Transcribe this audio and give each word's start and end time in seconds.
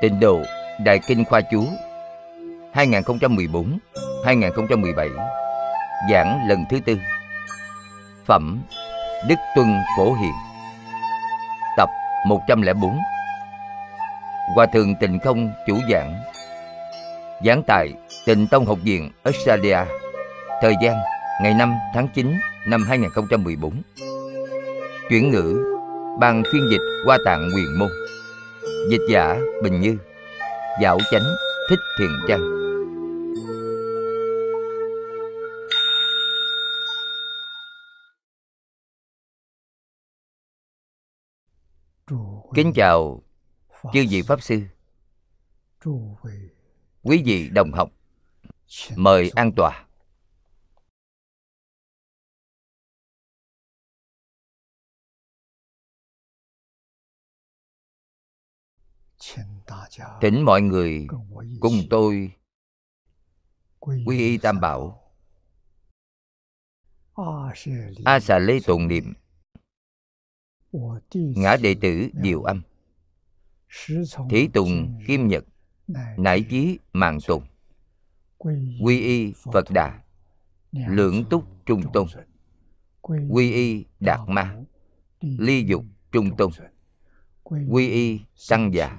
Tịnh 0.00 0.20
độ 0.20 0.42
Đại 0.84 1.00
Kinh 1.06 1.24
Khoa 1.24 1.40
Chú 1.40 1.64
2014-2017 2.74 5.08
Giảng 6.10 6.48
lần 6.48 6.64
thứ 6.70 6.80
tư. 6.86 6.96
Phẩm 8.26 8.62
Đức 9.28 9.34
Tuân 9.56 9.66
Phổ 9.96 10.12
Hiền. 10.12 10.32
Tập 11.76 11.88
104 12.26 12.98
Hòa 14.54 14.66
Thượng 14.66 14.94
Tịnh 15.00 15.18
Không 15.18 15.52
chủ 15.66 15.78
giảng. 15.90 16.22
Giảng 17.44 17.62
tại 17.66 17.88
Tịnh 18.26 18.46
Tông 18.50 18.66
Học 18.66 18.78
viện 18.82 19.10
Australia. 19.24 19.78
Thời 20.62 20.74
gian, 20.82 20.96
ngày 21.42 21.54
5 21.54 21.74
tháng 21.94 22.08
9 22.14 22.38
năm 22.66 22.84
2014 22.88 23.82
Chuyển 25.10 25.30
ngữ, 25.30 25.64
Ban 26.20 26.42
phiên 26.52 26.68
dịch 26.70 26.82
qua 27.04 27.18
tạng 27.24 27.50
quyền 27.56 27.78
môn. 27.78 27.88
Dịch 28.88 29.00
giả 29.08 29.40
Bình 29.62 29.80
Như. 29.80 29.96
Dạo 30.82 30.98
chánh 31.10 31.22
Thích 31.68 31.78
Thiền 31.98 32.08
Trang 32.28 32.40
Kính 42.54 42.72
chào 42.74 43.22
chư 43.92 44.04
vị 44.10 44.22
Pháp 44.22 44.42
Sư. 44.42 44.60
Quý 47.02 47.22
vị 47.24 47.48
đồng 47.48 47.72
học, 47.72 47.90
Mời 48.96 49.30
an 49.34 49.52
tòa. 49.52 49.84
Thỉnh 60.20 60.42
mọi 60.42 60.62
người 60.62 61.06
cùng 61.60 61.74
tôi 61.90 62.32
quy 63.80 64.18
y 64.18 64.38
tam 64.38 64.60
bảo. 64.60 65.02
A 68.04 68.20
xà 68.20 68.38
lê 68.38 68.58
tụng 68.66 68.88
niệm. 68.88 69.14
Ngã 71.14 71.56
đệ 71.62 71.74
tử 71.80 72.08
Diệu 72.22 72.42
Âm. 72.42 72.62
Thí 74.30 74.48
tùng 74.48 75.00
Kim 75.06 75.28
Nhật. 75.28 75.44
Nải 76.16 76.44
chí 76.50 76.78
Mạng 76.92 77.18
Tùng 77.26 77.42
Quy 78.82 79.00
y 79.00 79.32
Phật 79.52 79.70
Đà. 79.70 80.02
Lưỡng 80.72 81.24
túc 81.30 81.44
Trung 81.66 81.82
Tôn. 81.92 82.06
Quy 83.30 83.52
y 83.52 83.84
Đạt 84.00 84.20
Ma. 84.28 84.56
Ly 85.20 85.64
dục 85.64 85.84
Trung 86.12 86.36
Tôn. 86.36 86.50
Quy 87.44 87.88
y 87.88 88.20
Tăng 88.48 88.74
già 88.74 88.98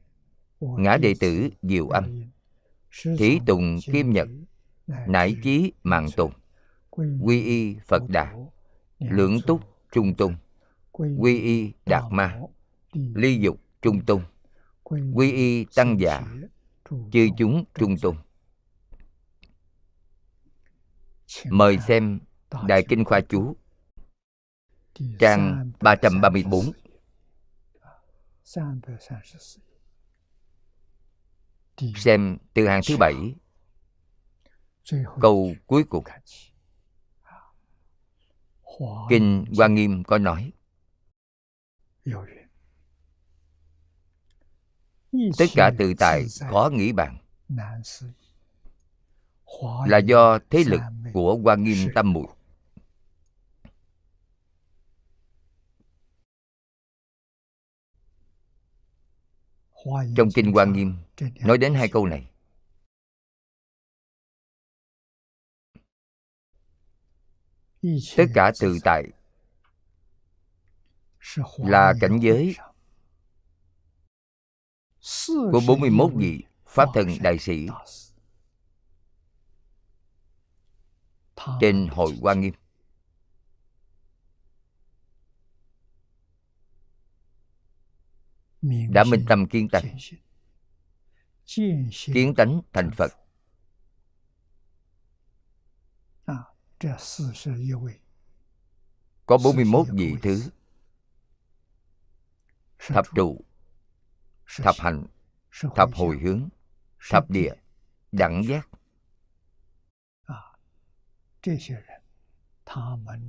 ngã 0.61 0.97
đệ 0.97 1.13
tử 1.19 1.49
diệu 1.61 1.89
âm. 1.89 2.31
thí 3.17 3.39
tùng 3.45 3.79
kim 3.85 4.13
nhật 4.13 4.27
nải 5.07 5.35
chí 5.43 5.73
mạng 5.83 6.07
tùng. 6.15 6.31
quy 7.21 7.43
y 7.43 7.75
phật 7.87 8.09
đà 8.09 8.33
lưỡng 8.99 9.37
túc 9.47 9.61
trung 9.91 10.15
tung 10.15 10.35
quy 10.91 11.39
y 11.41 11.73
đạt 11.85 12.03
ma 12.11 12.39
ly 12.93 13.39
dục 13.39 13.57
trung 13.81 14.05
tung 14.05 14.23
quy 15.13 15.31
y 15.31 15.65
tăng 15.75 15.99
già 15.99 16.21
chư 17.11 17.27
chúng 17.37 17.63
trung 17.79 17.95
tung 18.01 18.15
mời 21.49 21.77
xem 21.87 22.19
đại 22.67 22.85
kinh 22.89 23.05
khoa 23.05 23.21
chú 23.21 23.55
trang 25.19 25.71
334 25.81 26.71
xem 31.95 32.37
từ 32.53 32.67
hàng 32.67 32.81
thứ 32.87 32.97
bảy. 32.99 33.13
Câu 35.21 35.53
cuối 35.67 35.83
cùng. 35.89 36.03
Kinh 39.09 39.45
hoa 39.57 39.67
nghiêm 39.67 40.03
có 40.03 40.17
nói. 40.17 40.51
Tất 45.37 45.45
cả 45.55 45.71
tự 45.77 45.93
tại 45.99 46.25
khó 46.49 46.69
nghĩ 46.73 46.91
bàn. 46.91 47.17
Là 49.85 49.97
do 49.97 50.39
thế 50.49 50.63
lực 50.67 50.81
của 51.13 51.37
hoa 51.43 51.55
nghiêm 51.55 51.77
tâm 51.95 52.13
muội 52.13 52.27
trong 60.15 60.29
kinh 60.35 60.51
hoa 60.51 60.65
nghiêm 60.65 60.95
nói 61.21 61.57
đến 61.57 61.73
hai 61.73 61.87
câu 61.87 62.05
này. 62.05 62.31
Tất 68.17 68.25
cả 68.33 68.51
tự 68.59 68.77
tại 68.83 69.03
là 71.57 71.93
cảnh 72.01 72.19
giới 72.21 72.55
của 75.25 75.61
41 75.67 76.11
vị 76.15 76.43
Pháp 76.65 76.89
Thần 76.93 77.07
Đại 77.21 77.37
Sĩ 77.39 77.67
trên 81.61 81.87
hội 81.91 82.17
Hoa 82.21 82.33
Nghiêm. 82.33 82.53
Đã 88.91 89.03
minh 89.03 89.25
tâm 89.29 89.47
kiên 89.47 89.69
tánh 89.69 89.97
kiến 92.13 92.33
tánh 92.37 92.61
thành 92.73 92.91
phật. 92.97 93.11
Có 99.25 99.37
41 99.43 99.87
vị 99.93 100.15
thứ. 100.21 100.43
Thập 102.79 103.05
trụ. 103.15 103.41
thập 104.57 104.75
hành. 104.79 105.05
Thập 105.75 105.89
hồi 105.93 106.17
hướng. 106.17 106.49
Thập 107.09 107.29
địa. 107.29 107.53
Đẳng 108.11 108.43
giác. 108.47 108.67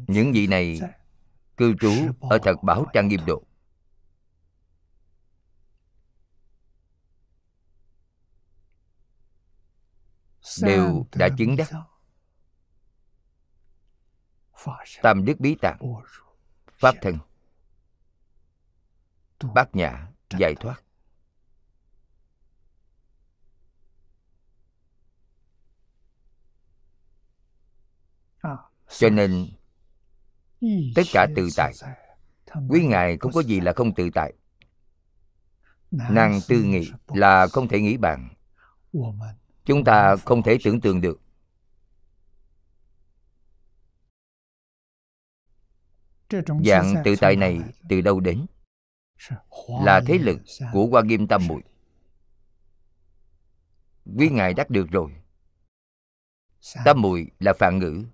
những 0.06 0.32
vị 0.32 0.46
này 0.46 0.80
cư 1.56 1.74
trú 1.80 1.92
ở 2.20 2.38
thật 2.42 2.62
bảo 2.62 2.86
trang 2.92 3.08
nghiêm 3.08 3.20
độ 3.26 3.42
đều 10.62 11.06
đã 11.12 11.28
chứng 11.38 11.56
đắc. 11.56 11.70
tam 15.02 15.24
đức 15.24 15.40
bí 15.40 15.56
tạng 15.60 15.78
pháp 16.78 16.94
thân 17.02 17.18
bát 19.54 19.76
nhã 19.76 20.08
giải 20.38 20.54
thoát. 20.60 20.82
Cho 28.88 29.08
nên 29.10 29.48
tất 30.94 31.02
cả 31.12 31.26
tự 31.36 31.48
tại. 31.56 31.72
quý 32.68 32.86
ngài 32.86 33.18
không 33.18 33.32
có 33.32 33.42
gì 33.42 33.60
là 33.60 33.72
không 33.76 33.94
tự 33.94 34.10
tại. 34.14 34.32
Nàng 35.90 36.40
tư 36.48 36.62
nghị 36.62 36.90
là 37.06 37.46
không 37.46 37.68
thể 37.68 37.80
nghĩ 37.80 37.96
bàn 37.96 38.28
chúng 39.64 39.84
ta 39.84 40.16
không 40.16 40.42
thể 40.42 40.58
tưởng 40.64 40.80
tượng 40.80 41.00
được. 41.00 41.20
Dạng 46.64 46.94
tự 47.04 47.14
tại 47.20 47.36
này 47.36 47.60
từ 47.88 48.00
đâu 48.00 48.20
đến? 48.20 48.46
Là 49.68 50.00
thế 50.06 50.18
lực 50.18 50.40
của 50.72 50.86
hoa 50.86 51.02
nghiêm 51.02 51.26
tam 51.26 51.46
muội. 51.46 51.62
Quý 54.18 54.28
ngài 54.28 54.54
đắc 54.54 54.70
được 54.70 54.90
rồi. 54.90 55.12
Tam 56.84 57.02
muội 57.02 57.30
là 57.38 57.52
phạn 57.58 57.78
ngữ. 57.78 58.04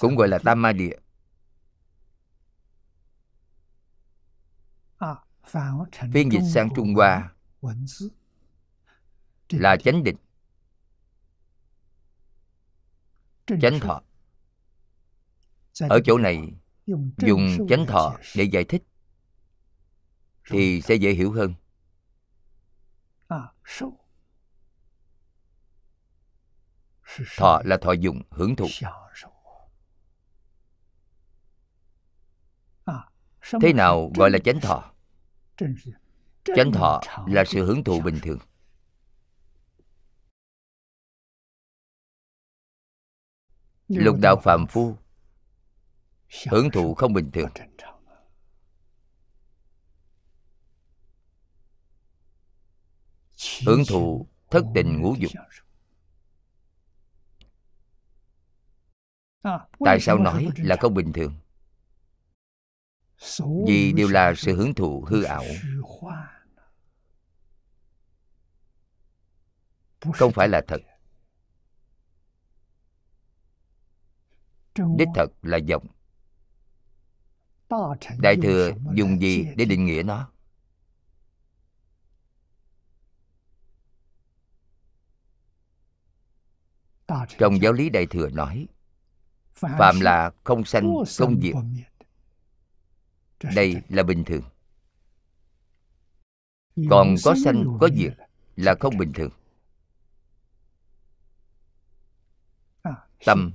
Cũng 0.00 0.16
gọi 0.16 0.28
là 0.28 0.38
tam 0.44 0.62
ma 0.62 0.72
địa. 0.72 0.96
Phiên 6.12 6.32
dịch 6.32 6.50
sang 6.54 6.68
trung 6.76 6.94
hoa 6.94 7.35
là 9.48 9.76
chánh 9.76 10.04
định. 10.04 10.16
Chánh 13.60 13.80
thọ 13.80 14.02
ở 15.80 16.00
chỗ 16.04 16.18
này 16.18 16.52
dùng 17.18 17.66
chánh 17.68 17.86
thọ 17.86 18.18
để 18.36 18.44
giải 18.44 18.64
thích 18.64 18.82
thì 20.50 20.82
sẽ 20.82 20.94
dễ 20.94 21.12
hiểu 21.12 21.32
hơn. 21.32 21.54
Thọ 27.36 27.62
là 27.64 27.78
thọ 27.82 27.92
dụng 27.92 28.22
hưởng 28.30 28.56
thụ. 28.56 28.66
Thế 33.60 33.72
nào 33.72 34.12
gọi 34.14 34.30
là 34.30 34.38
chánh 34.44 34.60
thọ 34.60 34.92
chánh 36.56 36.72
thọ 36.72 37.00
là 37.26 37.44
sự 37.46 37.66
hưởng 37.66 37.84
thụ 37.84 38.00
bình 38.00 38.18
thường. 38.22 38.38
Lục 43.88 44.16
đạo 44.22 44.36
phạm 44.42 44.66
phu 44.66 44.96
hưởng 46.50 46.70
thụ 46.70 46.94
không 46.94 47.12
bình 47.12 47.30
thường. 47.30 47.48
Hưởng 53.66 53.82
thụ 53.88 54.26
thất 54.50 54.64
tình 54.74 55.00
ngũ 55.00 55.14
dục. 55.18 55.32
tại 59.84 60.00
sao 60.00 60.18
nói 60.18 60.48
là 60.56 60.76
không 60.80 60.94
bình 60.94 61.12
thường? 61.12 61.34
Vì 63.66 63.92
đều 63.92 64.08
là 64.08 64.34
sự 64.36 64.56
hưởng 64.56 64.74
thụ 64.74 65.04
hư 65.08 65.22
ảo 65.22 65.44
không 70.14 70.32
phải 70.32 70.48
là 70.48 70.62
thật. 70.68 70.80
đích 74.96 75.08
thật 75.14 75.26
là 75.42 75.58
vọng 75.68 75.86
đại 78.18 78.36
thừa 78.42 78.72
dùng 78.94 79.20
gì 79.20 79.44
để 79.56 79.64
định 79.64 79.86
nghĩa 79.86 80.02
nó? 80.02 80.30
Trong 87.38 87.62
giáo 87.62 87.72
lý 87.72 87.90
đại 87.90 88.06
thừa 88.06 88.28
nói 88.28 88.66
phạm 89.54 90.00
là 90.00 90.30
không 90.44 90.64
sanh 90.64 90.94
không 91.18 91.40
diệt. 91.42 91.54
đây 93.54 93.82
là 93.88 94.02
bình 94.02 94.24
thường. 94.24 94.42
Còn 96.90 97.14
có 97.24 97.34
sanh 97.44 97.78
có 97.80 97.88
diệt 97.96 98.16
là 98.56 98.74
không 98.80 98.98
bình 98.98 99.12
thường 99.12 99.30
tâm, 103.24 103.52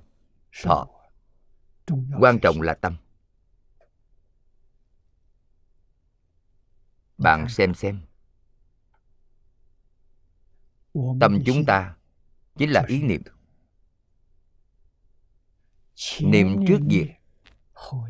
thọ. 0.64 0.88
Quan 2.20 2.40
trọng 2.42 2.62
là 2.62 2.74
tâm. 2.74 2.98
Bạn 7.18 7.50
xem 7.50 7.74
xem. 7.74 8.02
Tâm 11.20 11.40
chúng 11.46 11.66
ta 11.66 11.96
chính 12.58 12.72
là 12.72 12.84
ý 12.88 13.04
niệm. 13.04 13.22
Niệm 16.22 16.66
trước 16.68 16.80
diệt, 16.90 17.08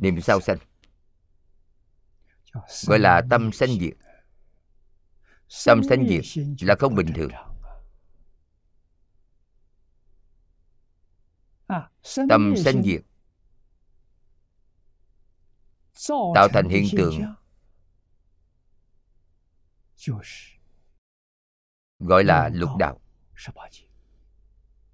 niệm 0.01 0.21
sau 0.21 0.41
sanh. 0.41 0.57
Gọi 2.87 2.99
là 2.99 3.21
tâm 3.29 3.51
sanh 3.51 3.69
diệt. 3.79 3.93
Tâm 5.65 5.81
sanh 5.89 6.07
diệt 6.07 6.23
là 6.61 6.75
không 6.79 6.95
bình 6.95 7.13
thường. 7.15 7.31
Tâm 12.29 12.53
sanh 12.57 12.83
diệt. 12.83 13.01
Tạo 16.35 16.47
thành 16.47 16.69
hiện 16.69 16.85
tượng. 16.97 17.21
gọi 21.99 22.23
là 22.23 22.49
lục 22.53 22.69
đạo. 22.79 23.01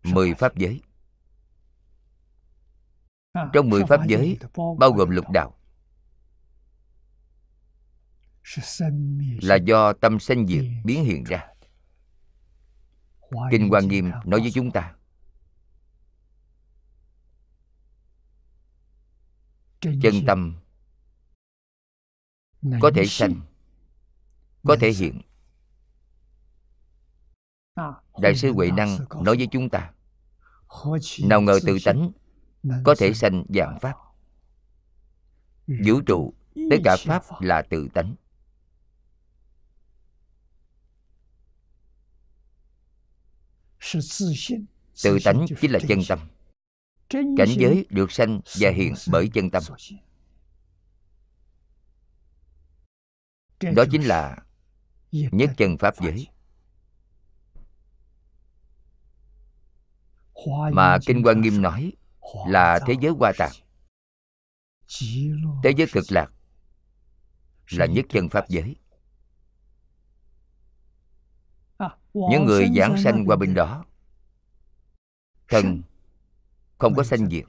Mười 0.03 0.33
pháp 0.33 0.55
giới. 0.55 0.81
Trong 3.53 3.69
mười 3.69 3.83
pháp 3.85 4.07
giới 4.07 4.37
bao 4.79 4.91
gồm 4.91 5.09
lục 5.09 5.29
đạo. 5.29 5.59
Là 9.41 9.55
do 9.55 9.93
tâm 9.93 10.19
sanh 10.19 10.47
diệt 10.47 10.65
biến 10.83 11.03
hiện 11.03 11.23
ra. 11.23 11.47
Kinh 13.51 13.69
hoa 13.69 13.81
nghiêm 13.81 14.11
nói 14.25 14.39
với 14.39 14.51
chúng 14.53 14.71
ta 14.71 14.96
chân 19.81 20.25
tâm 20.27 20.55
có 22.81 22.91
thể 22.95 23.05
sanh 23.05 23.41
có 24.63 24.77
thể 24.79 24.91
hiện. 24.91 25.21
Đại 28.21 28.35
sư 28.35 28.51
huệ 28.53 28.71
năng 28.71 28.97
nói 29.23 29.37
với 29.37 29.47
chúng 29.51 29.69
ta 29.69 29.93
nào 31.23 31.41
ngờ 31.41 31.59
tự 31.65 31.77
tánh 31.85 32.11
có 32.83 32.95
thể 32.97 33.13
sanh 33.13 33.45
dạng 33.49 33.79
pháp. 33.81 33.95
Vũ 35.67 36.01
trụ 36.05 36.33
tất 36.55 36.77
cả 36.83 36.97
pháp 36.99 37.23
là 37.39 37.61
tự 37.69 37.87
tánh. 37.93 38.15
Tự 45.03 45.17
tánh 45.25 45.45
chính 45.61 45.71
là 45.71 45.79
chân 45.87 45.99
tâm 46.07 46.19
cảnh 47.09 47.49
giới 47.57 47.85
được 47.89 48.11
sanh 48.11 48.41
và 48.59 48.69
hiện 48.69 48.93
bởi 49.11 49.29
chân 49.33 49.49
tâm. 49.49 49.63
đó 53.75 53.83
chính 53.91 54.01
là 54.01 54.37
nhất 55.11 55.49
chân 55.57 55.77
pháp 55.77 55.93
giới. 56.01 56.27
Mà 60.71 60.97
kinh 61.05 61.21
quan 61.23 61.41
nghiêm 61.41 61.61
nói 61.61 61.93
là 62.47 62.79
thế 62.87 62.95
giới 63.01 63.11
hoa 63.19 63.31
tạng. 63.37 63.51
Thế 65.63 65.73
giới 65.77 65.87
cực 65.91 66.05
lạc 66.09 66.31
là 67.71 67.85
nhất 67.85 68.05
chân 68.09 68.29
pháp 68.29 68.49
giới. 68.49 68.75
Những 72.13 72.45
người 72.45 72.67
giảng 72.75 73.03
sanh 73.03 73.25
qua 73.25 73.35
bên 73.35 73.53
đó 73.53 73.85
thân 75.47 75.81
không 76.77 76.95
có 76.95 77.03
sanh 77.03 77.29
diệt. 77.29 77.45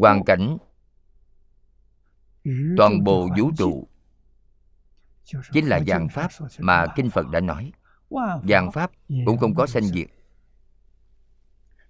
Hoàn 0.00 0.24
cảnh 0.26 0.56
toàn 2.76 3.04
bộ 3.04 3.28
vũ 3.38 3.50
trụ. 3.58 3.88
Chính 5.52 5.66
là 5.66 5.80
dạng 5.86 6.08
pháp 6.08 6.30
mà 6.58 6.86
kinh 6.96 7.10
phật 7.10 7.28
đã 7.28 7.40
nói. 7.40 7.72
Dạng 8.48 8.72
pháp 8.72 8.90
cũng 9.26 9.38
không 9.38 9.54
có 9.54 9.66
sanh 9.66 9.84
diệt. 9.84 10.08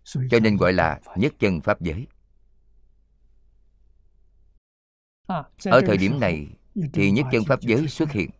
Cho 0.04 0.38
nên 0.42 0.56
gọi 0.56 0.72
là 0.72 1.00
nhất 1.16 1.32
chân 1.38 1.60
pháp 1.60 1.80
giới. 1.80 2.06
Ở 5.64 5.80
thời 5.86 5.96
điểm 5.96 6.20
này 6.20 6.48
thì 6.92 7.10
nhất 7.10 7.26
chân 7.32 7.44
pháp 7.44 7.60
giới 7.60 7.88
xuất 7.88 8.10
hiện 8.10 8.30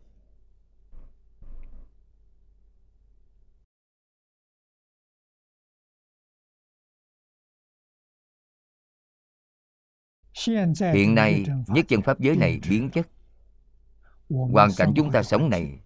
hiện 10.94 11.14
nay 11.14 11.44
nhất 11.66 11.86
chân 11.88 12.02
pháp 12.02 12.20
giới 12.20 12.36
này 12.36 12.60
biến 12.68 12.90
chất. 12.90 13.08
Hoàn 14.28 14.70
cảnh 14.76 14.92
chúng 14.96 15.10
ta 15.12 15.22
sống 15.22 15.50
này 15.50 15.78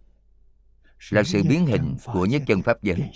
là 1.10 1.22
sự 1.22 1.42
biến 1.48 1.66
hình 1.66 1.96
của 2.04 2.26
nhất 2.26 2.42
chân 2.46 2.62
pháp 2.62 2.82
giới. 2.82 3.10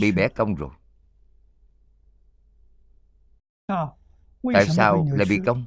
bị 0.00 0.12
bẻ 0.12 0.28
cong 0.28 0.54
rồi. 0.54 0.70
Tại 4.54 4.66
sao 4.66 5.06
lại 5.10 5.26
bị 5.28 5.38
cong? 5.46 5.66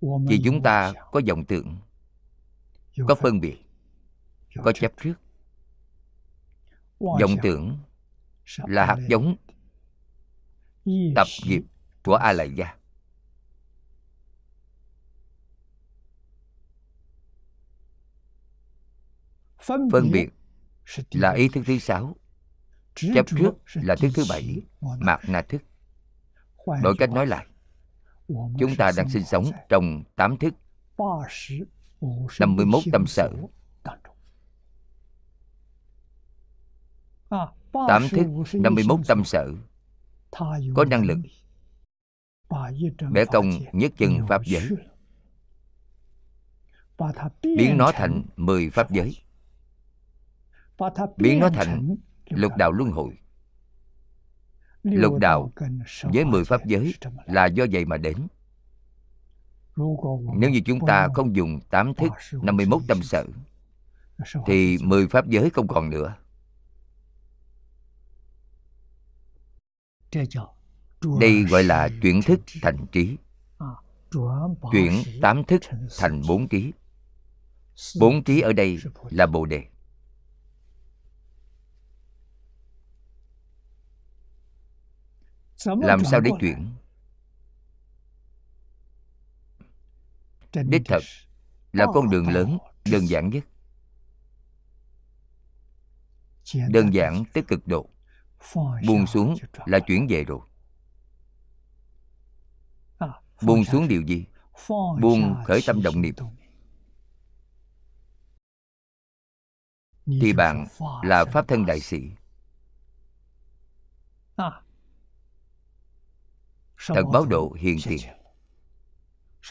Vì 0.00 0.40
chúng 0.44 0.62
ta 0.62 0.92
có 1.12 1.20
vọng 1.28 1.44
tưởng 1.44 1.78
có 3.08 3.14
phân 3.14 3.40
biệt 3.40 3.56
có 4.62 4.72
chấp 4.72 4.92
trước. 5.02 5.14
Vọng 6.98 7.36
tưởng 7.42 7.78
là 8.56 8.86
hạt 8.86 8.98
giống 9.08 9.36
tập 11.14 11.26
nghiệp 11.46 11.62
của 12.04 12.14
a 12.14 12.32
lại 12.32 12.50
gia 12.54 12.76
phân 19.90 20.10
biệt 20.12 20.28
là 21.10 21.32
ý 21.32 21.48
thức 21.48 21.62
thứ 21.66 21.78
sáu. 21.78 22.16
Chấp 22.94 23.26
trước 23.26 23.52
là 23.74 23.96
thức 23.96 24.08
thứ 24.14 24.24
bảy 24.28 24.56
mạt 24.98 25.20
na 25.28 25.42
thức. 25.42 25.62
Đổi 26.82 26.94
cách 26.98 27.10
nói 27.10 27.26
lại 27.26 27.46
chúng 28.58 28.76
ta 28.78 28.90
đang 28.96 29.10
sinh 29.10 29.24
sống 29.24 29.44
trong 29.68 30.04
tám 30.16 30.36
thức. 30.38 30.54
51 32.40 32.82
tâm 32.92 33.06
sở 33.06 33.32
tám 37.88 38.08
thức 38.10 38.26
51 38.54 39.00
tâm 39.06 39.24
sở 39.24 39.52
có 40.74 40.84
năng 40.84 41.04
lực 41.04 41.18
bẻ 43.10 43.24
công 43.24 43.50
nhất 43.72 43.92
chân 43.98 44.26
pháp 44.28 44.42
giới. 44.44 44.68
Biến 47.42 47.76
nó 47.76 47.92
thành 47.92 48.22
10 48.36 48.70
pháp 48.70 48.90
giới. 48.90 49.16
Biến 51.16 51.38
nó 51.38 51.48
thành 51.48 51.96
lục 52.28 52.52
đạo 52.58 52.72
luân 52.72 52.90
hồi. 52.90 53.18
Lục 54.82 55.18
đạo 55.20 55.52
với 56.02 56.24
10 56.24 56.44
pháp 56.44 56.66
giới 56.66 56.94
là 57.26 57.46
do 57.46 57.64
vậy 57.72 57.84
mà 57.84 57.96
đến. 57.96 58.16
Nếu 60.36 60.50
như 60.50 60.60
chúng 60.66 60.86
ta 60.86 61.08
không 61.14 61.36
dùng 61.36 61.60
tám 61.70 61.94
thức 61.94 62.12
51 62.42 62.82
tâm 62.88 63.02
sở 63.02 63.26
Thì 64.46 64.78
10 64.82 65.08
pháp 65.08 65.26
giới 65.26 65.50
không 65.50 65.68
còn 65.68 65.90
nữa 65.90 66.14
Đây 71.20 71.42
gọi 71.42 71.64
là 71.64 71.88
chuyển 72.02 72.22
thức 72.22 72.40
thành 72.62 72.86
trí. 72.92 73.16
Chuyển 74.72 75.02
tám 75.22 75.44
thức 75.44 75.62
thành 75.98 76.22
bốn 76.28 76.48
trí. 76.48 76.72
Bốn 78.00 78.24
trí 78.24 78.40
ở 78.40 78.52
đây 78.52 78.78
là 79.10 79.26
Bồ 79.26 79.46
Đề. 79.46 79.64
Làm 85.64 86.04
sao 86.04 86.20
để 86.20 86.30
chuyển? 86.40 86.70
Đích 90.54 90.82
thực 90.84 91.02
là 91.72 91.86
con 91.94 92.10
đường 92.10 92.28
lớn 92.28 92.58
đơn 92.84 93.08
giản 93.08 93.30
nhất. 93.30 93.44
Đơn 96.68 96.94
giản 96.94 97.24
tới 97.32 97.42
cực 97.48 97.66
độ 97.66 97.88
buông 98.86 99.06
xuống 99.06 99.34
là 99.66 99.78
chuyển 99.78 100.06
về 100.10 100.24
rồi. 100.24 100.40
Buông 103.42 103.64
xuống 103.64 103.88
điều 103.88 104.02
gì? 104.02 104.26
buông 105.00 105.34
khởi 105.46 105.60
tâm 105.66 105.82
động 105.82 106.02
niệm. 106.02 106.14
thì 110.06 110.32
bạn 110.32 110.66
là 111.02 111.24
pháp 111.24 111.48
thân 111.48 111.66
đại 111.66 111.80
sĩ. 111.80 112.10
Thật 116.88 117.02
báo 117.12 117.26
độ 117.26 117.52
hiền 117.58 117.78
thiện. 117.84 118.00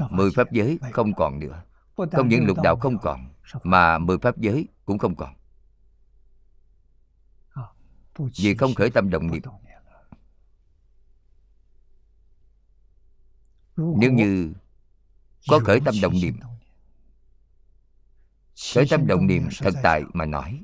Mười 0.10 0.32
pháp 0.36 0.52
giới 0.52 0.80
không 0.92 1.14
còn 1.14 1.40
nữa. 1.40 1.64
Không 2.12 2.28
những 2.28 2.46
lục 2.46 2.58
đạo 2.64 2.76
không 2.76 2.98
còn 3.02 3.34
Mà 3.64 3.98
mười 3.98 4.18
pháp 4.18 4.38
giới 4.38 4.68
cũng 4.86 4.98
không 4.98 5.16
còn 5.16 5.36
vì 8.18 8.56
không 8.56 8.74
khởi 8.76 8.90
tâm 8.90 9.10
động 9.10 9.32
niệm 9.32 9.42
Nếu 13.76 14.12
như 14.12 14.54
có 15.50 15.60
khởi 15.66 15.80
tâm 15.86 15.96
động 16.02 16.14
niệm 16.14 16.40
Khởi 18.74 18.86
tâm 18.90 19.08
động 19.08 19.28
niệm 19.28 19.50
thật 19.60 19.74
tại 19.84 20.04
mà 20.14 20.26
nói, 20.26 20.64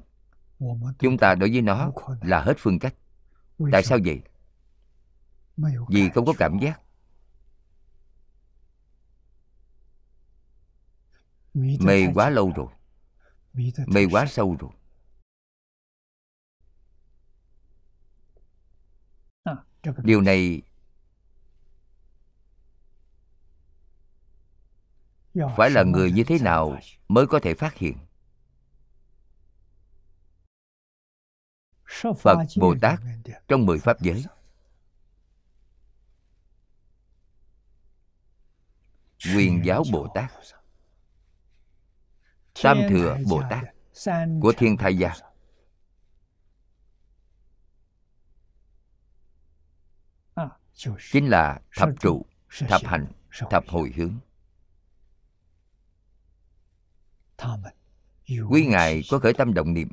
Chúng 0.99 1.17
ta 1.17 1.35
đối 1.35 1.51
với 1.51 1.61
nó 1.61 1.91
là 2.21 2.41
hết 2.41 2.53
phương 2.57 2.79
cách. 2.79 2.95
Tại 3.71 3.83
sao 3.83 3.97
vậy? 4.05 4.21
Vì 5.89 6.09
không 6.09 6.25
có 6.25 6.33
cảm 6.37 6.59
giác. 6.59 6.81
Mê 11.53 12.07
quá 12.13 12.29
lâu 12.29 12.51
rồi. 12.55 12.67
Mê 13.87 14.05
quá 14.11 14.25
sâu 14.25 14.57
rồi. 14.59 14.71
Điều 19.97 20.21
này 20.21 20.61
phải 25.57 25.69
là 25.69 25.83
người 25.83 26.11
như 26.11 26.23
thế 26.23 26.39
nào 26.39 26.77
mới 27.07 27.27
có 27.27 27.39
thể 27.43 27.53
phát 27.53 27.75
hiện? 27.75 27.97
Phật 32.19 32.37
bồ 32.57 32.75
tát 32.81 32.99
trong 33.47 33.65
mười 33.65 33.79
pháp 33.79 34.01
giới. 34.01 34.25
Quyền 39.35 39.61
giáo 39.65 39.83
bồ 39.91 40.07
tát. 40.15 40.31
Tam 42.63 42.77
Thừa 42.89 43.17
Bồ 43.29 43.41
Tát 43.49 43.63
của 44.41 44.53
Thiên 44.57 44.77
Thai 44.77 44.97
Gia 44.97 45.13
chính 51.11 51.29
là 51.29 51.61
thập 51.75 51.89
trụ, 51.99 52.25
thập 52.67 52.81
hành, 52.85 53.07
thập 53.49 53.63
hồi 53.67 53.93
hướng. 53.95 54.19
Quý 58.49 58.65
Ngài 58.65 59.01
có 59.09 59.19
khởi 59.19 59.33
tâm 59.33 59.53
động 59.53 59.73
niệm 59.73 59.89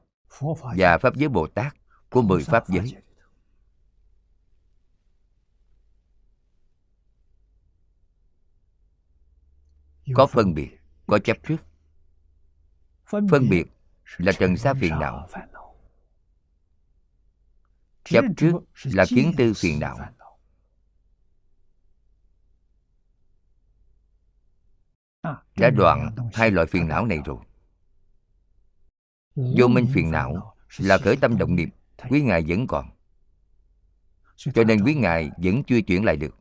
và 0.76 0.98
pháp 0.98 1.16
giới 1.16 1.28
bồ 1.28 1.46
tát 1.46 1.76
của 2.10 2.22
mười 2.22 2.44
pháp 2.44 2.68
giới 2.68 2.94
có 10.14 10.26
phân 10.26 10.54
biệt 10.54 10.70
có 11.06 11.18
chấp 11.18 11.36
trước. 11.48 11.56
Phân 13.06 13.48
biệt 13.50 13.64
là 14.16 14.32
trần 14.32 14.56
sa 14.56 14.74
phiền 14.74 14.98
não. 14.98 15.28
chấp 18.04 18.24
trước 18.36 18.52
là 18.84 19.04
kiến 19.08 19.32
tư 19.36 19.52
phiền 19.56 19.80
não. 19.80 19.98
đã 25.56 25.70
đoạn 25.70 26.14
hai 26.32 26.50
loại 26.50 26.66
phiền 26.66 26.88
não 26.88 27.06
này 27.06 27.18
rồi. 27.24 27.38
Vô 29.34 29.68
minh 29.68 29.86
phiền 29.94 30.10
não 30.10 30.56
là 30.78 30.98
khởi 30.98 31.16
tâm 31.16 31.38
động 31.38 31.56
niệm 31.56 31.68
quý 32.10 32.22
ngài 32.22 32.44
vẫn 32.48 32.66
còn. 32.66 32.90
Cho 34.36 34.64
nên 34.64 34.84
quý 34.84 34.94
ngài 34.94 35.30
vẫn 35.36 35.62
chưa 35.64 35.80
chuyển 35.80 36.04
lại 36.04 36.16
được 36.16 36.39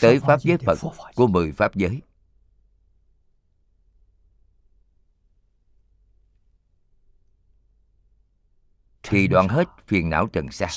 tới 0.00 0.20
pháp 0.20 0.40
giới 0.40 0.58
phật 0.58 0.78
của 1.14 1.26
mười 1.26 1.52
pháp 1.52 1.74
giới. 1.74 2.02
Thì 9.02 9.26
đoạn 9.28 9.48
hết 9.48 9.68
phiền 9.86 10.10
não 10.10 10.26
trần 10.26 10.50
sa 10.50 10.68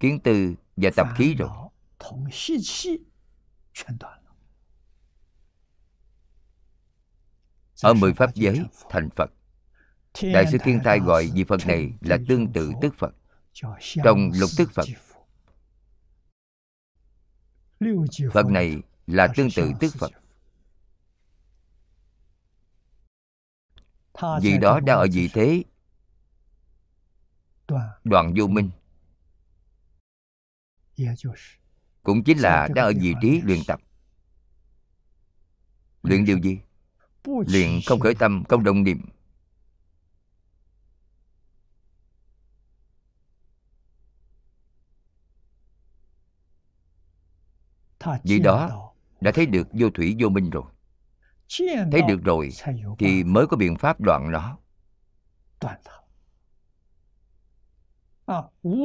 kiến 0.00 0.20
tư 0.24 0.54
và 0.76 0.90
tập 0.96 1.08
khí 1.16 1.34
rồi. 1.34 1.48
ở 7.82 7.94
mười 7.94 8.14
pháp 8.14 8.34
giới 8.34 8.64
thành 8.90 9.08
phật. 9.16 9.30
đại 10.22 10.44
sư 10.52 10.58
thiên 10.64 10.80
thai 10.84 11.00
gọi 11.00 11.30
vị 11.34 11.44
phật 11.44 11.66
này 11.66 11.92
là 12.00 12.18
tương 12.28 12.52
tự 12.52 12.72
tức 12.82 12.94
phật. 12.98 13.14
trong 14.04 14.30
lục 14.34 14.50
tức 14.56 14.70
phật 14.74 14.86
phật 18.32 18.46
này 18.46 18.82
là 19.06 19.28
tương 19.36 19.48
tự 19.56 19.72
tức 19.80 19.94
phật. 19.98 20.10
Vì 24.42 24.58
đó 24.58 24.80
đang 24.80 24.98
ở 24.98 25.06
vị 25.12 25.30
thế 25.32 25.62
đoạn 28.04 28.34
vô 28.36 28.46
minh. 28.46 28.70
Cũng 32.02 32.24
chính 32.24 32.38
là 32.38 32.68
đang 32.74 32.84
ở 32.84 32.92
vị 33.00 33.14
trí 33.22 33.40
luyện 33.44 33.58
tập. 33.66 33.80
Luyện 36.02 36.24
điều 36.24 36.38
gì? 36.38 36.58
Liền 37.46 37.80
không 37.86 38.00
khởi 38.00 38.14
tâm 38.14 38.44
không 38.48 38.64
động 38.64 38.82
niệm 38.82 39.00
vì 48.24 48.38
đó 48.38 48.92
đã 49.20 49.32
thấy 49.34 49.46
được 49.46 49.68
vô 49.72 49.90
thủy 49.90 50.16
vô 50.18 50.28
minh 50.28 50.50
rồi. 50.50 50.64
Thấy 51.92 52.02
được 52.08 52.24
rồi 52.24 52.50
thì 52.98 53.24
mới 53.24 53.46
có 53.46 53.56
biện 53.56 53.76
pháp 53.76 54.00
đoạn 54.00 54.30
nó. 54.30 54.58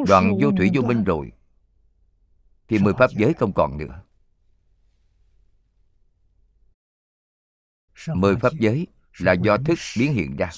Đoạn 0.08 0.38
vô 0.42 0.52
thủy 0.58 0.72
vô 0.74 0.82
minh 0.82 1.04
rồi 1.04 1.32
thì 2.68 2.80
mười 2.80 2.94
pháp 2.94 3.12
giới 3.12 3.34
không 3.34 3.54
còn 3.56 3.78
nữa. 3.78 4.02
Mười 8.08 8.36
pháp 8.36 8.54
giới 8.54 8.88
là 9.18 9.34
do 9.34 9.58
thức 9.58 9.80
biến 9.98 10.14
hiện 10.14 10.36
ra. 10.36 10.50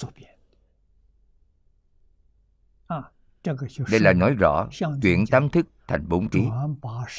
Đây 3.91 3.99
là 3.99 4.13
nói 4.13 4.33
rõ 4.33 4.67
chuyển 5.01 5.25
tám 5.31 5.49
thức 5.49 5.67
thành 5.87 6.09
bốn 6.09 6.29
trí 6.29 6.43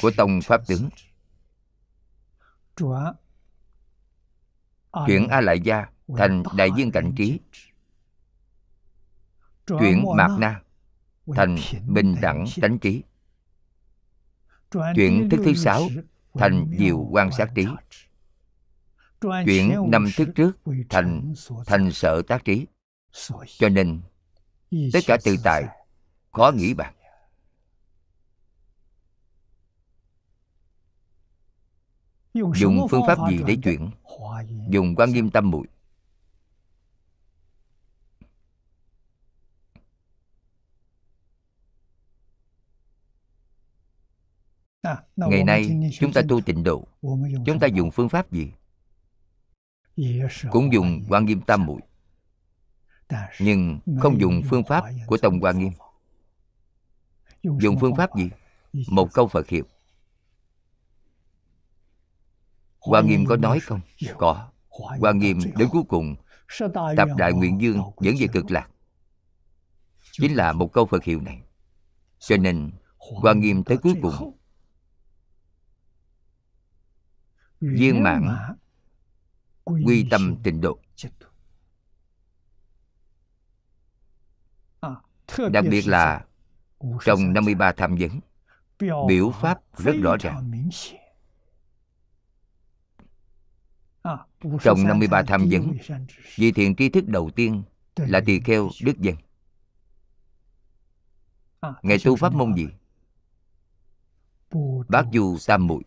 của 0.01 0.11
tông 0.17 0.39
pháp 0.43 0.61
tướng 0.67 0.89
chuyển 5.07 5.27
a 5.27 5.41
lại 5.41 5.59
gia 5.59 5.85
thành 6.17 6.43
đại 6.57 6.69
viên 6.75 6.91
cảnh 6.91 7.13
trí. 7.17 7.39
chuyển 9.67 10.03
mạt 10.15 10.31
na 10.39 10.61
thành 11.35 11.55
bình 11.87 12.15
đẳng 12.21 12.45
tánh 12.61 12.79
trí. 12.79 13.03
Chuyển 14.71 15.29
thức 15.29 15.41
thứ 15.45 15.53
sáu 15.53 15.87
thành 16.33 16.71
diệu 16.79 17.07
quan 17.11 17.31
sát 17.31 17.51
trí. 17.55 17.65
chuyển 19.21 19.91
năm 19.91 20.05
thức 20.17 20.29
trước 20.35 20.57
thành 20.89 21.33
thành 21.65 21.91
sở 21.91 22.21
tác 22.27 22.45
trí. 22.45 22.65
Cho 23.57 23.69
nên 23.69 24.01
tất 24.93 24.99
cả 25.07 25.17
tự 25.23 25.35
tại 25.43 25.63
khó 26.31 26.51
nghĩ 26.55 26.73
bàn 26.73 26.94
dùng 32.35 32.87
phương 32.89 33.01
pháp 33.07 33.17
gì 33.29 33.39
để 33.47 33.57
chuyển? 33.63 33.89
dùng 34.69 34.95
quan 34.95 35.11
nghiêm 35.11 35.29
tâm 35.29 35.51
muội. 35.51 35.67
Ngày 45.15 45.43
nay 45.43 45.91
chúng 45.99 46.13
ta 46.13 46.21
tu 46.29 46.41
tịnh 46.41 46.63
độ. 46.63 46.87
Chúng 47.45 47.59
ta 47.59 47.67
dùng 47.67 47.91
phương 47.91 48.09
pháp 48.09 48.31
gì? 48.31 48.51
cũng 50.51 50.73
dùng 50.73 51.03
quan 51.09 51.25
nghiêm 51.25 51.41
tam 51.41 51.65
muội. 51.65 51.81
Nhưng 53.39 53.79
không 53.99 54.19
dùng 54.19 54.41
phương 54.49 54.63
pháp 54.63 54.83
của 55.07 55.17
tông 55.17 55.39
quan 55.39 55.59
nghiêm 55.59 55.71
dùng 57.43 57.79
phương 57.79 57.95
pháp 57.95 58.09
gì? 58.17 58.29
một 58.87 59.13
câu 59.13 59.27
phật 59.27 59.47
hiệu 59.47 59.63
quan 62.85 63.07
nghiêm 63.07 63.25
có 63.25 63.37
nói 63.37 63.59
không? 63.59 63.81
Có. 64.17 64.49
Quan 64.99 65.17
nghiêm 65.17 65.39
đến 65.57 65.69
cuối 65.71 65.83
cùng 65.87 66.15
tập 66.97 67.07
đại 67.17 67.33
nguyện 67.33 67.61
dương 67.61 67.81
dẫn 67.99 68.15
về 68.19 68.27
cực 68.33 68.51
lạc. 68.51 68.69
Chính 70.11 70.35
là 70.35 70.53
một 70.53 70.73
câu 70.73 70.85
phật 70.85 71.03
hiệu 71.03 71.21
này. 71.21 71.41
Cho 72.19 72.37
nên 72.37 72.71
quan 73.21 73.39
nghiêm 73.39 73.63
tới 73.63 73.77
cuối 73.77 73.93
cùng. 74.01 74.37
Viên 77.61 78.03
mãn, 78.03 78.35
quy 79.65 80.07
tâm 80.11 80.35
tịnh 80.43 80.61
độ. 80.61 80.79
Đặc 85.51 85.65
biệt 85.69 85.87
là 85.87 86.25
trong 87.05 87.33
53 87.33 87.71
tham 87.71 87.95
vấn, 87.95 88.19
biểu 89.07 89.31
pháp 89.31 89.59
rất 89.77 89.95
rõ 90.01 90.15
ràng 90.19 90.51
trong 94.63 94.83
53 94.83 95.23
tham 95.23 95.47
vấn 95.51 95.73
vì 96.35 96.51
thiện 96.51 96.75
tri 96.75 96.89
thức 96.89 97.07
đầu 97.07 97.29
tiên 97.35 97.63
là 97.95 98.21
tỳ 98.25 98.39
kheo 98.39 98.69
đức 98.81 98.99
dân. 98.99 99.15
Ngài 101.81 101.97
tu 102.03 102.15
pháp 102.15 102.33
môn 102.33 102.53
gì? 102.53 102.67
Bát 104.89 105.05
du 105.13 105.37
tam 105.47 105.67
muội 105.67 105.83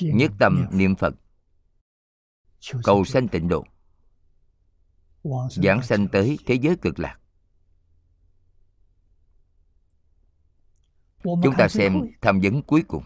nhất 0.00 0.30
tâm 0.38 0.66
niệm 0.72 0.94
phật. 0.94 1.14
cầu 2.84 3.04
sanh 3.04 3.28
tịnh 3.28 3.48
độ 3.48 3.64
giảng 5.50 5.82
sanh 5.82 6.08
tới 6.08 6.38
thế 6.46 6.54
giới 6.54 6.76
cực 6.76 6.98
lạc. 6.98 7.18
Chúng 11.24 11.54
ta 11.58 11.68
xem 11.68 12.00
tham 12.20 12.40
vấn 12.40 12.62
cuối 12.62 12.82
cùng. 12.88 13.02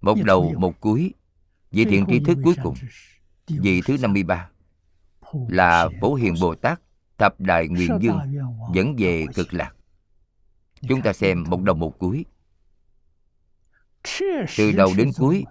Một 0.00 0.14
đầu 0.24 0.54
một 0.58 0.80
cuối. 0.80 1.14
Vị 1.70 1.84
thiện 1.84 2.04
tri 2.08 2.20
thức 2.20 2.38
cuối 2.44 2.54
cùng. 2.62 2.74
Vị 3.48 3.80
thứ 3.86 3.96
53 4.00 4.50
là 5.48 5.88
Phổ 6.00 6.14
Hiền 6.14 6.34
Bồ 6.40 6.54
Tát 6.54 6.80
Thập 7.18 7.40
Đại 7.40 7.68
Nguyện 7.68 7.98
Dương 8.00 8.18
dẫn 8.74 8.96
về 8.98 9.26
cực 9.34 9.54
lạc. 9.54 9.72
Chúng 10.88 11.02
ta 11.02 11.12
xem 11.12 11.44
một 11.48 11.62
đầu 11.62 11.76
một 11.76 11.98
cuối. 11.98 12.24
Từ 14.56 14.72
đầu 14.72 14.94
đến 14.96 15.10
cuối 15.18 15.44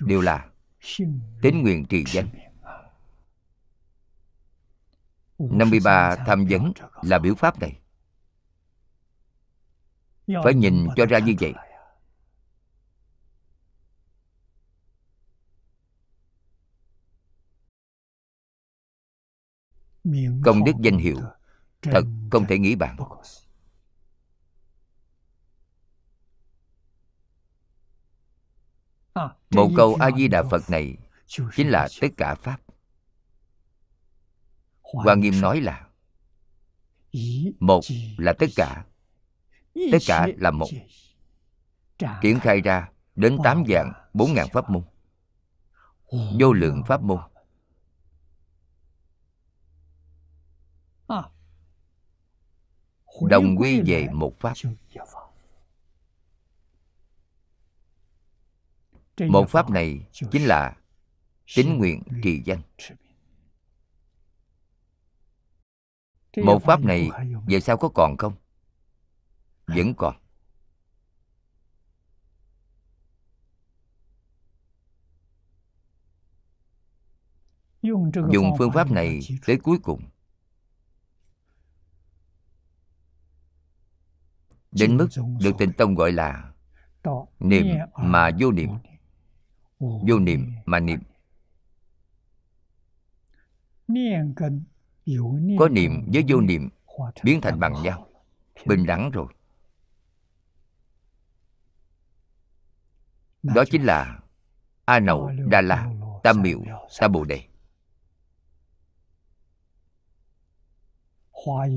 đều 0.00 0.20
là 0.20 0.48
tín 1.42 1.62
nguyện 1.62 1.84
trì 1.84 2.04
danh 2.06 2.28
53 5.40 6.16
tham 6.26 6.46
vấn 6.50 6.72
là 7.02 7.18
biểu 7.18 7.34
pháp 7.34 7.60
này. 7.60 7.80
Phải 10.44 10.54
nhìn 10.54 10.86
cho 10.96 11.06
ra 11.06 11.18
như 11.18 11.34
vậy. 11.40 11.54
Công 20.44 20.64
đức 20.64 20.72
danh 20.80 20.98
hiệu 20.98 21.16
Thật 21.82 22.04
không 22.30 22.46
thể 22.46 22.58
nghĩ 22.58 22.74
bàn 22.74 22.96
một 29.50 29.70
câu 29.76 29.96
a 30.00 30.10
di 30.10 30.28
đà 30.28 30.42
phật 30.50 30.70
này 30.70 30.96
chính 31.26 31.68
là 31.68 31.88
tất 32.00 32.08
cả 32.16 32.34
pháp. 32.34 32.60
Hoa 34.92 35.14
Nghiêm 35.14 35.40
nói 35.40 35.60
là 35.60 35.86
Một 37.60 37.80
là 38.16 38.32
tất 38.32 38.46
cả 38.56 38.84
Tất 39.74 39.98
cả 40.06 40.28
là 40.36 40.50
một. 40.50 40.66
Triển 42.22 42.40
khai 42.40 42.60
ra 42.60 42.88
đến 43.16 43.38
tám 43.44 43.64
dạng 43.68 43.92
bốn 44.14 44.34
ngàn 44.34 44.48
pháp 44.52 44.70
môn. 44.70 44.82
Vô 46.40 46.52
lượng 46.52 46.82
pháp 46.86 47.02
môn. 47.02 47.20
Đồng 53.28 53.56
quy 53.56 53.80
về 53.80 54.08
một 54.12 54.40
pháp. 54.40 54.54
Một 59.28 59.48
pháp 59.48 59.70
này 59.70 60.06
chính 60.12 60.44
là 60.44 60.76
Tính 61.56 61.78
nguyện 61.78 62.02
trì 62.22 62.42
danh 62.44 62.62
Một 66.36 66.62
pháp 66.62 66.80
này 66.84 67.08
về 67.46 67.60
sau 67.60 67.76
có 67.76 67.88
còn 67.88 68.16
không? 68.16 68.34
Vẫn 69.66 69.94
còn. 69.94 70.16
Dùng 78.32 78.54
phương 78.58 78.72
pháp 78.72 78.90
này 78.90 79.20
tới 79.46 79.58
cuối 79.58 79.78
cùng. 79.82 80.02
Đến 84.72 84.96
mức 84.96 85.08
được 85.40 85.52
tịnh 85.58 85.72
tông 85.72 85.94
gọi 85.94 86.12
là 86.12 86.52
Niệm 87.38 87.66
mà 87.96 88.30
vô 88.40 88.52
niệm. 88.52 88.70
Vô 89.78 90.18
niệm 90.18 90.52
mà 90.64 90.80
niệm 90.80 91.00
có 95.58 95.68
niệm 95.68 95.92
với 96.12 96.24
vô 96.28 96.40
niệm 96.40 96.68
biến 97.24 97.40
thành 97.40 97.60
bằng 97.60 97.82
nhau. 97.82 98.06
bình 98.66 98.86
đẳng 98.86 99.10
rồi. 99.10 99.26
Đó 103.42 103.64
chính 103.70 103.82
là 103.82 104.20
a 104.84 105.00
nậu 105.00 105.30
đa 105.46 105.60
la 105.60 105.90
tam 106.22 106.42
miệu 106.42 106.62
sa 106.90 107.08
bồ 107.08 107.24
đề. 107.24 107.42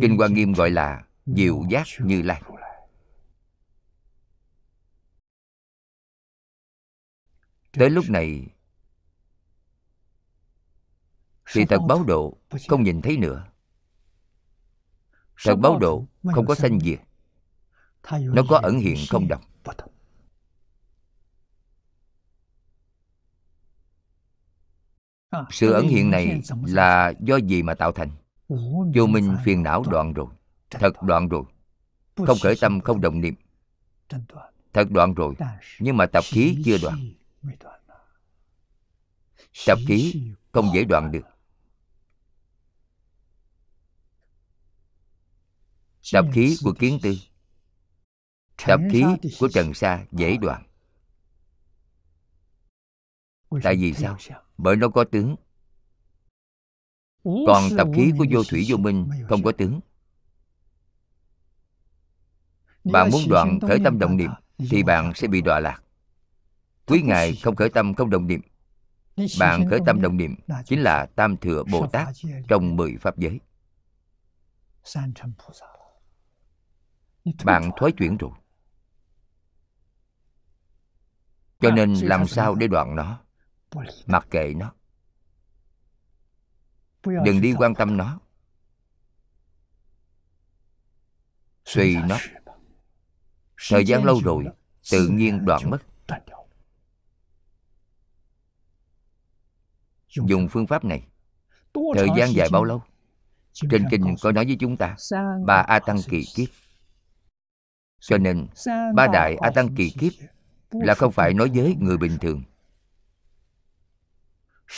Kinh 0.01 0.17
hoa 0.17 0.27
nghiêm 0.27 0.53
gọi 0.53 0.69
là 0.69 1.03
diệu 1.25 1.63
giác 1.69 1.87
như 1.99 2.21
lai. 2.21 2.41
tới 7.77 7.89
lúc 7.89 8.05
này 8.09 8.47
thì 11.51 11.65
thật 11.65 11.79
báo 11.87 12.03
độ 12.03 12.37
không 12.67 12.83
nhìn 12.83 13.01
thấy 13.01 13.17
nữa. 13.17 13.45
Thật 15.45 15.55
báo 15.55 15.79
độ 15.79 16.05
không 16.33 16.45
có 16.45 16.55
sanh 16.55 16.79
diệt. 16.79 16.99
Nó 18.11 18.43
có 18.49 18.59
ẩn 18.63 18.79
hiện 18.79 18.97
không 19.09 19.27
đồng 19.27 19.41
Sự 25.49 25.71
ẩn 25.71 25.87
hiện 25.87 26.11
này 26.11 26.41
là 26.65 27.13
do 27.19 27.35
gì 27.35 27.63
mà 27.63 27.73
tạo 27.73 27.91
thành? 27.91 28.09
Vô 28.95 29.07
minh 29.07 29.37
phiền 29.45 29.63
não 29.63 29.83
đoạn 29.91 30.13
rồi. 30.13 30.27
Thật 30.69 30.93
đoạn 31.01 31.29
rồi. 31.29 31.43
Không 32.15 32.37
khởi 32.41 32.55
tâm 32.61 32.81
không 32.81 33.01
đồng 33.01 33.21
niệm. 33.21 33.35
Thật 34.73 34.91
đoạn 34.91 35.13
rồi. 35.13 35.35
Nhưng 35.79 35.97
mà 35.97 36.05
tập 36.05 36.23
khí 36.27 36.61
chưa 36.65 36.77
đoạn. 36.81 37.13
Tập 39.67 39.77
khí 39.87 40.31
không 40.51 40.69
dễ 40.73 40.83
đoạn 40.83 41.11
được. 41.11 41.32
Tập 46.11 46.25
khí 46.33 46.57
của 46.63 46.73
kiến 46.79 46.99
tư. 47.01 47.15
Tập 48.67 48.79
khí 48.91 49.03
của 49.39 49.47
trần 49.47 49.73
sa 49.73 50.05
dễ 50.11 50.37
đoạn 50.37 50.63
tại 53.63 53.75
vì 53.75 53.93
sao? 53.93 54.17
bởi 54.57 54.75
nó 54.75 54.89
có 54.89 55.03
tướng. 55.03 55.35
Còn 57.23 57.63
tập 57.77 57.87
khí 57.95 58.11
của 58.17 58.25
vô 58.31 58.43
thủy 58.43 58.65
vô 58.67 58.77
minh 58.77 59.09
không 59.29 59.43
có 59.43 59.51
tướng. 59.51 59.79
Bạn 62.83 63.09
muốn 63.11 63.21
đoạn 63.29 63.59
khởi 63.59 63.79
tâm 63.83 63.99
động 63.99 64.17
niệm 64.17 64.31
thì 64.69 64.83
bạn 64.83 65.13
sẽ 65.15 65.27
bị 65.27 65.41
đọa 65.41 65.59
lạc. 65.59 65.83
Quý 66.85 67.01
ngài 67.01 67.35
không 67.35 67.55
khởi 67.55 67.69
tâm 67.69 67.93
không 67.93 68.09
động 68.09 68.27
niệm. 68.27 68.41
Bạn 69.39 69.69
khởi 69.69 69.79
tâm 69.85 70.01
động 70.01 70.17
niệm 70.17 70.35
chính 70.65 70.81
là 70.81 71.05
tam 71.05 71.37
thừa 71.37 71.63
bồ 71.71 71.87
tát 71.87 72.07
trong 72.47 72.75
mười 72.75 72.97
pháp 72.97 73.17
giới 73.17 73.39
bạn 77.43 77.71
thoái 77.77 77.91
chuyển 77.91 78.17
rồi. 78.17 78.31
Cho 81.59 81.71
nên 81.71 81.93
làm 81.93 82.27
sao 82.27 82.55
để 82.55 82.67
đoạn 82.67 82.95
nó? 82.95 83.19
Mặc 84.05 84.27
kệ 84.29 84.53
nó. 84.53 84.73
Đừng 87.03 87.41
đi 87.41 87.53
quan 87.57 87.75
tâm 87.75 87.97
nó. 87.97 88.19
Suy 91.65 91.95
nó. 91.95 92.17
thời 93.69 93.85
gian 93.85 94.03
lâu 94.03 94.21
rồi 94.23 94.45
tự 94.91 95.07
nhiên 95.07 95.45
đoạn 95.45 95.69
mất. 95.69 95.79
dùng 100.07 100.47
phương 100.51 100.67
pháp 100.67 100.83
này. 100.83 101.07
thời 101.95 102.07
gian 102.17 102.33
dài 102.33 102.47
bao 102.51 102.63
lâu? 102.63 102.83
Trên 103.53 103.85
kinh 103.91 104.15
có 104.21 104.31
nói 104.31 104.45
với 104.45 104.57
chúng 104.59 104.77
ta 104.77 104.95
ba 105.45 105.55
a 105.55 105.79
tăng 105.79 105.97
kỳ 106.09 106.25
kiếp 106.35 106.49
cho 108.09 108.17
nên, 108.17 108.47
ba 108.95 109.07
đại 109.07 109.35
a 109.35 109.51
tăng 109.51 109.75
kỳ 109.75 109.89
kiếp 109.89 110.13
là 110.71 110.95
không 110.95 111.11
phải 111.11 111.33
nói 111.33 111.51
với 111.55 111.75
người 111.79 111.97
bình 111.97 112.17
thường. 112.21 112.43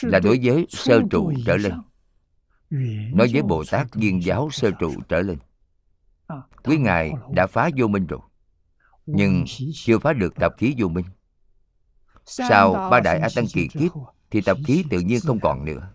Là 0.02 0.20
đối 0.20 0.40
với 0.44 0.66
sơ 0.70 1.02
trụ 1.10 1.34
trở 1.46 1.58
lên. 1.58 1.74
Nói 3.14 3.28
với 3.34 3.42
bồ 3.42 3.64
tát 3.72 3.96
viên 3.96 4.24
giáo 4.24 4.50
sơ 4.52 4.72
trụ 4.80 4.94
trở 5.10 5.22
lên. 5.22 5.38
Quý 6.64 6.78
ngài 6.78 7.12
đã 7.32 7.48
phá 7.48 7.70
vô 7.78 7.88
minh 7.88 8.08
rồi, 8.08 8.20
nhưng 9.06 9.46
chưa 9.74 10.00
phá 10.00 10.14
được 10.14 10.36
tập 10.36 10.54
khí 10.58 10.76
vô 10.78 10.88
minh. 10.88 11.06
Sau 12.26 12.90
ba 12.92 13.00
đại 13.00 13.20
a 13.20 13.28
tăng 13.36 13.46
kỳ 13.54 13.68
kiếp 13.68 13.92
thì 14.32 14.42
tập 14.42 14.58
khí 14.68 14.86
tự 14.90 15.00
nhiên 15.00 15.20
không 15.24 15.40
còn 15.40 15.66
nữa. 15.66 15.92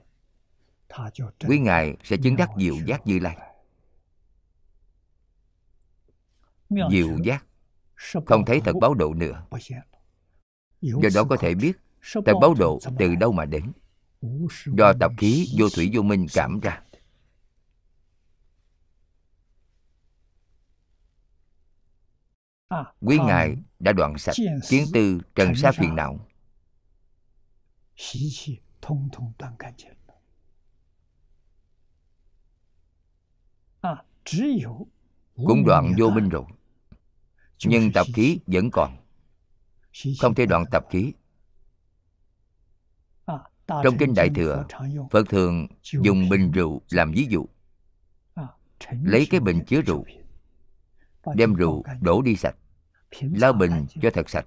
Quý 1.48 1.58
ngài 1.58 1.96
sẽ 2.04 2.16
chứng 2.16 2.36
đắc 2.36 2.48
diệu 2.56 2.74
giác 2.86 3.06
như 3.06 3.18
lai. 3.18 3.36
Diệu 6.70 7.18
giác. 7.24 7.44
Không 8.26 8.44
thấy 8.44 8.60
thật 8.64 8.72
báo 8.80 8.94
độ 8.94 9.14
nữa. 9.14 9.46
Do 10.80 11.08
đó 11.14 11.24
có 11.24 11.36
thể 11.36 11.54
biết 11.54 11.72
thật 12.12 12.34
báo 12.40 12.54
độ 12.58 12.78
từ 12.98 13.14
đâu 13.14 13.32
mà 13.32 13.44
đến. 13.44 13.72
Do 14.66 14.92
tập 15.00 15.12
khí 15.18 15.48
vô 15.58 15.68
thủy 15.76 15.90
vô 15.94 16.02
minh 16.02 16.26
cảm 16.34 16.60
ra. 16.60 16.82
Quý 23.00 23.18
ngài 23.26 23.56
đã 23.78 23.92
đoạn 23.92 24.18
sạch 24.18 24.34
kiến 24.68 24.84
tư 24.92 25.20
trần 25.34 25.54
sa 25.54 25.72
phiền 25.72 25.96
não. 25.96 26.26
Cũng 35.44 35.64
đoạn 35.66 35.92
vô 35.98 36.10
minh 36.10 36.28
rồi 36.28 36.44
nhưng 37.64 37.92
tập 37.92 38.06
khí 38.14 38.38
vẫn 38.46 38.70
còn. 38.72 38.96
không 40.20 40.34
thể 40.34 40.46
đoạn 40.46 40.64
tập 40.70 40.84
khí. 40.90 41.12
Trong 43.66 43.98
kinh 43.98 44.14
đại 44.14 44.28
thừa 44.34 44.64
phật 45.10 45.28
thường 45.28 45.66
dùng 45.82 46.28
bình 46.28 46.50
rượu 46.50 46.82
làm 46.90 47.12
ví 47.12 47.26
dụ. 47.30 47.46
Lấy 49.02 49.26
cái 49.30 49.40
bình 49.40 49.60
chứa 49.66 49.80
rượu 49.80 50.04
đem 51.34 51.54
rượu 51.54 51.82
đổ 52.00 52.22
đi 52.22 52.36
sạch 52.36 52.56
lao 53.20 53.52
bình 53.52 53.86
cho 54.02 54.10
thật 54.10 54.30
sạch. 54.30 54.46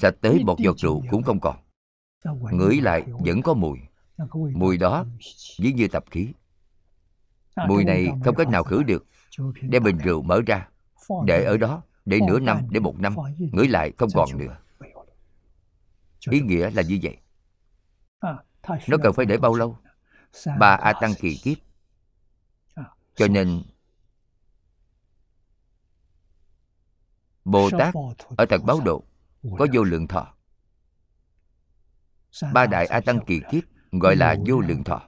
sạch 0.00 0.14
tới 0.20 0.44
một 0.44 0.58
giọt 0.58 0.78
rượu 0.78 1.02
cũng 1.10 1.22
không 1.22 1.40
còn. 1.40 1.56
Ngửi 2.52 2.80
lại 2.80 3.04
vẫn 3.24 3.42
có 3.42 3.54
mùi. 3.54 3.78
Mùi 4.54 4.76
đó 4.78 5.06
ví 5.58 5.72
như 5.72 5.88
tập 5.88 6.04
khí. 6.10 6.32
Mùi 7.68 7.84
này 7.84 8.06
không 8.24 8.34
cách 8.34 8.48
nào 8.48 8.64
khử 8.64 8.82
được. 8.82 9.06
đem 9.62 9.82
bình 9.82 9.98
rượu 9.98 10.22
mở 10.22 10.40
ra 10.46 10.68
để 11.26 11.44
ở 11.44 11.56
đó 11.56 11.82
để 12.04 12.20
nửa 12.26 12.38
năm 12.38 12.66
để 12.70 12.80
một 12.80 12.98
năm 12.98 13.14
ngửi 13.38 13.68
lại 13.68 13.92
không 13.98 14.08
còn 14.14 14.38
nữa. 14.38 14.56
ý 16.30 16.40
nghĩa 16.40 16.70
là 16.70 16.82
như 16.82 16.98
vậy. 17.02 17.16
Nó 18.88 18.96
cần 19.02 19.12
phải 19.12 19.26
để 19.26 19.36
bao 19.36 19.54
lâu? 19.54 19.78
ba 20.58 20.76
a 20.76 20.92
tăng 21.00 21.14
kỳ 21.20 21.36
kiếp. 21.42 21.58
Cho 23.14 23.28
nên 23.28 23.62
bồ 27.44 27.70
tát 27.78 27.94
ở 28.36 28.46
tầng 28.46 28.66
báo 28.66 28.80
độ 28.84 29.04
có 29.58 29.66
vô 29.72 29.82
lượng 29.82 30.08
thọ. 30.08 30.34
Ba 32.52 32.66
đại 32.66 32.86
a 32.86 33.00
tăng 33.00 33.24
kỳ 33.26 33.40
kiếp 33.50 33.62
gọi 33.92 34.16
là 34.16 34.36
vô 34.46 34.60
lượng 34.60 34.84
thọ. 34.84 35.02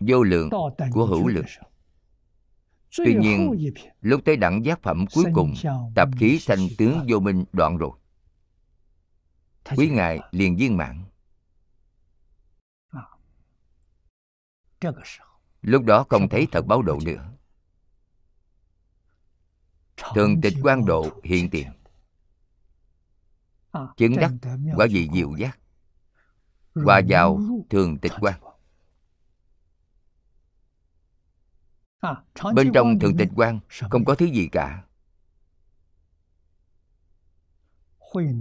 vô 0.00 0.22
lượng 0.22 0.50
của 0.92 1.06
hữu 1.06 1.28
lượng 1.28 1.44
tuy 2.96 3.14
nhiên 3.14 3.70
lúc 4.00 4.20
tới 4.24 4.36
đẳng 4.36 4.64
giác 4.64 4.82
phẩm 4.82 5.04
cuối 5.14 5.24
cùng 5.34 5.54
tập 5.94 6.08
khí 6.18 6.38
sanh 6.38 6.68
tướng 6.78 7.06
vô 7.08 7.20
minh 7.20 7.44
đoạn 7.52 7.76
rồi. 7.76 7.90
Quý 9.76 9.88
ngài 9.88 10.20
liền 10.30 10.56
viên 10.56 10.76
mãn. 10.76 11.04
Lúc 15.62 15.84
đó 15.84 16.06
không 16.08 16.28
thấy 16.28 16.46
thật 16.52 16.66
báo 16.66 16.82
độ 16.82 16.98
nữa. 17.04 17.30
Thường 20.14 20.40
tịch 20.40 20.54
quan 20.62 20.84
độ 20.84 21.20
hiện 21.24 21.50
tiền. 21.50 21.68
Chứng 23.96 24.16
đắc 24.16 24.32
quả 24.76 24.86
vị 24.90 25.08
diệu 25.14 25.36
giác. 25.36 25.58
Hòa 26.74 27.00
vào 27.08 27.40
thường 27.70 27.98
tịch 27.98 28.12
quan 28.20 28.40
bên 32.54 32.72
trong 32.74 32.98
thường 32.98 33.16
tịch 33.16 33.28
quan 33.36 33.60
không 33.90 34.04
có 34.04 34.14
thứ 34.14 34.26
gì 34.26 34.48
cả. 34.52 34.84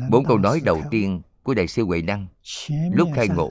Bốn 0.09 0.25
câu 0.27 0.37
nói 0.37 0.61
đầu 0.65 0.81
tiên 0.91 1.21
của 1.43 1.53
đại 1.53 1.67
sư 1.67 1.85
huệ 1.85 2.01
năng 2.01 2.27
lúc 2.91 3.09
khai 3.15 3.27
ngộ 3.27 3.49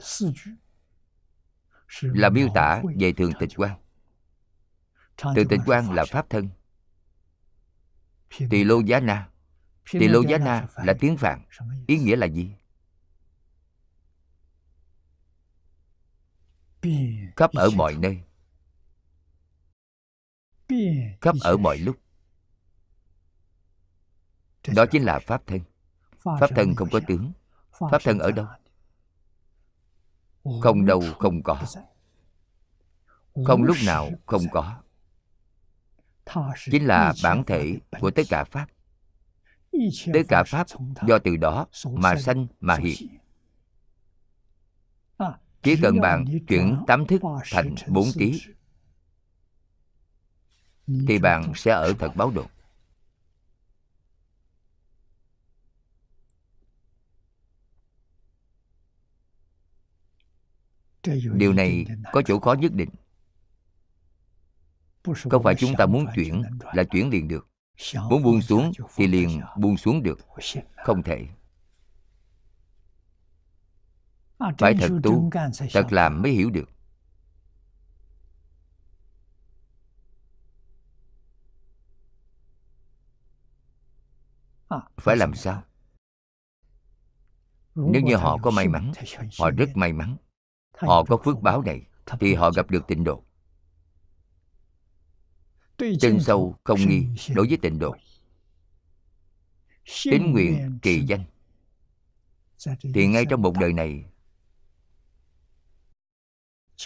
là 2.01 2.29
miêu 2.29 2.47
tả 2.55 2.81
về 2.97 3.13
thường 3.13 3.31
tịch 3.39 3.49
quan 3.55 3.79
thường 5.17 5.47
tịch 5.49 5.59
quan 5.65 5.91
là 5.91 6.05
pháp 6.05 6.29
thân. 6.29 6.49
Tỳ 8.49 8.63
lô 8.63 8.79
giá 8.79 8.99
na. 8.99 9.29
Tỳ 9.91 10.07
lô 10.07 10.21
giá 10.21 10.37
na 10.37 10.67
là 10.75 10.93
tiếng 10.99 11.17
phạn. 11.17 11.41
Ý 11.87 11.99
nghĩa 11.99 12.15
là 12.15 12.25
gì? 12.25 12.55
Khắp 17.35 17.51
ở 17.51 17.69
mọi 17.69 17.95
nơi 17.95 18.21
khắp 21.21 21.35
ở 21.41 21.57
mọi 21.57 21.77
lúc. 21.77 21.95
Đó 24.75 24.85
chính 24.85 25.03
là 25.03 25.19
pháp 25.19 25.47
thân. 25.47 25.59
Pháp 26.17 26.47
thân 26.55 26.75
không 26.75 26.89
có 26.91 26.99
tướng. 27.07 27.31
pháp 27.91 28.03
thân 28.03 28.19
ở 28.19 28.31
đâu? 28.31 28.45
Không 30.61 30.85
đâu 30.85 31.01
không 31.19 31.43
có. 31.43 31.61
Không 33.45 33.63
lúc 33.63 33.77
nào 33.85 34.09
không 34.25 34.43
có. 34.51 34.81
Chính 36.71 36.85
là 36.85 37.13
bản 37.23 37.43
thể 37.47 37.79
của 37.99 38.11
tất 38.11 38.23
cả 38.29 38.43
pháp. 38.43 38.67
Tất 40.13 40.21
cả 40.27 40.43
pháp 40.43 40.67
do 41.07 41.17
từ 41.19 41.37
đó 41.37 41.67
mà 41.85 42.15
sanh 42.15 42.47
mà 42.59 42.75
hiện. 42.75 43.17
chỉ 45.63 45.75
cần 45.81 45.99
bạn 45.99 46.25
chuyển 46.47 46.83
tám 46.87 47.07
thức 47.07 47.21
thành 47.51 47.75
bốn 47.87 48.05
trí 48.13 48.41
thì 50.87 51.19
bạn 51.19 51.53
sẽ 51.55 51.71
ở 51.71 51.93
thật 51.99 52.15
báo 52.15 52.31
độ 52.31 52.45
điều 61.33 61.53
này 61.53 61.85
có 62.11 62.21
chỗ 62.21 62.39
khó 62.39 62.53
nhất 62.53 62.73
định. 62.73 62.89
Không 65.29 65.43
phải 65.43 65.55
chúng 65.55 65.73
ta 65.77 65.85
muốn 65.85 66.05
chuyển 66.15 66.41
là 66.73 66.83
chuyển 66.83 67.09
liền 67.09 67.27
được. 67.27 67.47
Muốn 68.09 68.23
buông 68.23 68.41
xuống 68.41 68.71
thì 68.95 69.07
liền 69.07 69.41
buông 69.57 69.77
xuống 69.77 70.03
được. 70.03 70.19
không 70.75 71.03
thể. 71.03 71.27
Phải 74.57 74.75
thật 74.79 74.89
tu. 75.03 75.29
thật 75.73 75.87
làm 75.91 76.21
mới 76.21 76.31
hiểu 76.31 76.49
được. 76.49 76.69
Phải 84.97 85.17
làm 85.17 85.35
sao? 85.35 85.63
Nếu 87.75 88.01
như 88.01 88.15
họ 88.15 88.37
có 88.37 88.51
may 88.51 88.67
mắn, 88.67 88.91
họ 89.39 89.51
rất 89.51 89.69
may 89.75 89.93
mắn. 89.93 90.17
Họ 90.77 91.03
có 91.03 91.17
phước 91.25 91.41
báo 91.41 91.61
này 91.61 91.87
thì 92.19 92.33
họ 92.33 92.51
gặp 92.51 92.71
được 92.71 92.87
tịnh 92.87 93.03
độ. 93.03 93.23
Trên 95.77 96.19
sâu 96.19 96.55
không 96.63 96.79
nghi 96.79 97.07
đối 97.35 97.47
với 97.47 97.57
tịnh 97.61 97.79
độ. 97.79 97.95
Tín 100.03 100.31
nguyện 100.31 100.79
kỳ 100.81 101.05
danh. 101.07 101.23
Thì 102.93 103.07
ngay 103.07 103.25
trong 103.29 103.41
một 103.41 103.53
đời 103.59 103.73
này, 103.73 104.05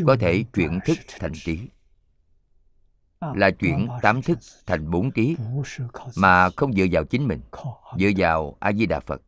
có 0.06 0.18
thể 0.20 0.44
chuyển 0.54 0.80
thức 0.86 0.98
thành 1.20 1.34
trí 1.34 1.70
là 3.22 3.52
chuyển 3.52 3.88
tám 4.02 4.22
thức 4.22 4.40
thành 4.66 4.92
bốn 4.92 5.12
trí 5.12 5.36
mà 6.18 6.50
không 6.56 6.74
dựa 6.74 6.86
vào 6.92 7.04
chính 7.04 7.28
mình 7.28 7.42
dựa 7.98 8.10
vào 8.18 8.58
a 8.60 8.74
di 8.74 8.86
đà 8.86 9.00
phật. 9.00 9.22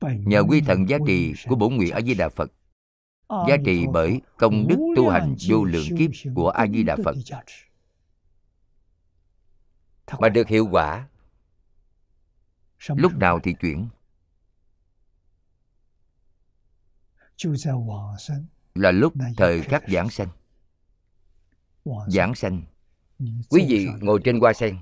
Nhờ 0.00 0.42
quy 0.48 0.60
thần 0.60 0.88
giá 0.88 0.98
trị 1.06 1.34
của 1.48 1.56
bổn 1.56 1.76
nguyện 1.76 1.94
a 1.94 2.00
di 2.00 2.14
đà 2.14 2.28
phật. 2.28 2.52
Giá 3.48 3.56
trị 3.64 3.86
bởi 3.92 4.20
công 4.36 4.68
đức 4.68 4.76
tu 4.96 5.08
hành 5.08 5.34
vô 5.48 5.64
lượng 5.64 5.86
kiếp 5.98 6.10
của 6.34 6.48
a 6.48 6.66
di 6.66 6.82
đà 6.82 6.96
phật. 7.04 7.16
mà 10.18 10.28
được 10.28 10.48
hiệu 10.48 10.68
quả 10.70 11.08
lúc 12.88 13.12
nào 13.16 13.40
thì 13.42 13.54
chuyển 13.60 13.88
là 18.74 18.90
lúc 18.90 19.12
thời 19.36 19.62
khắc 19.62 19.82
giảng 19.88 20.10
sanh. 20.10 20.28
Giảng 22.08 22.34
sanh. 22.34 22.62
Quý 23.50 23.66
vị 23.68 23.86
ngồi 24.00 24.20
trên 24.24 24.40
hoa 24.40 24.52
sen. 24.52 24.78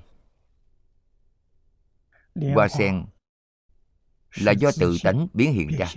Hoa 2.55 2.67
sen 2.67 3.05
là 4.35 4.51
do 4.51 4.71
tự 4.79 4.97
tánh 5.03 5.27
biến 5.33 5.53
hiện 5.53 5.69
ra. 5.77 5.87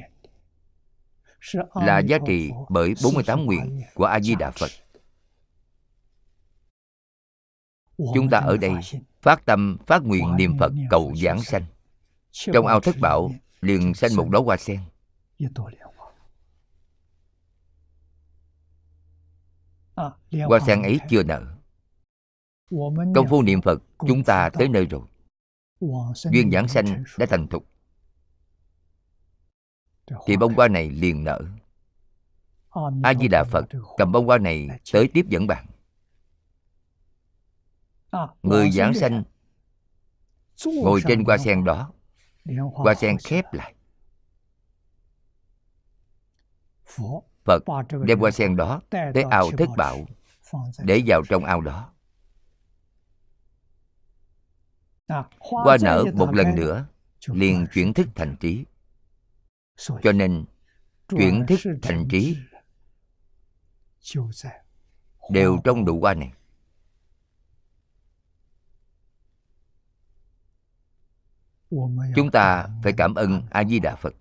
là 1.75 1.99
giá 1.99 2.19
trị 2.27 2.51
bởi 2.69 2.95
48 3.03 3.45
nguyện 3.45 3.81
của 3.95 4.05
A 4.05 4.21
Di 4.21 4.35
Đà 4.35 4.51
Phật. 4.51 4.71
Chúng 8.15 8.31
ta 8.31 8.39
ở 8.39 8.57
đây 8.57 8.73
phát 9.23 9.45
tâm 9.45 9.79
phát 9.87 10.03
nguyện 10.03 10.37
niệm 10.37 10.59
Phật 10.59 10.73
cầu 10.91 11.13
giảng 11.17 11.43
sanh. 11.43 11.65
Trong 12.33 12.67
ao 12.67 12.81
thất 12.81 12.97
bảo 13.01 13.31
liền 13.61 13.95
sanh 13.95 14.17
một 14.17 14.29
đóa 14.31 14.41
hoa 14.41 14.57
sen. 14.57 14.81
Hoa 20.47 20.61
sen 20.67 20.83
ấy 20.83 20.99
chưa 21.11 21.23
nở. 21.23 21.57
Công 23.15 23.27
phu 23.31 23.43
niệm 23.43 23.63
Phật 23.63 23.83
chúng 23.99 24.25
ta 24.25 24.51
tới 24.53 24.69
nơi 24.69 24.87
rồi. 24.87 25.03
Duyên 26.15 26.51
giảng 26.51 26.69
sanh 26.69 27.05
đã 27.19 27.27
thành 27.27 27.49
thục. 27.49 27.67
Thì 30.27 30.37
bông 30.37 30.55
hoa 30.55 30.69
này 30.69 30.91
liền 30.91 31.25
nở. 31.25 31.41
A 33.03 33.15
di 33.15 33.29
đà 33.29 33.45
phật 33.45 33.65
cầm 33.97 34.13
bông 34.13 34.27
hoa 34.27 34.39
này 34.39 34.69
tới 34.93 35.09
tiếp 35.15 35.27
dẫn 35.29 35.47
bạn. 35.47 35.67
Người 38.43 38.71
giảng 38.71 38.95
sanh 38.95 39.23
ngồi 40.67 41.01
trên 41.09 41.25
hoa 41.25 41.39
sen 41.39 41.65
đó. 41.65 41.93
Hoa 42.73 42.95
sen 42.95 43.17
khép 43.19 43.45
lại 43.53 43.75
phật 47.51 47.85
đem 48.05 48.19
hoa 48.19 48.31
sen 48.31 48.57
đó 48.57 48.81
tới 48.91 49.23
ao 49.31 49.51
thất 49.59 49.69
bảo 49.77 49.99
để 50.79 51.03
vào 51.07 51.23
trong 51.29 51.45
ao 51.45 51.61
đó. 51.61 51.93
Hoa 55.39 55.77
nở 55.83 56.05
một 56.15 56.35
lần 56.35 56.55
nữa 56.55 56.87
liền 57.27 57.67
chuyển 57.73 57.95
thức 57.95 58.09
thành 58.15 58.37
trí. 58.41 58.65
Cho 60.03 60.13
nên 60.13 60.45
chuyển 61.09 61.47
thức 61.49 61.61
thành 61.83 62.09
trí 62.11 62.37
đều 65.31 65.59
trong 65.65 65.85
đủ 65.85 66.01
hoa 66.01 66.15
này. 66.15 66.33
Chúng 72.17 72.31
ta 72.33 72.69
phải 72.83 72.93
cảm 72.97 73.15
ơn 73.15 73.43
a 73.51 73.65
di 73.65 73.79
đà 73.79 73.97
phật 73.97 74.15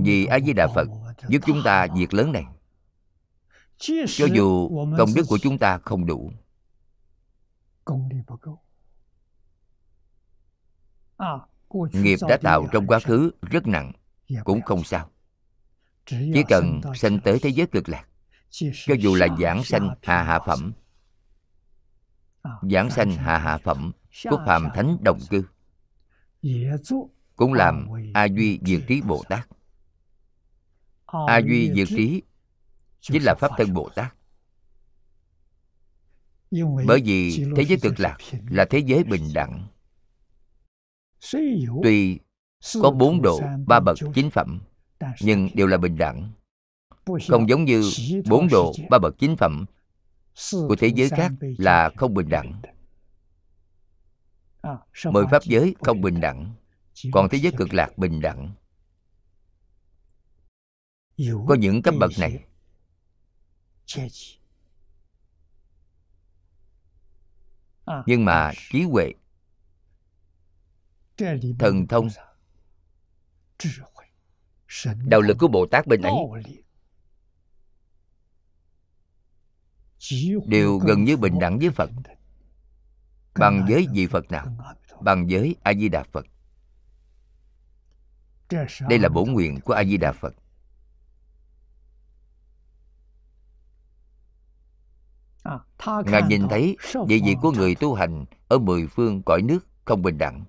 vì 0.00 0.26
a 0.26 0.40
di 0.40 0.52
đà 0.52 0.66
phật 0.74 0.88
giúp 1.28 1.42
chúng 1.46 1.62
ta 1.64 1.86
việc 1.96 2.14
lớn 2.14 2.32
này. 2.32 2.44
Cho 4.06 4.26
dù 4.34 4.68
công 4.98 5.08
đức 5.14 5.22
của 5.28 5.38
chúng 5.38 5.58
ta 5.58 5.78
không 5.78 6.06
đủ. 6.06 6.32
Nghiệp 11.92 12.18
đã 12.28 12.36
tạo 12.42 12.66
trong 12.72 12.86
quá 12.86 12.98
khứ 13.00 13.30
rất 13.40 13.66
nặng, 13.66 13.92
cũng 14.44 14.62
không 14.62 14.84
sao. 14.84 15.10
Chỉ 16.06 16.42
cần 16.48 16.80
sanh 16.94 17.20
tới 17.20 17.38
thế 17.42 17.50
giới 17.50 17.66
cực 17.66 17.88
lạc, 17.88 18.06
cho 18.86 18.94
dù 19.00 19.14
là 19.14 19.28
giảng 19.40 19.64
sanh 19.64 19.94
hạ 20.02 20.22
hạ 20.22 20.40
phẩm, 20.46 20.72
giảng 22.70 22.90
sanh 22.90 23.12
hạ 23.12 23.38
hạ 23.38 23.58
phẩm 23.58 23.92
của 24.30 24.42
phạm 24.46 24.68
thánh 24.74 24.96
đồng 25.00 25.18
cư 25.30 25.44
cũng 27.42 27.52
làm 27.52 27.88
a 28.14 28.24
duy 28.24 28.60
diệt 28.62 28.80
trí 28.88 29.00
bồ 29.00 29.22
tát. 29.28 29.48
A 31.06 31.38
duy 31.38 31.72
diệt 31.74 31.88
trí 31.88 32.22
chính 33.00 33.22
là 33.24 33.34
pháp 33.38 33.50
thân 33.56 33.74
bồ 33.74 33.88
tát. 33.94 34.14
Bởi 36.86 37.00
vì 37.04 37.44
thế 37.56 37.64
giới 37.64 37.78
cực 37.82 38.00
lạc 38.00 38.16
là 38.50 38.64
thế 38.70 38.78
giới 38.78 39.04
bình 39.04 39.28
đẳng. 39.34 39.66
Tuy 41.82 42.18
có 42.82 42.90
bốn 42.90 43.22
độ 43.22 43.40
ba 43.66 43.80
bậc 43.80 43.98
chính 44.14 44.30
phẩm, 44.30 44.60
nhưng 45.20 45.48
đều 45.54 45.66
là 45.66 45.76
bình 45.76 45.98
đẳng. 45.98 46.32
Không 47.28 47.48
giống 47.48 47.64
như 47.64 47.90
bốn 48.28 48.48
độ 48.48 48.72
ba 48.90 48.98
bậc 48.98 49.18
chính 49.18 49.36
phẩm 49.36 49.64
của 50.50 50.76
thế 50.78 50.88
giới 50.88 51.10
khác 51.10 51.32
là 51.58 51.90
không 51.96 52.14
bình 52.14 52.28
đẳng. 52.28 52.62
Mười 55.04 55.24
pháp 55.30 55.42
giới 55.44 55.74
không 55.80 56.00
bình 56.00 56.20
đẳng 56.20 56.54
còn 57.12 57.28
thế 57.28 57.38
giới 57.38 57.52
cực 57.56 57.74
lạc 57.74 57.98
bình 57.98 58.20
đẳng. 58.20 58.54
Có 61.48 61.54
những 61.54 61.82
cấp 61.82 61.94
bậc 62.00 62.10
này. 62.18 62.44
Nhưng 68.06 68.24
mà 68.24 68.52
trí 68.70 68.82
huệ 68.82 69.12
thần 71.58 71.86
thông 71.88 72.08
đạo 75.06 75.20
lực 75.20 75.36
của 75.40 75.48
bồ 75.48 75.66
tát 75.66 75.86
bên 75.86 76.02
ấy 76.02 76.12
đều 80.46 80.78
gần 80.78 81.04
như 81.04 81.16
bình 81.16 81.38
đẳng 81.38 81.58
với 81.58 81.70
phật. 81.70 81.90
bằng 83.34 83.66
với 83.68 83.86
vị 83.92 84.06
phật? 84.06 84.30
Nào? 84.30 84.46
Bằng 85.00 85.26
với 85.30 85.56
a 85.62 85.74
di 85.74 85.88
đà 85.88 86.02
phật 86.12 86.26
đây 88.88 88.98
là 88.98 89.08
bổn 89.08 89.32
nguyện 89.32 89.60
của 89.60 89.72
a 89.72 89.84
di 89.84 89.96
đà 89.96 90.12
phật 90.12 90.34
ngài 96.06 96.22
nhìn 96.22 96.48
thấy 96.48 96.76
địa 97.06 97.18
vị 97.24 97.36
của 97.42 97.52
người 97.52 97.74
tu 97.74 97.94
hành 97.94 98.24
ở 98.48 98.58
mười 98.58 98.86
phương 98.86 99.22
cõi 99.22 99.42
nước 99.42 99.66
không 99.84 100.02
bình 100.02 100.18
đẳng. 100.18 100.44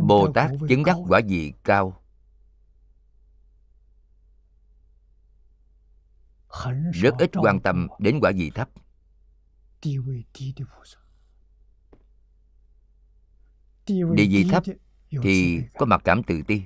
Bồ 0.00 0.32
tát 0.32 0.50
chứng 0.68 0.84
đắc 0.84 0.96
quả 1.08 1.20
vị 1.28 1.52
cao. 1.64 2.00
Rất 6.92 7.14
ít 7.18 7.30
quan 7.34 7.60
tâm 7.60 7.88
đến 7.98 8.18
quả 8.22 8.32
vị 8.36 8.50
thấp 8.54 8.68
địa 14.14 14.26
vị 14.26 14.46
thấp 14.50 14.62
thì 15.22 15.62
có 15.78 15.86
mặc 15.86 16.00
cảm 16.04 16.22
tự 16.22 16.42
ti. 16.46 16.62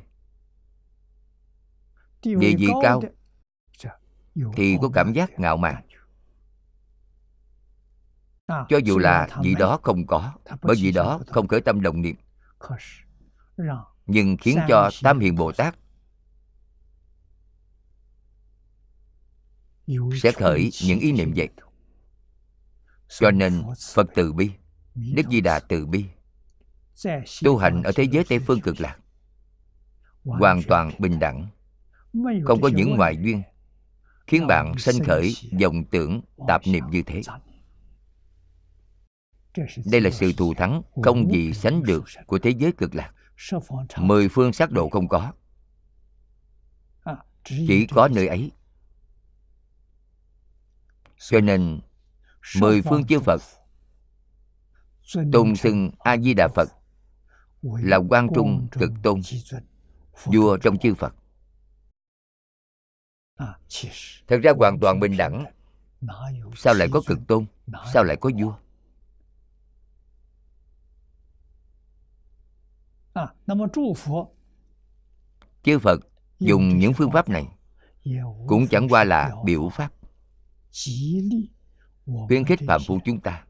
Địa 2.23 2.55
vị 2.59 2.69
cao 2.83 3.03
thì 4.57 4.77
có 4.83 4.89
cảm 4.95 5.13
giác 5.13 5.31
ngạo 5.39 5.57
mạn. 5.57 5.85
cho 8.69 8.79
dù 8.85 8.99
là 8.99 9.29
vị 9.43 9.55
đó 9.55 9.79
không 9.83 10.07
có 10.07 10.33
bởi 10.63 10.77
vì 10.77 10.93
đó 10.93 11.21
không 11.27 11.49
khởi 11.49 11.61
tâm 11.61 11.81
đồng 11.83 12.03
niệm. 12.03 12.17
Nhưng 14.07 14.37
khiến 14.37 14.59
cho 14.69 14.91
tam 15.03 15.19
hiền 15.19 15.35
bồ 15.35 15.53
tát 15.53 15.77
sẽ 20.23 20.33
khởi 20.33 20.71
những 20.85 20.99
ý 20.99 21.13
niệm 21.13 21.33
vậy 21.37 21.49
cho 23.09 23.31
nên 23.31 23.63
phật 23.95 24.07
từ 24.15 24.33
bi 24.33 24.51
đức 24.95 25.23
di 25.31 25.41
đà 25.41 25.61
từ 25.61 25.87
bi, 25.87 26.05
tu 27.45 27.57
hành 27.57 27.83
ở 27.83 27.93
thế 27.93 28.05
giới 28.05 28.25
tây 28.29 28.39
phương 28.39 28.61
cực 28.61 28.81
lạc, 28.81 28.99
hoàn 30.25 30.63
toàn 30.63 30.91
bình 30.99 31.19
đẳng, 31.19 31.49
không 32.45 32.61
có 32.61 32.69
những 32.69 32.97
ngoại 32.97 33.17
duyên, 33.17 33.43
khiến 34.27 34.47
bạn 34.47 34.79
sanh 34.79 35.05
khởi 35.07 35.37
vọng 35.63 35.85
tưởng 35.85 36.21
tạp 36.49 36.67
niệm 36.67 36.85
như 36.91 37.03
thế. 37.03 37.23
Đây 39.85 40.01
là 40.01 40.11
sự 40.11 40.33
thù 40.33 40.55
thắng 40.55 40.83
không 41.03 41.33
gì 41.33 41.53
sánh 41.53 41.83
được 41.83 42.05
của 42.27 42.39
thế 42.39 42.51
giới 42.51 42.73
cực 42.73 42.95
lạc. 42.95 43.13
Mười 43.97 44.29
phương 44.29 44.53
sát 44.53 44.71
độ 44.71 44.89
không 44.89 45.09
có, 45.09 45.33
chỉ 47.45 47.87
có 47.87 48.09
nơi 48.09 48.27
ấy. 48.27 48.53
Cho 51.19 51.41
nên 51.41 51.81
mười 52.61 52.83
phương 52.83 53.07
chư 53.07 53.21
phật. 53.21 53.43
Tôn 55.33 55.57
xưng 55.57 55.91
a 55.99 56.17
di 56.17 56.35
đà 56.35 56.49
phật 56.49 56.69
là 57.63 57.97
quan 58.09 58.29
trung 58.35 58.69
cực 58.73 58.91
tôn. 59.03 59.21
Vua 60.25 60.57
trong 60.57 60.79
chư 60.79 60.95
phật. 60.95 61.15
Thật 64.27 64.39
ra 64.43 64.53
hoàn 64.59 64.79
toàn 64.81 65.01
bình 65.01 65.17
đẳng. 65.17 65.45
Sao 66.57 66.75
lại 66.75 66.89
có 66.93 67.03
cực 67.07 67.19
tôn? 67.29 67.47
Sao 67.93 68.05
lại 68.05 68.17
có 68.21 68.31
vua? 68.41 68.55
Chư 75.63 75.79
phật 75.79 76.01
dùng 76.39 76.79
những 76.79 76.93
phương 76.93 77.11
pháp 77.11 77.29
này 77.29 77.47
cũng 78.47 78.69
chẳng 78.71 78.89
qua 78.89 79.05
là 79.05 79.35
biểu 79.45 79.69
pháp 79.69 79.93
khuyến 82.29 82.45
khích 82.45 82.61
phạm 82.67 82.81
phu 82.87 82.99
chúng 83.05 83.21
ta. 83.21 83.45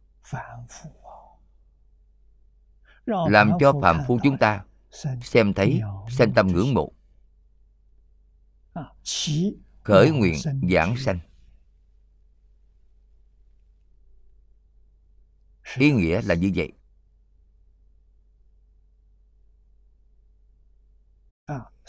Làm 3.06 3.52
cho 3.60 3.72
phạm 3.82 4.00
phu 4.06 4.18
chúng 4.22 4.38
ta 4.38 4.64
xem 5.22 5.54
thấy 5.54 5.80
sanh 6.10 6.32
tâm 6.34 6.46
ngưỡng 6.46 6.74
mộ. 6.74 6.92
Khởi 9.82 10.10
nguyện 10.10 10.34
giảng 10.70 10.96
sanh. 10.96 11.18
Ý 15.76 15.92
nghĩa 15.92 16.22
là 16.22 16.34
như 16.34 16.52
vậy. 16.54 16.72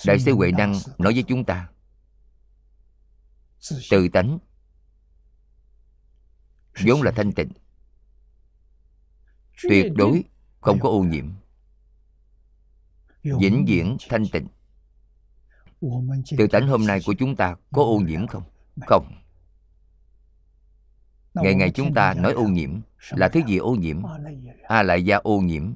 Đại 0.06 0.20
sư 0.20 0.34
huệ 0.36 0.52
năng 0.52 0.74
nói 0.98 1.14
với 1.14 1.24
chúng 1.28 1.46
ta 1.46 1.70
từ 3.90 4.08
tánh 4.14 4.40
vốn 6.86 7.02
là 7.02 7.12
thanh 7.12 7.32
tịnh. 7.32 7.50
Tuyệt 9.64 9.92
đối 9.96 10.24
không 10.60 10.80
có 10.80 10.90
ô 10.90 11.04
nhiễm. 11.04 11.30
Vĩnh 13.24 13.66
viễn 13.68 13.98
thanh 14.10 14.24
tịnh. 14.32 14.48
Từ 16.38 16.48
tánh 16.52 16.68
hôm 16.68 16.88
nay 16.88 17.00
của 17.06 17.14
chúng 17.20 17.36
ta 17.36 17.56
có 17.72 17.84
ô 17.84 18.00
nhiễm 18.00 18.28
không? 18.28 18.44
Không. 18.88 19.12
Ngày 21.34 21.56
ngày 21.56 21.72
chúng 21.72 21.94
ta 21.94 22.14
nói 22.14 22.34
ô 22.34 22.44
nhiễm 22.44 22.82
là 23.10 23.30
thứ 23.30 23.42
gì 23.48 23.58
ô 23.58 23.76
nhiễm? 23.76 24.02
A 24.64 24.84
lại 24.84 25.06
gia 25.06 25.18
ô 25.18 25.40
nhiễm 25.40 25.74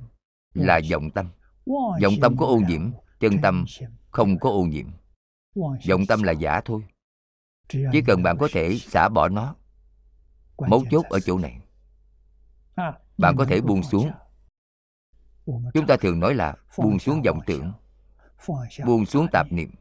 là 0.54 0.82
vọng 0.92 1.10
tâm. 1.12 1.30
Vọng 2.02 2.13
tâm 2.22 2.38
có 2.38 2.46
ô 2.46 2.58
nhiễm, 2.68 2.92
chân 3.20 3.42
tâm 3.42 3.66
không 4.12 4.39
có 4.39 4.50
ô 4.50 4.63
nhiễm. 4.63 4.88
Vọng 5.89 6.06
tâm 6.08 6.24
là 6.24 6.32
giả 6.32 6.62
thôi. 6.66 6.82
Chỉ 7.70 8.02
cần 8.08 8.24
bạn 8.24 8.38
có 8.38 8.48
thể 8.52 8.78
xả 8.78 9.10
bỏ 9.10 9.30
nó 9.30 9.56
mấu 10.58 10.84
chốt 10.92 11.06
ở 11.10 11.20
chỗ 11.20 11.38
này. 11.38 11.62
Bạn 13.18 13.36
có 13.38 13.46
thể 13.46 13.62
buông 13.62 13.84
xuống. 13.84 14.12
chúng 15.74 15.88
ta 15.88 15.98
thường 16.02 16.20
nói 16.20 16.34
là 16.34 16.56
buông 16.78 17.00
xuống 17.00 17.22
vọng 17.26 17.39
tưởng. 17.46 17.74
buông 18.86 19.06
xuống 19.06 19.28
tạp 19.32 19.52
niệm. 19.52 19.72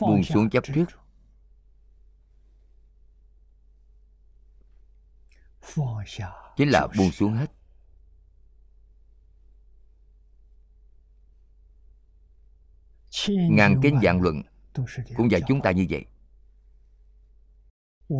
Buông 0.00 0.24
xuống 0.24 0.50
chấp 0.50 0.64
trước. 0.74 0.86
chính 6.56 6.70
là 6.70 6.86
buông 6.98 7.10
xuống 7.10 7.32
hết. 7.32 7.50
Ngàn 13.28 13.80
kinh 13.82 14.00
dạng 14.02 14.20
luận 14.22 14.42
cũng 15.16 15.30
dạy 15.30 15.40
chúng 15.48 15.60
ta 15.62 15.70
như 15.70 15.86
vậy. 15.90 16.04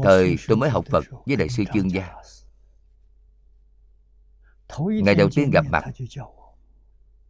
Thời 0.05 0.37
tôi 0.49 0.57
mới 0.57 0.71
học 0.71 0.85
phật 0.91 1.05
với 1.27 1.37
đại 1.37 1.49
sư 1.49 1.65
chương 1.75 1.91
gia. 1.91 2.15
Ngày 4.79 5.15
đầu 5.15 5.29
tiên 5.35 5.51
gặp 5.51 5.65
mặt 5.71 5.85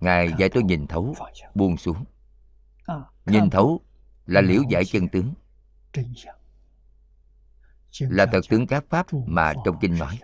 ngài 0.01 0.33
dạy 0.39 0.49
tôi 0.49 0.63
nhìn 0.63 0.87
thấu 0.87 1.15
buông 1.55 1.77
xuống. 1.77 2.05
Nhìn 3.27 3.51
thấu 3.51 3.81
là 4.27 4.41
liễu 4.41 4.63
giải 4.71 4.85
chân 4.85 5.09
tướng. 5.09 5.35
Là 8.01 8.27
thật 8.33 8.41
tướng 8.49 8.67
các 8.67 8.85
pháp 8.89 9.07
mà 9.27 9.55
trong 9.65 9.79
kinh 9.81 9.99
nói. 9.99 10.21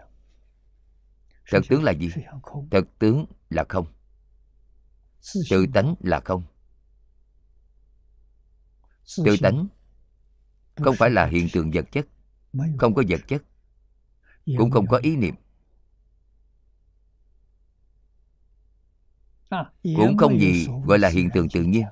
Thật 1.50 1.60
tướng 1.68 1.82
là 1.82 1.92
gì? 1.92 2.10
Thật 2.70 2.84
tướng 2.98 3.26
là 3.50 3.64
không. 3.68 3.86
Tự 5.50 5.66
tánh 5.74 5.94
là 6.00 6.20
không 6.20 6.42
tự 9.24 9.36
tánh. 9.42 9.68
Không 10.76 10.96
phải 10.96 11.10
là 11.10 11.26
hiện 11.26 11.48
tượng 11.52 11.70
vật 11.70 11.84
chất 11.92 12.06
không 12.78 12.94
có 12.94 13.02
vật 13.08 13.20
chất 13.28 13.42
cũng 14.58 14.70
không 14.70 14.86
có 14.86 14.96
ý 14.96 15.16
niệm. 15.16 15.34
Cũng 19.82 20.16
không 20.16 20.40
gì 20.40 20.66
gọi 20.86 20.98
là 20.98 21.08
hiện 21.08 21.30
tượng 21.34 21.48
tự 21.48 21.62
nhiên 21.62 21.84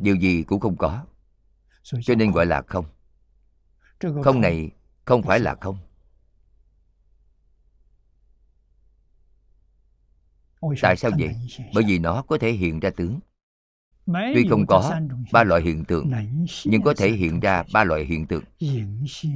điều 0.00 0.16
gì 0.16 0.42
cũng 0.42 0.60
không 0.60 0.76
có 0.76 1.06
cho 1.80 2.14
nên 2.14 2.30
gọi 2.30 2.46
là 2.46 2.62
không. 2.66 2.84
Không 4.24 4.40
này 4.40 4.70
không 5.04 5.22
phải 5.22 5.40
là 5.40 5.54
không. 5.60 5.78
Tại 10.82 10.96
sao 10.96 11.10
vậy? 11.18 11.36
bởi 11.74 11.84
vì 11.88 11.98
nó 11.98 12.22
có 12.22 12.38
thể 12.38 12.52
hiện 12.52 12.80
ra 12.80 12.90
tướng 12.90 13.20
tuy 14.34 14.46
không 14.50 14.66
có 14.66 15.00
ba 15.32 15.44
loại 15.44 15.62
hiện 15.62 15.84
tượng 15.84 16.10
nhưng 16.64 16.82
có 16.82 16.94
thể 16.96 17.10
hiện 17.12 17.40
ra 17.40 17.64
ba 17.72 17.84
loại 17.84 18.04
hiện 18.04 18.26
tượng. 18.26 18.44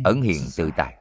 Ẩn 0.05 0.23
hiện 0.23 0.43
tự 0.57 0.70
tại. 0.77 0.97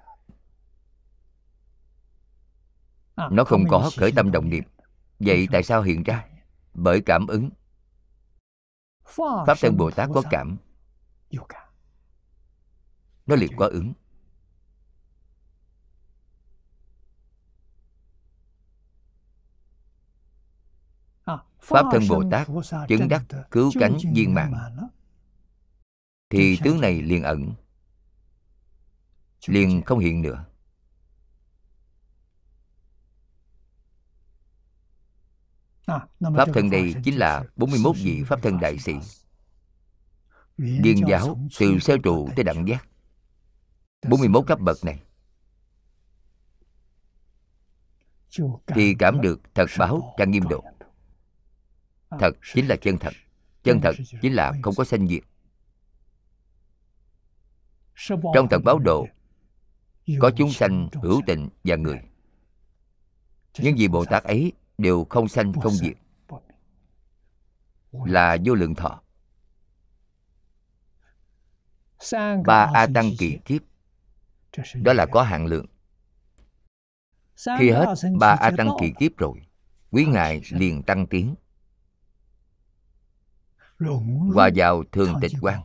Nó 3.31 3.43
không 3.43 3.63
có 3.69 3.91
khởi 3.97 4.11
tâm 4.11 4.31
động 4.31 4.49
niệm. 4.49 4.63
Vậy 5.19 5.47
tại 5.51 5.63
sao 5.63 5.81
hiện 5.81 6.03
ra? 6.03 6.25
bởi 6.73 7.01
cảm 7.01 7.27
ứng. 7.27 7.49
Pháp 9.47 9.57
thân 9.61 9.77
bồ 9.77 9.91
tát 9.91 10.09
có 10.13 10.23
cảm. 10.29 10.57
Nó 13.25 13.35
liền 13.35 13.55
có 13.57 13.67
ứng 13.67 13.93
pháp 21.61 21.85
thân 21.91 22.03
bồ 22.09 22.23
tát 22.31 22.47
chứng 22.87 23.07
đắc 23.09 23.23
cứu 23.51 23.71
cánh 23.79 23.97
viên 24.13 24.33
mạng 24.33 24.53
thì 26.29 26.59
tướng 26.63 26.81
này 26.81 27.01
liền 27.01 27.23
ẩn 27.23 27.53
liền 29.47 29.81
không 29.85 29.99
hiện 29.99 30.21
nữa. 30.21 30.45
Pháp 36.19 36.47
thân 36.53 36.69
đây 36.69 36.95
chính 37.03 37.17
là 37.17 37.43
41 37.55 37.95
vị 37.97 38.23
Pháp 38.27 38.39
thân 38.43 38.59
đại 38.59 38.77
sĩ. 38.77 38.93
Điên 40.57 41.07
giáo 41.07 41.39
từ 41.59 41.79
sơ 41.79 41.97
trụ 42.03 42.29
tới 42.35 42.43
đẳng 42.43 42.67
giác. 42.67 42.87
41 44.09 44.47
cấp 44.47 44.59
bậc 44.59 44.77
này. 44.85 45.01
Thì 48.67 48.95
cảm 48.99 49.21
được 49.21 49.41
thật 49.55 49.65
báo 49.77 50.13
trang 50.17 50.31
nghiêm 50.31 50.43
độ 50.49 50.63
Thật 52.19 52.31
chính 52.53 52.67
là 52.67 52.75
chân 52.75 52.97
thật. 52.97 53.13
Chân 53.63 53.81
thật 53.81 53.95
chính 54.21 54.33
là 54.33 54.53
không 54.63 54.73
có 54.77 54.83
sanh 54.83 55.07
diệt. 55.07 55.23
Trong 58.33 58.47
thật 58.49 58.59
báo 58.63 58.79
độ 58.79 59.07
Có 60.19 60.31
chúng 60.37 60.51
sanh 60.51 60.89
hữu 60.93 61.21
tình 61.27 61.49
và 61.63 61.75
người. 61.75 62.01
Nhưng 63.57 63.75
vì 63.77 63.87
Bồ 63.87 64.05
Tát 64.05 64.23
ấy 64.23 64.51
đều 64.77 65.05
không 65.09 65.27
sanh 65.27 65.53
không 65.53 65.73
diệt. 65.73 65.97
Là 67.91 68.37
vô 68.45 68.53
lượng 68.53 68.75
thọ. 68.75 69.01
Ba 72.45 72.71
a 72.73 72.87
tăng 72.93 73.11
kỳ 73.19 73.37
kiếp. 73.45 73.61
Đó 74.73 74.93
là 74.93 75.05
có 75.05 75.23
hạn 75.23 75.45
lượng. 75.45 75.65
Khi 77.59 77.69
hết 77.69 77.85
ba 78.19 78.27
a 78.27 78.51
tăng 78.57 78.69
kỳ 78.81 78.93
kiếp 78.99 79.17
rồi 79.17 79.47
quý 79.91 80.05
ngài 80.05 80.41
liền 80.49 80.83
tăng 80.83 81.07
tiến 81.07 81.35
hòa 84.33 84.49
vào 84.55 84.83
thường 84.91 85.13
tịch 85.21 85.31
quan 85.41 85.61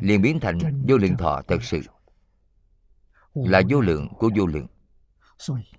liền 0.00 0.22
biến 0.22 0.40
thành 0.40 0.58
vô 0.88 0.96
lượng 0.96 1.16
thọ 1.16 1.42
thật 1.48 1.62
sự. 1.62 1.80
Là 3.34 3.62
vô 3.70 3.80
lượng 3.80 4.08
của 4.18 4.30
vô 4.36 4.46
lượng. 4.46 4.66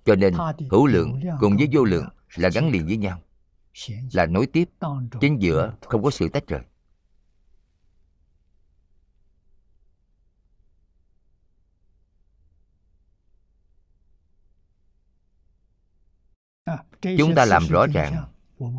cho 0.05 0.15
nên 0.15 0.33
hữu 0.71 0.87
lượng 0.87 1.19
cùng 1.39 1.57
với 1.57 1.67
vô 1.71 1.83
lượng 1.83 2.05
là 2.35 2.49
gắn 2.49 2.69
liền 2.69 2.85
với 2.85 2.97
nhau. 2.97 3.21
Là 4.13 4.25
nối 4.25 4.47
tiếp. 4.47 4.69
chính 5.21 5.41
giữa 5.41 5.73
không 5.81 6.03
có 6.03 6.09
sự 6.09 6.29
tách 6.29 6.47
rời. 6.47 6.61
Chúng 17.17 17.35
ta 17.35 17.45
làm 17.45 17.63
rõ 17.69 17.87
ràng 17.87 18.25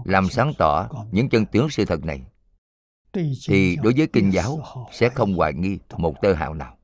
làm 0.04 0.28
sáng 0.28 0.52
tỏ 0.58 0.88
những 1.12 1.28
chân 1.28 1.46
tướng 1.46 1.70
sự 1.70 1.84
thật 1.84 2.04
này 2.04 2.31
thì 3.46 3.76
đối 3.82 3.92
với 3.96 4.06
kinh 4.12 4.32
giáo 4.32 4.58
sẽ 4.92 5.08
không 5.08 5.34
hoài 5.34 5.54
nghi 5.54 5.78
một 5.96 6.14
tơ 6.22 6.34
hào 6.34 6.54
nào. 6.54 6.78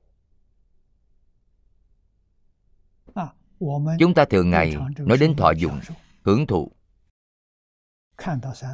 Chúng 3.99 4.15
ta 4.15 4.25
thường 4.25 4.51
ngày 4.51 4.77
nói 4.99 5.19
đến 5.19 5.35
thọ 5.37 5.51
dụng 5.51 5.81
hưởng 6.23 6.47
thụ. 6.47 6.73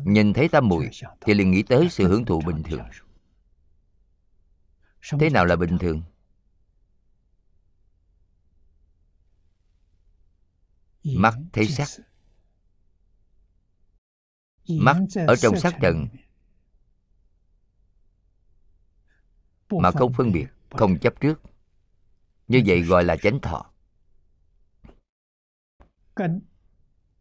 Nhìn 0.05 0.32
thấy 0.32 0.48
tam 0.48 0.68
muội 0.68 0.90
thì 1.20 1.34
liền 1.34 1.50
nghĩ 1.50 1.62
tới 1.62 1.88
sự 1.90 2.09
hưởng 2.09 2.24
thụ 2.24 2.40
bình 2.46 2.62
thường. 2.62 2.84
thế 5.20 5.30
nào 5.30 5.44
là 5.44 5.57
bình 5.57 5.78
thường? 5.78 6.02
Mắt 11.05 11.34
thấy 11.52 11.66
sắc. 11.66 11.88
mắt 14.68 14.96
ở 15.26 15.36
trong 15.36 15.57
sắc 15.57 15.74
trần 15.80 16.07
mà 19.70 19.90
không 19.90 20.12
phân 20.12 20.32
biệt 20.32 20.46
không 20.70 20.98
chấp 20.98 21.20
trước. 21.20 21.40
Như 22.48 22.62
vậy 22.66 22.82
gọi 22.82 23.04
là 23.04 23.16
chánh 23.16 23.40
thọ. 23.40 23.70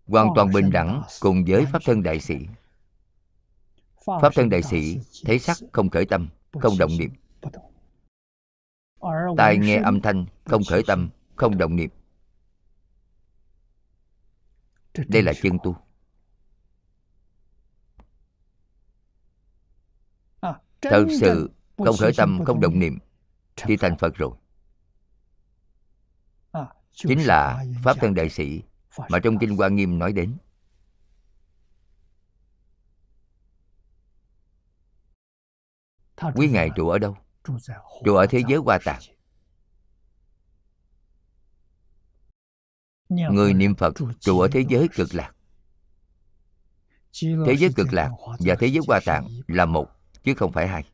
Hoàn 0.07 0.27
toàn 0.35 0.51
bình 0.53 0.69
đẳng 0.71 1.03
cùng 1.19 1.43
với 1.47 1.65
pháp 1.65 1.81
thân 1.85 2.03
đại 2.03 2.19
sĩ. 2.19 2.35
pháp 4.05 4.33
thân 4.35 4.49
đại 4.49 4.63
sĩ 4.63 4.99
thấy 5.25 5.39
sắc 5.39 5.57
không 5.71 5.89
khởi 5.89 6.05
tâm 6.05 6.29
không 6.51 6.77
động 6.79 6.91
niệm. 6.99 7.11
tai 9.37 9.57
nghe 9.57 9.77
âm 9.77 10.01
thanh 10.01 10.25
không 10.45 10.61
khởi 10.69 10.83
tâm 10.87 11.09
không 11.35 11.57
động 11.57 11.75
niệm. 11.75 11.89
Đây 15.07 15.23
là 15.23 15.33
chân 15.41 15.57
tu. 15.63 15.75
Thật 20.81 21.05
sự 21.19 21.51
không 21.77 21.97
khởi 21.99 22.11
tâm 22.17 22.45
không 22.45 22.59
động 22.59 22.79
niệm 22.79 22.99
thì 23.55 23.77
thành 23.77 23.97
phật 23.97 24.15
rồi. 24.15 24.31
Chính 26.91 27.25
là 27.25 27.65
pháp 27.83 27.97
thân 27.99 28.13
đại 28.13 28.29
sĩ 28.29 28.61
mà 29.09 29.19
trong 29.23 29.39
kinh 29.39 29.57
hoa 29.57 29.69
nghiêm 29.69 29.99
nói 29.99 30.13
đến. 30.13 30.37
Quý 36.35 36.49
ngài 36.49 36.69
trụ 36.75 36.89
ở 36.89 36.99
đâu? 36.99 37.17
Trụ 38.05 38.15
ở 38.15 38.27
thế 38.29 38.43
giới 38.47 38.59
hoa 38.59 38.79
tạng. 38.85 39.01
Người 43.09 43.53
niệm 43.53 43.75
phật 43.75 43.93
trụ 44.19 44.39
ở 44.39 44.47
thế 44.51 44.65
giới 44.69 44.87
cực 44.95 45.15
lạc. 45.15 45.35
Thế 47.21 47.55
giới 47.59 47.73
cực 47.75 47.93
lạc 47.93 48.09
và 48.39 48.55
thế 48.59 48.67
giới 48.67 48.81
hoa 48.87 48.99
tạng 49.05 49.27
là 49.47 49.65
một 49.65 49.87
chứ 50.23 50.33
không 50.33 50.51
phải 50.51 50.67
hai 50.67 50.92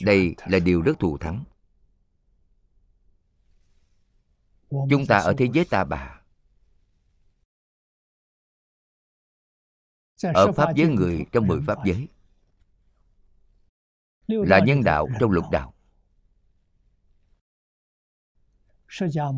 đây 0.00 0.34
là 0.46 0.58
điều 0.58 0.82
rất 0.82 0.98
thù 0.98 1.18
thắng. 1.18 1.44
Chúng 4.70 5.06
ta 5.08 5.18
ở 5.18 5.34
thế 5.38 5.48
giới 5.54 5.64
ta 5.64 5.84
bà. 5.84 6.22
Ở 10.22 10.52
pháp 10.52 10.72
giới 10.76 10.88
người 10.88 11.26
trong 11.32 11.46
mười 11.46 11.60
pháp 11.66 11.78
giới. 11.84 12.08
Là 14.26 14.60
nhân 14.66 14.84
đạo 14.84 15.08
trong 15.20 15.30
lục 15.30 15.44
đạo 15.52 15.77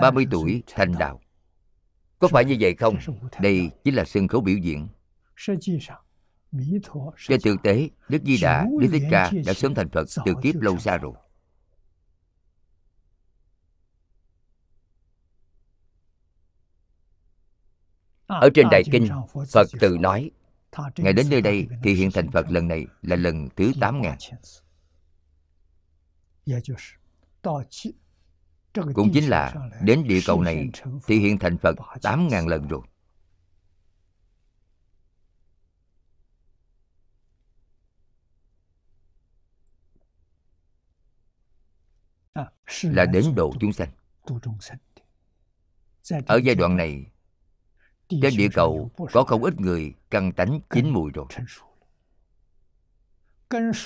30 0.00 0.26
tuổi 0.30 0.62
thành 0.66 0.92
đạo。Có 0.98 2.28
phải 2.28 2.44
như 2.44 2.56
vậy 2.60 2.74
không? 2.74 2.96
Đây 3.40 3.70
chính 3.84 3.94
là 3.94 4.04
sân 4.04 4.28
khấu 4.28 4.40
biểu 4.40 4.58
diễn。Trên 4.58 7.40
thực 7.44 7.62
tế, 7.62 7.88
Đức 8.08 8.22
Di 8.24 8.38
Đà, 8.42 8.66
Đức 8.80 8.88
Thích 8.92 9.02
Ca 9.10 9.30
đã 9.46 9.52
sớm 9.52 9.74
thành 9.74 9.88
Phật 9.88 10.08
từ 10.24 10.34
kiếp 10.42 10.54
lâu 10.54 10.78
xa 10.78 10.98
rồi 10.98 11.12
Ở 18.40 18.48
trên 18.54 18.66
Đại 18.70 18.82
Kinh, 18.92 19.08
Phật 19.52 19.68
tự 19.80 19.96
nói 20.00 20.30
Ngài 20.96 21.12
đến 21.12 21.26
nơi 21.30 21.40
đây 21.40 21.68
thì 21.82 21.94
hiện 21.94 22.10
thành 22.10 22.30
Phật 22.30 22.50
lần 22.50 22.68
này 22.68 22.86
là 23.02 23.16
lần 23.16 23.48
thứ 23.56 23.72
8 23.80 24.02
ngàn. 24.02 24.18
Cũng 28.94 29.10
chính 29.14 29.28
là 29.28 29.54
đến 29.82 30.04
địa 30.06 30.20
cầu 30.26 30.42
này 30.42 30.70
thì 31.06 31.18
hiện 31.18 31.38
thành 31.38 31.58
Phật 31.58 31.76
8 32.02 32.28
ngàn 32.28 32.48
lần 32.48 32.68
rồi. 32.68 32.80
Là 42.82 43.06
đến 43.06 43.34
độ 43.36 43.54
chúng 43.60 43.72
sanh. 43.72 43.88
Ở 46.26 46.40
giai 46.44 46.54
đoạn 46.54 46.76
này 46.76 47.11
trên 48.22 48.36
địa 48.36 48.48
cầu 48.54 48.90
có 49.12 49.24
không 49.24 49.42
ít 49.42 49.60
người 49.60 49.94
căn 50.10 50.32
tánh 50.32 50.60
chín 50.70 50.90
mùi 50.90 51.10
rồi. 51.10 51.26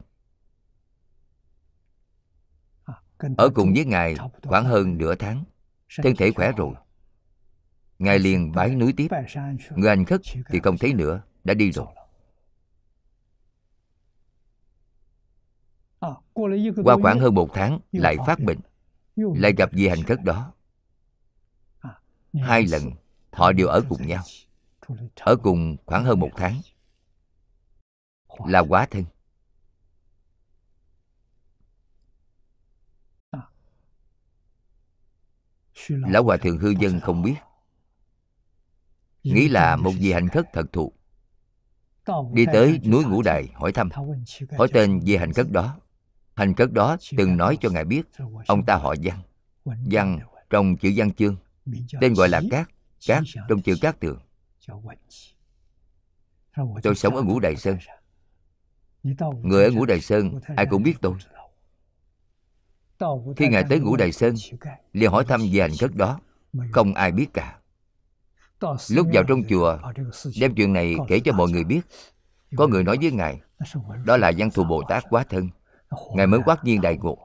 Ở 3.39 3.51
cùng 3.55 3.73
với 3.75 3.85
ngài 3.85 4.17
khoảng 4.43 4.65
hơn 4.65 4.99
nửa 4.99 5.15
tháng 5.15 5.45
thân 5.97 6.17
thể 6.17 6.33
khỏe 6.33 6.53
rồi. 6.57 6.75
Ngài 7.99 8.19
liền 8.19 8.53
bái 8.53 8.75
núi 8.75 8.95
tiếp. 8.97 9.09
Người 9.71 9.89
hành 9.89 10.05
khất 10.05 10.21
thì 10.49 10.61
không 10.61 10.79
thấy 10.79 10.95
nữa, 10.95 11.23
đã 11.45 11.55
đi 11.55 11.73
rồi. 11.73 11.87
Qua 16.85 16.97
khoảng 17.03 17.21
hơn 17.21 17.35
một 17.35 17.51
tháng, 17.55 17.79
lại 17.93 18.17
phát 18.27 18.41
bệnh. 18.41 18.59
Lại 19.17 19.53
gặp 19.57 19.71
vị 19.73 19.89
hành 19.89 20.03
khất 20.03 20.25
đó. 20.25 20.53
Hai 22.35 22.67
lần, 22.67 22.83
họ 23.33 23.53
đều 23.53 23.69
ở 23.69 23.83
cùng 23.89 24.07
nhau. 24.07 24.23
Ở 25.21 25.37
cùng 25.37 25.77
khoảng 25.87 26.05
hơn 26.05 26.21
một 26.21 26.31
tháng. 26.37 26.61
Là 28.47 28.61
quá 28.61 28.87
thân. 28.91 29.05
Lão 35.89 36.25
hòa 36.25 36.37
thượng 36.37 36.59
hư 36.59 36.71
dân 36.71 37.01
không 37.01 37.23
biết 37.23 37.35
nghĩ 39.23 39.49
là 39.49 39.77
một 39.77 39.93
vị 39.99 40.13
hành 40.13 40.29
khất 40.29 40.53
thật 40.53 40.73
thụ 40.73 40.93
đi 42.33 42.47
tới 42.53 42.81
núi 42.85 43.05
ngũ 43.05 43.23
đài 43.23 43.49
hỏi 43.55 43.73
thăm 43.73 43.89
hỏi 44.59 44.69
tên 44.73 45.01
vị 45.01 45.17
hành 45.17 45.33
khất 45.33 45.51
đó 45.51 45.77
hành 46.35 46.55
khất 46.55 46.73
đó 46.73 46.97
từng 47.17 47.37
nói 47.37 47.59
cho 47.61 47.71
ngài 47.71 47.85
biết 47.85 48.03
ông 48.47 48.65
ta 48.65 48.77
họ 48.77 48.95
văn 49.03 49.19
văn 49.65 50.19
trong 50.51 50.77
chữ 50.77 50.93
văn 50.97 51.13
chương 51.13 51.37
tên 52.01 52.15
gọi 52.15 52.29
là 52.29 52.41
cát 52.51 52.69
cát 53.07 53.23
trong 53.49 53.63
chữ 53.63 53.75
cát 53.81 54.01
tường 54.01 54.19
tôi 56.83 56.95
sống 56.95 57.17
ở 57.17 57.23
ngũ 57.23 57.41
đài 57.41 57.57
sơn 57.57 57.77
người 59.43 59.65
ở 59.65 59.71
ngũ 59.71 59.87
đài 59.87 60.01
sơn 60.01 60.41
ai 60.57 60.67
cũng 60.67 60.83
biết 60.83 60.95
tôi 61.01 61.15
khi 63.37 63.49
ngài 63.49 63.65
tới 63.69 63.81
ngũ 63.81 63.97
đài 63.97 64.13
sơn, 64.13 64.35
liền 64.93 65.11
hỏi 65.11 65.25
thăm 65.25 65.41
về 65.53 65.61
hành 65.61 65.71
khất 65.81 65.95
đó. 65.95 66.21
Không 66.73 66.95
ai 66.95 67.13
biết 67.13 67.27
cả. 67.35 67.59
Lúc 68.91 69.07
vào 69.13 69.25
trong 69.29 69.43
chùa, 69.49 69.79
đem 70.41 70.55
chuyện 70.55 70.73
này 70.73 70.97
kể 71.09 71.21
cho 71.25 71.33
mọi 71.33 71.51
người 71.51 71.65
biết. 71.65 71.81
Có 72.57 72.67
người 72.67 72.85
nói 72.85 72.99
với 73.01 73.13
ngài, 73.13 73.41
đó 74.05 74.17
là 74.17 74.33
văn 74.39 74.51
thù 74.51 74.65
bồ 74.65 74.83
tát 74.89 75.05
quá 75.11 75.25
thân. 75.29 75.49
Ngài 76.15 76.27
mới 76.27 76.41
quát 76.45 76.65
nhiên 76.65 76.81
đại 76.81 76.97
ngộ. 76.97 77.19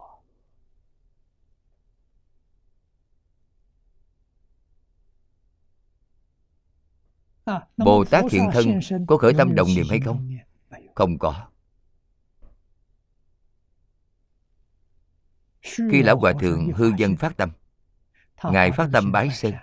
Bồ 7.77 8.05
tát 8.05 8.25
hiện 8.31 8.43
thân 8.53 8.79
có 9.07 9.17
khởi 9.17 9.33
tâm 9.33 9.55
đồng 9.55 9.67
niệm 9.75 9.85
hay 9.89 9.99
không? 9.99 10.29
Không 10.95 11.17
có. 11.19 11.47
Khi 15.91 16.03
lão 16.03 16.19
hòa 16.19 16.33
thượng 16.39 16.71
hư 16.71 16.91
dân 16.97 17.15
phát 17.15 17.37
tâm 17.37 17.51
ngài 18.43 18.71
phát 18.71 18.89
tâm 18.93 19.11
bái 19.11 19.29
sơn 19.29 19.53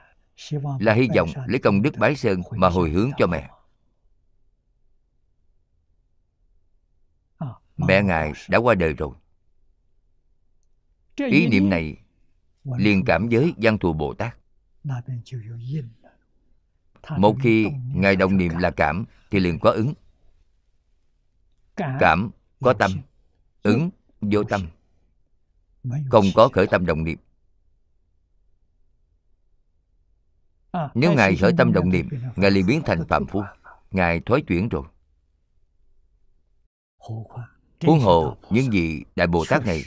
là 0.81 0.93
hy 0.93 1.09
vọng 1.17 1.29
lấy 1.47 1.59
công 1.59 1.83
đức 1.83 1.95
bái 1.99 2.17
sơn 2.17 2.43
mà 2.51 2.69
hồi 2.69 2.91
hướng 2.91 3.11
cho 3.19 3.27
mẹ. 3.27 3.51
Mẹ 7.77 8.03
ngài 8.03 8.33
đã 8.49 8.59
qua 8.59 8.75
đời 8.75 8.93
rồi. 8.93 9.11
Ý 11.17 11.49
niệm 11.49 11.71
này 11.71 11.97
liền 12.65 13.05
cảm 13.05 13.29
với 13.31 13.55
văn 13.57 13.79
thù 13.79 13.93
bồ 13.93 14.15
tát. 14.15 14.37
Một 17.17 17.37
khi 17.43 17.67
ngài 17.95 18.17
đồng 18.17 18.37
niệm 18.37 18.57
là 18.59 18.71
cảm 18.71 19.05
thì 19.31 19.41
liền 19.41 19.59
có 19.59 19.71
ứng. 19.71 19.95
Cảm 21.77 22.31
có 22.61 22.73
tâm 22.73 22.91
ứng 23.63 23.91
vô 24.21 24.45
tâm 24.45 24.67
không 26.11 26.25
có 26.35 26.49
khởi 26.53 26.67
tâm 26.67 26.87
đồng 26.87 27.05
niệm. 27.05 27.19
Nếu 30.95 31.15
ngài 31.15 31.37
khởi 31.37 31.53
tâm 31.59 31.73
đồng 31.73 31.91
niệm 31.91 32.09
ngài 32.37 32.51
liền 32.51 32.67
biến 32.67 32.83
thành 32.87 33.05
phạm 33.09 33.27
phu. 33.27 33.43
ngài 33.91 34.21
thoái 34.21 34.43
chuyển 34.49 34.69
rồi. 34.69 34.83
Huống 37.87 38.01
hồ 38.01 38.37
những 38.51 38.71
vị 38.71 39.05
đại 39.17 39.27
bồ 39.27 39.45
tát 39.49 39.67
này 39.67 39.83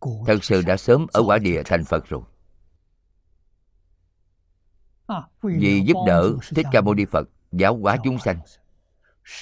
thật 0.00 0.44
sự 0.44 0.62
đã 0.62 0.76
sớm 0.76 1.06
ở 1.12 1.22
quả 1.26 1.38
địa 1.38 1.62
thành 1.64 1.84
phật 1.84 2.08
rồi. 2.08 2.22
Vì 5.42 5.82
giúp 5.86 5.96
đỡ 6.06 6.32
thích 6.54 6.66
ca 6.72 6.80
mâu 6.80 6.94
ni 6.94 7.04
phật 7.04 7.28
giáo 7.52 7.76
hóa 7.76 7.96
chúng 8.04 8.18
sanh 8.18 8.38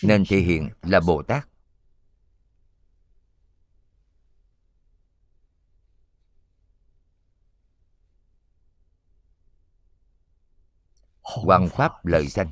nên 0.02 0.24
thể 0.28 0.38
hiện 0.38 0.68
là 0.82 1.00
bồ 1.00 1.22
tát 1.22 1.48
hoàng 11.24 11.68
pháp 11.68 12.04
lợi 12.04 12.28
sanh 12.28 12.50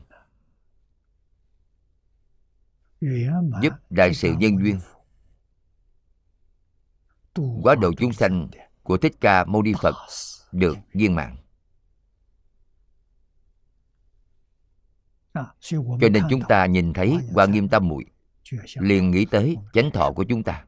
giúp 3.62 3.72
đại 3.90 4.14
sự 4.14 4.34
nhân 4.38 4.58
duyên. 4.58 4.80
Quá 7.62 7.74
độ 7.74 7.92
chúng 7.98 8.12
sanh 8.12 8.48
của 8.82 8.96
thích 8.96 9.12
ca 9.20 9.44
mâu 9.44 9.62
ni 9.62 9.72
phật 9.82 9.94
được 10.52 10.76
viên 10.94 11.14
mạng 11.14 11.36
cho 15.74 16.08
nên 16.12 16.22
chúng 16.30 16.40
ta 16.48 16.66
nhìn 16.66 16.92
thấy 16.92 17.18
hoa 17.34 17.46
nghiêm 17.46 17.68
tâm 17.68 17.88
muội 17.88 18.04
liền 18.74 19.10
nghĩ 19.10 19.24
tới 19.24 19.56
chánh 19.72 19.90
thọ 19.90 20.12
của 20.12 20.24
chúng 20.24 20.42
ta. 20.42 20.64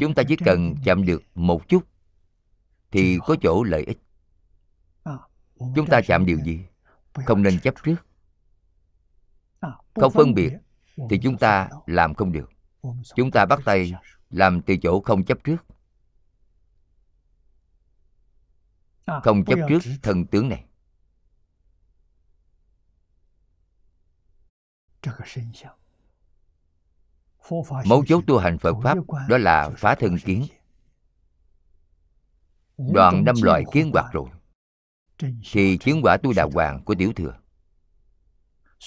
Chúng 0.00 0.14
ta 0.14 0.22
chỉ 0.28 0.36
cần 0.44 0.74
chạm 0.84 1.06
được 1.06 1.22
một 1.34 1.68
chút 1.68 1.86
thì 2.90 3.18
có 3.26 3.36
chỗ 3.42 3.62
lợi 3.62 3.84
ích 3.84 3.98
chúng 5.58 5.86
ta 5.90 6.00
chạm 6.06 6.26
điều 6.26 6.38
gì? 6.40 6.66
không 7.24 7.42
nên 7.42 7.60
chấp 7.60 7.74
trước. 7.84 7.96
Không 9.94 10.12
phân 10.12 10.34
biệt 10.34 10.52
thì 11.10 11.18
chúng 11.22 11.38
ta 11.38 11.68
làm 11.86 12.14
không 12.14 12.32
được. 12.32 12.50
Chúng 13.16 13.30
ta 13.30 13.46
bắt 13.46 13.60
tay 13.64 13.92
làm 14.30 14.62
từ 14.62 14.76
chỗ 14.82 15.00
không 15.00 15.24
chấp 15.24 15.38
trước. 15.44 15.56
Không 19.22 19.44
chấp 19.44 19.58
trước 19.68 19.78
thân 20.02 20.26
tướng 20.26 20.48
này. 20.48 20.64
Mấu 27.86 28.04
chốt 28.06 28.24
tu 28.26 28.38
hành 28.38 28.58
phật 28.58 28.74
pháp 28.82 28.98
đó 29.28 29.38
là 29.38 29.70
phá 29.76 29.94
thân 29.94 30.18
kiến. 30.18 30.46
Đoạn 32.78 33.24
năm 33.24 33.34
loại 33.42 33.64
kiến 33.72 33.90
hoạt 33.92 34.12
rồi 34.12 34.28
thì 35.50 35.78
chứng 35.78 36.00
quả 36.02 36.16
tu 36.16 36.32
đà 36.32 36.48
hoàng 36.52 36.84
của 36.84 36.94
tiểu 36.94 37.12
thừa. 37.12 37.38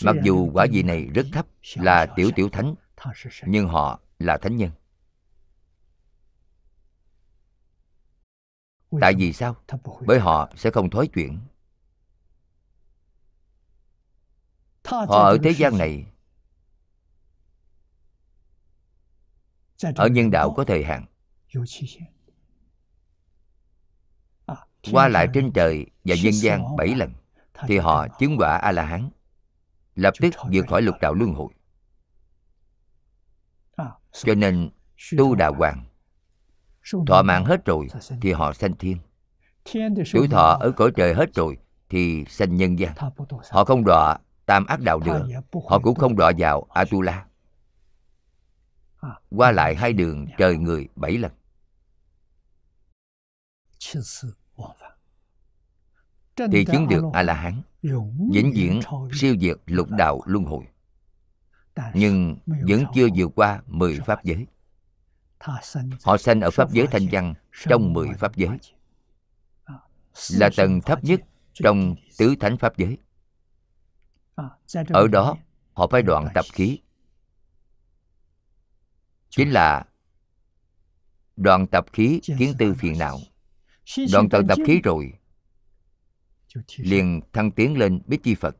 Mặc 0.03 0.15
dù 0.23 0.51
quả 0.53 0.67
vị 0.71 0.83
này 0.83 1.05
rất 1.05 1.25
thấp 1.33 1.47
là 1.75 2.05
tiểu 2.15 2.31
tiểu 2.35 2.49
thánh 2.49 2.75
nhưng 3.45 3.67
họ 3.67 3.99
là 4.19 4.37
thánh 4.37 4.57
nhân. 4.57 4.71
Tại 9.01 9.13
vì 9.17 9.33
sao? 9.33 9.55
Bởi 10.05 10.19
họ 10.19 10.51
sẽ 10.55 10.71
không 10.71 10.89
thói 10.89 11.07
chuyển 11.07 11.39
họ 14.85 15.23
ở 15.23 15.37
thế 15.43 15.51
gian 15.51 15.77
này 15.77 16.05
ở 19.95 20.07
nhân 20.07 20.31
đạo 20.31 20.53
có 20.57 20.63
thời 20.63 20.83
hạn 20.83 21.05
qua 24.91 25.07
lại 25.07 25.27
trên 25.33 25.51
trời 25.51 25.85
và 26.05 26.15
nhân 26.23 26.33
gian 26.33 26.75
bảy 26.77 26.95
lần 26.95 27.13
thì 27.67 27.77
họ 27.77 28.07
chứng 28.19 28.37
quả 28.37 28.57
a 28.57 28.71
la 28.71 28.85
hán 28.85 29.09
lập 29.95 30.13
tức 30.19 30.33
vượt 30.51 30.67
khỏi 30.67 30.81
lục 30.81 30.95
đạo 31.01 31.13
luân 31.13 31.33
hồi. 31.33 31.53
Cho 34.11 34.35
nên 34.35 34.69
tu 35.17 35.35
đà 35.35 35.47
hoàng 35.47 35.85
thọ 37.07 37.21
mạng 37.21 37.45
hết 37.45 37.65
rồi 37.65 37.87
thì 38.21 38.31
họ 38.31 38.53
sanh 38.53 38.77
thiên. 38.77 38.97
Tuổi 40.13 40.27
thọ 40.27 40.57
ở 40.59 40.71
cõi 40.71 40.91
trời 40.95 41.13
hết 41.13 41.33
rồi 41.35 41.57
thì 41.89 42.25
sanh 42.25 42.55
nhân 42.55 42.79
gian. 42.79 42.93
Họ 43.49 43.65
không 43.65 43.83
đọa 43.85 44.17
tam 44.45 44.65
ác 44.65 44.79
đạo 44.81 44.99
nữa. 45.05 45.27
Họ 45.69 45.79
cũng 45.79 45.95
không 45.95 46.15
đọa 46.15 46.31
vào 46.37 46.67
atula. 46.69 47.25
Qua 49.29 49.51
lại 49.51 49.75
hai 49.75 49.93
đường 49.93 50.27
trời 50.37 50.57
người 50.57 50.87
bảy 50.95 51.17
lần 51.17 51.31
thì 56.51 56.65
chứng 56.65 56.87
được 56.87 57.03
a 57.13 57.21
la 57.21 57.33
hán 57.33 57.61
vĩnh 58.31 58.51
viễn 58.55 58.79
siêu 59.13 59.35
diệt 59.39 59.57
lục 59.65 59.89
đạo 59.89 60.21
luân 60.25 60.43
hồi. 60.45 60.65
Nhưng 61.93 62.37
vẫn 62.45 62.83
chưa 62.93 63.07
vượt 63.15 63.31
qua 63.35 63.61
mười 63.67 63.99
pháp 64.05 64.23
giới. 64.23 64.47
Họ 66.03 66.17
sanh 66.17 66.41
ở 66.41 66.51
pháp 66.51 66.71
giới 66.71 66.87
thanh 66.87 67.07
văn 67.11 67.33
trong 67.67 67.93
mười 67.93 68.07
pháp 68.19 68.35
giới. 68.35 68.57
là 70.31 70.49
tầng 70.57 70.81
thấp 70.81 71.03
nhất 71.03 71.21
trong 71.53 71.95
tứ 72.17 72.35
thánh 72.39 72.57
pháp 72.57 72.77
giới. 72.77 72.97
Ở 74.89 75.07
đó 75.07 75.37
họ 75.73 75.87
phải 75.87 76.01
đoạn 76.01 76.27
tập 76.33 76.45
khí. 76.53 76.79
chính 79.29 79.51
là 79.51 79.85
đoạn 81.35 81.67
tập 81.67 81.85
khí 81.93 82.21
kiến 82.37 82.53
tư 82.59 82.73
phiền 82.73 82.97
não. 82.99 83.19
đoạn 84.13 84.29
tận 84.29 84.47
tập 84.47 84.57
khí 84.65 84.81
rồi 84.83 85.18
liền 86.77 87.21
thăng 87.33 87.51
tiến 87.51 87.77
lên 87.77 88.01
bích 88.05 88.23
chi 88.23 88.35
phật. 88.35 88.57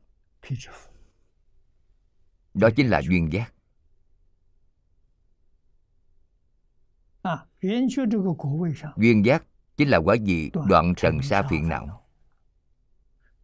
Đó 2.53 2.69
chính 2.75 2.89
là 2.89 3.01
duyên 3.01 3.29
giác. 3.31 3.53
Duyên 8.97 9.25
giác 9.25 9.43
chính 9.77 9.89
là 9.89 9.97
quả 9.97 10.15
gì 10.15 10.51
đoạn 10.67 10.95
trần 10.95 11.21
sa 11.21 11.43
phiền 11.49 11.69
não. 11.69 12.05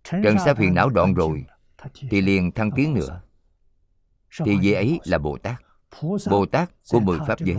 trần 0.03 0.35
sa 0.45 0.53
phiền 0.53 0.73
não 0.73 0.89
đoạn 0.89 1.13
rồi 1.13 1.45
thì 2.09 2.21
liền 2.21 2.51
thăng 2.51 2.71
tiến 2.71 2.93
nữa. 2.93 3.21
Thì 4.45 4.57
vị 4.57 4.71
ấy 4.71 4.99
là 5.03 5.17
bồ 5.17 5.37
tát. 5.37 5.55
Bồ 6.29 6.45
tát 6.45 6.69
của 6.89 6.99
mười 6.99 7.19
pháp 7.27 7.39
giới. 7.39 7.57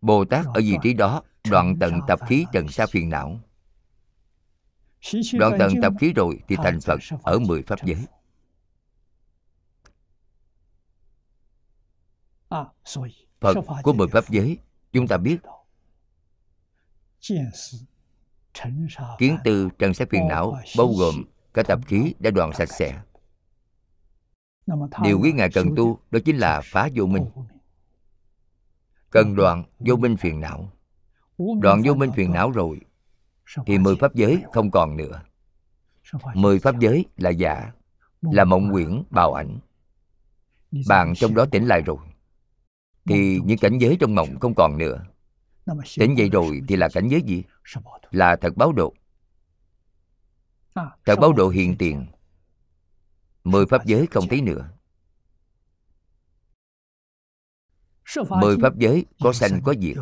bồ 0.00 0.24
tát 0.24 0.46
ở 0.46 0.60
vị 0.60 0.76
trí 0.82 0.94
đó 0.94 1.22
đoạn 1.50 1.76
tận 1.80 2.00
tập 2.08 2.20
khí 2.28 2.46
trần 2.52 2.68
sa 2.68 2.86
phiền 2.86 3.08
não 3.08 3.40
đoạn 5.32 5.52
tận 5.58 5.72
tập 5.82 5.92
khí 6.00 6.12
rồi 6.12 6.38
thì 6.48 6.56
thành 6.56 6.80
phật 6.80 7.00
ở 7.22 7.38
mười 7.38 7.62
pháp 7.62 7.84
giới. 7.84 8.06
phật. 13.40 13.54
Của 13.82 13.92
mười 13.92 14.08
pháp 14.08 14.28
giới 14.28 14.58
chúng 14.92 15.08
ta 15.08 15.16
biết. 15.16 15.36
kiến 19.18 19.36
tư 19.44 19.68
trần 19.78 19.94
sa 19.94 20.04
phiền 20.10 20.28
não 20.28 20.58
bao 20.78 20.88
gồm 20.98 21.14
cả 21.54 21.62
tập 21.62 21.80
khí 21.86 22.14
đã 22.18 22.30
đoạn 22.30 22.52
sạch 22.52 22.68
sẽ. 22.78 23.02
điều 25.02 25.20
quý 25.20 25.32
ngài 25.32 25.50
cần 25.50 25.68
tu 25.76 26.00
đó 26.10 26.18
chính 26.24 26.36
là 26.36 26.60
phá 26.64 26.88
vô 26.94 27.06
minh. 27.06 27.26
cần 29.10 29.36
đoạn 29.36 29.64
vô 29.78 29.96
minh 29.96 30.16
phiền 30.16 30.40
não. 30.40 30.72
Đoạn 31.60 31.82
vô 31.84 31.94
minh 31.94 32.12
phiền 32.16 32.32
não 32.32 32.50
rồi 32.50 32.80
thì 33.66 33.78
mười 33.78 33.96
pháp 33.96 34.14
giới 34.14 34.42
không? 34.52 34.70
còn 34.70 34.96
nữa. 34.96 35.22
Mười 36.34 36.58
pháp 36.58 36.78
giới 36.80 37.04
là 37.16 37.30
giả 37.30 37.72
là 38.20 38.44
mộng 38.44 38.72
quyển 38.72 39.02
bào 39.10 39.34
ảnh. 39.34 39.58
bạn 40.88 41.14
trong 41.16 41.34
đó 41.34 41.46
tỉnh 41.50 41.66
lại 41.66 41.82
rồi. 41.86 41.98
Thì 43.04 43.40
những 43.44 43.58
cảnh 43.58 43.78
giới 43.78 43.96
trong 44.00 44.14
mộng 44.14 44.40
không 44.40 44.54
còn 44.54 44.78
nữa. 44.78 45.04
Tỉnh 45.96 46.18
dậy 46.18 46.28
rồi 46.28 46.62
thì 46.68 46.76
là 46.76 46.88
cảnh 46.94 47.08
giới 47.08 47.22
gì? 47.22 47.42
Là 48.10 48.36
thật 48.36 48.56
báo 48.56 48.72
độ. 48.72 48.94
Thật 50.74 51.16
báo 51.20 51.32
độ 51.32 51.48
hiện 51.48 51.76
tiền. 51.78 52.06
mười 53.44 53.66
pháp 53.66 53.86
giới 53.86 54.06
không 54.06 54.28
thấy 54.28 54.40
nữa. 54.40 54.70
Mười 58.30 58.56
pháp 58.62 58.76
giới 58.78 59.06
có 59.20 59.32
sanh 59.32 59.60
có 59.64 59.74
diệt 59.80 59.96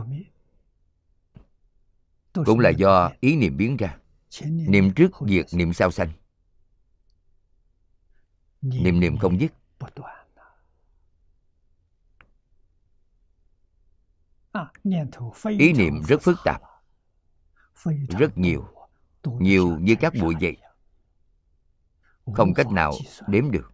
cũng 2.35 2.61
là 2.61 2.71
do 2.71 3.11
ý 3.21 3.37
niệm 3.37 3.57
biến 3.57 3.77
ra. 3.77 3.99
Niệm 4.45 4.93
trước 4.95 5.11
diệt 5.29 5.47
niệm 5.53 5.73
sau 5.73 5.91
sanh. 5.91 6.11
Niệm 8.63 9.01
niệm 9.01 9.17
không 9.17 9.41
dứt. 9.41 9.53
ý 15.59 15.73
niệm 15.73 16.03
rất 16.09 16.23
phức 16.23 16.39
tạp. 16.45 16.63
Rất 18.19 18.39
nhiều. 18.39 18.69
nhiều 19.25 19.79
như 19.79 19.95
các 20.01 20.13
bụi 20.21 20.35
vậy. 20.41 20.57
Không 22.35 22.55
cách 22.55 22.67
nào 22.73 22.93
đếm 23.27 23.51
được 23.51 23.74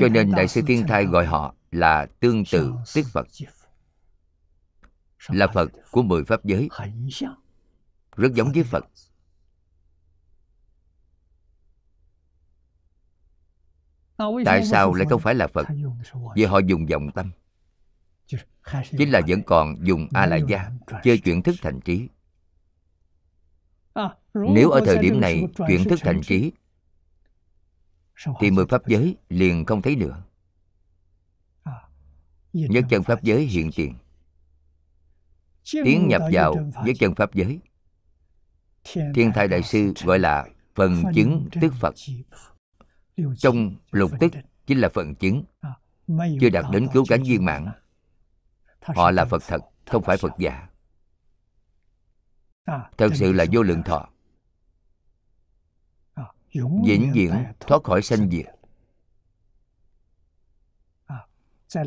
cho 0.00 0.08
nên 0.10 0.32
đại 0.32 0.48
sư 0.48 0.60
thiên 0.66 0.86
thai 0.86 1.04
gọi 1.04 1.26
họ 1.26 1.54
là 1.70 2.06
tương 2.20 2.44
tự 2.52 2.72
tức 2.94 3.06
phật. 3.12 3.26
Là 5.28 5.46
phật 5.46 5.70
của 5.90 6.02
mười 6.02 6.24
pháp 6.24 6.44
giới. 6.44 6.68
Rất 8.16 8.32
giống 8.34 8.52
với 8.52 8.62
phật. 8.64 8.84
Tại 14.44 14.64
sao 14.64 14.94
lại 14.94 15.06
không 15.10 15.20
phải 15.20 15.34
là 15.34 15.46
phật? 15.46 15.66
Vì 16.34 16.44
họ 16.44 16.58
dùng 16.58 16.86
vọng 16.86 17.10
tâm. 17.14 17.30
Chính 18.98 19.10
là 19.10 19.20
vẫn 19.28 19.42
còn 19.46 19.74
dùng 19.82 20.08
a 20.14 20.26
la 20.26 20.36
gia 20.36 20.70
chơi 21.02 21.18
chuyển 21.18 21.42
thức 21.42 21.54
thành 21.62 21.80
trí. 21.80 22.08
Nếu 24.34 24.70
ở 24.70 24.80
thời 24.86 24.98
điểm 24.98 25.20
này 25.20 25.42
chuyển 25.68 25.84
thức 25.84 25.98
thành 26.02 26.20
trí 26.22 26.52
thì 28.40 28.50
mười 28.50 28.66
pháp 28.66 28.86
giới 28.86 29.16
liền 29.28 29.64
không 29.64 29.82
thấy 29.82 29.96
nữa. 29.96 30.22
Nhất 32.52 32.84
chân 32.90 33.02
pháp 33.02 33.22
giới 33.22 33.44
hiện 33.44 33.70
tiền. 33.76 33.94
Tiến 35.84 36.08
nhập 36.08 36.22
vào 36.32 36.54
với 36.84 36.94
chân 36.98 37.14
pháp 37.14 37.34
giới. 37.34 37.60
Thiên 39.14 39.32
thai 39.34 39.48
đại 39.48 39.62
sư 39.62 39.92
gọi 40.04 40.18
là 40.18 40.48
phần 40.74 41.02
chứng 41.14 41.48
tức 41.60 41.72
phật. 41.80 41.94
trong 43.38 43.76
lục 43.90 44.10
tức 44.20 44.32
chính 44.66 44.78
là 44.78 44.88
phần 44.88 45.14
chứng. 45.14 45.44
Chưa 46.40 46.50
đạt 46.52 46.64
đến 46.72 46.88
cứu 46.92 47.04
cánh 47.08 47.22
viên 47.22 47.44
mãn. 47.44 47.68
họ 48.80 49.10
là 49.10 49.24
phật 49.24 49.42
thật 49.46 49.60
không 49.86 50.02
phải 50.02 50.16
phật 50.16 50.32
giả 50.38 50.68
thật 52.98 53.08
sự 53.14 53.32
là 53.32 53.44
vô 53.52 53.62
lượng 53.62 53.82
thọ 53.82 54.08
vĩnh 56.84 57.12
viễn 57.14 57.44
thoát 57.60 57.84
khỏi 57.84 58.02
sanh 58.02 58.30
diệt. 58.30 58.46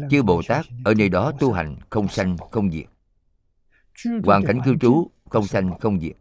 Chư 0.10 0.24
bồ 0.24 0.42
tát 0.48 0.66
ở 0.86 0.94
nơi 0.94 1.10
đó 1.10 1.32
tu 1.40 1.52
hành 1.52 1.76
không 1.90 2.08
sanh 2.08 2.38
không 2.52 2.72
diệt. 2.72 2.86
Hoàn 4.24 4.44
cảnh 4.46 4.60
cư 4.66 4.76
trú 4.82 5.12
không 5.30 5.48
sanh 5.48 5.80
không 5.80 6.00
diệt. 6.00 6.16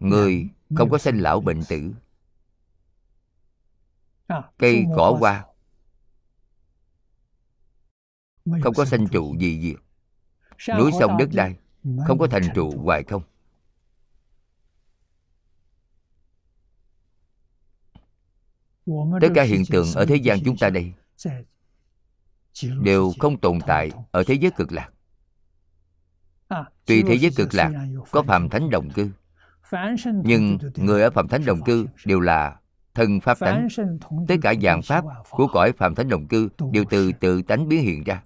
Người 0.00 0.48
không 0.74 0.90
có 0.90 0.98
sanh 0.98 1.20
lão 1.20 1.40
bệnh 1.40 1.60
tử. 1.68 1.94
Cây 4.58 4.84
cỏ 4.96 5.16
hoa 5.20 5.46
không 8.62 8.74
có 8.74 8.84
sanh 8.84 9.08
trụ 9.08 9.36
gì 9.38 9.60
diệt. 9.60 9.76
Núi 10.78 10.90
sông 11.00 11.16
đất 11.18 11.28
đai 11.32 11.56
không 12.06 12.18
có 12.18 12.26
thành 12.26 12.42
trụ. 12.54 12.82
hoài 12.84 13.02
không 13.02 13.22
tất 19.20 19.28
cả 19.34 19.42
hiện 19.42 19.62
tượng 19.70 19.86
ở 19.94 20.06
thế 20.06 20.16
gian 20.16 20.38
chúng 20.44 20.56
ta 20.56 20.70
đây 20.70 20.92
đều 22.80 23.12
không 23.18 23.40
tồn 23.40 23.58
tại 23.66 23.90
ở 24.10 24.24
thế 24.26 24.34
giới 24.34 24.50
cực 24.50 24.72
lạc. 24.72 24.90
Tuy 26.86 27.02
thế 27.02 27.14
giới 27.14 27.30
cực 27.36 27.54
lạc 27.54 27.72
có 28.10 28.22
phàm 28.22 28.48
thánh 28.48 28.70
đồng 28.70 28.90
cư 28.90 29.10
Nhưng 30.24 30.58
người 30.76 31.02
ở 31.02 31.10
phàm 31.10 31.28
thánh 31.28 31.44
đồng 31.44 31.62
cư 31.62 31.86
đều 32.04 32.20
là 32.20 32.56
thân 32.94 33.20
pháp 33.20 33.38
tánh 33.38 33.68
Tất 34.28 34.36
cả 34.42 34.54
dạng 34.62 34.82
pháp 34.82 35.04
của 35.30 35.46
cõi 35.46 35.72
phàm 35.72 35.94
thánh 35.94 36.08
đồng 36.08 36.26
cư 36.26 36.48
Đều 36.72 36.84
từ 36.90 37.12
tự 37.12 37.42
tánh 37.42 37.68
biến 37.68 37.82
hiện 37.82 38.04
ra. 38.04 38.22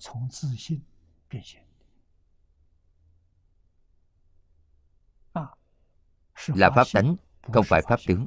Là 6.46 6.70
pháp 6.70 6.86
tánh, 6.92 7.16
không 7.52 7.64
phải 7.64 7.82
pháp 7.88 8.00
tướng 8.06 8.26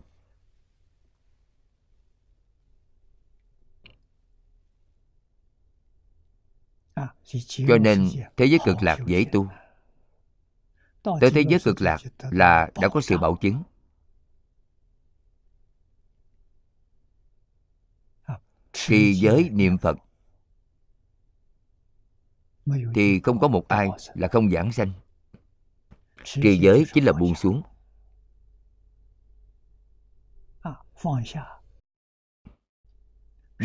Cho 7.68 7.78
nên 7.78 8.10
thế 8.38 8.46
giới 8.46 8.60
cực 8.66 8.78
lạc 8.82 9.00
dễ 9.06 9.26
tu. 9.32 9.48
Tới 11.04 11.32
thế 11.32 11.44
giới 11.50 11.60
cực 11.64 11.82
lạc 11.82 11.98
là 12.32 12.70
đã 12.82 12.88
có 12.88 13.02
sự 13.02 13.18
bảo 13.18 13.38
chứng. 13.42 13.64
Khi 18.74 19.14
giới 19.14 19.50
niệm 19.50 19.78
Phật 19.78 19.98
Thì 22.96 23.20
không 23.24 23.40
có 23.40 23.48
một 23.48 23.68
ai 23.68 23.90
là 24.14 24.28
không 24.28 24.50
giảng 24.50 24.72
sanh. 24.72 24.94
Trì 26.24 26.60
giới 26.60 26.86
chính 26.94 27.06
là 27.06 27.14
buông 27.14 27.36
xuống. 27.36 27.62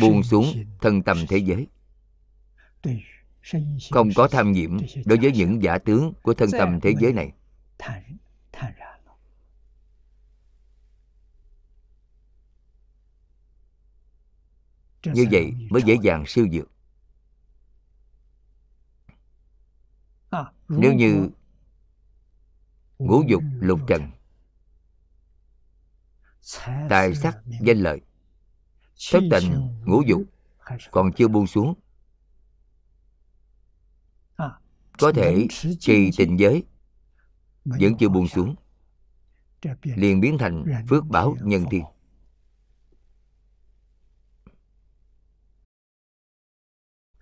Buông 0.01 0.23
xuống 0.23 0.45
thân 0.81 1.01
tâm 1.03 1.17
thế 1.29 1.37
giới 1.37 1.67
không 3.91 4.09
có 4.15 4.27
tham 4.27 4.51
nhiễm 4.51 4.77
đối 5.05 5.17
với 5.17 5.31
những 5.31 5.63
giả 5.63 5.77
tướng 5.77 6.13
của 6.21 6.33
thân 6.33 6.49
tâm 6.51 6.79
thế 6.81 6.93
giới 6.99 7.13
này. 7.13 7.31
như 15.13 15.25
vậy 15.31 15.53
mới 15.69 15.81
dễ 15.85 15.97
dàng 16.03 16.23
siêu 16.27 16.47
dược. 16.51 16.69
nếu 20.67 20.93
như 20.93 21.29
ngũ 22.99 23.23
dục 23.27 23.43
lục 23.59 23.79
trần 23.87 24.11
tài 26.89 27.15
sắc 27.15 27.37
danh 27.61 27.77
lợi 27.77 28.01
thất 29.11 29.23
tình 29.31 29.69
ngũ 29.85 30.01
dục 30.01 30.21
còn 30.91 31.13
chưa 31.13 31.27
buông 31.27 31.47
xuống 31.47 31.73
có 34.99 35.11
thể 35.11 35.47
trì 35.79 36.11
tịnh 36.17 36.39
giới. 36.39 36.63
Vẫn 37.65 37.97
chưa 37.97 38.09
buông 38.09 38.27
xuống. 38.27 38.55
Liền 39.83 40.19
biến 40.21 40.37
thành 40.37 40.65
phước 40.89 41.05
báo 41.05 41.35
nhân 41.41 41.65
thiên 41.71 41.83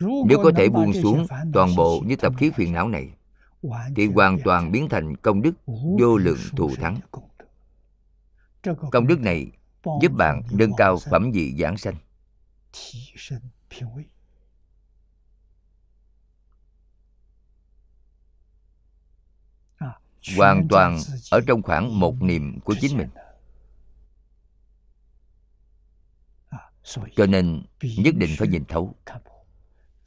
nếu 0.01 0.39
có 0.43 0.51
thể 0.55 0.69
buông 0.69 0.93
xuống 0.93 1.26
toàn 1.53 1.76
bộ 1.76 2.01
những 2.05 2.19
tập 2.19 2.34
khí 2.38 2.51
phiền 2.55 2.74
não 2.74 2.88
này, 2.88 3.09
thì 3.95 4.07
hoàn 4.07 4.38
toàn 4.43 4.72
biến 4.72 4.89
thành 4.89 5.15
công 5.15 5.41
đức 5.41 5.51
vô 5.99 6.17
lượng 6.17 6.39
thù 6.55 6.76
thắng. 6.76 6.99
Công 8.91 9.07
đức 9.07 9.19
này 9.19 9.51
giúp 10.01 10.11
bạn 10.17 10.41
nâng 10.51 10.72
cao 10.78 10.97
phẩm 11.11 11.32
vị 11.32 11.55
giảng 11.59 11.78
sanh. 11.78 11.95
Hoàn 20.38 20.67
toàn 20.67 20.99
ở 21.32 21.41
trong 21.47 21.61
khoảng 21.61 21.99
một 21.99 22.22
niệm 22.22 22.59
của 22.59 22.76
chính 22.82 22.97
mình. 22.97 23.09
cho 27.15 27.26
nên 27.26 27.63
nhất 27.82 28.15
định 28.15 28.30
phải 28.38 28.47
nhìn 28.47 28.65
thấu. 28.65 28.95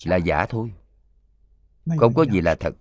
là 0.04 0.16
giả 0.16 0.46
thôi. 0.46 0.72
không 1.98 2.14
có 2.14 2.24
gì 2.24 2.40
là 2.40 2.54
thật. 2.54 2.74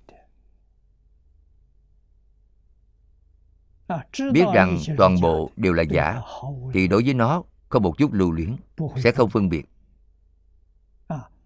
biết 4.34 4.46
rằng 4.54 4.78
toàn 4.98 5.22
bộ 5.22 5.52
đều 5.56 5.74
là 5.74 5.84
giả 5.84 6.22
thì 6.74 6.88
đối 6.88 7.04
với 7.04 7.14
nó 7.14 7.44
có 7.70 7.80
một 7.80 7.98
chút 7.98 8.14
lưu 8.14 8.32
luyến 8.32 8.56
sẽ 9.04 9.12
không 9.12 9.30
phân 9.30 9.50
biệt. 9.50 9.66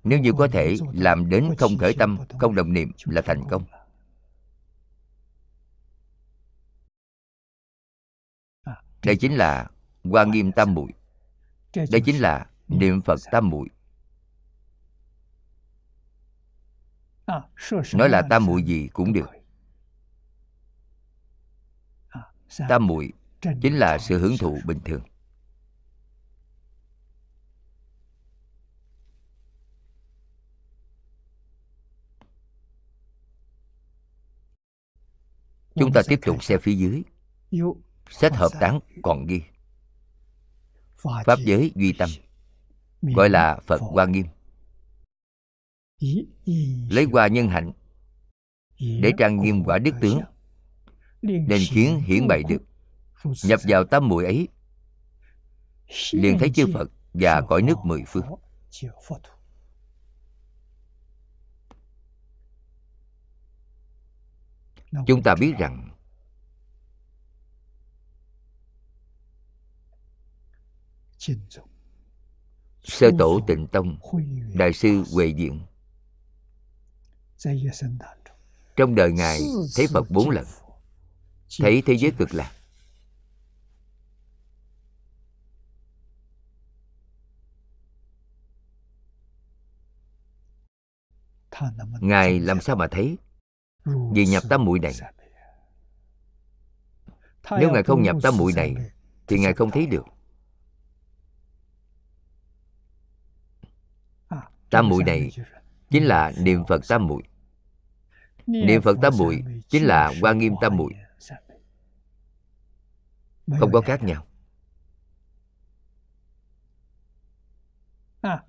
Nếu 0.03 0.19
như 0.19 0.33
có 0.33 0.47
thể 0.47 0.75
làm 0.93 1.29
đến 1.29 1.49
không 1.57 1.77
khởi 1.77 1.93
tâm 1.93 2.17
không 2.39 2.55
đồng 2.55 2.73
niệm 2.73 2.91
là 3.05 3.21
thành 3.21 3.43
công 3.49 3.63
đây 9.04 9.18
chính 9.18 9.38
là 9.38 9.68
hoa 10.04 10.26
nghiêm 10.26 10.52
tam 10.52 10.74
muội. 10.74 10.91
Đây 11.74 12.02
chính 12.06 12.22
là 12.22 12.50
niệm 12.68 13.02
phật 13.02 13.20
tam 13.32 13.50
muội. 13.50 13.68
Nói 17.93 18.10
là 18.10 18.22
tam 18.30 18.45
muội 18.45 18.64
gì 18.64 18.89
cũng 18.93 19.14
được. 19.14 19.30
Tam 22.70 22.88
muội 22.88 23.14
chính 23.41 23.78
là 23.80 23.98
sự 23.98 24.20
hưởng 24.20 24.38
thụ 24.39 24.60
bình 24.66 24.80
thường. 24.86 25.02
Chúng 35.76 35.93
ta 35.93 36.02
tiếp 36.08 36.20
tục 36.26 36.43
xem 36.43 36.60
phía 36.62 36.74
dưới 36.74 37.04
sách 38.12 38.36
hợp 38.36 38.49
tán 38.60 38.80
còn 39.01 39.26
ghi. 39.26 39.41
Pháp 41.26 41.39
giới 41.39 41.72
duy 41.76 41.93
tâm 41.93 42.10
gọi 43.01 43.30
là 43.30 43.60
phật 43.68 43.82
hoa 43.82 44.05
nghiêm. 44.05 44.26
Lấy 46.89 47.08
qua 47.12 47.28
nhân 47.28 47.47
hạnh 47.47 47.72
để 48.80 49.12
trang 49.18 49.41
nghiêm 49.41 49.64
quả 49.64 49.78
đức 49.78 49.95
tướng. 50.01 50.22
Nên 51.22 51.62
khiến 51.70 51.99
hiển 51.99 52.28
bày 52.28 52.43
được. 52.43 52.62
Nhập 53.43 53.60
vào 53.68 53.84
tâm 53.84 54.08
muội 54.08 54.26
ấy 54.26 54.47
liền 56.12 56.39
thấy 56.39 56.51
chư 56.55 56.66
phật 56.74 56.91
và 57.14 57.41
cõi 57.41 57.62
nước 57.62 57.76
mười 57.84 58.03
phương. 58.08 58.26
chúng 65.08 65.24
ta 65.24 65.36
biết 65.36 65.53
rằng 65.60 65.97
sơ 72.84 73.11
tổ 73.19 73.39
tịnh 73.47 73.67
tông 73.67 73.99
đại 74.53 74.73
sư 74.73 75.03
huệ 75.13 75.28
diện. 75.28 75.61
Trong 78.75 78.95
đời 78.95 79.11
ngài 79.11 79.39
thấy 79.75 79.88
phật 79.88 80.11
bốn 80.11 80.30
lần. 80.30 80.45
Thấy 81.59 81.84
thế 81.86 81.97
giới 81.97 82.11
cực 82.11 82.34
lạc 82.34 82.51
ngài 92.01 92.39
làm 92.39 92.61
sao 92.61 92.75
mà 92.75 92.88
thấy? 92.88 93.17
Vì 94.13 94.25
nhập 94.25 94.43
tam 94.49 94.65
muội 94.65 94.80
này. 94.80 94.93
Nếu 97.59 97.71
ngài 97.71 97.84
không 97.84 98.03
nhập 98.03 98.15
tam 98.23 98.38
muội 98.38 98.53
này 98.53 98.75
thì 99.28 99.39
ngài 99.39 99.53
không 99.53 99.71
thấy 99.71 99.86
được 99.86 100.05
tam 104.70 104.89
muội 104.89 105.03
này 105.03 105.32
chính 105.89 106.05
là 106.05 106.34
niệm 106.38 106.63
phật 106.68 106.82
tam 106.88 107.07
muội 107.07 107.24
niệm 108.47 108.82
phật 108.82 108.97
tam 109.01 109.13
muội 109.18 109.43
chính 109.68 109.86
là 109.86 110.13
hoa 110.22 110.34
nghiêm 110.34 110.53
tam 110.61 110.78
muội 110.78 110.93
không 113.59 113.72
có 113.72 113.82
khác 113.82 114.03
nhau. 114.03 114.26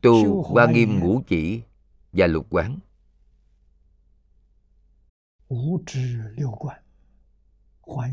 Tu 0.02 0.42
hoa 0.42 0.66
nghiêm 0.66 0.98
ngũ 1.00 1.22
chỉ 1.26 1.62
và 2.12 2.26
lục 2.26 2.46
quán. 2.50 2.78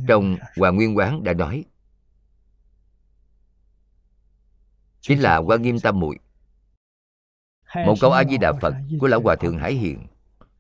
Trong 0.08 0.38
hòa 0.58 0.72
nguyên 0.72 0.98
quán 0.98 1.24
đã 1.24 1.34
nói 1.34 1.66
chính 5.02 5.22
là 5.22 5.38
hoa 5.38 5.58
nghiêm 5.58 5.80
tam 5.80 6.00
muội 6.00 6.20
một 7.86 7.96
câu 8.02 8.12
a 8.12 8.24
di 8.24 8.38
đà 8.38 8.54
phật 8.62 8.74
của 9.00 9.08
lão 9.08 9.22
hòa 9.22 9.36
thượng 9.36 9.58
hải 9.58 9.74
hiền 9.74 10.08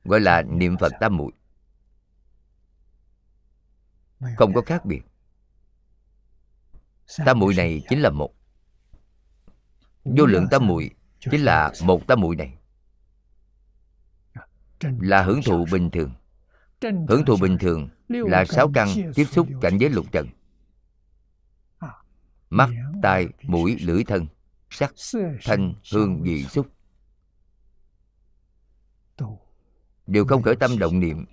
gọi 0.05 0.19
là 0.19 0.41
niệm 0.41 0.77
phật 0.77 0.93
tam 0.99 1.17
muội. 1.17 1.31
Không 4.37 4.53
có 4.53 4.61
khác 4.61 4.85
biệt. 4.85 5.01
Tam 7.25 7.39
muội 7.39 7.53
này 7.53 7.81
chính 7.89 7.99
là 7.99 8.09
một. 8.09 8.33
Vô 10.03 10.25
lượng 10.25 10.47
tam 10.51 10.67
muội 10.67 10.91
chính 11.19 11.41
là 11.41 11.71
một 11.83 12.07
tam 12.07 12.21
muội 12.21 12.35
này. 12.35 12.57
Là 14.81 15.23
hưởng 15.23 15.41
thụ 15.45 15.65
bình 15.71 15.89
thường. 15.91 16.13
Hưởng 16.81 17.25
thụ 17.25 17.37
bình 17.41 17.57
thường 17.57 17.89
là 18.07 18.45
sáu 18.45 18.71
căn 18.73 18.87
tiếp 19.15 19.25
xúc 19.25 19.47
cảnh 19.61 19.77
giới 19.77 19.89
lục 19.89 20.05
trần. 20.11 20.27
Mắt, 22.49 22.69
tai, 23.01 23.27
mũi, 23.43 23.77
lưỡi 23.79 24.03
thân 24.03 24.27
Sắc, 24.69 24.93
thanh, 25.43 25.73
hương, 25.91 26.23
vị, 26.23 26.43
xúc 26.43 26.67
Đều 30.07 30.25
không 30.25 30.41
khởi 30.41 30.55
tâm 30.55 30.79
động 30.79 30.99
niệm. 30.99 31.25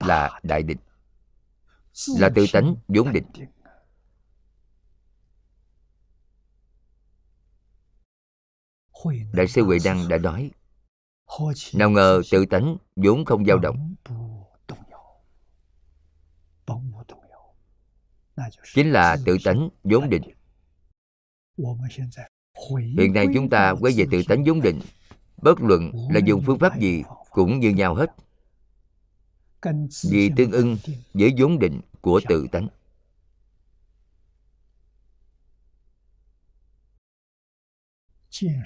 Là 0.00 0.40
đại 0.42 0.62
định 0.62 0.78
Là 2.18 2.30
tự 2.34 2.46
tánh 2.52 2.76
vốn 2.88 3.12
định 3.12 3.24
Đại 9.32 9.48
sư 9.48 9.64
Huệ 9.64 9.78
Đăng 9.84 10.08
đã 10.08 10.18
nói 10.18 10.50
Nào 11.74 11.90
ngờ 11.90 12.22
tự 12.30 12.46
tánh 12.46 12.76
vốn 12.96 13.24
không 13.24 13.44
dao 13.46 13.58
động. 13.58 13.94
Chính 18.74 18.92
là 18.92 19.16
tự 19.26 19.36
tánh 19.44 19.68
vốn 19.84 20.10
định 20.10 20.22
Hiện 22.98 23.12
nay 23.12 23.26
chúng 23.34 23.50
ta 23.50 23.74
quay 23.80 23.94
về 23.96 24.04
tự 24.10 24.22
tánh 24.28 24.44
vốn 24.44 24.60
định 24.60 24.80
Bất 25.42 25.60
luận 25.60 25.92
là 26.10 26.20
dùng 26.24 26.42
phương 26.46 26.58
pháp 26.58 26.78
gì 26.78 27.02
cũng 27.30 27.60
như 27.60 27.70
nhau 27.70 27.94
hết. 27.94 28.10
Vì 30.10 30.30
tương 30.36 30.52
ưng 30.52 30.76
với 31.14 31.34
vốn 31.38 31.58
định 31.58 31.80
của 32.00 32.20
tự 32.28 32.46
tánh. 32.52 32.68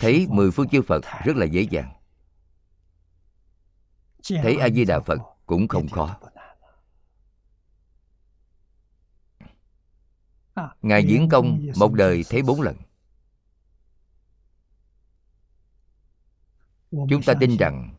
Thấy 0.00 0.26
mười 0.28 0.50
phương 0.50 0.68
chư 0.68 0.82
Phật 0.82 1.04
rất 1.24 1.36
là 1.36 1.46
dễ 1.46 1.62
dàng. 1.70 1.92
Thấy 4.28 4.56
A-di-đà 4.56 5.00
Phật 5.00 5.18
cũng 5.46 5.68
không 5.68 5.88
khó. 5.88 6.20
Ngài 10.82 11.04
diễn 11.04 11.28
công 11.28 11.66
một 11.76 11.92
đời 11.94 12.24
thấy 12.30 12.42
bốn 12.42 12.60
lần 12.60 12.76
Chúng 16.92 17.22
ta 17.26 17.34
tin 17.40 17.56
rằng 17.56 17.94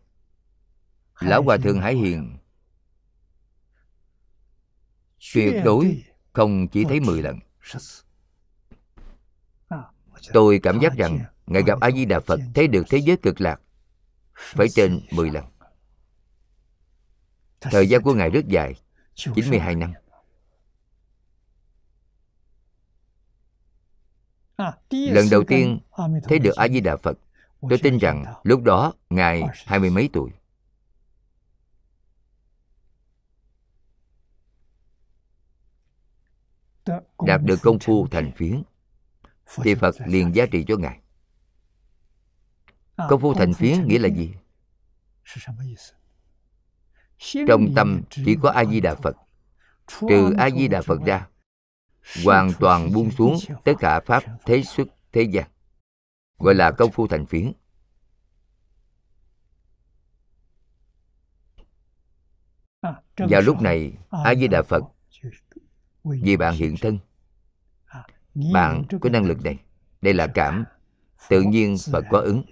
Lão 1.20 1.44
Hòa 1.44 1.58
Thượng 1.58 1.82
Hải 1.82 1.96
Hiền 1.96 2.38
Tuyệt 5.34 5.54
đối 5.64 6.04
không 6.34 6.68
chỉ 6.68 6.84
thấy 6.84 7.00
mười 7.00 7.22
lần. 7.22 7.39
Tôi 10.34 10.60
cảm 10.64 10.80
giác 10.80 10.94
rằng 10.98 11.20
Ngài 11.48 11.64
gặp 11.64 11.80
A-di-đà 11.80 12.20
Phật 12.20 12.39
thấy 12.54 12.68
được 12.68 12.84
thế 12.89 12.98
giới 12.98 13.18
cực 13.18 13.41
lạc 13.41 13.62
Phải 14.34 14.68
trên 14.70 15.00
10 15.12 15.32
lần. 15.32 15.46
Thời 17.62 17.88
gian 17.88 18.02
của 18.02 18.14
Ngài 18.14 18.30
rất 18.30 18.48
dài 18.48 18.74
92 19.14 19.76
năm. 19.76 19.94
Lần 24.89 25.26
đầu 25.32 25.44
tiên 25.48 25.80
thấy 26.24 26.39
được 26.39 26.56
A-di-đà 26.56 26.98
Phật 26.98 27.18
Tôi 27.70 27.80
tin 27.84 27.97
rằng 27.97 28.26
lúc 28.43 28.64
đó 28.64 28.93
Ngài 29.09 29.43
hai 29.66 29.80
mươi 29.80 29.89
mấy 29.89 30.09
tuổi. 30.14 30.32
Đạt 37.26 37.41
được 37.43 37.59
công 37.61 37.80
phu 37.80 38.07
thành 38.07 38.32
phiến, 38.36 38.64
Thì 39.55 39.76
Phật 39.76 39.95
liền 40.05 40.36
giá 40.36 40.45
trị 40.51 40.66
cho 40.68 40.78
Ngài. 40.78 40.99
Công 43.09 43.22
phu 43.22 43.34
thành 43.34 43.53
phiến 43.53 43.88
nghĩa 43.88 43.99
là 43.99 44.09
gì? 44.09 44.34
Trong 47.47 47.68
tâm 47.76 48.01
chỉ 48.09 48.38
có 48.41 48.49
A-di-đà 48.49 48.95
Phật. 48.95 49.16
Trừ 49.88 50.34
A-di-đà 50.38 50.82
Phật 50.82 50.99
ra, 51.05 51.28
Hoàn 52.26 52.51
toàn 52.59 52.93
buông 52.93 53.11
xuống 53.11 53.38
tất 53.64 53.74
cả 53.80 53.99
Pháp, 53.99 54.24
thế 54.45 54.64
xuất, 54.64 54.88
thế 55.11 55.22
gian. 55.22 55.53
Gọi 56.39 56.55
là 56.55 56.71
công 56.71 56.91
phu 56.91 57.07
thành 57.07 57.25
phiến. 57.25 57.51
Vào 63.17 63.41
lúc 63.41 63.61
này, 63.61 63.93
A-di-đà 64.09 64.61
Phật, 64.61 64.84
Vì 66.03 66.38
bạn 66.38 66.53
hiện 66.53 66.75
thân, 66.81 66.99
Bạn 68.53 68.84
có 69.01 69.09
năng 69.09 69.25
lực 69.25 69.43
này. 69.43 69.59
Đây 70.01 70.13
là 70.13 70.27
cảm 70.27 70.65
Tự 71.29 71.41
nhiên 71.41 71.75
Phật 71.91 72.05
có 72.09 72.19
ứng. 72.19 72.43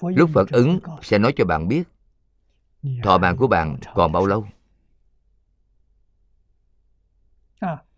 Lúc 0.00 0.30
Phật 0.34 0.50
ứng, 0.50 0.78
sẽ 1.02 1.18
nói 1.18 1.32
cho 1.36 1.44
bạn 1.44 1.68
biết, 1.68 1.84
Thọ 3.02 3.18
mạng 3.18 3.36
của 3.36 3.46
bạn 3.46 3.78
còn 3.94 4.12
bao 4.12 4.26
lâu. 4.26 4.46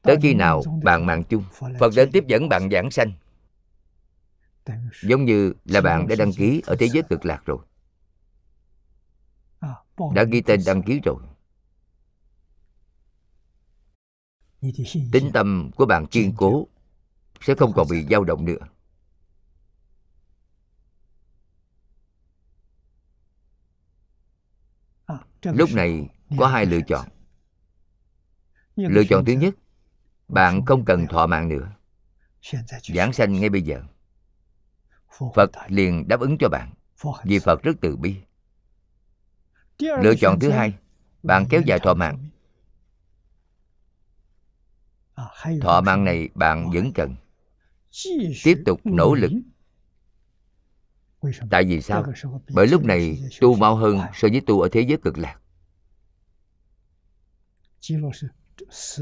Tới 0.03 0.17
khi 0.23 0.35
nào 0.35 0.63
bạn 0.83 1.07
mạng 1.07 1.23
chung, 1.29 1.45
Phật 1.81 1.93
đến 1.97 2.11
tiếp 2.13 2.25
dẫn 2.27 2.49
bạn 2.49 2.71
giảng 2.71 2.91
sanh. 2.91 3.13
Giống 5.03 5.25
như 5.25 5.53
là 5.65 5.81
bạn 5.81 6.09
đã 6.09 6.17
đăng 6.17 6.33
ký 6.33 6.63
ở 6.67 6.77
thế 6.79 6.89
giới 6.89 7.03
cực 7.03 7.25
lạc 7.25 7.43
rồi. 7.45 7.59
Đã 10.15 10.25
ghi 10.25 10.41
tên 10.41 10.61
đăng 10.67 10.83
ký 10.83 11.01
rồi. 11.05 11.17
Tính 15.13 15.31
tâm 15.35 15.71
của 15.77 15.87
bạn 15.87 16.07
kiên 16.07 16.35
cố 16.37 16.69
Sẽ 17.41 17.55
không 17.55 17.73
còn 17.73 17.87
bị 17.91 18.07
dao 18.11 18.25
động 18.25 18.45
nữa. 18.45 18.59
Lúc 25.43 25.71
này 25.73 26.09
có 26.39 26.47
hai 26.47 26.67
lựa 26.67 26.81
chọn. 26.89 27.09
Lựa 28.77 29.03
chọn 29.09 29.25
thứ 29.25 29.33
nhất 29.33 29.55
bạn 30.29 30.65
không 30.67 30.85
cần 30.85 31.07
thọ 31.07 31.27
mạng 31.27 31.49
nữa. 31.49 31.73
Giảng 32.95 33.13
sanh 33.13 33.33
ngay 33.41 33.49
bây 33.49 33.63
giờ 33.63 33.83
phật 35.35 35.51
liền 35.69 36.09
đáp 36.09 36.21
ứng 36.21 36.39
cho 36.39 36.49
bạn. 36.49 36.73
Vì 37.25 37.39
phật 37.39 37.63
rất 37.63 37.77
từ 37.81 37.97
bi. 37.97 38.17
Lựa 39.79 40.15
chọn 40.21 40.39
thứ 40.41 40.51
hai 40.51 40.75
bạn 41.23 41.47
kéo 41.51 41.61
dài 41.67 41.79
thọ 41.79 41.95
mạng 41.95 42.19
thọ 45.61 45.81
mạng 45.81 46.05
này 46.05 46.29
bạn 46.35 46.71
vẫn 46.71 46.93
cần. 46.93 47.17
Tiếp 48.45 48.63
tục 48.67 48.81
nỗ 48.85 49.15
lực. 49.15 49.33
Tại 51.51 51.65
vì 51.65 51.81
sao? 51.83 52.05
Bởi 52.55 52.67
lúc 52.67 52.85
này 52.85 53.23
tu 53.41 53.57
mau 53.57 53.77
hơn 53.77 53.99
so 54.15 54.29
với 54.29 54.41
tu 54.47 54.61
ở 54.61 54.69
thế 54.73 54.81
giới 54.81 54.99
cực 55.03 55.19
lạc. 55.19 55.41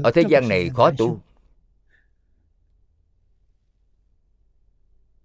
Ở 0.03 0.11
thế 0.11 0.23
gian 0.29 0.47
này 0.47 0.69
khó 0.69 0.91
tu 0.97 1.21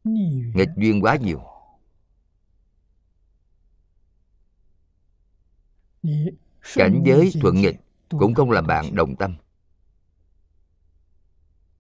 Nghịch 0.04 0.70
duyên 0.76 1.00
quá 1.00 1.16
nhiều. 1.16 1.40
Cảnh 6.74 7.02
giới 7.06 7.32
thuận 7.40 7.54
nghịch 7.54 7.76
cũng 8.08 8.34
không 8.34 8.50
làm 8.50 8.66
bạn 8.66 8.94
đồng 8.94 9.16
tâm. 9.16 9.36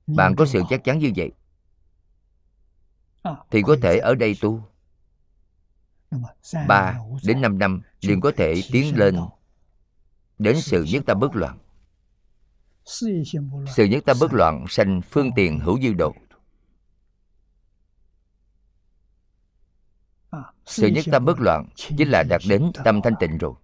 Bạn 0.06 0.34
có 0.36 0.46
sự 0.46 0.62
chắc 0.68 0.84
chắn 0.84 0.98
như 0.98 1.12
vậy 1.16 1.30
Thì 3.50 3.62
có 3.62 3.76
thể 3.82 3.98
ở 3.98 4.14
đây 4.14 4.36
tu. 4.40 4.62
3 6.68 6.98
đến 7.24 7.40
5 7.40 7.58
năm 7.58 7.82
liền 8.00 8.20
có 8.20 8.32
thể 8.36 8.62
tiến 8.72 8.96
lên 8.96 9.16
đến 10.38 10.60
sự 10.60 10.82
nhất 10.92 11.02
tâm 11.06 11.20
bất 11.20 11.36
loạn. 11.36 11.58
Sự 13.76 13.84
nhất 13.84 14.04
tâm 14.06 14.16
bất 14.20 14.32
loạn 14.32 14.64
sanh 14.68 15.00
phương 15.10 15.30
tiền 15.36 15.60
hữu 15.60 15.80
dư 15.80 15.92
độ. 15.92 16.14
Sự 20.66 20.86
nhất 20.86 21.04
tâm 21.12 21.24
bất 21.24 21.40
loạn 21.40 21.68
chính 21.76 22.08
là 22.08 22.22
đạt 22.22 22.40
đến 22.48 22.70
tâm 22.84 23.00
thanh 23.02 23.14
tịnh 23.20 23.38
rồi. 23.38 23.54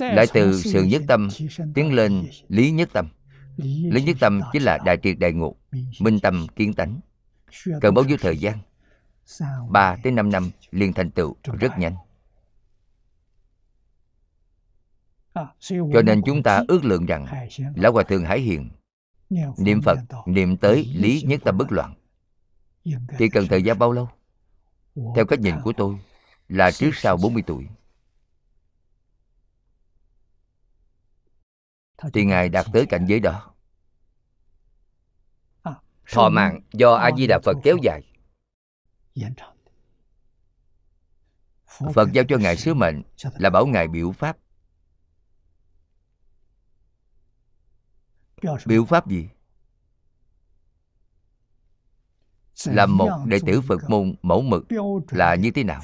Lại 0.00 0.26
từ 0.32 0.60
sự 0.60 0.82
nhất 0.82 1.02
tâm 1.08 1.28
tiến 1.74 1.94
lên 1.94 2.30
lý 2.48 2.70
nhất 2.70 2.88
tâm. 2.92 3.08
Lý 3.56 4.02
nhất 4.02 4.16
tâm 4.20 4.40
chính 4.52 4.62
là 4.62 4.78
đại 4.84 4.98
triệt 5.02 5.18
đại 5.18 5.32
ngộ, 5.32 5.56
minh 6.00 6.20
tâm 6.20 6.46
kiến 6.56 6.74
tánh. 6.74 7.00
Cần 7.80 7.94
bao 7.94 8.04
nhiêu 8.04 8.16
thời 8.20 8.38
gian? 8.38 8.58
3 9.70 9.96
tới 10.02 10.12
5 10.12 10.30
năm 10.30 10.50
liền 10.70 10.92
thành 10.92 11.10
tựu 11.10 11.36
rất 11.60 11.78
nhanh. 11.78 11.94
Cho 15.68 16.02
nên 16.04 16.22
chúng 16.26 16.42
ta 16.42 16.62
ước 16.68 16.84
lượng 16.84 17.06
rằng 17.06 17.48
Lão 17.76 17.92
Hòa 17.92 18.02
Thượng 18.02 18.24
Hải 18.24 18.40
Hiền 18.40 18.70
Niệm 19.58 19.82
Phật, 19.82 19.98
niệm 20.26 20.56
tới 20.56 20.92
lý 20.94 21.22
nhất 21.22 21.40
tâm 21.44 21.58
bất 21.58 21.72
loạn. 21.72 21.94
Thì 23.18 23.28
cần 23.28 23.46
thời 23.50 23.62
gian 23.62 23.78
bao 23.78 23.92
lâu? 23.92 24.08
Theo 25.16 25.26
cách 25.26 25.40
nhìn 25.40 25.54
của 25.64 25.72
tôi 25.76 25.98
Là 26.48 26.70
trước 26.70 26.90
sau 26.94 27.16
40 27.16 27.42
tuổi. 27.46 27.68
Thì 32.12 32.24
Ngài 32.24 32.48
đạt 32.48 32.66
tới 32.72 32.86
cảnh 32.86 33.06
giới 33.06 33.20
đó. 33.20 33.54
Thọ 36.12 36.28
mạng 36.28 36.60
do 36.72 36.94
a 36.94 37.10
di 37.16 37.26
đà 37.26 37.38
phật 37.44 37.56
kéo 37.62 37.76
dài. 37.82 38.02
Phật 41.94 42.08
giao 42.12 42.24
cho 42.28 42.38
ngài 42.38 42.56
sứ 42.56 42.74
mệnh 42.74 43.02
là 43.38 43.50
bảo 43.50 43.66
ngài 43.66 43.88
biểu 43.88 44.12
pháp 44.12 44.36
biểu 48.66 48.84
pháp 48.84 49.08
gì? 49.08 49.28
Là 52.66 52.86
một 52.86 53.10
đệ 53.26 53.38
tử 53.46 53.60
phật 53.60 53.90
môn 53.90 54.14
mẫu 54.22 54.42
mực 54.42 54.66
là 55.10 55.34
như 55.34 55.50
thế 55.50 55.64
nào? 55.64 55.82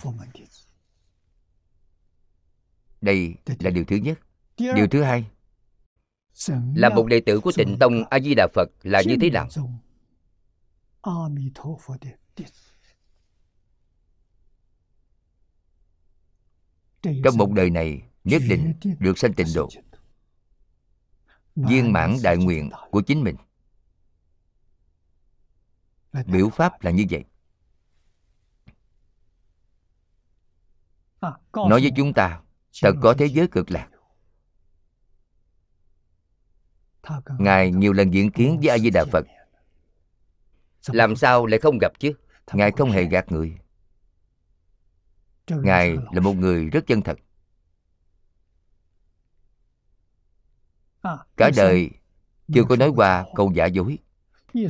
đây 3.00 3.34
là 3.58 3.70
điều 3.70 3.84
thứ 3.84 3.96
nhất. 3.96 4.18
điều 4.56 4.86
thứ 4.90 5.02
hai. 5.02 5.24
là 6.74 6.88
một 6.88 7.06
đệ 7.06 7.20
tử 7.20 7.40
của 7.40 7.52
tịnh 7.56 7.78
tông 7.78 8.04
a 8.10 8.20
di 8.20 8.34
đà 8.34 8.48
phật 8.54 8.68
là 8.82 9.02
như 9.06 9.16
thế 9.20 9.30
nào? 9.30 9.48
trong 17.24 17.36
một 17.38 17.52
đời 17.52 17.70
này 17.70 18.02
nhất 18.24 18.42
định 18.48 18.72
được 18.98 19.18
sanh 19.18 19.34
tịnh 19.34 19.46
độ 19.54 19.68
viên 21.54 21.92
mãn 21.92 22.16
đại 22.22 22.36
nguyện 22.36 22.70
của 22.90 23.00
chính 23.00 23.24
mình. 23.24 23.36
Biểu 26.26 26.48
pháp 26.48 26.82
là 26.82 26.90
như 26.90 27.04
vậy. 27.10 27.24
Nói 31.54 31.80
với 31.80 31.90
chúng 31.96 32.12
ta 32.12 32.40
thật 32.82 32.92
có 33.02 33.14
thế 33.18 33.26
giới 33.26 33.48
cực 33.48 33.70
lạc. 33.70 33.88
Ngài 37.38 37.70
nhiều 37.70 37.92
lần 37.92 38.14
diễn 38.14 38.30
kiến 38.30 38.60
với 38.62 38.68
a 38.68 38.78
di 38.78 38.90
đà 38.90 39.04
phật. 39.12 39.26
làm 40.86 41.16
sao 41.16 41.46
lại 41.46 41.60
không 41.60 41.78
gặp 41.80 41.92
chứ? 41.98 42.12
ngài 42.52 42.70
không 42.70 42.90
hề 42.90 43.04
gạt 43.04 43.32
người. 43.32 43.58
Ngài 45.48 45.96
là 46.12 46.20
một 46.20 46.32
người 46.32 46.68
rất 46.70 46.86
chân 46.86 47.02
thật 47.02 47.18
cả 51.36 51.50
đời 51.56 51.90
chưa 52.54 52.64
có 52.68 52.76
nói 52.76 52.90
qua 52.96 53.26
câu 53.34 53.52
giả 53.54 53.66
dối. 53.66 53.98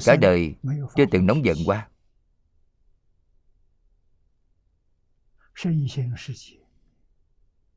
Cả 0.05 0.17
đời 0.17 0.55
chưa 0.97 1.05
từng 1.11 1.27
nóng 1.27 1.45
giận 1.45 1.57
qua. 1.67 1.89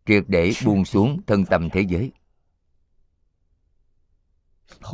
Triệt 0.05 0.23
để 0.27 0.51
buông 0.65 0.85
xuống 0.85 1.21
thân 1.27 1.45
tâm 1.45 1.69
thế 1.69 1.81
giới. 1.81 2.11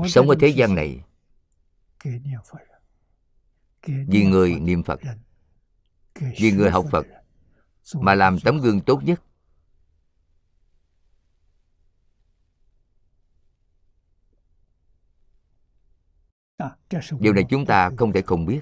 Sống 0.07 0.30
ở 0.30 0.36
thế 0.39 0.47
gian 0.47 0.76
này 0.76 1.03
vì 3.86 4.26
người 4.26 4.59
niệm 4.59 4.84
phật 4.84 4.99
vì 6.38 6.51
người 6.51 6.70
học 6.70 6.86
phật 6.91 7.07
mà 7.95 8.16
làm 8.16 8.39
tấm 8.39 8.59
gương 8.59 8.82
tốt 8.82 9.03
nhất 9.03 9.22
điều 17.20 17.34
này 17.34 17.43
chúng 17.49 17.66
ta 17.66 17.91
không 17.97 18.14
thể 18.14 18.22
không 18.22 18.45
biết. 18.45 18.61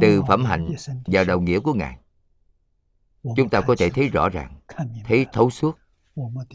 Từ 0.00 0.22
phẩm 0.28 0.44
hạnh 0.44 0.68
và 1.06 1.24
đạo 1.24 1.40
nghĩa 1.40 1.60
của 1.60 1.74
ngài, 1.74 1.98
chúng 3.36 3.48
ta 3.48 3.60
có 3.60 3.74
thể 3.78 3.90
thấy 3.90 4.08
rõ 4.08 4.28
ràng, 4.28 4.60
thấy 5.04 5.26
thấu 5.32 5.50
suốt, 5.50 5.78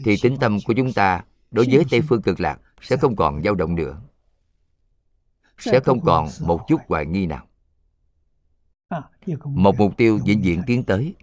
thì 0.04 0.16
tính 0.22 0.36
tâm 0.40 0.58
của 0.66 0.74
chúng 0.76 0.92
ta 0.92 1.24
đối 1.50 1.66
với 1.70 1.84
tây 1.90 2.00
phương 2.08 2.22
cực 2.22 2.40
lạc 2.40 2.60
sẽ 2.80 2.96
không 2.96 3.16
còn 3.16 3.42
dao 3.42 3.54
động 3.54 3.74
nữa, 3.74 4.00
sẽ 5.58 5.80
không 5.84 6.00
còn 6.00 6.28
một 6.40 6.64
chút 6.68 6.80
hoài 6.88 7.06
nghi 7.06 7.26
nào. 7.26 7.46
Một 9.44 9.74
mục 9.78 9.96
tiêu 9.96 10.18
vĩnh 10.24 10.42
viễn 10.42 10.62
tiến 10.66 10.84
tới 10.84 11.14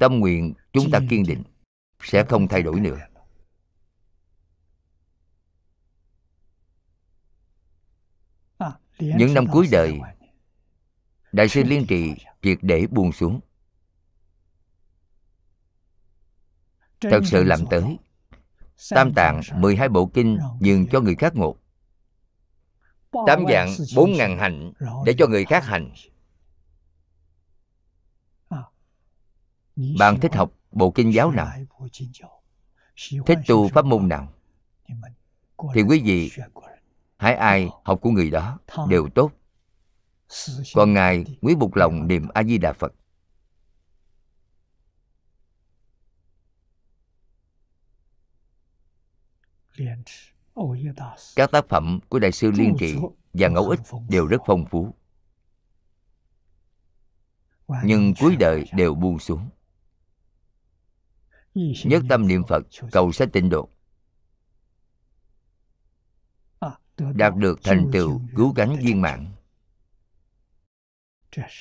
tâm 0.00 0.18
nguyện 0.18 0.54
chúng 0.72 0.90
ta 0.90 1.00
kiên 1.10 1.24
định 1.26 1.42
sẽ 2.02 2.24
không 2.24 2.48
thay 2.48 2.62
đổi 2.62 2.80
nữa. 2.80 2.98
những 8.98 9.34
năm 9.34 9.46
cuối 9.52 9.68
đời 9.70 10.00
đại 11.32 11.48
sư 11.48 11.62
liên 11.62 11.86
trì 11.88 12.14
triệt 12.42 12.58
để 12.62 12.86
buông 12.90 13.12
xuống. 13.12 13.40
Thật 17.00 17.20
sự 17.24 17.44
làm 17.44 17.60
tới 17.70 17.98
tam 18.90 19.12
tạng 19.14 19.40
12 19.54 19.88
bộ 19.88 20.06
kinh 20.06 20.38
nhường 20.60 20.86
cho 20.86 21.00
người 21.00 21.14
khác 21.14 21.36
ngộ. 21.36 21.56
Tám 23.26 23.44
dạng 23.50 23.68
bốn 23.96 24.12
ngàn 24.12 24.38
hạnh 24.38 24.72
để 25.06 25.14
cho 25.18 25.26
người 25.26 25.44
khác 25.44 25.64
hành 25.64 25.92
bạn 29.76 30.20
thích 30.20 30.34
học 30.34 30.52
bộ 30.72 30.90
kinh 30.90 31.14
giáo 31.14 31.30
nào? 31.30 31.48
Thích 33.26 33.38
tu 33.46 33.68
pháp 33.68 33.84
môn 33.84 34.08
nào? 34.08 34.32
Thì 35.74 35.82
quý 35.82 36.02
vị 36.04 36.30
hãy 37.16 37.34
ai 37.34 37.68
học 37.84 38.00
của 38.00 38.10
người 38.10 38.30
đó 38.30 38.58
đều 38.88 39.08
tốt. 39.14 39.32
Còn 40.74 40.92
ngài 40.92 41.24
quý 41.40 41.54
bục 41.54 41.74
lòng 41.74 42.06
niệm 42.06 42.28
a 42.34 42.42
di 42.42 42.58
đà 42.58 42.72
phật. 42.72 42.92
Các 51.36 51.50
tác 51.50 51.68
phẩm 51.68 52.00
của 52.08 52.18
đại 52.18 52.32
sư 52.32 52.50
liên 52.50 52.76
trị 52.78 52.96
và 53.32 53.48
ngẫu 53.48 53.68
ích 53.68 53.80
đều 54.08 54.26
rất 54.26 54.42
phong 54.46 54.64
phú. 54.70 54.94
Nhưng 57.84 58.14
cuối 58.20 58.36
đời 58.36 58.64
đều 58.72 58.94
buông 58.94 59.18
xuống 59.18 59.48
nhất 61.84 62.02
tâm 62.08 62.26
niệm 62.26 62.42
phật, 62.48 62.66
cầu 62.92 63.12
sanh 63.12 63.30
tịnh 63.30 63.48
độ 63.48 63.68
đạt 66.98 67.36
được 67.36 67.60
thành 67.64 67.90
tựu 67.92 68.20
cứu 68.36 68.52
cánh 68.56 68.76
viên 68.82 69.00
mạng 69.00 69.32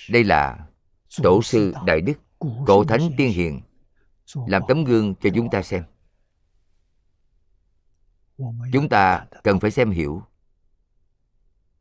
đây 0.10 0.24
là 0.24 0.68
tổ 1.24 1.42
sư 1.42 1.74
đại 1.86 2.02
đức, 2.02 2.14
cổ 2.66 2.84
thánh 2.84 3.12
tiên 3.18 3.32
hiền, 3.32 3.62
làm 4.48 4.62
tấm 4.68 4.84
gương 4.84 5.16
cho 5.16 5.30
chúng 5.36 5.50
ta 5.50 5.62
xem. 5.62 5.84
Chúng 8.74 8.90
ta 8.90 9.26
cần 9.44 9.60
phải 9.60 9.72
xem 9.72 9.92
hiểu, 9.92 10.24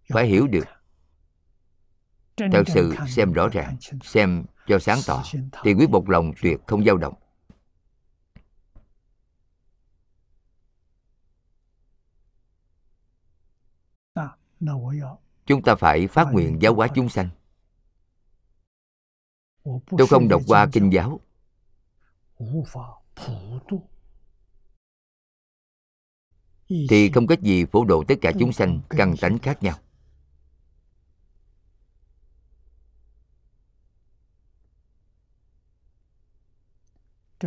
phải 0.09 0.27
hiểu 0.27 0.47
được. 0.47 0.67
Thật 2.37 2.62
sự 2.67 2.95
xem 3.09 3.33
rõ 3.33 3.49
ràng, 3.49 3.77
xem 4.03 4.45
cho 4.67 4.79
sáng 4.79 4.99
tỏ, 5.07 5.23
thì 5.62 5.75
quyết 5.75 5.91
một 5.91 6.11
lòng 6.11 6.33
tuyệt 6.43 6.61
không 6.67 6.85
dao 6.85 6.97
động. 6.97 7.15
Chúng 15.47 15.63
ta 15.63 15.75
phải 15.75 16.07
phát 16.07 16.27
nguyện 16.33 16.59
giáo 16.63 16.75
hóa 16.75 16.89
chúng 16.95 17.09
sanh. 17.09 17.29
Tôi 19.65 20.07
không 20.11 20.29
đọc 20.29 20.43
qua 20.47 20.69
kinh 20.73 20.91
giáo. 20.93 21.21
Thì 26.69 27.11
không 27.15 27.27
cách 27.27 27.41
gì 27.41 27.65
phổ 27.65 27.85
độ 27.85 28.05
tất 28.09 28.15
cả 28.21 28.33
chúng 28.39 28.53
sanh 28.53 28.81
căn 28.91 29.15
tánh 29.21 29.39
khác 29.39 29.63
nhau. 29.63 29.79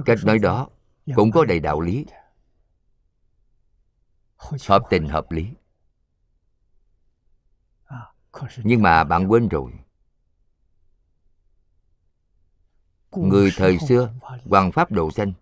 Cách 0.05 0.17
nói 0.25 0.39
đó 0.39 0.69
cũng 1.15 1.31
có 1.31 1.45
đầy 1.45 1.59
đạo 1.59 1.81
lý. 1.81 2.05
Hợp 4.67 4.83
tình 4.89 5.07
hợp 5.07 5.31
lý 5.31 5.53
nhưng 8.63 8.81
mà 8.81 9.03
bạn 9.03 9.31
quên 9.31 9.47
rồi. 9.47 9.71
Người 13.11 13.51
thời 13.57 13.77
xưa 13.79 14.13
hoàng 14.45 14.71
pháp 14.71 14.91
độ 14.91 15.11
sanh. 15.11 15.33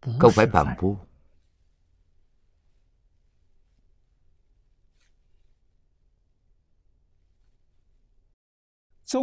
Không 0.00 0.32
phải 0.34 0.46
phạm 0.46 0.66
phu. 0.78 0.96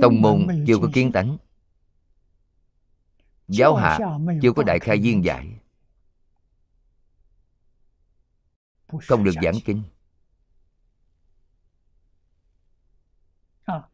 tông 0.01 0.22
môn 0.22 0.47
chưa 0.68 0.78
có 0.82 0.89
kiến 0.93 1.11
tánh. 1.11 1.38
giáo 3.47 3.76
hạ 3.76 3.99
chưa 4.41 4.53
có 4.55 4.63
đại 4.63 4.80
khai 4.80 4.97
viên 4.97 5.26
giải 5.26 5.59
không 9.01 9.24
được 9.24 9.32
giảng 9.43 9.59
kinh 9.66 9.84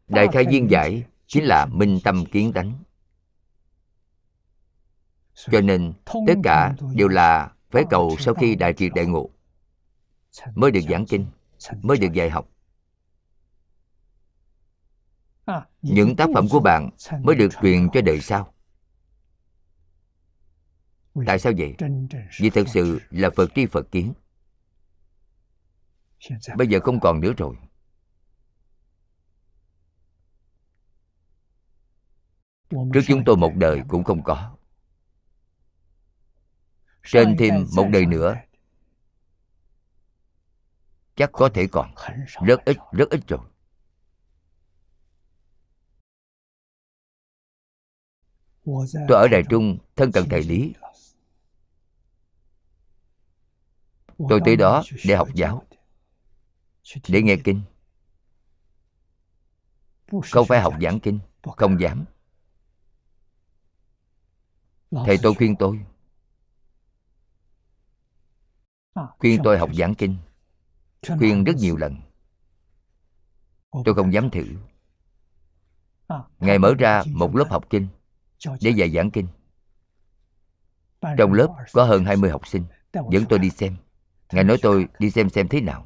đại 0.07 0.27
khai 0.33 0.45
viên 0.49 0.71
giải 0.71 1.03
chính 1.27 1.43
là 1.43 1.65
minh 1.65 1.99
tâm 2.03 2.25
kiến 2.25 2.53
tánh. 2.53 2.83
Cho 5.33 5.61
nên 5.61 5.93
tất 6.27 6.33
cả 6.43 6.75
đều 6.95 7.07
là 7.07 7.51
phải 7.69 7.83
cầu 7.89 8.15
sau 8.19 8.33
khi 8.33 8.55
đại 8.55 8.73
triệt 8.73 8.91
đại 8.95 9.05
ngộ. 9.05 9.29
Mới 10.55 10.71
được 10.71 10.81
giảng 10.89 11.05
kinh 11.05 11.25
mới 11.81 11.97
được 11.97 12.13
dạy 12.13 12.29
học. 12.29 12.49
Những 15.81 16.15
tác 16.15 16.29
phẩm 16.33 16.47
của 16.49 16.59
bạn 16.59 16.89
mới 17.21 17.35
được 17.35 17.49
truyền 17.61 17.89
cho 17.93 18.01
đời 18.01 18.21
sau. 18.21 18.53
Tại 21.25 21.39
sao 21.39 21.53
vậy? 21.57 21.75
vì 22.39 22.49
thực 22.49 22.67
sự 22.67 22.99
là 23.09 23.29
phật 23.35 23.51
tri 23.55 23.65
phật 23.65 23.91
kiến. 23.91 24.13
Bây 26.57 26.67
giờ 26.67 26.79
không 26.79 26.99
còn 26.99 27.21
nữa 27.21 27.33
rồi 27.37 27.55
trước 32.71 33.01
chúng 33.07 33.23
tôi 33.25 33.37
một 33.37 33.51
đời 33.55 33.81
cũng 33.87 34.03
không 34.03 34.23
có. 34.23 34.55
Trên 37.03 37.35
thêm 37.39 37.65
một 37.75 37.87
đời 37.91 38.05
nữa 38.05 38.35
chắc 41.15 41.29
có 41.33 41.49
thể 41.53 41.67
còn. 41.71 41.93
Rất 42.45 42.65
ít 42.65 42.77
rất 42.91 43.09
ít 43.09 43.19
rồi. 43.27 43.39
Tôi 49.07 49.17
ở 49.17 49.27
đài 49.31 49.43
trung 49.49 49.77
thân 49.95 50.11
cận 50.11 50.23
thầy 50.29 50.43
lý. 50.43 50.73
tôi 54.29 54.39
tới 54.45 54.55
đó 54.55 54.83
để 55.05 55.15
học 55.15 55.27
giáo 55.33 55.63
để 57.07 57.21
nghe 57.21 57.37
kinh. 57.43 57.61
Không 60.23 60.47
phải 60.47 60.61
học 60.61 60.73
giảng 60.81 60.99
kinh. 60.99 61.19
không 61.41 61.81
dám 61.81 62.05
thầy 64.91 65.17
tôi 65.23 65.33
khuyên 65.33 65.55
tôi 65.55 65.79
khuyên 69.19 69.41
tôi 69.43 69.57
học 69.57 69.69
giảng 69.73 69.95
kinh 69.95 70.17
khuyên 71.17 71.43
rất 71.43 71.55
nhiều 71.55 71.77
lần 71.77 71.95
tôi 73.85 73.95
không 73.95 74.13
dám 74.13 74.29
thử 74.29 74.45
ngài 76.39 76.59
mở 76.59 76.73
ra 76.79 77.03
một 77.13 77.35
lớp 77.35 77.45
học 77.49 77.69
kinh 77.69 77.87
để 78.61 78.71
dạy 78.71 78.91
giảng 78.91 79.11
kinh 79.11 79.27
trong 81.17 81.33
lớp 81.33 81.47
có 81.73 81.83
hơn 81.83 82.05
20 82.05 82.29
học 82.29 82.47
sinh 82.47 82.63
dẫn 83.11 83.25
tôi 83.29 83.39
đi 83.39 83.49
xem 83.49 83.75
ngài 84.31 84.43
nói 84.43 84.57
tôi 84.61 84.87
đi 84.99 85.11
xem 85.11 85.29
xem 85.29 85.47
thế 85.47 85.61
nào 85.61 85.85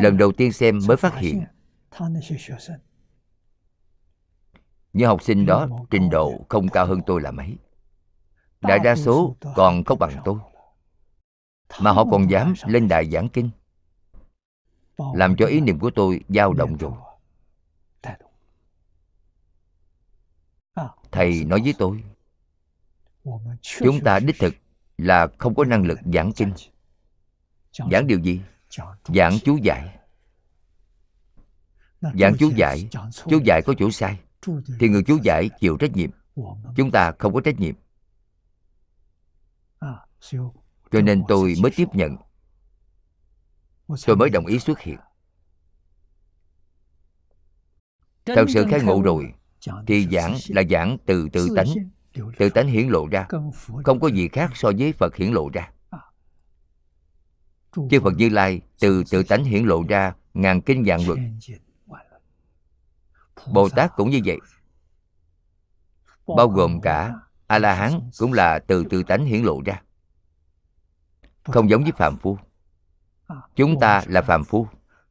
lần 0.00 0.16
đầu 0.16 0.32
tiên 0.32 0.52
xem 0.52 0.78
mới 0.88 0.96
phát 0.96 1.14
hiện 1.14 1.44
những 4.96 5.08
học 5.08 5.22
sinh 5.22 5.46
đó 5.46 5.68
trình 5.90 6.10
độ 6.10 6.46
không 6.48 6.68
cao 6.68 6.86
hơn 6.86 7.00
tôi 7.06 7.20
là 7.20 7.30
mấy. 7.30 7.56
Đại 8.60 8.78
đa 8.78 8.96
số 8.96 9.36
còn 9.54 9.84
không 9.84 9.98
bằng 9.98 10.22
tôi. 10.24 10.38
Mà 11.80 11.92
họ 11.92 12.04
còn 12.10 12.30
dám 12.30 12.54
lên 12.66 12.88
đài 12.88 13.10
giảng 13.10 13.28
kinh. 13.28 13.50
Làm 15.14 15.36
cho 15.36 15.46
ý 15.46 15.60
niệm 15.60 15.78
của 15.78 15.90
tôi 15.90 16.20
dao 16.28 16.52
động 16.52 16.76
rồi. 16.76 16.92
thầy 21.10 21.44
nói 21.44 21.60
với 21.64 21.74
tôi 21.78 22.04
chúng 23.60 24.00
ta 24.04 24.18
đích 24.18 24.36
thực 24.38 24.54
là 24.98 25.28
không 25.38 25.54
có 25.54 25.64
năng 25.64 25.86
lực 25.86 25.98
giảng 26.14 26.32
kinh. 26.32 26.52
giảng 27.90 28.06
điều 28.06 28.18
gì? 28.18 28.40
Giảng 29.04 29.38
chú 29.44 29.58
giải. 29.62 29.98
Giảng 32.00 32.36
chú 32.38 32.50
giải. 32.56 32.88
chú 33.28 33.40
giải 33.44 33.62
có 33.66 33.74
chỗ 33.78 33.90
sai 33.90 34.18
thì 34.80 34.88
người 34.88 35.02
chú 35.02 35.18
giải 35.22 35.50
chịu 35.60 35.76
trách 35.76 35.96
nhiệm. 35.96 36.10
Chúng 36.76 36.90
ta 36.90 37.12
không 37.18 37.34
có 37.34 37.40
trách 37.40 37.60
nhiệm. 37.60 37.74
Cho 40.90 41.00
nên 41.02 41.22
tôi 41.28 41.54
mới 41.62 41.72
tiếp 41.76 41.88
nhận. 41.92 42.16
Tôi 44.06 44.16
mới 44.16 44.30
đồng 44.30 44.46
ý 44.46 44.58
xuất 44.58 44.80
hiện. 44.80 44.96
Thật 48.26 48.44
sự 48.48 48.66
khai 48.70 48.80
ngộ 48.82 49.02
rồi. 49.02 49.34
thì 49.86 50.08
giảng 50.12 50.36
là 50.48 50.62
giảng 50.70 50.96
từ 51.06 51.28
tự 51.32 51.48
tánh. 51.56 51.66
tự 52.38 52.48
tánh 52.50 52.68
hiển 52.68 52.88
lộ 52.88 53.06
ra. 53.06 53.26
Không 53.84 54.00
có 54.00 54.08
gì 54.08 54.28
khác 54.28 54.50
so 54.54 54.70
với 54.78 54.92
phật 54.92 55.16
hiển 55.16 55.32
lộ 55.32 55.48
ra. 55.52 55.70
Chư 57.90 58.00
phật 58.00 58.12
như 58.16 58.28
lai 58.28 58.60
từ 58.80 59.04
tự 59.10 59.22
tánh 59.22 59.44
hiển 59.44 59.64
lộ 59.64 59.82
ra 59.88 60.14
ngàn 60.34 60.60
kinh 60.60 60.82
vạn 60.86 61.06
luật 61.06 61.18
bồ 63.52 63.68
tát 63.68 63.96
cũng 63.96 64.10
như 64.10 64.20
vậy. 64.24 64.38
Bao 66.36 66.48
gồm 66.48 66.80
cả 66.80 67.14
a 67.46 67.58
la 67.58 67.74
hán 67.74 68.10
cũng 68.18 68.32
là 68.32 68.58
từ 68.58 68.84
Tư 68.90 69.02
tánh 69.02 69.24
hiển 69.24 69.42
lộ 69.42 69.62
ra. 69.64 69.82
Không 71.42 71.70
giống 71.70 71.82
với 71.82 71.92
phàm 71.92 72.16
phu. 72.16 72.38
Chúng 73.56 73.80
ta 73.80 74.02
là 74.06 74.22
phàm 74.22 74.44
phu, 74.44 74.66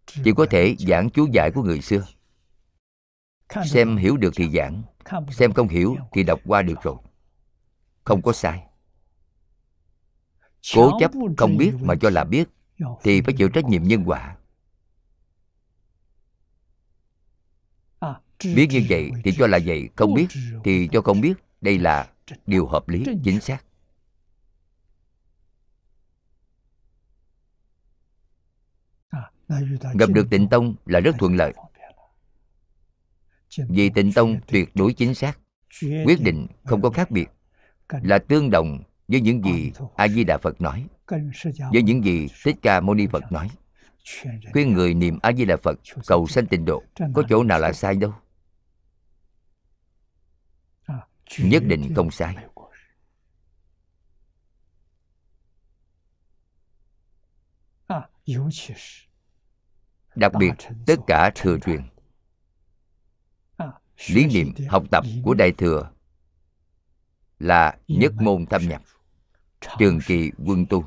chỉ 0.05 0.33
có 0.37 0.45
thể 0.49 0.75
giảng 0.79 1.09
chú 1.09 1.27
giải 1.31 1.51
của 1.51 1.63
người 1.63 1.81
xưa. 1.81 2.05
Xem 3.65 3.97
hiểu 3.97 4.17
được 4.17 4.33
thì 4.35 4.49
giảng, 4.49 4.83
xem 5.31 5.53
không 5.53 5.67
hiểu 5.67 5.95
thì 6.11 6.23
đọc 6.23 6.39
qua 6.45 6.61
được 6.61 6.81
rồi. 6.83 6.95
Không 8.03 8.21
có 8.21 8.33
sai. 8.33 8.63
Cố 10.75 10.99
chấp 10.99 11.11
không 11.37 11.57
biết 11.57 11.73
mà 11.81 11.95
cho 12.01 12.09
là 12.09 12.23
biết, 12.23 12.49
thì 13.03 13.21
phải 13.21 13.33
chịu 13.37 13.49
trách 13.49 13.65
nhiệm 13.65 13.83
nhân 13.83 14.03
quả. 14.05 14.37
Biết 18.43 18.67
như 18.69 18.81
vậy 18.89 19.11
thì 19.23 19.31
cho 19.37 19.47
là 19.47 19.59
vậy, 19.65 19.89
không 19.95 20.13
biết 20.13 20.27
thì 20.63 20.89
cho 20.91 21.01
không 21.01 21.21
biết. 21.21 21.33
Đây 21.61 21.79
là 21.79 22.07
điều 22.45 22.67
hợp 22.67 22.89
lý, 22.89 23.03
chính 23.23 23.39
xác. 23.39 23.65
Gặp 29.93 30.09
được 30.09 30.27
tịnh 30.29 30.49
tông 30.49 30.75
là 30.85 30.99
rất 30.99 31.15
thuận 31.19 31.35
lợi. 31.35 31.53
Vì 33.69 33.89
tịnh 33.89 34.13
tông 34.13 34.39
tuyệt 34.47 34.69
đối 34.75 34.93
chính 34.93 35.15
xác. 35.15 35.39
Quyết 35.81 36.21
định 36.21 36.47
không 36.63 36.81
có 36.81 36.89
khác 36.89 37.11
biệt, 37.11 37.29
là 37.89 38.19
tương 38.19 38.49
đồng 38.49 38.83
với 39.07 39.21
những 39.21 39.43
gì 39.43 39.71
a 39.95 40.07
di 40.07 40.23
đà 40.23 40.37
phật 40.37 40.61
nói, 40.61 40.87
với 41.71 41.81
những 41.83 42.05
gì 42.05 42.27
thích 42.43 42.55
ca 42.61 42.81
mâu 42.81 42.95
ni 42.95 43.07
phật 43.07 43.31
nói. 43.31 43.49
Khuyên 44.53 44.73
người 44.73 44.93
niệm 44.93 45.19
a 45.21 45.33
di 45.33 45.45
đà 45.45 45.57
phật 45.57 45.79
cầu 46.07 46.27
sanh 46.27 46.45
tịnh 46.45 46.65
độ, 46.65 46.83
có 47.13 47.23
chỗ 47.29 47.43
nào 47.43 47.59
là 47.59 47.73
sai 47.73 47.95
đâu? 47.95 48.13
Nhất 51.37 51.63
định 51.65 51.93
không 51.95 52.11
sai. 52.11 52.35
đặc 60.15 60.31
biệt 60.39 60.53
tất 60.85 60.95
cả 61.07 61.31
thừa 61.35 61.57
truyền. 61.65 61.81
lý 64.07 64.25
niệm 64.25 64.53
học 64.69 64.83
tập 64.91 65.05
của 65.23 65.33
đại 65.33 65.51
thừa 65.51 65.91
là 67.39 67.77
nhất 67.87 68.13
môn 68.21 68.45
thâm 68.45 68.61
nhập. 68.67 68.81
trường 69.79 69.99
kỳ 70.07 70.31
quân 70.45 70.65
tu. 70.69 70.85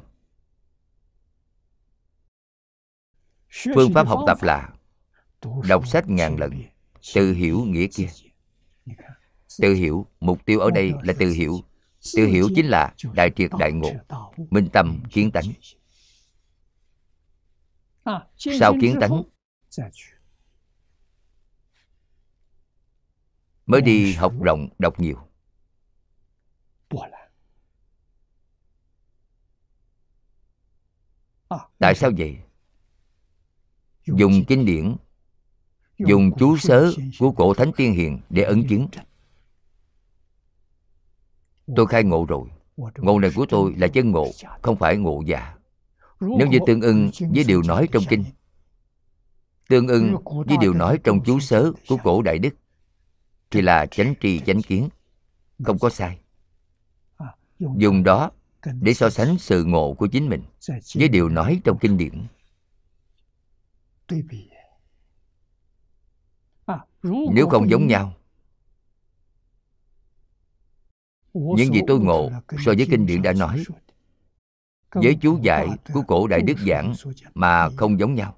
phương 3.74 3.94
pháp 3.94 4.06
học 4.08 4.20
tập 4.26 4.38
là 4.42 4.72
đọc 5.68 5.88
sách 5.88 6.08
ngàn 6.08 6.36
lần 6.36 6.62
tự 7.14 7.32
hiểu 7.32 7.64
nghĩa 7.64 7.86
kia 7.86 8.08
tự 9.58 9.74
hiểu 9.74 10.06
mục 10.20 10.44
tiêu 10.44 10.60
ở 10.60 10.70
đây 10.70 10.92
là 11.02 11.12
tự 11.18 11.30
hiểu. 11.30 11.60
tự 12.16 12.26
hiểu 12.26 12.48
chính 12.54 12.66
là 12.66 12.94
đại 13.14 13.30
triệt 13.36 13.50
đại 13.58 13.72
ngộ. 13.72 13.92
minh 14.50 14.68
tâm 14.72 15.02
kiến 15.10 15.30
tánh. 15.30 15.44
Sau 18.36 18.74
kiến 18.80 18.96
tánh. 19.00 19.22
mới 23.66 23.80
đi 23.80 24.12
học 24.12 24.34
rộng 24.42 24.68
đọc 24.78 25.00
nhiều. 25.00 25.16
Tại 31.78 31.94
sao 31.94 32.10
vậy? 32.18 32.38
Dùng 34.06 34.44
kinh 34.48 34.64
điển 34.64 34.96
dùng 35.98 36.30
chú 36.38 36.56
sớ 36.56 36.90
của 37.18 37.32
cổ 37.32 37.54
thánh 37.54 37.72
tiên 37.76 37.92
hiền 37.92 38.20
để 38.30 38.42
ấn 38.42 38.66
chứng 38.68 38.88
tôi 41.76 41.86
khai 41.86 42.04
ngộ 42.04 42.26
rồi. 42.28 42.48
Ngộ 42.96 43.18
này 43.18 43.30
của 43.34 43.46
tôi 43.48 43.74
là 43.76 43.88
chân 43.88 44.10
ngộ 44.10 44.26
không 44.62 44.76
phải 44.76 44.96
ngộ 44.96 45.22
giả 45.26 45.54
nếu 46.20 46.46
như 46.48 46.58
tương 46.66 46.80
ưng 46.80 47.10
với 47.34 47.44
điều 47.44 47.62
nói 47.62 47.88
trong 47.92 48.02
kinh 48.08 48.24
tương 49.68 49.88
ưng 49.88 50.16
với 50.46 50.56
điều 50.60 50.74
nói 50.74 50.98
trong 51.04 51.24
chú 51.24 51.40
sớ 51.40 51.72
của 51.88 51.96
cổ 52.04 52.22
đại 52.22 52.38
đức 52.38 52.54
thì 53.50 53.60
là 53.62 53.86
chánh 53.86 54.14
tri 54.20 54.40
chánh 54.40 54.62
kiến. 54.62 54.88
Không 55.64 55.78
có 55.78 55.90
sai. 55.90 56.18
Dùng 57.58 58.02
đó 58.04 58.30
để 58.80 58.94
so 58.94 59.10
sánh 59.10 59.38
sự 59.38 59.64
ngộ 59.64 59.94
của 59.94 60.06
chính 60.06 60.28
mình 60.28 60.42
với 60.94 61.08
điều 61.08 61.28
nói 61.28 61.60
trong 61.64 61.78
kinh 61.78 61.96
điển. 61.96 62.26
Nếu 67.32 67.48
không 67.48 67.70
giống 67.70 67.86
nhau 67.86 68.14
những 71.34 71.74
gì 71.74 71.80
tôi 71.86 72.00
ngộ 72.00 72.30
so 72.64 72.72
với 72.76 72.86
kinh 72.90 73.06
điển 73.06 73.22
đã 73.22 73.32
nói. 73.32 73.64
với 74.90 75.16
chú 75.20 75.38
giải 75.42 75.68
của 75.92 76.02
cổ 76.02 76.26
đại 76.26 76.42
đức 76.42 76.58
giảng 76.66 76.94
mà 77.34 77.68
không 77.76 78.00
giống 78.00 78.14
nhau. 78.14 78.36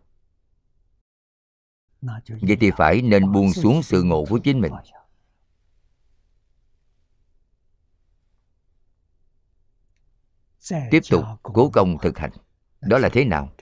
Vậy 2.40 2.56
thì 2.60 2.70
phải 2.76 3.02
nên 3.02 3.32
buông 3.32 3.52
xuống 3.52 3.82
sự 3.82 4.02
ngộ 4.02 4.24
của 4.24 4.38
chính 4.38 4.60
mình. 4.60 4.72
tiếp 10.90 11.00
tục 11.10 11.24
cố 11.42 11.70
công 11.70 11.98
thực 12.02 12.18
hành. 12.18 12.30
đó 12.80 12.98
là 12.98 13.08
thế 13.08 13.24
nào? 13.24 13.52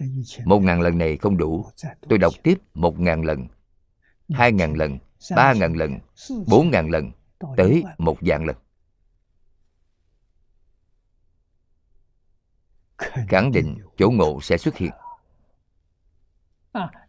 một 0.44 0.59
ngàn 0.59 0.80
lần 0.80 0.98
này 0.98 1.16
không 1.16 1.36
đủ. 1.36 1.66
Tôi 2.09 2.18
đọc 2.18 2.32
tiếp 2.42 2.59
một 2.74 3.00
ngàn 3.00 3.22
lần 3.24 3.48
hai 4.30 4.52
ngàn 4.52 4.74
lần 4.74 4.98
ba 5.36 5.52
ngàn 5.52 5.74
lần 5.74 5.98
bốn 6.46 6.70
ngàn 6.70 6.90
lần 6.90 7.10
tới 7.56 7.84
một 7.98 8.16
vạn 8.20 8.44
lần 8.44 8.56
khẳng 12.99 13.53
định 13.53 13.79
chỗ 13.97 14.11
ngộ 14.11 14.41
sẽ 14.43 14.59
xuất 14.59 14.77
hiện. 14.77 14.91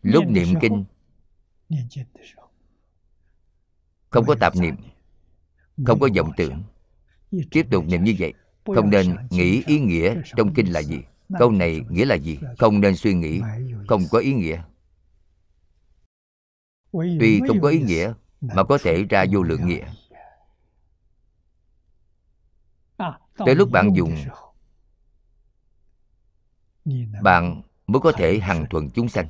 Lúc 0.01 0.23
niệm 0.27 0.47
kinh. 0.61 0.85
Không 4.09 4.25
có 4.25 4.35
tạp 4.39 4.55
niệm 4.55 4.75
không 5.85 5.99
có 5.99 6.09
vọng 6.15 6.31
tưởng. 6.37 6.63
tiếp 7.51 7.67
tục 7.71 7.85
niệm 7.87 8.03
như 8.03 8.15
vậy 8.19 8.33
không 8.65 8.89
nên 8.89 9.15
nghĩ 9.29 9.63
ý 9.67 9.79
nghĩa 9.79 10.15
trong 10.37 10.53
kinh 10.53 10.73
là 10.73 10.79
gì? 10.79 10.99
câu 11.39 11.51
này 11.51 11.81
nghĩa 11.89 12.05
là 12.05 12.15
gì? 12.15 12.39
không 12.57 12.81
nên 12.81 12.95
suy 12.95 13.13
nghĩ 13.13 13.41
không 13.87 14.01
có 14.11 14.19
ý 14.19 14.33
nghĩa. 14.33 14.61
Tuy 16.91 17.41
không 17.47 17.61
có 17.61 17.69
ý 17.69 17.81
nghĩa 17.81 18.13
mà 18.41 18.63
có 18.63 18.77
thể 18.83 19.03
ra 19.09 19.25
vô 19.31 19.43
lượng 19.43 19.67
nghĩa. 19.67 19.85
tới 23.45 23.55
lúc 23.55 23.69
bạn 23.71 23.93
dùng 23.95 24.15
bạn 27.21 27.61
mới 27.87 27.99
có 27.99 28.11
thể 28.11 28.39
hằng 28.39 28.65
thuận 28.69 28.89
chúng 28.89 29.09
sanh. 29.09 29.27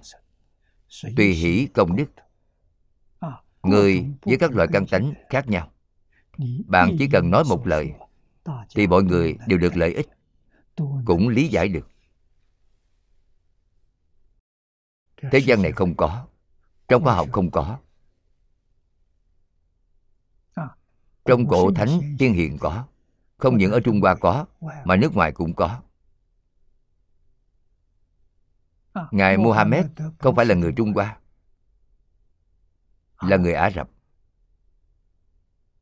tùy 1.18 1.34
hỷ 1.34 1.68
công 1.74 1.96
đức. 1.96 2.12
Người 3.64 4.06
với 4.22 4.38
các 4.38 4.52
loại 4.52 4.68
căn 4.72 4.88
tánh 4.88 5.14
khác 5.30 5.48
nhau. 5.48 5.72
Bạn 6.66 6.96
chỉ 7.00 7.08
cần 7.12 7.30
nói 7.30 7.44
một 7.50 7.68
lời 7.68 7.94
thì 8.76 8.88
mọi 8.88 9.04
người 9.04 9.38
đều 9.48 9.60
được 9.60 9.78
lợi 9.78 9.94
ích 9.94 10.08
cũng 11.06 11.30
lý 11.30 11.48
giải 11.48 11.68
được. 11.68 11.90
Thế 15.32 15.40
gian 15.40 15.62
này 15.62 15.72
không 15.72 15.96
có 15.96 16.28
trong 16.88 17.04
khoa 17.04 17.16
học 17.16 17.28
không 17.32 17.52
có. 17.52 17.80
Trong 21.26 21.48
cổ 21.48 21.72
thánh 21.72 22.16
tiên 22.18 22.34
hiền 22.34 22.58
có 22.60 22.88
không 23.38 23.58
những 23.58 23.72
ở 23.72 23.80
trung 23.80 24.02
hoa 24.02 24.16
có 24.16 24.46
mà 24.86 24.96
nước 24.96 25.16
ngoài 25.16 25.32
cũng 25.32 25.54
có 25.54 25.82
ngài 29.12 29.38
muhammad 29.38 29.86
không 30.20 30.36
phải 30.36 30.46
là 30.46 30.56
người 30.56 30.74
trung 30.78 30.94
hoa 30.94 31.20
là 33.22 33.38
người 33.38 33.54
ả 33.54 33.70
rập. 33.70 33.90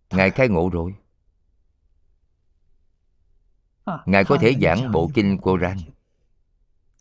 Ngài 0.10 0.32
khai 0.32 0.50
ngộ 0.50 0.70
rồi. 0.70 0.96
Ngài 4.06 4.26
có 4.26 4.38
thể 4.42 4.56
giảng 4.62 4.92
bộ 4.92 5.12
kinh 5.14 5.38
koran 5.38 5.78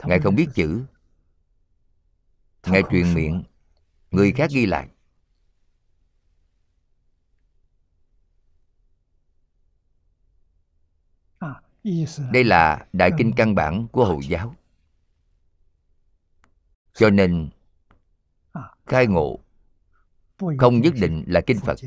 ngài 0.04 0.20
không 0.20 0.34
biết 0.34 0.48
chữ. 0.54 0.84
Ngài 2.66 2.82
truyền 2.90 3.14
miệng 3.14 3.44
người 4.10 4.32
khác 4.32 4.50
ghi 4.50 4.66
lại. 4.66 4.88
Đây 12.32 12.44
là 12.44 12.86
đại 12.92 13.10
kinh 13.18 13.32
căn 13.36 13.54
bản 13.54 13.88
của 13.88 14.04
hồi 14.04 14.26
giáo 14.28 14.54
cho 16.96 17.10
nên 17.10 17.48
khai 18.86 19.06
ngộ 19.06 19.38
không 20.58 20.80
nhất 20.80 20.94
định 21.00 21.24
là 21.26 21.40
kinh 21.40 21.60
phật. 21.60 21.78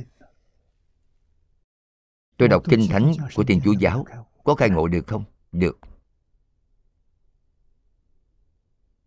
tôi 2.37 2.47
đọc 2.47 2.63
kinh 2.69 2.87
thánh 2.89 3.13
của 3.35 3.43
thiên 3.43 3.61
chúa 3.61 3.73
giáo 3.79 4.05
có 4.43 4.55
khai 4.55 4.69
ngộ 4.69 4.87
được 4.87 5.07
không? 5.07 5.23
Được. 5.51 5.79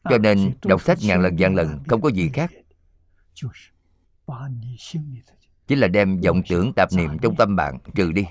Cho 0.05 0.19
nên 0.19 0.55
đọc 0.62 0.83
sách 0.83 0.99
ngàn 1.03 1.20
lần 1.20 1.37
vạn 1.39 1.55
lần 1.55 1.85
không 1.89 2.01
có 2.01 2.09
gì 2.09 2.31
khác. 2.33 2.51
Chính 5.66 5.79
là 5.79 5.89
đem 5.89 6.20
vọng 6.20 6.43
tưởng 6.49 6.73
tạp 6.77 6.93
niệm 6.93 7.19
trong 7.23 7.37
tâm 7.37 7.57
bạn 7.57 7.79
trừ 7.95 8.12
đi. 8.12 8.24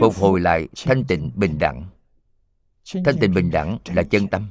Phục 0.00 0.14
hồi 0.16 0.40
lại 0.40 0.68
thanh 0.84 1.04
tịnh 1.04 1.30
bình 1.34 1.58
đẳng. 1.58 1.88
thanh 3.04 3.18
tịnh 3.20 3.34
bình 3.34 3.50
đẳng 3.50 3.78
là 3.94 4.02
chân 4.02 4.28
tâm 4.28 4.50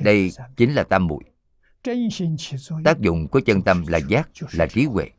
đây 0.00 0.30
chính 0.56 0.74
là 0.74 0.84
tam 0.84 1.06
muội. 1.06 1.24
Tác 2.84 3.00
dụng 3.00 3.28
của 3.28 3.40
chân 3.40 3.62
tâm 3.62 3.84
là 3.86 3.98
giác, 3.98 4.30
là 4.52 4.66
trí 4.66 4.84
huệ. 4.84 5.10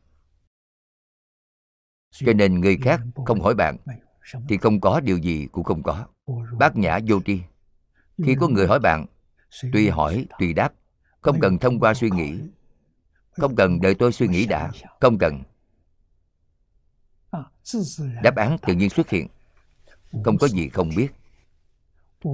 Cho 2.11 2.33
nên 2.33 2.59
người 2.59 2.77
khác 2.77 3.01
không 3.25 3.41
hỏi 3.41 3.55
bạn, 3.55 3.77
thì 4.49 4.57
không 4.57 4.81
có 4.81 4.99
điều 4.99 5.17
gì 5.17 5.47
cũng 5.51 5.63
không 5.63 5.83
có. 5.83 6.07
Bát 6.59 6.75
nhã 6.75 6.99
vô 7.07 7.21
tri. 7.25 7.39
Khi 8.23 8.35
có 8.39 8.47
người 8.47 8.67
hỏi 8.67 8.79
bạn 8.79 9.05
tùy 9.73 9.89
hỏi 9.89 10.25
tùy 10.39 10.53
đáp, 10.53 10.73
không 11.21 11.39
cần 11.39 11.59
thông 11.59 11.79
qua 11.79 11.93
suy 11.93 12.09
nghĩ. 12.09 12.39
Không 13.31 13.55
cần 13.55 13.81
đợi 13.81 13.95
tôi 13.95 14.11
suy 14.11 14.27
nghĩ 14.27 14.45
đã, 14.45 14.71
không 14.99 15.17
cần. 15.17 15.43
Đáp 18.23 18.35
án 18.35 18.57
tự 18.67 18.73
nhiên 18.73 18.89
xuất 18.89 19.09
hiện. 19.09 19.27
Không 20.23 20.37
có 20.37 20.47
gì 20.47 20.69
không 20.69 20.89
biết. 20.95 21.07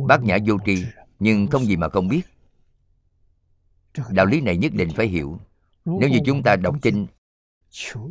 Bát 0.08 0.24
nhã 0.24 0.38
vô 0.48 0.58
tri, 0.66 0.86
nhưng 1.20 1.48
không 1.48 1.66
gì 1.66 1.76
mà 1.76 1.90
không 1.90 2.08
biết 2.08 2.22
đạo 4.10 4.26
lý 4.26 4.42
này 4.42 4.58
nhất 4.58 4.72
định 4.74 4.90
phải 4.96 5.08
hiểu. 5.08 5.40
Nếu 5.86 6.10
như 6.10 6.20
chúng 6.26 6.44
ta 6.44 6.56
đọc 6.56 6.76
kinh 6.82 7.08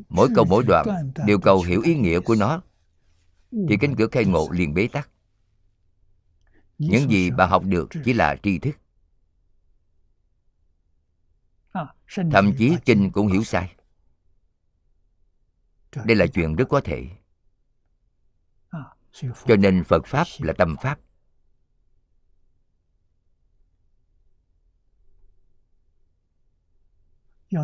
mỗi 0.09 0.29
câu 0.35 0.45
mỗi 0.45 0.65
đoạn 0.67 1.13
đều 1.27 1.39
cầu 1.39 1.63
hiểu 1.63 1.83
ý 1.85 1.95
nghĩa 1.95 2.21
của 2.21 2.35
nó. 2.35 2.63
Thì 3.69 3.77
cánh 3.81 3.95
cửa 3.97 4.07
khai 4.13 4.25
ngộ 4.25 4.49
liền 4.51 4.75
bế 4.75 4.89
tắc. 4.89 5.11
Những 6.79 7.11
gì 7.11 7.31
bà 7.31 7.47
học 7.47 7.65
được 7.65 7.89
chỉ 8.05 8.13
là 8.13 8.37
tri 8.43 8.59
thức. 8.59 8.77
Thậm 12.31 12.53
chí 12.59 12.77
kinh 12.85 13.11
cũng 13.13 13.27
hiểu 13.27 13.45
sai. 13.45 13.75
Đây 16.05 16.17
là 16.17 16.27
chuyện 16.27 16.57
rất 16.57 16.69
có 16.69 16.81
thể. 16.81 17.07
Cho 19.47 19.57
nên 19.59 19.85
phật 19.85 20.07
pháp 20.07 20.27
là 20.39 20.53
tâm 20.59 20.77
pháp 20.83 20.99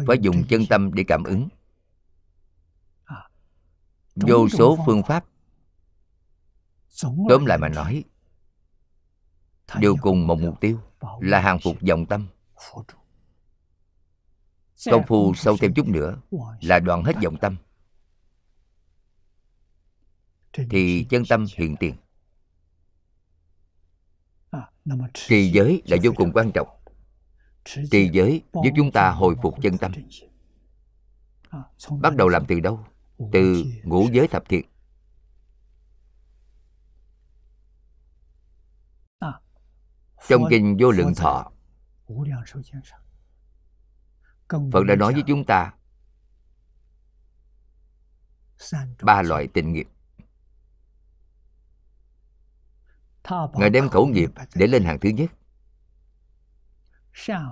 phải 0.06 0.18
dùng 0.20 0.44
chân 0.48 0.66
tâm 0.68 0.94
để 0.94 1.04
cảm 1.08 1.24
ứng. 1.24 1.48
Vô 4.14 4.48
số 4.48 4.78
phương 4.86 5.02
pháp. 5.02 5.24
Tóm 7.28 7.46
lại 7.46 7.58
mà 7.58 7.68
nói 7.68 8.04
đều 9.78 9.96
cùng 10.00 10.26
một 10.26 10.40
mục 10.40 10.60
tiêu 10.60 10.80
là 11.20 11.40
hàng 11.40 11.58
phục 11.62 11.82
dòng 11.82 12.06
tâm. 12.06 12.28
công 14.90 15.06
phu 15.06 15.34
sâu 15.34 15.56
thêm 15.60 15.74
chút 15.74 15.88
nữa 15.88 16.16
là 16.60 16.80
đoạn 16.80 17.04
hết 17.04 17.16
dòng 17.20 17.36
tâm. 17.36 17.56
thì 20.70 21.06
chân 21.10 21.22
tâm 21.28 21.44
hiện 21.56 21.76
tiền. 21.76 21.94
Trì 25.14 25.50
giới 25.50 25.82
là 25.86 25.96
vô 26.02 26.12
cùng 26.16 26.32
quan 26.34 26.50
trọng 26.54 26.75
trì 27.90 28.10
giới 28.12 28.42
giúp 28.52 28.70
chúng 28.76 28.92
ta 28.92 29.10
hồi 29.10 29.36
phục 29.42 29.54
chân 29.62 29.78
tâm. 29.78 29.92
Bắt 32.00 32.16
đầu 32.16 32.28
làm 32.28 32.46
từ 32.46 32.60
đâu? 32.60 32.86
Từ 33.32 33.64
ngũ 33.84 34.08
giới 34.12 34.28
thập 34.28 34.48
thiện. 34.48 34.66
Trong 40.28 40.44
kinh 40.50 40.76
vô 40.80 40.90
lượng 40.90 41.14
thọ, 41.14 41.52
phật 44.48 44.82
đã 44.88 44.94
nói 44.96 45.12
với 45.12 45.22
chúng 45.26 45.44
ta 45.44 45.74
ba 49.02 49.22
loại 49.22 49.48
tình 49.54 49.72
nghiệp. 49.72 49.88
Ngài 53.54 53.70
đem 53.70 53.88
khẩu 53.88 54.06
nghiệp 54.06 54.30
để 54.54 54.66
lên 54.66 54.84
hàng 54.84 54.98
thứ 55.00 55.08
nhất 55.08 55.30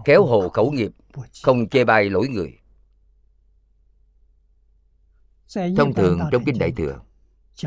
khéo 0.04 0.26
hộ 0.26 0.48
khẩu 0.48 0.70
nghiệp 0.70 0.92
không 1.42 1.68
chê 1.68 1.84
bai 1.84 2.10
lỗi 2.10 2.28
người. 2.28 2.58
Thông 5.76 5.94
thường 5.94 6.20
trong 6.32 6.44
kinh 6.44 6.58
đại 6.58 6.72
thừa 6.76 7.00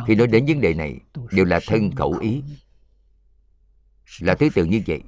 khi 0.08 0.16
nói 0.16 0.28
đến 0.28 0.46
vấn 0.46 0.62
đề 0.62 0.74
này 0.74 1.00
đều 1.32 1.46
là 1.46 1.60
thân 1.68 1.92
khẩu 1.96 2.18
ý. 2.22 2.44
là 4.20 4.36
thứ 4.36 4.50
tự 4.56 4.66
như 4.66 4.82
vậy. 4.88 5.04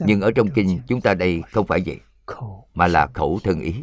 nhưng 0.00 0.20
ở 0.20 0.30
trong 0.34 0.48
kinh 0.54 0.80
chúng 0.88 1.00
ta 1.00 1.14
đây 1.14 1.42
không 1.52 1.66
phải 1.66 1.82
vậy 1.86 2.00
mà 2.74 2.86
là 2.86 3.06
khẩu 3.14 3.40
thân 3.44 3.60
ý. 3.60 3.82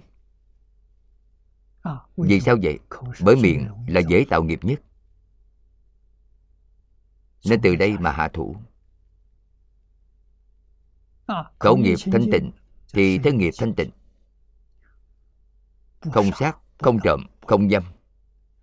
Vì 2.18 2.40
sao 2.40 2.56
vậy? 2.64 2.80
bởi 3.22 3.36
miệng 3.36 3.68
là 3.88 4.02
dễ 4.10 4.26
tạo 4.30 4.44
nghiệp 4.44 4.60
nhất. 4.64 4.82
Nên 7.46 7.62
từ 7.62 7.76
đây 7.76 7.98
mà 7.98 8.12
hạ 8.12 8.30
thủ 8.34 8.56
khẩu 11.60 11.78
nghiệp 11.78 11.96
thanh 12.12 12.26
tịnh 12.32 12.52
thì 12.94 13.20
thân 13.20 13.38
nghiệp 13.38 13.52
thanh 13.58 13.74
tịnh. 13.76 13.90
Không 16.02 16.32
sát 16.40 16.58
không 16.78 17.00
trộm 17.04 17.24
không 17.48 17.70
dâm. 17.70 17.84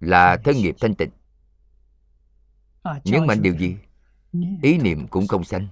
Là 0.01 0.37
thân 0.45 0.57
nghiệp 0.57 0.77
thanh 0.81 0.95
tịnh. 0.95 1.11
Nhấn 3.05 3.27
mạnh 3.27 3.43
điều 3.43 3.59
gì 3.59 3.77
ý 4.63 4.79
niệm 4.79 5.09
cũng 5.09 5.29
không 5.29 5.45
sanh. 5.45 5.69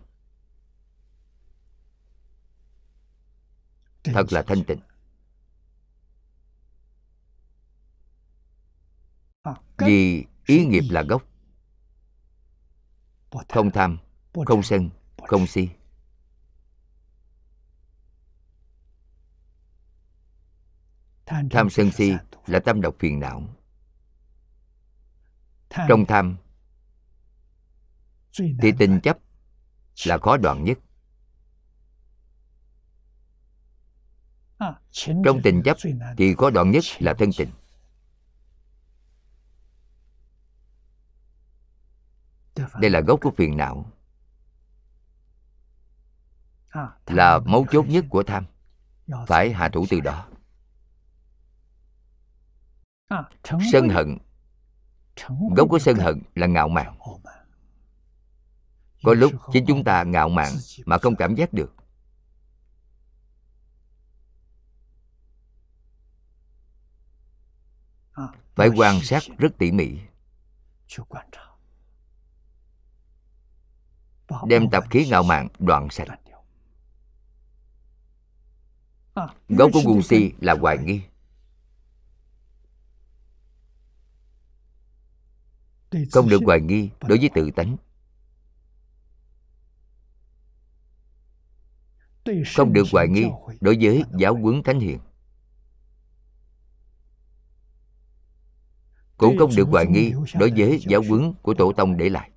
Thật 4.04 4.32
là 4.32 4.42
thanh 4.42 4.64
tịnh. 4.64 4.80
Vì 9.78 10.24
ý 10.46 10.66
nghiệp 10.66 10.84
là 10.90 11.02
gốc. 11.02 11.22
Không 13.48 13.70
tham 13.70 13.98
không 14.46 14.62
sân 14.62 14.90
không 15.28 15.46
si 15.46 15.68
tham 21.26 21.70
sân 21.70 21.90
si 21.90 22.12
là 22.46 22.59
tâm 22.59 22.80
độc 22.80 22.94
phiền 22.98 23.20
não. 23.20 23.42
Trong 25.88 26.05
tham 26.09 26.36
thì 28.32 28.72
tình 28.78 29.01
chấp 29.01 29.18
là 30.06 30.18
khó 30.18 30.36
đoạn 30.36 30.64
nhất. 30.64 30.78
Trong 35.24 35.40
tình 35.42 35.62
chấp 35.64 35.76
thì 36.16 36.34
khó 36.34 36.51
đoạn 36.51 36.70
nhất 36.70 36.84
là 36.98 37.14
thân 37.18 37.30
tình. 37.36 37.51
Đây 42.55 42.90
là 42.90 43.01
gốc 43.01 43.20
của 43.22 43.32
phiền 43.36 43.56
não. 43.56 43.90
Là 47.06 47.38
mấu 47.38 47.66
chốt 47.70 47.86
nhất 47.88 48.05
của 48.10 48.22
tham. 48.22 48.44
Phải 49.26 49.52
hạ 49.52 49.68
thủ 49.68 49.86
từ 49.90 50.01
đó 50.01 50.28
sân 53.72 53.89
hận. 53.89 54.18
Gốc 55.56 55.68
của 55.70 55.78
sân 55.78 55.97
hận 55.97 56.22
là 56.35 56.47
ngạo 56.47 56.68
mạn. 56.68 56.98
Có 59.02 59.14
lúc 59.14 59.32
chính 59.52 59.64
chúng 59.66 59.85
ta 59.85 60.02
ngạo 60.02 60.28
mạn 60.28 60.52
mà 60.86 60.98
không 60.98 61.16
cảm 61.16 61.35
giác 61.35 61.52
được. 61.52 61.74
Phải 68.55 68.68
quan 68.76 69.01
sát 69.01 69.22
rất 69.39 69.59
tỉ 69.59 69.72
mỉ. 69.72 69.98
Đem 74.47 74.70
tập 74.70 74.85
khí 74.90 75.06
ngạo 75.10 75.22
mạn 75.22 75.48
đoạn 75.59 75.89
sạch. 75.90 76.09
gốc 79.48 79.70
của 79.72 79.82
ngu 79.85 80.02
si 80.02 80.32
là 80.40 80.55
hoài 80.60 80.78
nghi 80.78 81.02
không 86.12 86.28
được 86.28 86.40
hoài 86.44 86.60
nghi 86.60 86.90
đối 87.00 87.18
với 87.18 87.30
tự 87.34 87.50
tánh. 87.50 87.76
Không 92.56 92.72
được 92.72 92.84
hoài 92.92 93.08
nghi 93.08 93.24
đối 93.60 93.78
với 93.80 94.04
giáo 94.18 94.34
huấn 94.34 94.62
thánh 94.62 94.80
hiền. 94.80 94.98
cũng 99.16 99.38
không 99.38 99.50
được 99.56 99.68
hoài 99.68 99.86
nghi 99.86 100.12
đối 100.34 100.50
với 100.56 100.80
giáo 100.88 101.02
huấn 101.08 101.34
của 101.42 101.54
tổ 101.54 101.72
tông 101.72 101.96
để 101.96 102.08
lại. 102.08 102.30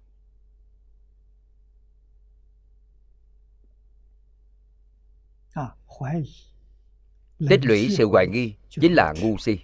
Tích 7.50 7.66
lũy 7.66 7.90
sự 7.98 8.06
hoài 8.08 8.28
nghi 8.28 8.56
chính 8.70 8.94
là 8.94 9.14
ngu 9.22 9.38
si. 9.38 9.60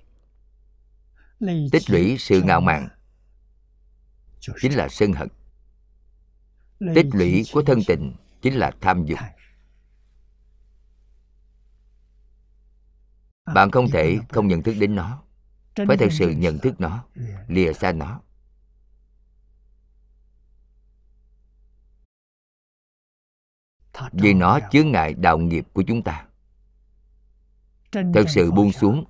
Tích 1.72 1.90
lũy 1.90 2.18
sự 2.20 2.42
ngạo 2.42 2.62
mạn 2.62 2.90
chính 4.62 4.74
là 4.74 4.88
sân 4.90 5.14
hận. 5.14 5.28
Tích 6.96 7.06
lũy 7.14 7.44
của 7.54 7.62
thân 7.62 7.80
tình 7.88 8.16
chính 8.42 8.54
là 8.54 8.72
tham 8.82 9.06
dục. 9.06 9.20
Bạn 13.54 13.72
không 13.72 13.90
thể 13.90 14.18
không 14.30 14.48
nhận 14.48 14.64
thức 14.64 14.76
đến 14.80 14.96
nó 14.96 15.24
phải 15.76 15.98
thật 15.98 16.10
sự 16.12 16.30
nhận 16.30 16.60
thức 16.60 16.82
nó 16.82 17.06
lìa 17.48 17.74
xa 17.74 17.92
nó. 17.92 18.22
Vì 24.12 24.34
nó 24.34 24.60
chướng 24.72 24.92
ngại 24.92 25.14
đạo 25.14 25.38
nghiệp 25.38 25.66
của 25.74 25.84
chúng 25.88 26.04
ta. 26.04 26.26
Thật 27.92 28.26
sự 28.28 28.52
buông 28.52 28.72
xuống 28.72 29.06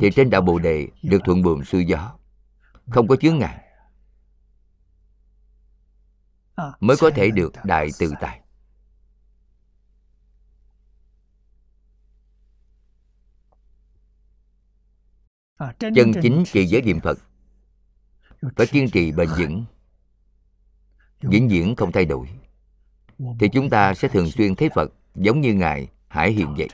thì 0.00 0.10
trên 0.16 0.30
đạo 0.30 0.40
bồ 0.40 0.58
đề 0.58 0.88
được 1.02 1.18
thuận 1.24 1.42
buồm 1.42 1.62
xuôi 1.62 1.84
gió 1.84 2.18
không 2.90 3.08
có 3.08 3.16
chướng 3.16 3.38
ngại 3.38 3.65
mới 6.80 6.96
có 7.00 7.10
thể 7.14 7.30
được 7.30 7.52
đại 7.64 7.88
tự 7.98 8.12
tại. 8.20 8.40
Chân 15.78 16.12
chính 16.22 16.44
trì 16.52 16.66
giới 16.66 16.82
niệm 16.82 17.00
phật. 17.00 17.18
Phải 18.56 18.66
kiên 18.66 18.90
trì 18.90 19.12
bền 19.12 19.28
vững. 19.38 19.64
Vĩnh 21.20 21.48
viễn 21.48 21.76
không 21.76 21.92
thay 21.92 22.04
đổi. 22.04 22.28
Thì 23.18 23.48
chúng 23.52 23.70
ta 23.70 23.94
sẽ 23.94 24.08
thường 24.08 24.30
xuyên 24.30 24.54
thấy 24.54 24.68
phật 24.74 24.92
giống 25.14 25.40
như 25.40 25.54
ngài 25.54 25.88
hải 26.08 26.32
hiện 26.32 26.54
vậy. 26.58 26.68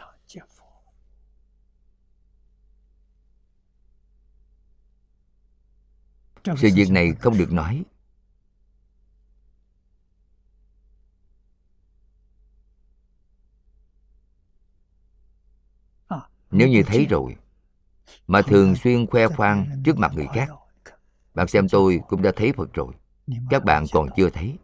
sự 6.57 6.69
việc 6.75 6.91
này 6.91 7.13
không 7.13 7.39
được 7.39 7.53
nói 7.53 7.83
nếu 16.53 16.69
như 16.69 16.83
thấy 16.87 17.07
rồi 17.11 17.37
mà 18.27 18.43
thường 18.43 18.77
xuyên 18.77 19.07
khoe 19.07 19.29
khoang 19.29 19.83
trước 19.85 19.99
mặt 19.99 20.13
người 20.15 20.27
khác 20.35 20.49
bạn 21.35 21.49
xem 21.49 21.69
tôi 21.69 22.01
cũng 22.09 22.23
đã 22.23 22.33
thấy 22.37 22.53
phật 22.53 22.75
rồi. 22.75 22.95
Các 23.51 23.65
bạn 23.65 23.85
còn 23.93 24.09
chưa 24.17 24.31
thấy. 24.31 24.59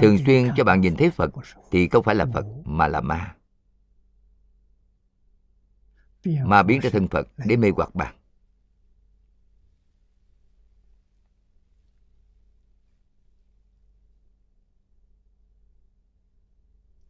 Thường 0.00 0.18
xuyên 0.26 0.50
cho 0.56 0.64
bạn 0.64 0.80
nhìn 0.80 0.96
thấy 0.96 1.10
phật 1.10 1.30
thì 1.70 1.88
không 1.88 2.04
phải 2.04 2.14
là 2.14 2.26
phật 2.34 2.46
mà 2.64 2.88
là 2.88 3.00
ma. 3.00 3.34
Ma 6.24 6.62
biến 6.62 6.80
ra 6.80 6.90
thân 6.92 7.08
phật 7.08 7.28
để 7.36 7.56
mê 7.56 7.70
hoặc 7.76 7.94
bạn 7.94 8.14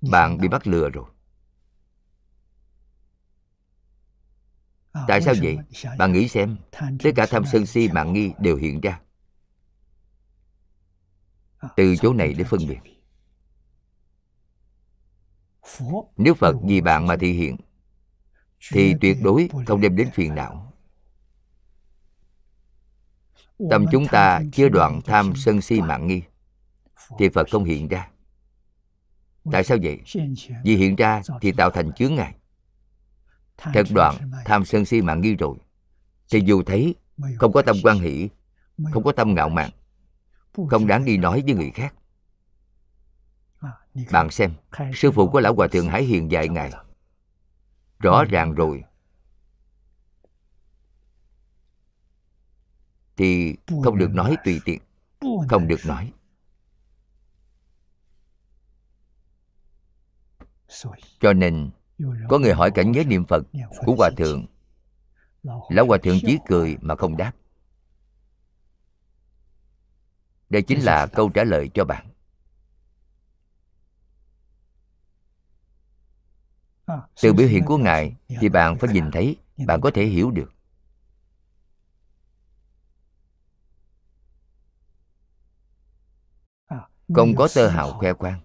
bạn 0.01 0.39
bị 0.39 0.49
bắt 0.49 0.66
lừa 0.66 0.91
rồi. 0.91 1.05
Tại 5.09 5.23
sao 5.23 5.35
vậy? 5.43 5.59
bạn 5.99 6.12
nghĩ 6.12 6.29
xem 6.29 6.57
tất 7.03 7.11
cả 7.16 7.27
tham 7.31 7.45
sân 7.53 7.66
si 7.66 7.89
mạng 7.89 8.12
nghi 8.12 8.33
đều 8.39 8.57
hiện 8.57 8.81
ra. 8.81 9.01
Từ 11.77 11.97
chỗ 11.97 12.12
này 12.12 12.35
để 12.35 12.45
phân 12.45 12.61
biệt. 12.69 12.79
nếu 16.16 16.35
phật 16.35 16.57
vì 16.62 16.81
bạn 16.81 17.07
mà 17.07 17.16
thị 17.20 17.33
hiện 17.33 17.57
thì 18.73 18.95
tuyệt 19.01 19.16
đối 19.23 19.49
không 19.66 19.81
đem 19.81 19.97
đến 19.97 20.11
phiền 20.15 20.35
não. 20.35 20.73
Tâm 23.70 23.87
chúng 23.93 24.07
ta 24.07 24.41
chưa 24.53 24.69
đoạn 24.69 25.01
tham 25.05 25.33
sân 25.37 25.61
si 25.61 25.81
mạng 25.81 26.07
nghi 26.07 26.23
thì 27.19 27.29
phật 27.29 27.47
không 27.51 27.65
hiện 27.65 27.89
ra 27.89 28.11
tại 29.53 29.65
sao 29.65 29.79
vậy? 29.83 30.01
vì 30.65 30.77
hiện 30.77 30.97
ra 30.97 31.23
thì 31.41 31.53
tạo 31.53 31.70
thành 31.70 31.93
chướng 31.93 32.15
ngại. 32.15 32.35
Thật 33.57 33.87
đoạn 33.95 34.15
tham 34.45 34.65
sân 34.65 34.85
si 34.85 35.03
mạng 35.03 35.20
nghi 35.20 35.35
rồi. 35.35 35.57
Thì 36.31 36.41
dù 36.41 36.62
thấy 36.62 36.95
không 37.39 37.53
có 37.53 37.62
tâm 37.62 37.77
quan 37.83 37.99
hỷ 37.99 38.29
không 38.93 39.03
có 39.03 39.12
tâm 39.12 39.35
ngạo 39.35 39.49
mạn 39.49 39.70
không 40.70 40.87
đáng 40.87 41.05
đi 41.05 41.16
nói 41.16 41.43
với 41.47 41.55
người 41.55 41.70
khác. 41.70 41.95
Bạn 44.12 44.31
xem 44.31 44.53
sư 44.95 45.11
phụ 45.11 45.29
của 45.29 45.41
lão 45.41 45.55
hòa 45.55 45.69
thượng 45.69 45.89
hải 45.89 46.03
hiền 46.03 46.31
dạy 46.31 46.49
ngài. 46.49 46.73
rõ 47.99 48.25
ràng 48.25 48.55
rồi. 48.55 48.85
Thì 53.16 53.57
không 53.85 53.99
được 53.99 54.11
nói 54.11 54.37
tùy 54.45 54.61
tiện. 54.65 54.81
Không 55.49 55.69
được 55.69 55.81
nói 55.87 56.12
cho 61.20 61.32
nên 61.32 61.70
có 62.28 62.39
người 62.39 62.53
hỏi 62.53 62.70
cảnh 62.70 62.93
giới 62.93 63.05
niệm 63.05 63.24
phật 63.27 63.45
của 63.86 63.95
hòa 63.95 64.11
thượng. 64.16 64.47
Lão 65.69 65.86
hòa 65.86 65.99
thượng 66.03 66.19
chỉ 66.27 66.39
cười 66.47 66.77
mà 66.81 66.97
không 66.97 67.16
đáp. 67.16 67.32
Đây 70.51 70.62
chính 70.62 70.81
là 70.81 71.07
câu 71.07 71.31
trả 71.35 71.45
lời 71.45 71.70
cho 71.74 71.85
bạn. 71.85 72.09
Từ 77.23 77.32
biểu 77.32 77.49
hiện 77.49 77.65
của 77.65 77.78
ngài 77.78 78.16
thì 78.28 78.49
bạn 78.49 78.78
phải 78.78 78.93
nhìn 78.93 79.11
thấy 79.11 79.36
bạn 79.66 79.81
có 79.81 79.90
thể 79.95 80.07
hiểu 80.07 80.31
được. 80.31 80.53
Không 87.15 87.35
có 87.36 87.49
tơ 87.55 87.69
hào 87.69 87.93
khoe 87.93 88.12
khoang 88.12 88.40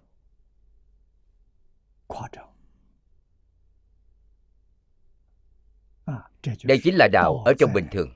đây 6.64 6.80
chính 6.84 6.96
là 6.96 7.08
đạo 7.12 7.44
ở 7.46 7.54
trong 7.60 7.74
bình 7.74 7.88
thường 7.92 8.10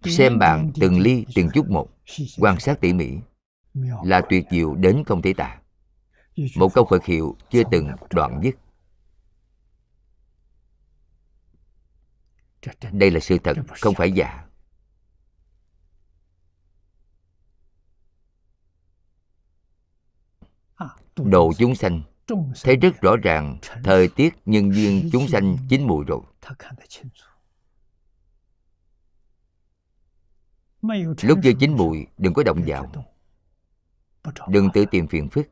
xem 0.05 0.39
bạn 0.39 0.71
từng 0.79 0.99
ly 0.99 1.25
từng 1.35 1.49
chút 1.53 1.69
một, 1.69 1.89
quan 2.37 2.59
sát 2.59 2.81
tỉ 2.81 2.93
mỉ. 2.93 3.09
Là 4.03 4.21
tuyệt 4.29 4.45
diệu 4.51 4.75
đến 4.75 5.03
không 5.05 5.21
thể 5.21 5.33
tả. 5.33 5.59
Một 6.55 6.73
câu 6.73 6.87
phật 6.89 7.05
hiệu 7.05 7.37
chưa 7.49 7.63
từng 7.71 7.89
đoạn 8.09 8.41
dứt. 8.43 8.55
Đây 12.91 13.11
là 13.11 13.19
sự 13.19 13.37
thật, 13.43 13.57
không 13.67 13.95
phải 13.95 14.11
giả. 14.11 14.45
Độ 21.15 21.51
chúng 21.57 21.75
sanh. 21.75 22.01
Thấy 22.63 22.75
rất 22.75 23.01
rõ 23.01 23.15
ràng 23.23 23.57
thời 23.83 24.07
tiết 24.07 24.33
nhân 24.45 24.73
duyên 24.73 25.09
chúng 25.11 25.27
sanh 25.27 25.57
chín 25.69 25.83
mùi 25.87 26.05
rồi. 26.05 26.21
Lúc 31.21 31.39
chưa 31.43 31.53
chín 31.59 31.77
mùi, 31.77 32.07
đừng 32.17 32.33
có 32.33 32.43
động 32.43 32.63
vào. 32.67 32.91
Đừng 34.47 34.69
tự 34.73 34.85
tìm 34.91 35.07
phiền 35.07 35.29
phức. 35.29 35.47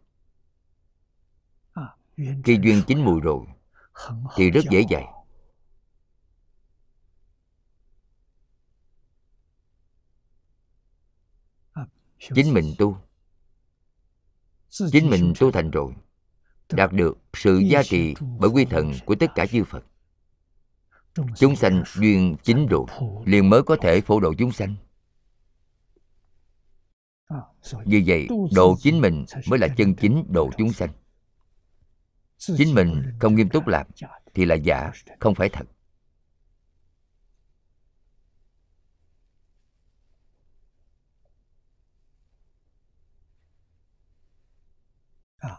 Khi 2.17 2.59
duyên 2.63 2.81
chín 2.87 3.05
mùi 3.05 3.19
rồi, 3.19 3.45
thì 4.35 4.51
rất 4.51 4.61
dễ 4.69 4.85
dạy 4.89 5.05
chính 12.35 12.53
mình 12.53 12.73
tu. 12.77 12.97
Chính 14.69 15.09
mình 15.09 15.33
tu 15.39 15.51
thành 15.51 15.71
rồi, 15.71 15.93
đạt 16.69 16.93
được 16.93 17.17
sự 17.33 17.57
giá 17.57 17.83
trị 17.83 18.15
bởi 18.39 18.49
quy 18.49 18.65
thần 18.65 18.93
của 19.05 19.15
tất 19.15 19.35
cả 19.35 19.45
chư 19.45 19.63
phật. 19.63 19.83
Chúng 21.35 21.55
sanh 21.55 21.83
duyên 21.95 22.35
chính 22.43 22.67
rồi, 22.67 22.85
liền 23.25 23.49
mới 23.49 23.63
có 23.63 23.77
thể 23.81 24.01
phổ 24.01 24.19
độ 24.19 24.33
chúng 24.37 24.51
sanh 24.51 24.75
vì 27.85 28.03
vậy, 28.07 28.27
độ 28.55 28.77
chính 28.79 29.01
mình 29.01 29.25
mới 29.49 29.59
là 29.59 29.67
chân 29.77 29.95
chính 29.95 30.25
độ 30.29 30.49
chúng 30.57 30.73
sanh. 30.73 30.89
Chính 32.37 32.75
mình 32.75 33.03
không 33.19 33.35
nghiêm 33.35 33.49
túc 33.49 33.67
làm 33.67 33.87
thì 34.33 34.45
là 34.45 34.55
giả, 34.55 34.91
không 35.19 35.35
phải 35.35 35.49
thật. 35.49 35.65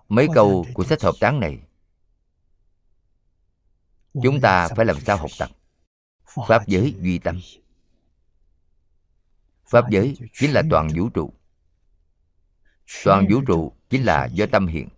Mấy 0.09 0.29
câu 0.35 0.67
của 0.75 0.85
sách 0.85 1.03
hợp 1.03 1.15
tán 1.21 1.41
này, 1.41 1.59
chúng 4.23 4.41
ta 4.41 4.69
phải 4.77 4.87
làm 4.87 5.01
sao 5.01 5.17
học 5.17 5.31
tập? 5.39 5.51
Pháp 6.49 6.67
giới 6.67 6.95
duy 7.01 7.19
tâm. 7.19 7.41
Pháp 9.67 9.85
giới 9.91 10.17
chính 10.33 10.53
là 10.53 10.63
toàn 10.71 10.89
vũ 10.97 11.09
trụ 11.09 11.33
toàn 13.05 13.27
vũ 13.31 13.41
trụ 13.47 13.73
chính 13.91 14.05
là 14.05 14.27
do 14.27 14.47
tâm 14.53 14.67
hiện. 14.67 14.89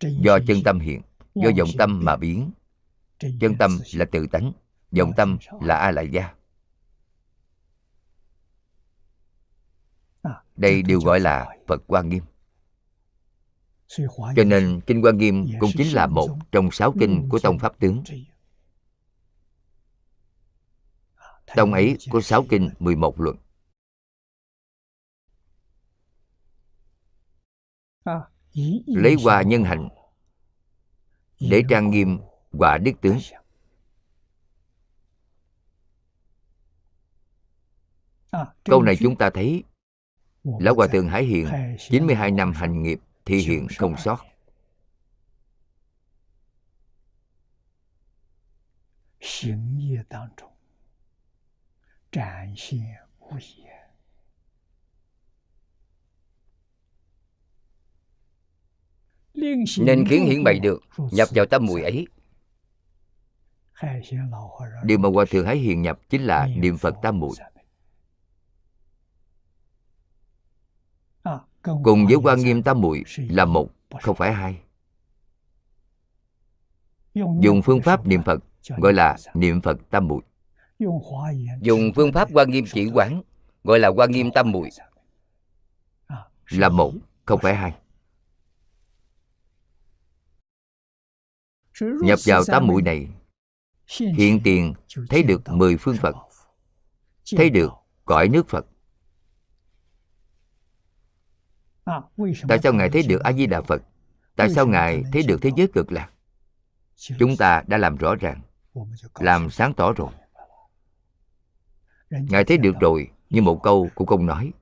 Do 0.00 0.38
chân 0.46 0.62
tâm 0.64 0.80
hiện 0.80 1.02
do 1.34 1.50
vọng 1.58 1.68
tâm 1.78 2.00
mà 2.04 2.16
biến. 2.16 2.50
Chân 3.18 3.56
tâm 3.58 3.78
là 3.94 4.04
tự 4.04 4.26
tánh 4.26 4.52
vọng 4.90 5.12
tâm 5.16 5.38
là 5.60 5.76
a 5.76 5.90
lại 5.90 6.08
gia. 6.12 6.34
Đây 10.56 10.82
đều 10.82 11.00
gọi 11.00 11.20
là 11.20 11.56
phật 11.66 11.82
quan 11.86 12.08
nghiêm. 12.08 12.22
Cho 14.36 14.44
nên 14.46 14.80
kinh 14.86 15.04
quan 15.04 15.18
nghiêm 15.18 15.46
cũng 15.60 15.70
chính 15.76 15.94
là 15.94 16.06
một 16.06 16.28
trong 16.52 16.70
sáu 16.70 16.94
kinh 17.00 17.28
của 17.28 17.38
tông 17.38 17.58
pháp 17.58 17.78
tướng. 17.78 18.02
tông 21.56 21.72
ấy 21.72 21.96
có 22.10 22.20
sáu 22.20 22.44
kinh 22.50 22.70
11 22.78 23.20
luận 23.20 23.36
lấy 28.86 29.16
hoa 29.24 29.42
nhân 29.42 29.64
hạnh 29.64 29.88
để 31.40 31.62
trang 31.68 31.90
nghiêm 31.90 32.18
quả 32.58 32.78
đức 32.78 32.92
tướng. 33.00 33.18
câu 38.64 38.82
này 38.82 38.96
chúng 38.96 39.16
ta 39.16 39.30
thấy 39.30 39.64
lão 40.44 40.74
hòa 40.74 40.86
thượng 40.92 41.08
hải 41.08 41.24
hiện 41.24 41.46
92 41.78 42.30
năm 42.30 42.52
hành 42.52 42.82
nghiệp 42.82 43.00
thị 43.24 43.36
hiện 43.36 43.66
không 43.78 43.94
sót 43.96 44.18
nên 59.78 60.04
khiến 60.08 60.24
hiển 60.24 60.44
bày 60.44 60.58
được 60.58 60.82
nhập 61.12 61.28
vào 61.34 61.46
tâm 61.46 61.66
mùi 61.66 61.82
ấy. 61.82 62.06
Điều 64.84 64.98
mà 64.98 65.08
hòa 65.08 65.24
thượng 65.30 65.46
hải 65.46 65.56
hiền 65.56 65.82
nhập 65.82 66.00
chính 66.08 66.22
là 66.22 66.46
niệm 66.56 66.78
phật 66.78 66.94
tam 67.02 67.20
muội. 67.20 67.36
cùng 71.84 72.06
với 72.06 72.16
quan 72.22 72.38
nghiêm 72.38 72.62
tam 72.62 72.80
muội 72.80 73.04
là 73.16 73.44
một 73.44 73.68
không 74.02 74.16
phải 74.16 74.32
hai. 74.32 74.60
Dùng 77.14 77.62
phương 77.64 77.82
pháp 77.82 78.06
niệm 78.06 78.22
phật 78.22 78.44
gọi 78.76 78.92
là 78.92 79.16
niệm 79.34 79.60
phật 79.60 79.78
tam 79.90 80.08
muội. 80.08 80.22
Dùng 81.60 81.92
phương 81.96 82.12
pháp 82.12 82.28
quan 82.32 82.50
nghiêm 82.50 82.64
chỉ 82.72 82.90
quán 82.94 83.22
gọi 83.64 83.78
là 83.78 83.88
quan 83.88 84.10
nghiêm 84.10 84.30
tam 84.34 84.52
muội. 84.52 84.70
là 86.50 86.68
một 86.68 86.92
không 87.24 87.40
phải 87.42 87.54
hai 87.54 87.72
nhập 91.80 92.18
vào 92.26 92.44
tam 92.46 92.66
muội 92.66 92.82
này, 92.82 93.08
hiện 93.98 94.40
tiền 94.44 94.74
thấy 95.10 95.22
được 95.22 95.48
mười 95.48 95.76
phương 95.76 95.96
phật, 95.96 96.16
thấy 97.36 97.50
được 97.50 97.72
cõi 98.04 98.28
nước 98.28 98.48
phật. 98.48 98.66
Tại 102.48 102.58
sao 102.62 102.72
ngài 102.72 102.90
thấy 102.90 103.02
được 103.02 103.22
a 103.22 103.32
di 103.32 103.46
đà 103.46 103.60
phật? 103.60 103.82
Tại 104.36 104.50
sao 104.50 104.66
ngài 104.66 105.02
thấy 105.12 105.22
được 105.22 105.38
thế 105.42 105.50
giới 105.56 105.68
cực 105.74 105.92
lạc? 105.92 106.10
Chúng 106.96 107.36
ta 107.36 107.62
đã 107.66 107.78
làm 107.78 107.96
rõ 107.96 108.14
ràng, 108.14 108.40
làm 109.14 109.50
sáng 109.50 109.74
tỏ 109.74 109.92
rồi. 109.92 110.10
Ngài 112.10 112.44
thấy 112.44 112.58
được 112.58 112.74
rồi 112.80 113.10
nhưng 113.30 113.44
một 113.44 113.60
câu 113.62 113.88
cũng 113.94 114.06
không 114.06 114.26
nói. 114.26 114.52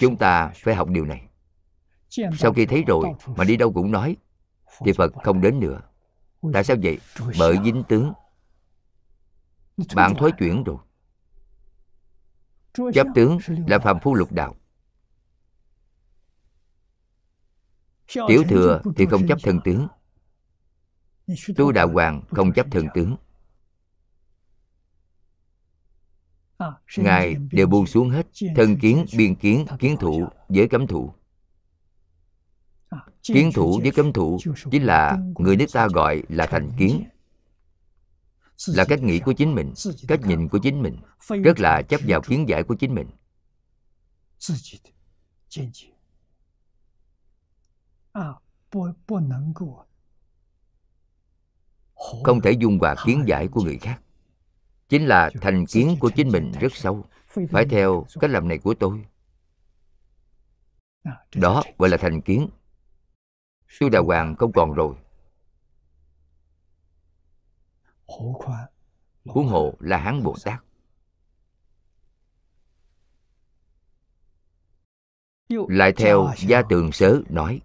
Chúng 0.00 0.16
ta 0.16 0.52
phải 0.54 0.74
học 0.74 0.88
điều 0.88 1.04
này 1.04 1.29
sau 2.38 2.52
khi 2.52 2.66
thấy 2.66 2.84
rồi 2.86 3.06
mà 3.36 3.44
đi 3.44 3.56
đâu 3.56 3.72
cũng 3.72 3.90
nói 3.90 4.16
thì 4.84 4.92
phật 4.92 5.12
không 5.24 5.40
đến 5.40 5.60
nữa. 5.60 5.80
Tại 6.52 6.64
sao 6.64 6.76
vậy? 6.82 6.98
Bởi 7.38 7.58
dính 7.64 7.82
tướng. 7.88 8.12
Bạn 9.94 10.14
thối 10.18 10.32
chuyển 10.38 10.64
rồi. 10.64 10.76
Chấp 12.94 13.06
tướng 13.14 13.38
là 13.66 13.78
phàm 13.78 14.00
phu 14.02 14.14
lục 14.14 14.32
đạo. 14.32 14.56
Tiểu 18.28 18.44
thừa 18.48 18.82
thì 18.96 19.06
không 19.06 19.26
chấp 19.28 19.38
thân 19.42 19.60
tướng. 19.64 19.88
Tu 21.56 21.72
đạo 21.72 21.88
hoàng 21.88 22.22
không 22.28 22.52
chấp 22.52 22.66
thân 22.70 22.86
tướng. 22.94 23.16
Ngài 26.96 27.36
đều 27.52 27.66
buông 27.66 27.86
xuống 27.86 28.10
hết 28.10 28.26
thân 28.56 28.78
kiến, 28.78 29.04
biên 29.16 29.34
kiến 29.34 29.66
kiến 29.78 29.96
thủ, 30.00 30.28
giới 30.48 30.68
cấm 30.68 30.86
thủ 30.86 31.14
kiến 33.22 33.50
thủ 33.54 33.80
với 33.82 33.90
cấm 33.90 34.12
thủ 34.12 34.38
chính 34.70 34.84
là 34.84 35.18
người 35.38 35.56
nước 35.56 35.66
ta 35.72 35.88
gọi 35.88 36.22
là 36.28 36.46
thành 36.46 36.72
kiến 36.78 37.04
là 38.66 38.84
cách 38.88 39.02
nghĩ 39.02 39.20
của 39.20 39.32
chính 39.32 39.54
mình 39.54 39.72
cách 40.08 40.20
nhìn 40.20 40.48
của 40.48 40.58
chính 40.58 40.82
mình 40.82 40.96
rất 41.44 41.60
là 41.60 41.82
chấp 41.82 42.00
vào 42.06 42.20
kiến 42.20 42.48
giải 42.48 42.62
của 42.62 42.74
chính 42.74 42.94
mình 42.94 43.08
không 52.24 52.40
thể 52.40 52.50
dung 52.50 52.78
hòa 52.78 52.94
kiến 53.04 53.24
giải 53.26 53.48
của 53.48 53.62
người 53.62 53.78
khác 53.78 54.00
chính 54.88 55.06
là 55.06 55.30
thành 55.40 55.66
kiến 55.66 55.96
của 56.00 56.10
chính 56.10 56.28
mình 56.28 56.52
rất 56.60 56.72
sâu 56.74 57.04
phải 57.50 57.66
theo 57.70 58.06
cách 58.20 58.30
làm 58.30 58.48
này 58.48 58.58
của 58.58 58.74
tôi。đó 58.74 61.62
gọi 61.78 61.88
là 61.88 61.96
thành 61.96 62.22
kiến 62.22 62.48
Sư 63.70 63.88
đà 63.88 64.00
hoàng 64.00 64.36
không 64.36 64.52
còn 64.52 64.72
rồi. 64.72 64.94
Huống 69.24 69.46
hộ 69.46 69.74
là 69.80 69.96
hán 69.98 70.22
bồ 70.22 70.36
tát. 70.44 70.60
Lại 75.48 75.92
theo 75.96 76.32
gia 76.38 76.62
tường 76.68 76.92
sớ 76.92 77.20
nói 77.28 77.60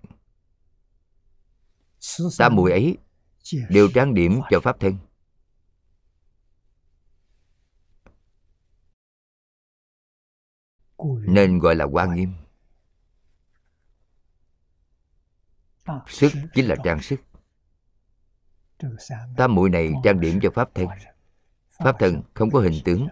tam 2.38 2.56
mùi 2.56 2.72
ấy 2.72 2.98
đều 3.69 3.88
trang 3.94 4.14
điểm 4.14 4.41
cho 4.49 4.60
pháp 4.60 4.80
thân. 4.80 4.98
Nên 11.27 11.60
gọi 11.60 11.76
là 11.76 11.86
quan 11.86 12.15
nghiêm. 12.15 12.34
Sức 16.07 16.32
chính 16.53 16.68
là 16.68 16.76
trang 16.84 17.02
sức. 17.02 17.20
tam 19.38 19.56
muội 19.56 19.70
này 19.70 19.94
trang 20.03 20.20
điểm 20.20 20.40
cho 20.41 20.49
pháp 20.56 20.70
thân 20.76 20.88
pháp 21.70 21.95
thân 21.99 22.22
không 22.34 22.52
có 22.52 22.60
hình 22.60 22.82
tướng. 22.86 23.07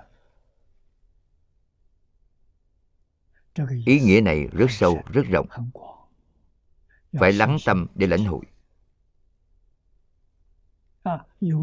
ý 3.85 3.99
nghĩa 3.99 4.21
này 4.21 4.47
rất 4.51 4.71
sâu 4.71 5.01
rất 5.13 5.25
rộng. 5.25 5.47
phải 7.13 7.33
lắng 7.33 7.57
tâm 7.65 7.87
để 7.95 8.07
lãnh 8.07 8.25
hội. 8.25 8.41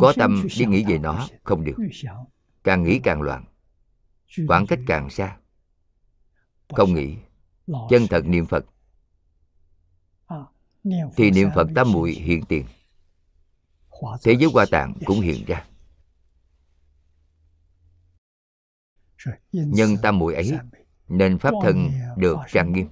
Có 0.00 0.12
tâm 0.16 0.42
đi 0.58 0.64
nghĩ 0.66 0.84
về 0.88 0.98
nó 0.98 1.28
không 1.42 1.64
được. 1.64 1.76
càng 2.64 2.82
nghĩ 2.82 3.00
càng 3.02 3.22
loạn. 3.22 3.44
Khoảng 4.48 4.66
cách 4.66 4.78
càng 4.86 5.10
xa. 5.10 5.38
không 6.68 6.94
nghĩ. 6.94 7.16
chân 7.66 8.06
thật 8.10 8.24
niệm 8.26 8.46
phật 8.46 8.64
thì 11.16 11.30
niệm 11.30 11.48
phật 11.54 11.68
tam 11.74 11.92
muội 11.92 12.10
hiện 12.10 12.44
tiền. 12.44 12.66
Thế 14.22 14.32
giới 14.32 14.50
hoa 14.52 14.66
tạng 14.70 14.94
cũng 15.06 15.20
hiện 15.20 15.44
ra. 15.46 15.66
Nhân 19.52 19.96
tam 20.02 20.18
muội 20.18 20.34
ấy 20.34 20.52
nên 21.08 21.38
pháp 21.38 21.54
thân 21.62 21.90
được 22.16 22.36
trang 22.52 22.72
nghiêm. 22.72 22.88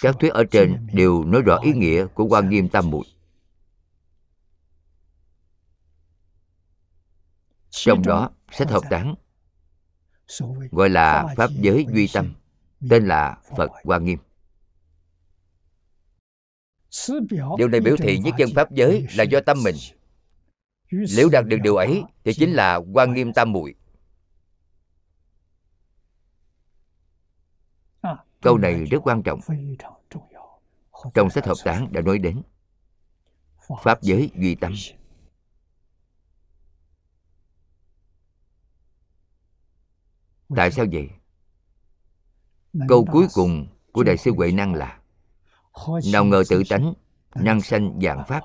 các 0.00 0.16
thuyết 0.20 0.32
ở 0.32 0.44
trên 0.50 0.86
đều 0.92 1.24
nói 1.24 1.42
rõ 1.42 1.58
ý 1.58 1.72
nghĩa 1.72 2.06
của 2.06 2.24
quan 2.24 2.48
nghiêm 2.48 2.68
tam 2.68 2.90
muội. 2.90 3.04
trong 7.70 8.02
đó 8.02 8.30
sách 8.52 8.68
hợp 8.70 8.82
tán 8.90 9.14
gọi 10.70 10.90
là 10.90 11.34
pháp 11.36 11.50
giới 11.50 11.86
duy 11.94 12.08
tâm 12.12 12.34
tên 12.90 13.06
là 13.06 13.38
phật 13.56 13.70
hoa 13.84 13.98
nghiêm 13.98 14.18
điều 17.58 17.68
này 17.68 17.80
biểu 17.80 17.96
thị 17.96 18.18
nhất 18.18 18.34
chân 18.38 18.48
pháp 18.54 18.72
giới 18.72 19.06
là 19.16 19.24
do 19.24 19.40
tâm 19.40 19.62
mình. 19.64 19.76
nếu 21.16 21.28
đạt 21.32 21.46
được 21.46 21.58
điều 21.62 21.76
ấy 21.76 22.02
thì 22.24 22.32
chính 22.34 22.52
là 22.52 22.80
quan 22.92 23.14
nghiêm 23.14 23.32
tam 23.32 23.52
muội. 23.52 23.74
Câu 28.40 28.58
này 28.58 28.84
rất 28.84 28.98
quan 29.04 29.22
trọng. 29.22 29.40
trong 31.14 31.30
sách 31.30 31.46
hợp 31.46 31.56
tán 31.64 31.92
đã 31.92 32.00
nói 32.00 32.18
đến 32.18 32.42
pháp 33.82 34.02
giới 34.02 34.30
duy 34.34 34.54
tâm. 34.54 34.72
tại 40.56 40.70
sao 40.70 40.86
vậy? 40.92 41.10
câu 42.88 43.06
cuối 43.12 43.26
cùng 43.34 43.66
của 43.92 44.02
đại 44.02 44.16
sư 44.16 44.32
huệ 44.36 44.52
năng 44.52 44.74
là 44.74 44.99
nào 46.12 46.24
ngờ 46.24 46.42
tự 46.48 46.62
tánh 46.68 46.94
năng 47.34 47.60
sanh 47.60 48.00
dạng 48.02 48.24
pháp. 48.28 48.42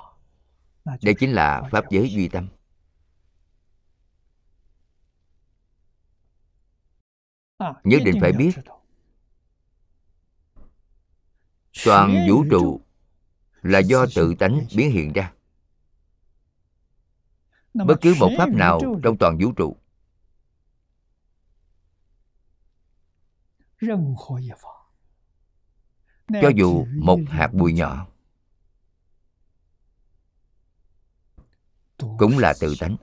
đây 1.02 1.15
chính 1.19 1.31
là 1.31 1.64
pháp 1.72 1.85
giới 1.89 2.10
duy 2.10 2.30
tâm. 2.30 2.47
nhất 7.84 8.02
định 8.06 8.18
phải 8.22 8.31
biết. 8.31 8.52
toàn 11.85 12.26
vũ 12.30 12.43
trụ 12.52 12.81
là 13.61 13.80
do 13.80 14.06
tự 14.15 14.35
tánh 14.39 14.65
biến 14.76 14.91
hiện 14.91 15.14
ra. 15.14 15.34
Bất 17.73 17.95
cứ 18.02 18.15
một 18.19 18.30
pháp 18.38 18.49
nào 18.49 18.80
trong 19.03 19.18
toàn 19.18 19.38
vũ 19.41 19.52
trụ 19.52 19.77
cho 26.27 26.49
dù 26.56 26.85
một 26.95 27.19
hạt 27.27 27.53
bụi 27.53 27.73
nhỏ 27.73 28.07
cũng 32.18 32.38
là 32.38 32.53
tự 32.60 32.76
tánh. 32.80 32.97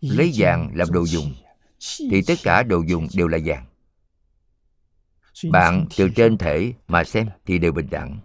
Lấy 0.00 0.32
vàng 0.34 0.72
làm 0.74 0.92
đồ 0.92 1.06
dùng. 1.06 1.34
thì 1.98 2.22
tất 2.26 2.34
cả 2.42 2.62
đồ 2.62 2.82
dùng 2.86 3.06
đều 3.14 3.28
là 3.28 3.38
vàng. 3.44 3.66
Bạn 5.50 5.86
từ 5.96 6.08
trên 6.16 6.38
thể 6.38 6.72
mà 6.88 7.04
xem 7.04 7.28
thì 7.46 7.58
đều 7.58 7.72
bình 7.72 7.88
đẳng. 7.90 8.20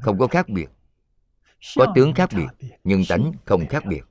Không 0.00 0.18
có 0.18 0.26
khác 0.26 0.48
biệt. 0.48 0.70
Có 1.76 1.92
tướng 1.94 2.14
khác 2.14 2.30
biệt 2.36 2.70
nhưng 2.84 3.02
tánh 3.08 3.32
không 3.44 3.66
khác 3.66 3.84
biệt. 3.86 4.02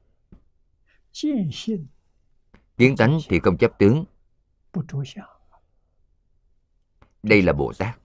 Kiến 2.77 2.97
tánh 2.97 3.19
thì 3.29 3.39
không 3.39 3.57
chấp 3.57 3.71
tướng 3.79 4.05
đây 7.23 7.41
là 7.41 7.53
bồ 7.53 7.73
tát. 7.77 7.99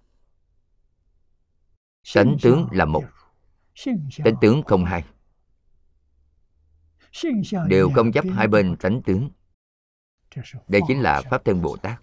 Tánh 2.15 2.37
tướng 2.43 2.69
là 2.73 2.85
một. 2.85 3.05
Tánh 4.25 4.35
tướng 4.41 4.63
không 4.63 4.85
hai. 4.85 5.05
Đều 7.69 7.91
không 7.95 8.13
chấp 8.13 8.25
hai 8.35 8.49
bên 8.49 8.77
tánh 8.77 9.03
tướng. 9.03 9.31
Đây 10.69 10.81
chính 10.89 11.01
là 11.01 11.23
pháp 11.31 11.45
thân 11.45 11.63
bồ 11.63 11.77
tát. 11.77 12.03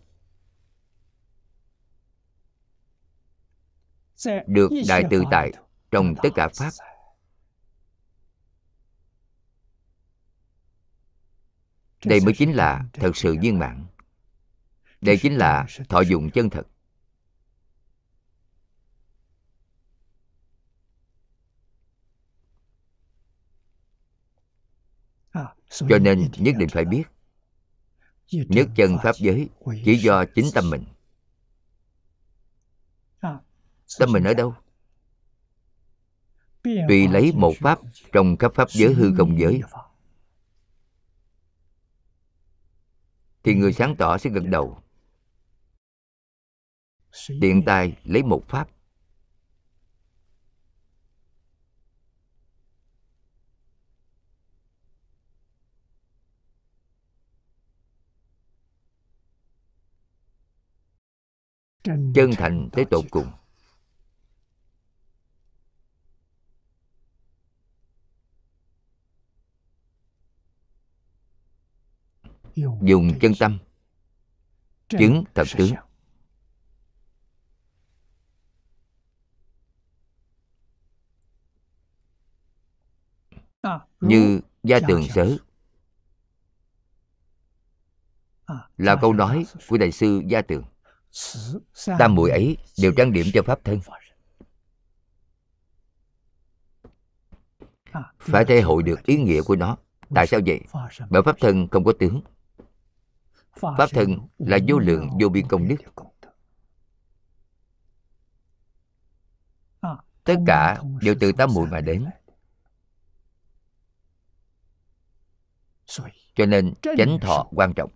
Được 4.48 4.72
đại 4.88 5.04
tự 5.10 5.24
tại 5.32 5.52
trong 5.92 6.16
tất 6.24 6.30
cả 6.36 6.50
pháp. 6.58 6.72
Đây 12.06 12.20
mới 12.26 12.34
chính 12.38 12.52
là 12.56 12.86
thật 12.94 13.12
sự 13.16 13.38
viên 13.42 13.60
mãn. 13.60 13.86
Đây 15.02 15.18
chính 15.22 15.36
là 15.36 15.68
thọ 15.90 16.02
dụng 16.02 16.30
chân 16.32 16.50
thật. 16.50 16.68
Cho 25.72 26.00
nên 26.02 26.30
nhất 26.38 26.56
định 26.58 26.70
phải 26.70 26.86
biết 26.86 27.04
nhất 28.32 28.68
chân 28.76 28.98
pháp 29.04 29.16
giới 29.16 29.50
chỉ 29.86 29.96
do 29.96 30.26
chính 30.36 30.46
tâm 30.54 30.70
mình. 30.70 30.84
Tâm 34.00 34.12
mình 34.12 34.24
ở 34.24 34.34
đâu? 34.34 34.56
Tùy 36.64 37.08
lấy 37.08 37.32
một 37.36 37.54
pháp 37.60 37.80
trong 38.12 38.38
các 38.38 38.52
pháp 38.56 38.72
giới 38.72 38.94
hư 38.94 39.14
không 39.18 39.40
giới. 39.40 39.62
Thì 43.44 43.56
người 43.56 43.74
sáng 43.74 43.96
tỏ 43.96 44.18
sẽ 44.18 44.30
gật 44.30 44.44
đầu. 44.46 44.84
Tiện 47.42 47.66
tay 47.66 47.98
lấy 48.04 48.24
một 48.24 48.44
pháp 48.48 48.70
chân 61.84 62.32
thành 62.38 62.70
tới 62.72 62.86
tột 62.86 63.06
cùng. 63.12 63.32
dùng 72.82 73.20
chân 73.22 73.34
tâm. 73.40 73.60
Chứng 74.88 75.24
thật 75.34 75.48
tướng. 75.58 75.74
như 84.00 84.42
gia 84.64 84.80
tường 84.88 85.08
sớ 85.16 85.38
là 88.78 88.96
câu 89.02 89.14
nói 89.14 89.46
của 89.68 89.78
đại 89.78 89.92
sư 89.92 90.22
gia 90.28 90.42
tường 90.42 90.64
tam 92.00 92.16
muội 92.16 92.30
ấy 92.30 92.58
đều 92.78 92.94
trang 92.98 93.14
điểm 93.14 93.26
cho 93.34 93.42
pháp 93.42 93.60
thân. 93.64 93.80
Phải 98.20 98.46
thể 98.46 98.62
hội 98.62 98.84
được 98.84 99.04
ý 99.04 99.18
nghĩa 99.18 99.42
của 99.42 99.56
nó. 99.56 99.78
Tại 100.16 100.28
sao 100.28 100.40
vậy? 100.46 100.60
Bởi 101.10 101.22
pháp 101.24 101.36
thân 101.40 101.68
không 101.68 101.84
có 101.84 101.94
tướng. 102.00 102.22
Pháp 103.52 103.90
thân 103.92 104.18
là 104.38 104.58
vô 104.68 104.80
lượng 104.80 105.10
vô 105.22 105.30
biên 105.30 105.48
công 105.48 105.68
đức. 105.68 105.78
tất 110.24 110.36
cả 110.48 110.82
đều 111.02 111.16
từ 111.20 111.32
tam 111.32 111.54
muội 111.54 111.68
mà 111.68 111.82
đến 111.82 112.06
cho 116.36 116.46
nên 116.46 116.74
chánh 116.98 117.20
thọ 117.22 117.48
quan 117.52 117.74
trọng 117.74 117.92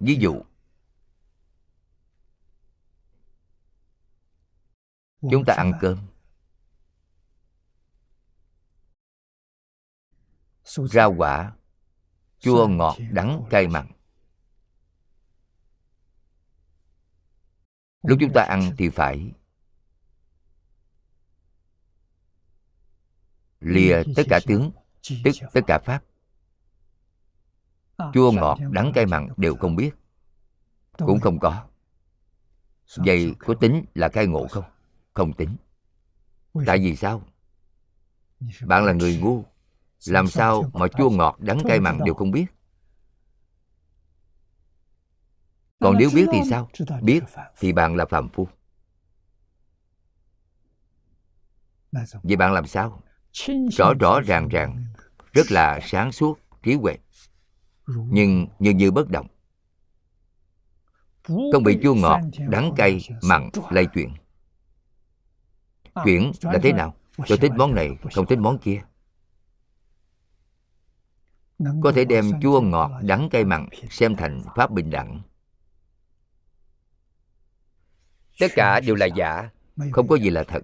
ví 0.00 0.18
dụ. 0.20 0.42
Chúng 5.30 5.44
ta 5.46 5.54
ăn 5.54 5.72
cơm. 5.80 5.98
Rau 10.64 11.14
quả 11.16 11.56
chua 12.38 12.68
ngọt 12.68 12.96
đắng 13.10 13.44
cay 13.50 13.68
mặn. 13.68 13.92
Lúc 18.02 18.18
chúng 18.20 18.32
ta 18.34 18.42
ăn 18.42 18.74
thì 18.78 18.88
phải 18.88 19.32
lìa 23.60 24.02
tất 24.16 24.22
cả 24.28 24.40
tướng 24.46 24.70
tức 25.24 25.32
tất 25.52 25.60
cả 25.66 25.78
pháp 25.84 26.04
chua 28.14 28.32
ngọt 28.32 28.58
đắng 28.70 28.92
cay 28.94 29.06
mặn 29.06 29.28
đều 29.36 29.56
không 29.56 29.76
biết. 29.76 29.90
Cũng 30.98 31.20
không 31.20 31.38
có. 31.38 31.64
Vậy 32.96 33.34
có 33.38 33.54
tính 33.54 33.84
là 33.94 34.08
cai 34.08 34.26
ngộ 34.26 34.46
không? 34.50 34.64
không 35.14 35.32
tính. 35.32 35.56
Tại 36.66 36.78
vì 36.78 36.96
sao? 36.96 37.22
Bạn 38.66 38.84
là 38.84 38.92
người 38.92 39.18
ngu. 39.22 39.44
làm 40.06 40.26
sao 40.26 40.70
mà 40.72 40.88
chua 40.88 41.10
ngọt 41.10 41.36
đắng 41.40 41.58
cay 41.68 41.80
mặn 41.80 41.98
đều 42.04 42.14
không 42.14 42.30
biết? 42.30 42.46
Còn 45.80 45.96
nếu 45.98 46.10
biết 46.14 46.26
thì 46.32 46.38
sao? 46.50 46.70
biết 47.02 47.20
thì 47.58 47.72
bạn 47.72 47.96
là 47.96 48.04
phạm 48.06 48.28
phu. 48.28 48.48
Vậy 52.22 52.36
bạn 52.36 52.52
làm 52.52 52.66
sao? 52.66 53.02
Rõ 53.72 53.92
rõ 54.00 54.20
ràng 54.20 54.48
ràng 54.48 54.84
rất 55.32 55.50
là 55.50 55.80
sáng 55.82 56.12
suốt 56.12 56.38
trí 56.62 56.74
huệ 56.74 56.98
nhưng 57.86 58.46
như 58.58 58.70
như 58.70 58.90
bất 58.90 59.08
động. 59.08 59.26
Không 61.24 61.62
bị 61.64 61.78
chua 61.82 61.94
ngọt, 61.94 62.20
đắng 62.48 62.72
cay, 62.76 63.00
mặn 63.22 63.50
lây 63.70 63.86
chuyển. 63.86 64.14
Chuyển 66.04 66.32
là 66.42 66.58
thế 66.62 66.72
nào? 66.72 66.94
Tôi 67.28 67.38
thích 67.38 67.52
món 67.56 67.74
này, 67.74 67.90
không 68.14 68.26
thích 68.26 68.38
món 68.38 68.58
kia. 68.58 68.82
Có 71.82 71.92
thể 71.94 72.04
đem 72.04 72.40
chua 72.40 72.60
ngọt, 72.60 72.90
đắng 73.02 73.28
cay, 73.30 73.44
mặn 73.44 73.68
xem 73.90 74.16
thành 74.16 74.42
pháp 74.56 74.70
bình 74.70 74.90
đẳng. 74.90 75.22
Tất 78.38 78.48
cả 78.54 78.80
đều 78.80 78.94
là 78.94 79.06
giả, 79.06 79.50
không 79.92 80.08
có 80.08 80.16
gì 80.16 80.30
là 80.30 80.44
thật. 80.48 80.62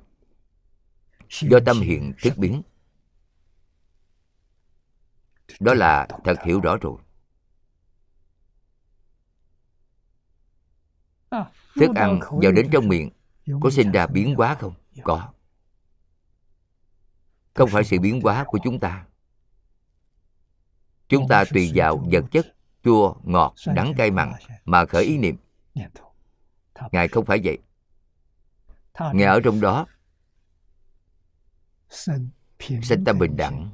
Do 1.30 1.58
tâm 1.66 1.80
hiện 1.80 2.12
thức 2.22 2.32
biến. 2.36 2.62
Đó 5.60 5.74
là 5.74 6.08
thật 6.24 6.34
hiểu 6.44 6.60
rõ 6.60 6.76
rồi. 6.80 6.98
Thức 11.74 11.96
ăn 11.96 12.20
vào 12.30 12.52
đến 12.52 12.68
trong 12.72 12.88
miệng 12.88 13.10
có 13.60 13.70
sinh 13.70 13.92
ra 13.92 14.06
biến 14.06 14.34
hóa 14.34 14.54
không? 14.54 14.74
Có. 15.02 15.32
Không 17.54 17.70
phải 17.70 17.84
sự 17.84 18.00
biến 18.00 18.20
hóa 18.20 18.44
của 18.46 18.58
chúng 18.64 18.80
ta. 18.80 19.06
Chúng 21.08 21.28
ta 21.28 21.44
tùy 21.44 21.72
vào 21.74 22.08
vật 22.12 22.24
chất 22.30 22.56
chua 22.84 23.14
ngọt 23.24 23.54
đắng 23.66 23.94
cay 23.96 24.10
mặn 24.10 24.32
mà 24.64 24.84
khởi 24.86 25.04
ý 25.04 25.18
niệm. 25.18 25.36
ngài 26.92 27.08
không 27.08 27.24
phải 27.24 27.40
vậy. 27.44 27.58
ngài 29.12 29.26
ở 29.26 29.40
trong 29.44 29.60
đó. 29.60 29.86
sinh 31.88 33.04
tâm 33.06 33.18
bình 33.18 33.36
đẳng. 33.36 33.70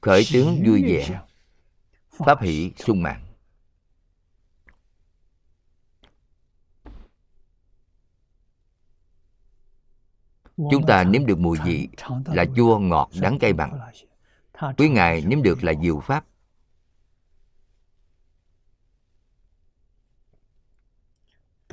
khởi 0.00 0.24
tướng 0.32 0.62
vui 0.66 0.82
vẻ. 0.82 1.20
pháp 2.10 2.40
hỷ 2.42 2.72
sung 2.76 3.02
mãn 3.02 3.27
chúng 10.58 10.86
ta 10.86 11.04
nếm 11.04 11.26
được 11.26 11.38
mùi 11.38 11.58
vị 11.64 11.88
là 12.24 12.44
chua 12.56 12.78
ngọt 12.78 13.10
đắng 13.20 13.38
cay 13.38 13.52
mặn 13.52 13.78
quý 14.76 14.88
ngài 14.88 15.20
nếm 15.20 15.42
được 15.42 15.64
là 15.64 15.72
diệu 15.82 16.00
pháp. 16.00 16.24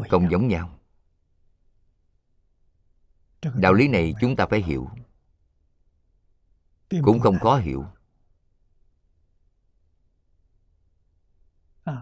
Không 0.09 0.31
giống 0.31 0.47
nhau. 0.47 0.79
Đạo 3.55 3.73
lý 3.73 3.87
này 3.87 4.13
chúng 4.21 4.35
ta 4.35 4.45
phải 4.45 4.61
hiểu. 4.61 4.89
Cũng 7.03 7.19
không 7.19 7.39
khó 7.39 7.57
hiểu. 7.57 7.85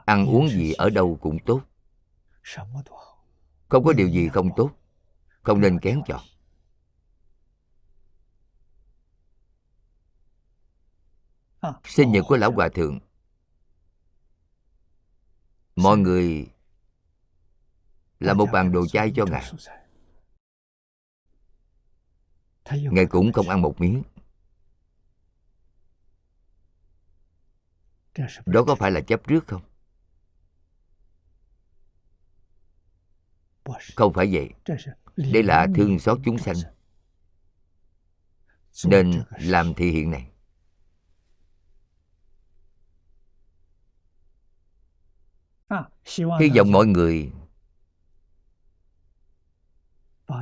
Ăn 0.06 0.26
uống 0.26 0.50
gì 0.50 0.74
ở 0.74 0.90
đâu 0.90 1.18
cũng 1.22 1.38
tốt. 1.46 1.62
Không 3.70 3.84
có 3.84 3.94
điều 3.94 4.10
gì 4.10 4.30
không 4.30 4.50
tốt. 4.56 4.72
Không 5.42 5.62
nên 5.62 5.80
kén 5.80 6.02
chọn. 6.08 6.22
Sinh 11.84 12.12
nhật 12.12 12.26
của 12.28 12.38
lão 12.38 12.52
hòa 12.52 12.70
thượng. 12.70 13.00
Mọi 15.76 15.98
người 15.98 16.48
là 18.20 18.34
một 18.34 18.46
bàn 18.54 18.72
đồ 18.72 18.88
chay 18.88 19.14
cho 19.16 19.26
ngài. 19.26 19.52
ngài 22.92 23.06
cũng 23.06 23.34
không 23.34 23.50
ăn 23.50 23.62
một 23.62 23.82
miếng. 23.82 24.04
Đó 28.46 28.64
có 28.68 28.76
phải 28.76 28.92
là 28.92 29.02
chấp 29.02 29.22
trước 29.28 29.48
không? 29.48 29.62
Không 33.96 34.14
phải 34.14 34.30
vậy. 34.34 34.50
đây 35.16 35.44
là 35.44 35.68
thương 35.76 36.00
xót 36.00 36.20
chúng 36.26 36.38
sanh. 36.38 36.56
nên 38.86 39.24
làm 39.40 39.74
thị 39.74 39.92
hiện 39.92 40.12
này 40.12 40.33
hy 46.40 46.50
vọng 46.56 46.72
mọi 46.72 46.86
người 46.86 47.32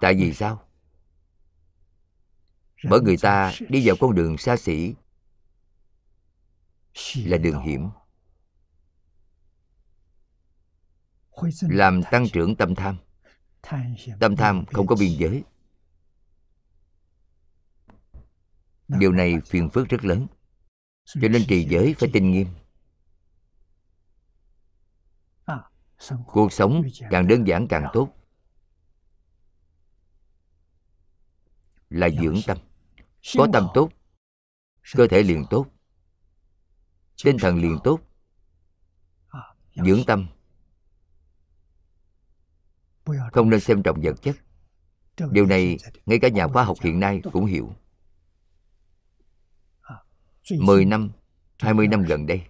Tại 0.00 0.14
vì 0.14 0.34
sao? 0.34 0.68
Bởi 2.90 3.00
người 3.00 3.16
ta 3.16 3.52
đi 3.68 3.86
vào 3.86 3.96
con 4.00 4.14
đường 4.14 4.38
xa 4.38 4.56
xỉ 4.56 4.94
là 7.16 7.36
đường 7.36 7.60
hiểm. 7.60 7.88
Làm 11.60 12.00
tăng 12.10 12.26
trưởng 12.32 12.56
tâm 12.56 12.74
tham. 12.74 12.96
Tâm 14.20 14.36
tham 14.36 14.64
không 14.66 14.86
có 14.86 14.96
biên 14.96 15.18
giới 15.18 15.44
điều 18.88 19.12
này 19.12 19.40
phiền 19.46 19.70
phức 19.70 19.88
rất 19.88 20.04
lớn. 20.04 20.26
Cho 21.04 21.28
nên 21.28 21.42
trì 21.48 21.64
giới 21.64 21.94
phải 21.98 22.10
tinh 22.12 22.30
nghiêm. 22.30 22.46
Cuộc 26.26 26.52
sống 26.52 26.82
càng 27.10 27.28
đơn 27.28 27.46
giản 27.46 27.66
càng 27.68 27.86
tốt. 27.92 28.08
Là 31.88 32.08
dưỡng 32.22 32.36
tâm. 32.46 32.58
Có 33.38 33.48
tâm 33.52 33.68
tốt, 33.74 33.90
cơ 34.94 35.06
thể 35.06 35.22
liền 35.22 35.44
tốt. 35.50 35.66
Tinh 37.24 37.36
thần 37.40 37.56
liền 37.56 37.78
tốt. 37.84 38.00
Dưỡng 39.74 40.00
tâm. 40.06 40.26
Không 43.32 43.50
nên 43.50 43.60
xem 43.60 43.82
trọng 43.82 44.00
vật 44.02 44.22
chất. 44.22 44.36
Điều 45.30 45.46
này 45.46 45.76
ngay 46.06 46.18
cả 46.18 46.28
nhà 46.28 46.48
khoa 46.48 46.64
học 46.64 46.76
hiện 46.80 47.00
nay 47.00 47.20
cũng 47.32 47.46
hiểu. 47.46 47.74
10 50.50 50.84
năm, 50.84 51.10
20 51.58 51.88
năm 51.88 52.02
gần 52.02 52.26
đây 52.26 52.42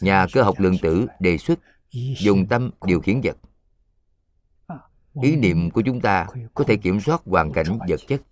Nhà 0.00 0.26
cơ 0.32 0.42
học 0.42 0.60
lượng 0.60 0.78
tử 0.82 1.06
đề 1.20 1.38
xuất 1.38 1.58
dùng 2.18 2.46
tâm 2.46 2.70
điều 2.84 3.00
khiển 3.00 3.20
vật. 3.20 3.36
Ý 5.22 5.36
niệm 5.36 5.70
của 5.70 5.82
chúng 5.86 6.00
ta 6.00 6.26
có 6.54 6.64
thể 6.64 6.76
kiểm 6.76 7.00
soát 7.00 7.22
hoàn 7.24 7.52
cảnh 7.52 7.78
vật 7.88 8.00
chất. 8.08 8.22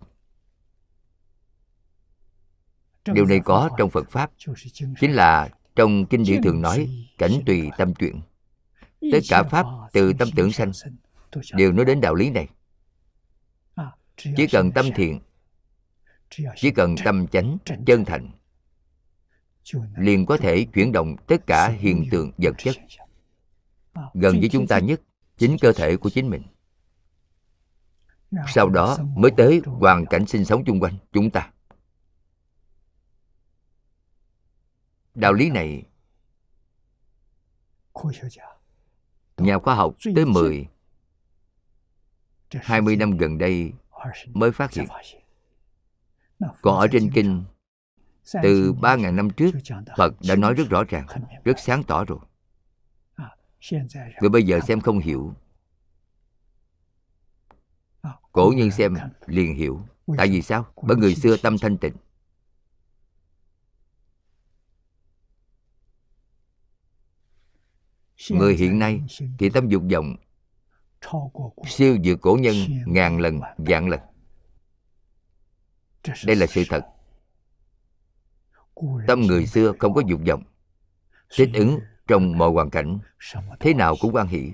Điều 3.13 3.25
này 3.25 3.39
có 3.45 3.69
trong 3.77 3.89
Phật 3.89 4.11
Pháp 4.11 4.31
Chính 4.99 5.11
là 5.13 5.49
trong 5.75 6.05
Kinh 6.05 6.23
điển 6.23 6.43
thường 6.43 6.61
nói 6.61 7.07
Cảnh 7.17 7.31
tùy 7.45 7.69
tâm 7.77 7.93
chuyện 7.93 8.21
Tất 9.11 9.19
cả 9.29 9.43
Pháp 9.43 9.65
từ 9.93 10.13
tâm 10.13 10.29
tưởng 10.35 10.51
sanh. 10.51 10.71
Đều 11.53 11.71
nói 11.71 11.85
đến 11.85 12.01
đạo 12.01 12.15
lý 12.15 12.29
này. 12.29 12.47
Chỉ 14.17 14.47
cần 14.51 14.71
tâm 14.71 14.85
thiện 14.95 15.19
Chỉ 16.55 16.71
cần 16.71 16.95
tâm 17.03 17.27
chánh, 17.27 17.57
chân 17.85 18.05
thành 18.05 18.31
liền 19.97 20.25
có 20.25 20.37
thể 20.37 20.65
chuyển 20.73 20.91
động 20.91 21.15
tất 21.27 21.47
cả 21.47 21.69
hiện 21.69 22.05
tượng 22.11 22.31
vật 22.37 22.55
chất. 22.57 22.75
Gần 24.13 24.39
với 24.39 24.49
chúng 24.51 24.67
ta 24.67 24.79
nhất, 24.79 25.01
chính 25.37 25.57
cơ 25.61 25.71
thể 25.71 25.97
của 25.97 26.09
chính 26.09 26.29
mình. 26.29 26.43
Sau 28.47 28.69
đó 28.69 28.97
mới 29.15 29.31
tới 29.37 29.61
hoàn 29.65 30.05
cảnh 30.05 30.25
sinh 30.25 30.45
sống 30.45 30.63
chung 30.65 30.79
quanh 30.79 30.97
chúng 31.11 31.29
ta. 31.29 31.51
Đạo 35.15 35.33
lý 35.33 35.49
này, 35.49 35.83
nhà 39.37 39.59
khoa 39.59 39.75
học 39.75 39.95
tới 40.15 40.25
10 40.25 40.67
20 42.51 42.95
năm 42.95 43.17
gần 43.17 43.37
đây 43.37 43.73
mới 44.33 44.51
phát 44.51 44.73
hiện. 44.73 44.87
Còn 46.61 46.79
ở 46.79 46.87
trên 46.91 47.11
kinh 47.13 47.43
từ 48.43 48.73
3.000 48.73 49.15
năm 49.15 49.29
trước 49.29 49.51
Phật 49.97 50.13
đã 50.27 50.35
nói 50.35 50.53
rất 50.53 50.69
rõ 50.69 50.83
ràng 50.83 51.07
Rất 51.43 51.59
sáng 51.59 51.83
tỏ 51.83 52.05
rồi. 52.05 52.19
Người 54.21 54.29
bây 54.29 54.43
giờ 54.43 54.59
xem 54.59 54.81
không 54.81 54.99
hiểu. 54.99 55.33
Cổ 58.31 58.53
nhân 58.55 58.71
xem 58.71 58.95
liền 59.25 59.55
hiểu. 59.55 59.81
Tại 60.17 60.27
vì 60.27 60.41
sao? 60.41 60.65
Bởi 60.81 60.97
người 60.97 61.15
xưa 61.15 61.37
tâm 61.37 61.57
thanh 61.57 61.77
tịnh. 61.77 61.93
Người 68.29 68.55
hiện 68.55 68.79
nay 68.79 69.01
thì 69.39 69.49
tâm 69.49 69.69
dục 69.69 69.83
vọng 69.93 70.15
Siêu 71.65 71.97
vượt 72.03 72.21
cổ 72.21 72.37
nhân 72.41 72.55
ngàn 72.85 73.19
lần, 73.19 73.39
vạn 73.57 73.89
lần. 73.89 73.99
Đây 76.25 76.35
là 76.35 76.47
sự 76.47 76.63
thật 76.69 76.96
tâm 79.07 79.21
người 79.21 79.47
xưa 79.47 79.73
không 79.79 79.93
có 79.93 80.01
dục 80.07 80.21
vọng. 80.27 80.43
Thích 81.29 81.49
ứng 81.53 81.79
trong 82.07 82.37
mọi 82.37 82.51
hoàn 82.51 82.69
cảnh, 82.69 82.99
thế 83.59 83.73
nào 83.73 83.95
cũng 84.01 84.15
quan 84.15 84.27
hỷ. 84.27 84.53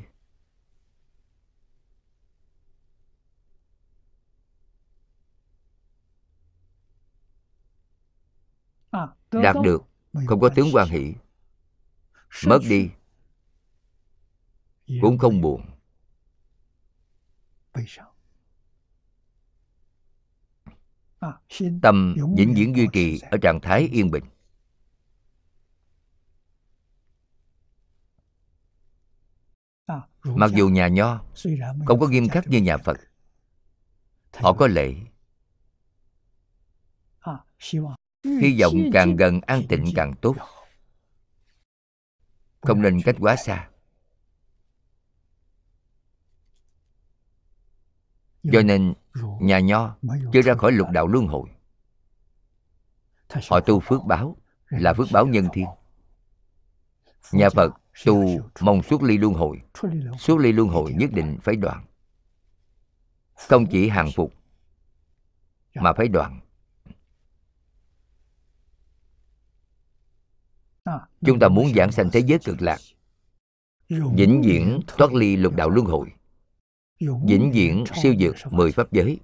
Đạt 9.32 9.56
được, 9.64 9.84
không 10.28 10.40
có 10.40 10.50
tướng 10.50 10.68
quan 10.74 10.88
hỷ. 10.88 11.14
Mất 12.48 12.60
đi, 12.70 12.90
cũng 15.02 15.18
không 15.18 15.42
buồn. 15.42 15.66
Tâm 21.82 22.16
vĩnh 22.38 22.54
viễn 22.54 22.76
duy 22.76 22.88
trì 22.94 23.20
ở 23.32 23.38
trạng 23.42 23.60
thái 23.62 23.90
yên 23.92 24.12
bình. 24.12 24.24
Mặc 30.24 30.52
dù 30.56 30.70
nhà 30.70 30.88
nho 30.88 31.24
không 31.86 32.00
có 32.00 32.08
nghiêm 32.08 32.30
khắc 32.30 32.48
như 32.48 32.62
nhà 32.62 32.78
phật. 32.78 32.98
Họ 34.34 34.54
có 34.54 34.68
lệ. 34.68 34.96
Hy 38.24 38.62
vọng 38.62 38.74
càng 38.94 39.16
gần 39.16 39.42
an 39.42 39.62
tịnh 39.70 39.86
càng 39.96 40.14
tốt. 40.22 40.36
Không 42.62 42.82
nên 42.82 43.02
cách 43.02 43.16
quá 43.20 43.36
xa 43.36 43.70
cho 48.52 48.62
nên 48.62 48.94
nhà 49.40 49.60
nho 49.60 49.96
chưa 50.34 50.42
ra 50.42 50.54
khỏi 50.54 50.72
lục 50.72 50.88
đạo 50.92 51.08
luân 51.08 51.28
hồi. 51.28 51.50
Họ 53.50 53.60
tu 53.60 53.80
phước 53.80 54.04
báo 54.06 54.38
là 54.70 54.94
phước 54.94 55.08
báo 55.12 55.28
nhân 55.28 55.48
thiên. 55.54 55.66
Nhà 57.32 57.50
phật 57.50 57.74
tu 58.06 58.26
mong 58.62 58.84
suốt 58.84 59.04
ly 59.04 59.18
luân 59.18 59.34
hồi. 59.34 59.62
Suốt 60.20 60.38
ly 60.38 60.52
luân 60.52 60.68
hồi 60.68 60.94
nhất 60.94 61.10
định 61.14 61.38
phải 61.44 61.56
đoạn 61.56 61.86
không 63.36 63.66
chỉ 63.66 63.90
hàng 63.90 64.10
phục 64.16 64.34
mà 65.76 65.94
phải 65.94 66.08
đoạn 66.08 66.40
chúng 71.22 71.40
ta 71.40 71.48
muốn 71.48 71.74
giảng 71.76 71.92
sanh 71.92 72.10
thế 72.12 72.20
giới 72.20 72.40
cực 72.40 72.62
lạc 72.62 72.78
vĩnh 73.90 74.42
viễn 74.42 74.80
thoát 74.88 75.14
ly 75.14 75.36
lục 75.36 75.56
đạo 75.56 75.70
luân 75.70 75.86
hồi 75.86 76.14
vĩnh 77.00 77.52
viễn 77.54 77.84
siêu 78.04 78.16
dược 78.20 78.36
mười 78.54 78.72
pháp 78.72 78.92
giới. 78.92 79.20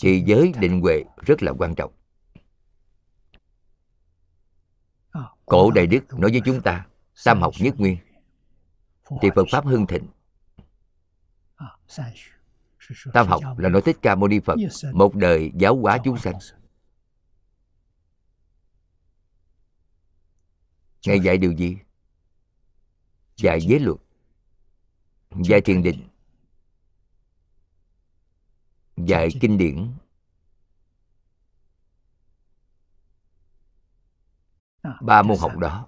Thì 0.00 0.22
giới 0.26 0.52
định 0.60 0.80
huệ 0.80 1.04
rất 1.26 1.42
là 1.42 1.52
quan 1.58 1.74
trọng. 1.74 1.92
Cổ 5.46 5.70
đại 5.70 5.86
đức 5.86 6.14
nói 6.18 6.30
với 6.30 6.40
chúng 6.44 6.62
ta 6.62 6.86
tam 7.24 7.40
học 7.40 7.52
nhất 7.60 7.74
nguyên. 7.78 7.98
thì 9.22 9.28
phật 9.36 9.46
pháp 9.50 9.64
hưng 9.64 9.86
thịnh. 9.86 10.06
Tam 13.12 13.26
học 13.26 13.42
là 13.58 13.68
nói 13.68 13.82
thích 13.82 13.96
ca 14.02 14.14
mâu 14.14 14.28
ni 14.28 14.40
phật 14.40 14.56
một 14.92 15.14
đời 15.14 15.52
giáo 15.54 15.76
hóa 15.76 15.98
chúng 16.04 16.18
sanh. 16.18 16.34
ngài 21.06 21.20
dạy 21.20 21.38
điều 21.38 21.52
gì? 21.52 21.76
Dạy 23.36 23.60
giới 23.60 23.80
luật 23.80 23.98
dạy 25.30 25.60
thiền 25.60 25.82
định. 25.82 26.08
dạy 28.96 29.28
kinh 29.40 29.58
điển. 29.58 29.94
Ba 35.02 35.22
môn 35.22 35.38
học 35.38 35.58
đó. 35.58 35.86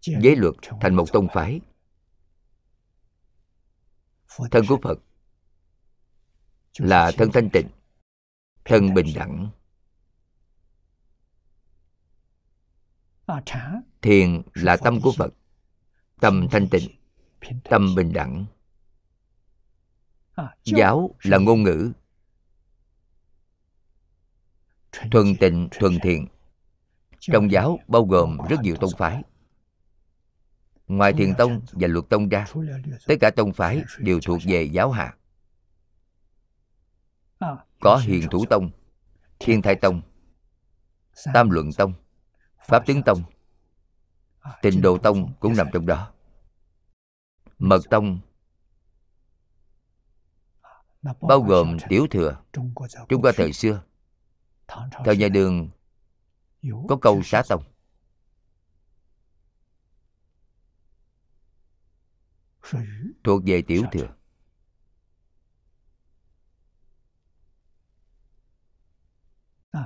giới 0.00 0.36
luật 0.36 0.54
thành 0.80 0.94
một 0.96 1.04
tông 1.12 1.28
phái. 1.34 1.60
Thân 4.50 4.64
của 4.68 4.78
phật 4.82 4.98
là 6.78 7.10
thân 7.18 7.30
thanh 7.32 7.50
tịnh 7.52 7.68
thân 8.64 8.94
bình 8.94 9.06
đẳng 9.14 9.50
thiền 14.02 14.42
là 14.54 14.76
tâm 14.76 15.00
của 15.00 15.12
phật 15.16 15.34
tâm 16.20 16.48
thanh 16.50 16.68
tịnh 16.68 16.90
tâm 17.64 17.94
bình 17.94 18.12
đẳng. 18.12 18.46
Giáo 20.64 21.14
là 21.22 21.38
ngôn 21.38 21.62
ngữ. 21.62 21.92
Thuần 24.92 25.36
tịnh 25.40 25.68
thuần 25.70 25.98
thiện. 26.02 26.26
Trong 27.20 27.50
giáo 27.50 27.78
bao 27.88 28.04
gồm 28.04 28.38
rất 28.48 28.60
nhiều 28.62 28.76
tông 28.76 28.90
phái. 28.98 29.22
Ngoài 30.86 31.12
thiền 31.12 31.34
tông 31.38 31.60
và 31.72 31.88
luật 31.88 32.04
tông 32.08 32.28
ra 32.28 32.46
tất 33.06 33.14
cả 33.20 33.30
tông 33.30 33.52
phái 33.52 33.82
đều 33.98 34.20
thuộc 34.20 34.40
về 34.44 34.62
giáo 34.62 34.90
hạ. 34.90 35.16
Có 37.80 37.96
hiền 38.04 38.28
thủ 38.30 38.44
tông 38.50 38.70
thiên 39.38 39.62
thai 39.62 39.74
tông 39.74 40.02
tam 41.34 41.50
luận 41.50 41.70
tông 41.72 41.94
pháp 42.60 42.86
tướng 42.86 43.02
tông, 43.02 43.22
tịnh 44.62 44.80
độ 44.82 44.98
tông 44.98 45.32
cũng 45.40 45.56
nằm 45.56 45.66
trong 45.72 45.86
đó. 45.86 46.12
Mật 47.58 47.80
tông 47.90 48.20
bao 51.02 51.40
gồm 51.40 51.76
tiểu 51.88 52.06
thừa 52.10 52.42
trung 53.08 53.22
hoa 53.22 53.32
thời 53.36 53.52
xưa, 53.52 53.82
thời 55.04 55.16
nhà 55.16 55.28
đường, 55.28 55.70
có 56.88 56.98
câu 57.02 57.22
xá 57.24 57.42
tông. 57.48 57.62
Thuộc 63.24 63.42
về 63.46 63.62
tiểu 63.66 63.82
thừa. 63.92 64.14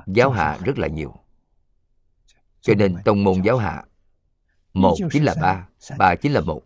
Giáo 0.07 0.31
hạ 0.31 0.59
rất 0.65 0.79
là 0.79 0.89
nhiều 0.89 1.24
cho 2.65 2.75
nên 2.75 2.97
tông 3.05 3.25
môn 3.25 3.43
giáo 3.43 3.57
hạ. 3.59 3.85
Một 4.73 4.97
chính 5.13 5.25
là 5.25 5.35
ba 5.41 5.69
ba 5.99 6.15
chính 6.15 6.33
là 6.33 6.41
một. 6.41 6.63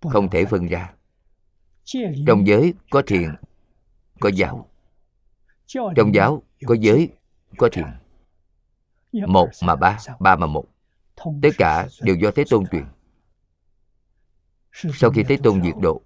Không 0.00 0.30
thể 0.30 0.44
phân 0.44 0.66
ra. 0.66 0.94
Trong 2.26 2.46
giới 2.46 2.74
có 2.90 3.02
thiền 3.06 3.34
có 4.20 4.28
giáo. 4.28 4.70
Trong 5.96 6.14
giáo 6.14 6.42
có 6.66 6.74
giới 6.80 7.08
có 7.56 7.68
thiền. 7.72 7.86
Một 9.26 9.48
mà 9.62 9.76
ba 9.76 9.98
ba 10.20 10.36
mà 10.36 10.46
một. 10.46 10.64
Tất 11.42 11.50
cả 11.58 11.88
đều 12.02 12.16
do 12.16 12.30
thế 12.30 12.44
tôn 12.50 12.64
truyền. 12.66 12.84
Sau 14.72 15.10
khi 15.10 15.22
thế 15.28 15.36
tôn 15.42 15.62
diệt 15.62 15.74
độ 15.82 16.02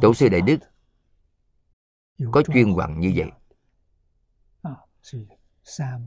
tổ 0.00 0.14
sư 0.14 0.28
đại 0.28 0.40
đức 0.40 0.58
có 2.32 2.42
chuyên 2.42 2.70
hoằng 2.72 3.00
như 3.00 3.12
vậy. 3.16 3.30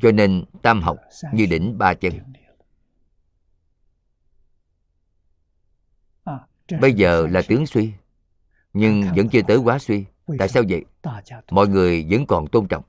Cho 0.01 0.11
nên 0.13 0.45
tam 0.61 0.81
học 0.81 0.97
như 1.33 1.45
đỉnh 1.45 1.77
ba 1.77 1.93
chân. 1.93 2.13
bây 6.81 6.93
giờ 6.93 7.27
là 7.27 7.41
tướng 7.47 7.65
suy 7.65 7.93
nhưng 8.73 9.03
vẫn 9.15 9.29
chưa 9.29 9.41
tới 9.47 9.57
quá 9.57 9.79
suy. 9.79 10.05
Tại 10.39 10.49
sao 10.49 10.63
vậy? 10.69 10.85
mọi 11.51 11.67
người 11.67 12.07
vẫn 12.09 12.25
còn 12.27 12.47
tôn 12.47 12.67
trọng. 12.67 12.83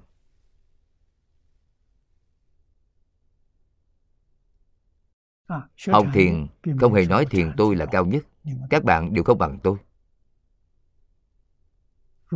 Học 5.88 6.06
thiền 6.14 6.46
không 6.80 6.94
hề 6.94 7.06
nói 7.06 7.26
thiền 7.30 7.52
tôi 7.56 7.76
là 7.76 7.86
cao 7.86 8.06
nhất. 8.06 8.24
các 8.70 8.84
bạn 8.84 9.14
đều 9.14 9.24
không 9.24 9.38
bằng 9.38 9.58
tôi 9.62 9.76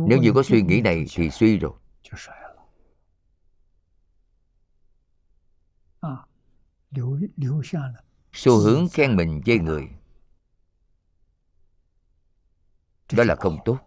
nếu 0.07 0.17
như 0.17 0.31
có 0.35 0.43
suy 0.43 0.61
nghĩ 0.61 0.81
này 0.81 1.05
thì 1.09 1.29
suy 1.29 1.57
rồi. 1.57 1.73
Xu 8.33 8.59
hướng 8.59 8.89
khen 8.89 9.15
mình 9.15 9.41
chê 9.45 9.57
người. 9.57 9.89
Đó 13.13 13.23
là 13.23 13.35
không 13.35 13.57
tốt. 13.65 13.77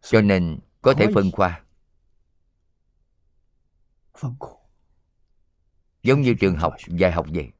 Cho 0.00 0.20
nên 0.20 0.58
có 0.82 0.94
thể 0.94 1.06
phân 1.14 1.30
khoa 1.30 1.64
giống 6.02 6.20
như 6.20 6.34
trường 6.40 6.56
học 6.56 6.74
dạy 6.88 7.12
học 7.12 7.26
vậy. 7.34 7.50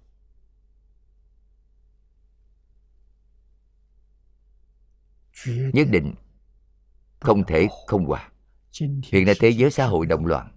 Nhất 5.45 5.87
định 5.91 6.13
không 7.19 7.43
thể 7.43 7.67
không 7.87 8.05
hòa 8.05 8.29
hiện 9.03 9.25
nay 9.25 9.35
thế 9.39 9.49
giới 9.49 9.71
xã 9.71 9.85
hội 9.85 10.05
động 10.05 10.25
loạn. 10.25 10.51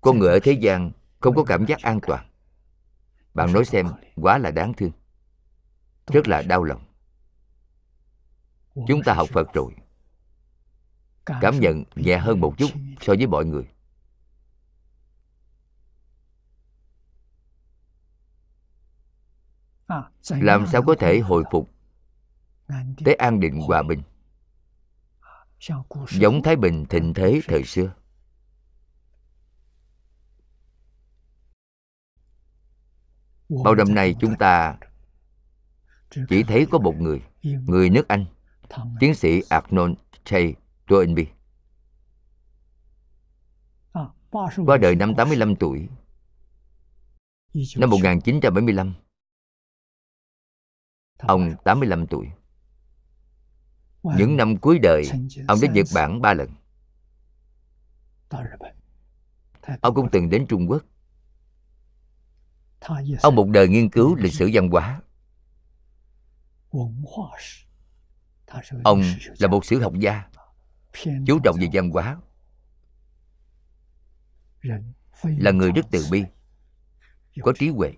Con 0.00 0.18
người 0.18 0.32
ở 0.32 0.38
thế 0.42 0.52
gian 0.52 0.92
không 1.20 1.34
có 1.34 1.44
cảm 1.44 1.66
giác 1.66 1.82
an 1.82 2.00
toàn. 2.06 2.30
Bạn 3.34 3.52
nói 3.52 3.64
xem, 3.64 3.86
quá 4.16 4.38
là 4.38 4.50
đáng 4.50 4.74
thương. 4.74 4.92
Rất 6.06 6.28
là 6.28 6.42
đau 6.42 6.64
lòng. 6.64 6.82
Chúng 8.88 9.02
ta 9.04 9.14
học 9.14 9.28
phật 9.32 9.52
rồi. 9.54 9.72
Cảm 11.26 11.60
nhận 11.60 11.84
nhẹ 11.96 12.18
hơn 12.18 12.40
một 12.40 12.54
chút 12.58 12.70
so 13.00 13.14
với 13.18 13.26
mọi 13.26 13.44
người. 13.44 13.68
Làm 20.28 20.66
sao 20.66 20.82
có 20.82 20.94
thể 20.98 21.18
hồi 21.18 21.44
phục? 21.50 21.70
Tới 23.04 23.14
an 23.14 23.40
định 23.40 23.60
hòa 23.60 23.82
bình. 23.82 24.02
Giống 26.08 26.42
thái 26.42 26.56
bình 26.56 26.86
thịnh 26.88 27.14
thế 27.14 27.40
thời 27.48 27.64
xưa. 27.64 27.94
Bao 33.64 33.74
năm 33.74 33.94
nay 33.94 34.14
chúng 34.20 34.34
ta 34.38 34.78
chỉ 36.28 36.42
thấy 36.42 36.66
có 36.70 36.78
một 36.78 36.94
người 36.98 37.22
người 37.42 37.90
nước 37.90 38.08
anh 38.08 38.26
tiến 39.00 39.14
sĩ 39.14 39.42
Arnold 39.48 39.94
J. 40.24 40.52
Toynbee 40.86 41.26
qua 44.66 44.76
đời 44.80 44.94
năm 44.94 45.14
85 45.14 45.56
tuổi 45.56 45.88
năm 47.76 47.90
1975 47.90 48.94
Ông 51.18 51.54
85 51.64 52.06
tuổi. 52.06 52.26
Những 54.02 54.36
năm 54.36 54.56
cuối 54.56 54.78
đời 54.78 55.10
Ông 55.48 55.58
đến 55.62 55.72
Nhật 55.72 55.86
Bản 55.94 56.20
ba 56.20 56.34
lần. 56.34 56.50
Ông 59.80 59.94
cũng 59.94 60.08
từng 60.12 60.30
đến 60.30 60.46
Trung 60.48 60.66
Quốc. 60.70 60.82
Ông 63.22 63.34
một 63.34 63.48
đời 63.48 63.68
nghiên 63.68 63.90
cứu 63.90 64.16
lịch 64.16 64.32
sử 64.32 64.50
văn 64.52 64.70
hóa. 64.70 65.02
Ông 68.84 69.02
là 69.38 69.48
một 69.48 69.64
sử 69.64 69.80
học 69.80 69.92
gia 69.98 70.28
chú 71.26 71.38
trọng 71.44 71.56
về 71.60 71.68
văn 71.72 71.90
hóa. 71.90 72.20
Là 75.22 75.50
người 75.50 75.72
rất 75.72 75.86
từ 75.90 76.06
bi 76.10 76.24
có 77.42 77.52
trí 77.58 77.68
huệ 77.68 77.92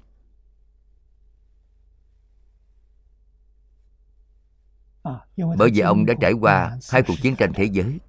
bởi 5.56 5.70
vì 5.70 5.80
ông 5.80 6.06
đã 6.06 6.14
trải 6.20 6.32
qua 6.32 6.78
hai 6.90 7.02
cuộc 7.02 7.14
chiến 7.22 7.36
tranh 7.36 7.52
thế 7.54 7.64
giới. 7.64 8.00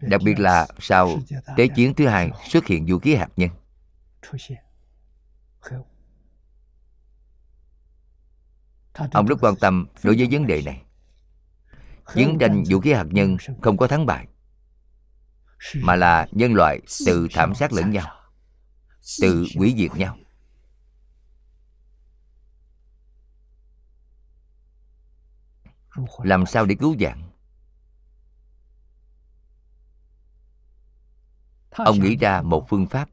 Đặc 0.00 0.20
biệt 0.24 0.38
là 0.38 0.66
sau 0.78 1.18
thế 1.56 1.68
chiến 1.68 1.94
thứ 1.94 2.06
hai 2.06 2.30
xuất 2.48 2.66
hiện 2.66 2.86
vũ 2.86 2.98
khí 2.98 3.14
hạt 3.14 3.28
nhân. 3.36 3.50
Ông 9.12 9.26
rất 9.26 9.36
quan 9.40 9.54
tâm 9.56 9.86
đối 10.02 10.16
với 10.16 10.28
vấn 10.30 10.46
đề 10.46 10.62
này. 10.62 10.82
Chiến 12.14 12.36
tranh 12.40 12.64
vũ 12.70 12.80
khí 12.80 12.92
hạt 12.92 13.06
nhân 13.10 13.36
không 13.62 13.76
có 13.76 13.86
thắng 13.86 14.06
bại, 14.06 14.26
mà 15.74 15.96
là 15.96 16.26
nhân 16.32 16.54
loại 16.54 16.80
tự 17.06 17.28
thảm 17.32 17.54
sát 17.54 17.72
lẫn 17.72 17.90
nhau, 17.90 18.06
tự 19.20 19.46
hủy 19.56 19.74
diệt 19.78 19.96
nhau. 19.96 20.16
Làm 26.22 26.46
sao 26.46 26.66
để 26.66 26.74
cứu 26.74 26.96
vãn 26.98 27.22
ông 31.70 31.98
nghĩ 32.00 32.16
ra 32.16 32.42
một 32.42 32.66
phương 32.68 32.86
pháp 32.86 33.08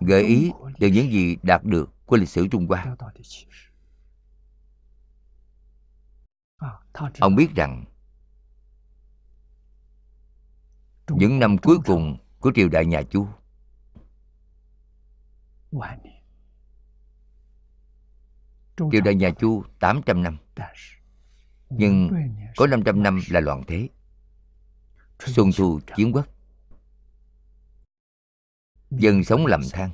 gợi 0.00 0.22
ý 0.22 0.50
từ 0.80 0.86
những 0.86 1.12
gì 1.12 1.36
đạt 1.42 1.64
được 1.64 1.90
của 2.06 2.16
lịch 2.16 2.28
sử 2.28 2.48
trung 2.48 2.66
hoa. 2.66 2.96
ông 7.20 7.34
biết 7.36 7.54
rằng 7.54 7.84
những 11.08 11.38
năm 11.38 11.58
cuối 11.58 11.78
cùng 11.84 12.18
của 12.40 12.52
triều 12.54 12.68
đại 12.68 12.86
nhà 12.86 13.02
chu 13.02 13.28
triều 18.92 19.00
đại 19.04 19.14
nhà 19.14 19.30
chu 19.30 19.64
800 19.80 20.22
năm 20.22 20.38
nhưng 21.70 22.10
có 22.56 22.66
500 22.66 23.02
năm 23.02 23.20
là 23.30 23.40
loạn 23.40 23.62
thế. 23.66 23.88
Xuân 25.18 25.50
thu 25.56 25.80
chiến 25.96 26.12
quốc. 26.12 26.26
Dân 28.90 29.24
sống 29.24 29.46
lầm 29.46 29.60
than. 29.72 29.90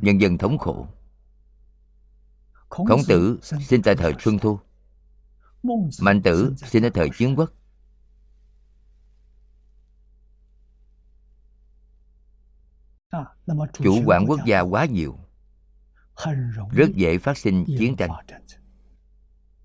Nhân 0.00 0.20
dân 0.20 0.38
thống 0.38 0.58
khổ. 0.58 0.88
Khổng 2.68 3.00
tử 3.08 3.38
sinh 3.42 3.82
tại 3.82 3.94
thời 3.96 4.12
xuân 4.20 4.38
thu. 4.38 4.58
Mạnh 6.00 6.22
tử 6.22 6.54
sinh 6.56 6.84
ở 6.84 6.90
thời 6.94 7.10
chiến 7.18 7.34
quốc. 7.36 7.50
Chủ 13.72 14.02
quản 14.06 14.26
quốc 14.28 14.40
gia 14.46 14.60
quá 14.60 14.84
nhiều. 14.84 15.18
Rất 16.70 16.90
dễ 16.94 17.18
phát 17.18 17.38
sinh 17.38 17.64
chiến 17.78 17.96
tranh 17.96 18.10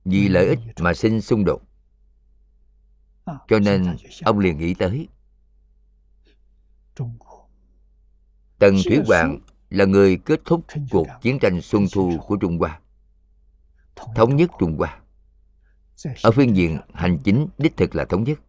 vì 0.10 0.30
lợi 0.30 0.48
ích 0.48 0.60
mà 0.80 0.94
sinh 0.94 1.22
xung 1.22 1.46
đột 1.46 1.62
cho 3.48 3.60
nên 3.60 3.96
ông 4.24 4.40
liền 4.40 4.58
nghĩ 4.58 4.74
tới 4.74 5.08
tần 8.60 8.76
thủy 8.86 9.00
hoàng 9.08 9.40
là 9.70 9.86
người 9.86 10.18
kết 10.18 10.42
thúc 10.46 10.66
cuộc 10.92 11.08
chiến 11.22 11.40
tranh 11.40 11.62
xuân 11.62 11.86
thu 11.94 12.18
của 12.28 12.38
trung 12.38 12.58
hoa 12.58 12.80
thống 14.16 14.36
nhất 14.36 14.50
trung 14.60 14.78
hoa 14.78 15.00
ở 16.24 16.32
phương 16.32 16.56
diện 16.56 16.80
hành 16.94 17.18
chính 17.24 17.48
đích 17.58 17.78
thực 17.78 17.96
là 17.96 18.06
thống 18.06 18.24
nhất 18.24 18.40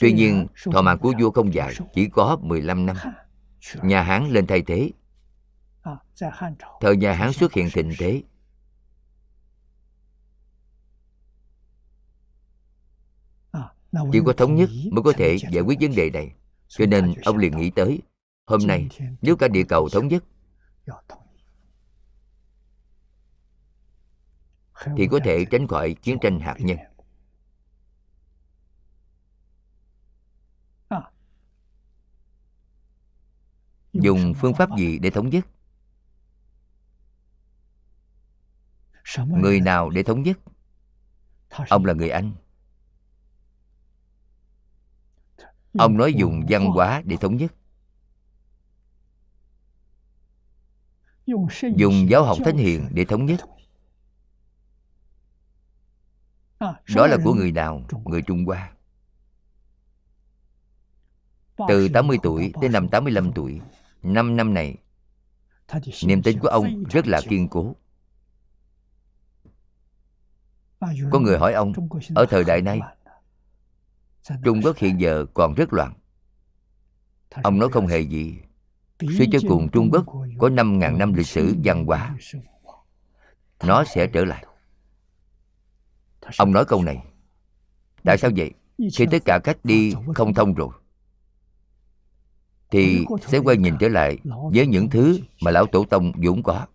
tuy 0.00 0.12
nhiên 0.12 0.46
thọ 0.72 0.82
mạng 0.82 0.98
của 0.98 1.12
vua 1.20 1.30
không 1.30 1.54
dài 1.54 1.74
chỉ 1.94 2.08
có 2.08 2.38
15 2.42 2.86
năm 2.86 2.96
nhà 3.82 4.02
hán 4.02 4.30
lên 4.30 4.46
thay 4.46 4.62
thế 4.62 4.90
thời 6.80 6.96
nhà 6.96 7.12
hán 7.12 7.32
xuất 7.32 7.52
hiện 7.52 7.68
thịnh 7.72 7.92
thế 7.98 8.22
chỉ 13.92 14.20
có 14.26 14.32
thống 14.32 14.54
nhất 14.54 14.70
mới 14.92 15.02
có 15.02 15.12
thể 15.12 15.38
giải 15.50 15.62
quyết 15.62 15.78
vấn 15.80 15.94
đề 15.96 16.10
này. 16.10 16.32
Cho 16.68 16.86
nên 16.86 17.14
ông 17.24 17.36
liền 17.36 17.56
nghĩ 17.56 17.70
tới 17.70 18.02
hôm 18.46 18.60
nay 18.66 18.88
nếu 19.22 19.36
cả 19.36 19.48
địa 19.48 19.64
cầu 19.68 19.88
thống 19.88 20.08
nhất 20.08 20.24
thì 24.96 25.08
có 25.10 25.20
thể 25.24 25.44
tránh 25.50 25.66
khỏi 25.66 25.94
chiến 26.02 26.18
tranh 26.20 26.40
hạt 26.40 26.56
nhân. 26.58 26.78
Dùng 33.92 34.34
phương 34.34 34.54
pháp 34.54 34.68
gì 34.78 34.98
để 34.98 35.10
thống 35.10 35.28
nhất? 35.28 35.46
Người 39.26 39.60
nào 39.60 39.90
để 39.90 40.02
thống 40.02 40.22
nhất? 40.22 40.38
Ông 41.68 41.84
là 41.84 41.92
người 41.92 42.10
anh 42.10 42.32
ông 45.72 45.96
nói 45.96 46.14
dùng 46.14 46.42
văn 46.48 46.66
hóa 46.66 47.02
để 47.04 47.16
thống 47.16 47.36
nhất. 47.36 47.54
Dùng 51.76 52.10
giáo 52.10 52.24
học 52.24 52.38
thánh 52.44 52.56
hiền 52.56 52.88
để 52.90 53.04
thống 53.04 53.26
nhất. 53.26 53.40
Đó 56.94 57.06
là 57.06 57.16
của 57.24 57.34
người 57.34 57.52
nào? 57.52 57.82
Người 58.04 58.22
trung 58.22 58.44
hoa. 58.44 58.72
Từ 61.68 61.88
80 61.88 62.18
tuổi 62.22 62.52
đến 62.62 62.72
năm 62.72 62.88
85 62.88 63.32
tuổi 63.32 63.60
năm 64.02 64.36
năm 64.36 64.54
này 64.54 64.76
niềm 66.04 66.22
tin 66.22 66.38
của 66.38 66.48
ông 66.48 66.84
rất 66.84 67.06
là 67.06 67.20
kiên 67.28 67.48
cố. 67.48 67.76
Có 71.10 71.18
người 71.20 71.38
hỏi 71.38 71.52
ông 71.52 71.72
ở 72.14 72.26
thời 72.30 72.44
đại 72.44 72.62
này 72.62 72.80
trung 74.44 74.60
quốc 74.64 74.76
hiện 74.76 75.00
giờ 75.00 75.26
còn 75.34 75.54
rất 75.54 75.72
loạn. 75.72 75.92
Ông 77.42 77.58
nói 77.58 77.68
không 77.72 77.86
hề 77.86 78.00
gì. 78.00 78.38
Suy 79.00 79.26
cho 79.32 79.38
cùng 79.48 79.68
trung 79.72 79.90
quốc 79.92 80.04
có 80.38 80.48
5.000 80.48 80.96
năm 80.96 81.12
lịch 81.12 81.26
sử 81.26 81.54
văn 81.64 81.84
hóa. 81.84 82.16
Nó 83.64 83.84
sẽ 83.84 84.06
trở 84.06 84.24
lại. 84.24 84.44
Ông 86.38 86.52
nói 86.52 86.64
câu 86.64 86.82
này. 86.82 87.04
Tại 88.04 88.18
sao 88.18 88.30
vậy? 88.36 88.50
Khi 88.94 89.06
tất 89.10 89.18
cả 89.24 89.38
cách 89.44 89.58
đi 89.64 89.94
không 90.14 90.34
thông 90.34 90.54
rồi 90.54 90.70
thì 92.70 93.04
sẽ 93.26 93.38
quay 93.38 93.56
nhìn 93.56 93.74
trở 93.80 93.88
lại 93.88 94.18
với 94.24 94.66
những 94.66 94.90
thứ 94.90 95.20
mà 95.42 95.50
lão 95.50 95.66
tổ 95.66 95.84
tông 95.84 96.12
vốn 96.16 96.42
có. 96.42 96.66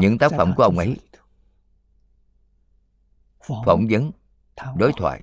Những 0.00 0.18
tác 0.18 0.32
phẩm 0.36 0.52
của 0.56 0.62
ông 0.62 0.78
ấy 0.78 0.96
phỏng 3.46 3.86
vấn 3.90 4.12
đối 4.76 4.92
thoại. 4.96 5.22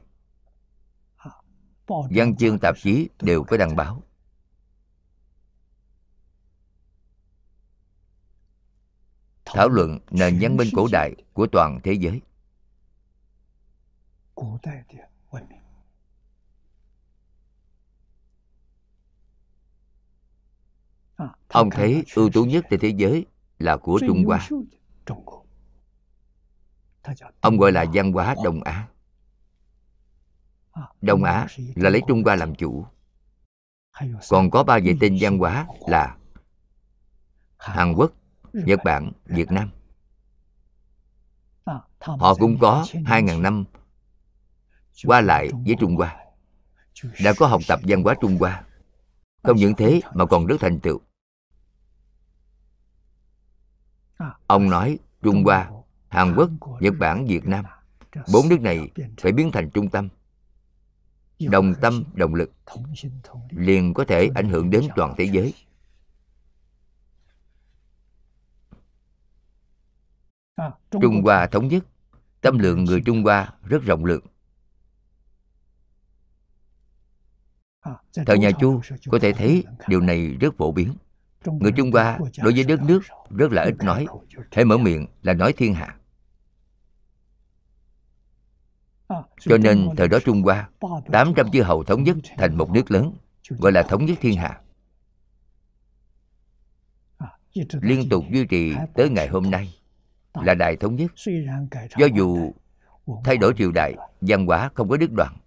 Văn 1.88 2.36
chương 2.36 2.60
tạp 2.60 2.76
chí 2.78 3.10
đều 3.22 3.44
có 3.44 3.58
đăng 3.58 3.76
báo. 3.76 4.04
Thảo 9.46 9.70
luận 9.70 10.00
nền 10.12 10.38
văn 10.42 10.58
minh 10.58 10.68
cổ 10.76 10.88
đại 10.92 11.16
của 11.34 11.48
toàn 11.52 11.80
thế 11.84 11.94
giới. 11.94 12.22
Ông 21.48 21.70
thấy 21.72 22.04
ưu 22.16 22.30
tú 22.30 22.46
nhất 22.46 22.66
trên 22.70 22.80
thế 22.80 22.90
giới 22.98 23.26
là 23.60 23.78
của 23.78 24.00
trung 24.08 24.26
hoa 24.26 24.50
ông 27.42 27.58
gọi 27.58 27.72
là 27.72 27.86
văn 27.94 28.12
hóa 28.12 28.36
đông 28.44 28.64
á. 28.64 28.88
Đông 31.02 31.24
á 31.24 31.48
là 31.76 31.90
lấy 31.90 32.02
trung 32.08 32.24
hoa 32.24 32.36
làm 32.36 32.56
chủ. 32.56 32.86
Còn 34.30 34.52
có 34.52 34.64
ba 34.64 34.80
vệ 34.80 34.96
tinh 35.00 35.18
văn 35.20 35.38
hóa 35.38 35.68
là 35.88 36.18
hàn 37.58 37.94
quốc, 37.94 38.12
nhật 38.54 38.80
bản, 38.86 39.12
việt 39.26 39.52
nam. 39.52 39.70
Họ 42.00 42.36
cũng 42.36 42.58
có 42.62 42.86
2.000 42.92 43.42
năm 43.42 43.66
qua 45.04 45.22
lại 45.22 45.50
với 45.66 45.76
Trung 45.80 45.96
Hoa, 45.96 46.26
đã 47.24 47.34
có 47.38 47.48
học 47.48 47.62
tập 47.68 47.80
văn 47.84 48.04
hóa 48.04 48.16
Trung 48.22 48.38
Hoa 48.38 48.64
không 49.44 49.58
những 49.58 49.76
thế 49.76 50.02
mà 50.14 50.26
còn 50.26 50.46
rất 50.46 50.56
thành 50.60 50.80
tựu. 50.80 51.02
Ông 54.48 54.70
nói 54.70 55.00
Trung 55.22 55.44
Hoa 55.44 55.72
Hàn 56.14 56.36
Quốc 56.36 56.50
Nhật 56.80 56.94
Bản 57.00 57.26
Việt 57.26 57.48
Nam. 57.48 57.66
bốn 58.34 58.50
nước 58.50 58.62
này 58.62 58.80
phải 59.18 59.32
biến 59.32 59.52
thành 59.52 59.70
trung 59.70 59.90
tâm. 59.90 60.10
Đồng 61.40 61.74
tâm 61.82 62.04
đồng 62.14 62.36
lực. 62.36 62.52
liền 63.50 63.94
có 63.94 64.06
thể 64.08 64.30
ảnh 64.36 64.50
hưởng 64.50 64.70
đến 64.70 64.88
toàn 64.96 65.16
thế 65.18 65.30
giới. 65.32 65.54
Trung 71.02 71.22
Hoa 71.24 71.48
thống 71.48 71.68
nhất. 71.68 71.86
Tâm 72.42 72.60
lượng 72.60 72.84
người 72.84 73.02
Trung 73.06 73.24
Hoa 73.24 73.54
rất 73.64 73.84
rộng 73.84 74.06
lượng. 74.06 74.26
Thời 78.26 78.40
nhà 78.40 78.52
Chu 78.60 78.82
có 79.12 79.20
thể 79.20 79.34
thấy 79.34 79.64
điều 79.88 80.02
này 80.02 80.28
rất 80.28 80.58
phổ 80.58 80.72
biến. 80.72 80.94
Người 81.46 81.72
Trung 81.72 81.92
Hoa 81.92 82.20
đối 82.44 82.54
với 82.54 82.64
đất 82.64 82.82
nước 82.84 83.02
rất 83.30 83.52
là 83.52 83.64
ít 83.64 83.76
nói. 83.84 84.06
Hãy 84.52 84.66
mở 84.66 84.78
miệng 84.78 85.08
là 85.22 85.34
nói 85.34 85.54
thiên 85.54 85.74
hạ 85.74 85.98
Cho 89.40 89.58
nên 89.58 89.90
thời 89.98 90.08
đó 90.08 90.20
Trung 90.26 90.42
Hoa 90.42 90.70
800 91.12 91.52
chư 91.52 91.64
hầu 91.64 91.84
thống 91.84 92.04
nhất 92.04 92.18
thành 92.38 92.58
một 92.58 92.70
nước 92.70 92.92
lớn 92.92 93.14
Gọi 93.50 93.72
là 93.72 93.84
thống 93.84 94.06
nhất 94.06 94.18
thiên 94.22 94.38
hạ. 94.38 94.60
Liên 97.82 98.10
tục 98.10 98.26
duy 98.32 98.46
trì 98.46 98.74
tới 98.94 99.10
ngày 99.10 99.28
hôm 99.28 99.52
nay 99.52 99.74
Là 100.34 100.54
Đại 100.54 100.76
Thống 100.76 100.96
Nhất. 100.96 101.12
Do 101.98 102.06
dù 102.16 102.54
thay 103.24 103.38
đổi 103.38 103.54
triều 103.58 103.72
đại 103.72 103.96
văn 104.22 104.46
hóa 104.46 104.70
không 104.74 104.90
có 104.90 104.98
đứt 104.98 105.12
đoạn. 105.12 105.38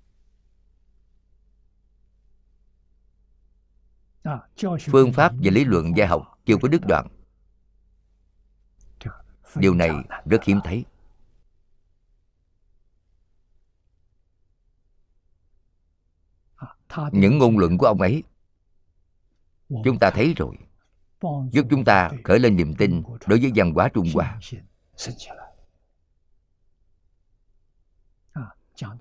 Phương 4.90 5.12
pháp 5.12 5.32
và 5.42 5.50
lý 5.50 5.64
luận 5.64 5.96
gia 5.96 6.06
học 6.06 6.40
chưa 6.46 6.56
có 6.62 6.68
đứt 6.68 6.82
đoạn. 6.88 7.08
Điều 9.54 9.74
này 9.74 9.90
rất 10.24 10.44
hiếm 10.44 10.60
thấy 10.64 10.84
những 17.12 17.38
ngôn 17.38 17.58
luận 17.58 17.78
của 17.78 17.86
ông 17.86 18.00
ấy 18.00 18.22
chúng 19.84 19.98
ta 19.98 20.10
thấy 20.10 20.34
rồi. 20.36 20.56
Giúp 21.50 21.66
chúng 21.70 21.84
ta 21.84 22.10
khởi 22.24 22.38
lên 22.38 22.56
niềm 22.56 22.74
tin 22.74 23.02
đối 23.26 23.40
với 23.40 23.52
văn 23.54 23.72
hóa 23.74 23.88
trung 23.88 24.06
hoa. 24.14 24.40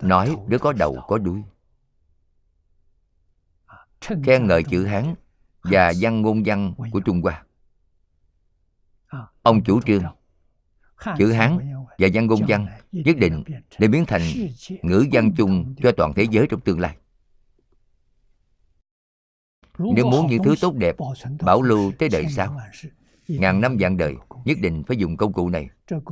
Nói 0.00 0.36
rất 0.48 0.58
có 0.60 0.72
đầu 0.72 1.04
có 1.08 1.18
đuôi. 1.18 1.42
Khen 4.00 4.46
ngợi 4.46 4.62
chữ 4.62 4.84
hán 4.84 5.14
và 5.62 5.92
văn 6.00 6.22
ngôn 6.22 6.42
văn 6.46 6.74
của 6.90 7.00
trung 7.00 7.22
hoa. 7.22 7.44
Ông 9.42 9.64
chủ 9.64 9.80
trương 9.82 10.02
chữ 11.18 11.32
hán 11.32 11.58
và 11.98 12.08
văn 12.14 12.26
ngôn 12.26 12.40
văn 12.48 12.66
nhất 12.92 13.16
định 13.18 13.44
để 13.78 13.88
biến 13.88 14.04
thành 14.06 14.22
ngữ 14.82 15.06
văn 15.12 15.32
chung 15.36 15.74
cho 15.82 15.92
toàn 15.96 16.12
thế 16.14 16.26
giới 16.30 16.46
trong 16.50 16.60
tương 16.60 16.80
lai 16.80 16.96
nếu 19.78 20.06
muốn 20.06 20.26
những 20.26 20.42
thứ 20.42 20.54
tốt 20.60 20.74
đẹp 20.74 20.96
bảo 21.40 21.62
lưu 21.62 21.92
tới 21.98 22.08
đời 22.08 22.26
sau 22.28 22.60
ngàn 23.28 23.60
năm 23.60 23.76
vạn 23.80 23.96
đời 23.96 24.14
nhất 24.44 24.58
định 24.60 24.82
phải 24.86 24.96
dùng 24.96 25.16
công 25.16 25.32
cụ 25.32 25.48
này. 25.48 25.68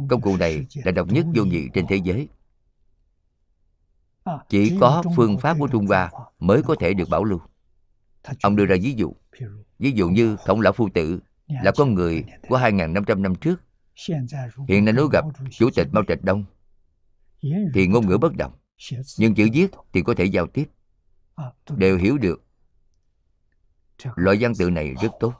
công 0.09 0.21
cụ 0.21 0.37
này 0.37 0.67
là 0.85 0.93
độc 0.93 1.13
nhất 1.13 1.27
vô 1.35 1.45
nhị 1.45 1.69
trên 1.75 1.87
thế 1.87 1.97
giới. 1.97 2.29
chỉ 4.49 4.77
có 4.81 5.03
phương 5.17 5.39
pháp 5.39 5.57
của 5.59 5.69
trung 5.69 5.87
hoa 5.87 6.11
mới 6.39 6.63
có 6.63 6.75
thể 6.81 6.95
được 6.95 7.09
bảo 7.09 7.25
lưu. 7.25 7.41
ông 8.43 8.57
đưa 8.57 8.67
ra 8.67 8.77
ví 8.83 8.93
dụ 8.93 9.13
ví 9.79 9.91
dụ 9.91 10.09
như 10.09 10.37
khổng 10.37 10.61
lão 10.61 10.73
phu 10.73 10.89
tử 10.95 11.21
là 11.49 11.73
con 11.77 11.95
người 11.95 12.25
của 12.49 12.59
2.500 12.59 13.21
năm 13.21 13.35
trước. 13.35 13.61
hiện 14.69 14.85
nay 14.85 14.95
nếu 14.95 15.09
gặp 15.13 15.25
chủ 15.51 15.71
tịch 15.75 15.89
mao 15.93 16.05
trạch 16.05 16.23
đông 16.23 16.45
thì 17.75 17.87
ngôn 17.87 18.09
ngữ 18.09 18.19
bất 18.19 18.37
động 18.37 18.53
nhưng 19.19 19.35
chữ 19.35 19.49
viết 19.53 19.71
thì 19.93 20.03
có 20.03 20.15
thể 20.15 20.25
giao 20.25 20.47
tiếp 20.47 20.69
đều 21.77 21.99
hiểu 21.99 22.19
được 22.19 22.45
loại 24.15 24.37
văn 24.41 24.53
tự 24.59 24.71
này 24.71 24.95
rất 25.03 25.13
tốt. 25.21 25.35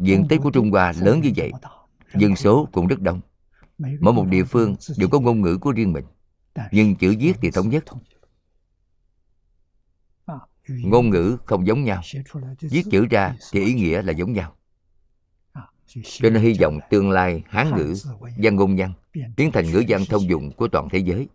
Diện 0.00 0.26
tích 0.28 0.40
của 0.42 0.50
trung 0.50 0.70
hoa 0.70 0.92
lớn 1.00 1.20
như 1.20 1.30
vậy? 1.36 1.52
dân 2.14 2.36
số 2.36 2.68
cũng 2.72 2.86
rất 2.86 3.00
đông. 3.00 3.20
Mỗi 3.78 4.14
một 4.14 4.26
địa 4.28 4.44
phương 4.44 4.76
đều 4.96 5.08
có 5.08 5.20
ngôn 5.20 5.40
ngữ 5.40 5.58
của 5.60 5.72
riêng 5.72 5.92
mình. 5.92 6.04
Nhưng 6.72 6.96
chữ 6.96 7.14
viết 7.18 7.32
thì 7.42 7.50
thống 7.50 7.68
nhất. 7.68 7.84
Ngôn 10.68 11.10
ngữ 11.10 11.36
không 11.44 11.66
giống 11.66 11.84
nhau. 11.84 12.02
viết 12.60 12.82
chữ 12.90 13.06
ra 13.10 13.36
thì 13.52 13.64
ý 13.64 13.74
nghĩa 13.74 14.02
là 14.02 14.12
giống 14.12 14.32
nhau. 14.32 14.56
Cho 15.86 16.30
nên 16.30 16.42
hy 16.42 16.56
vọng 16.60 16.78
tương 16.90 17.10
lai 17.10 17.42
hán 17.46 17.76
ngữ 17.76 17.94
văn 18.36 18.56
ngôn 18.56 18.76
văn 18.76 18.92
biến 19.36 19.50
thành 19.52 19.70
ngữ 19.70 19.84
văn 19.88 20.02
thông 20.08 20.28
dụng 20.28 20.52
của 20.56 20.68
toàn 20.68 20.88
thế 20.92 20.98
giới 20.98 21.28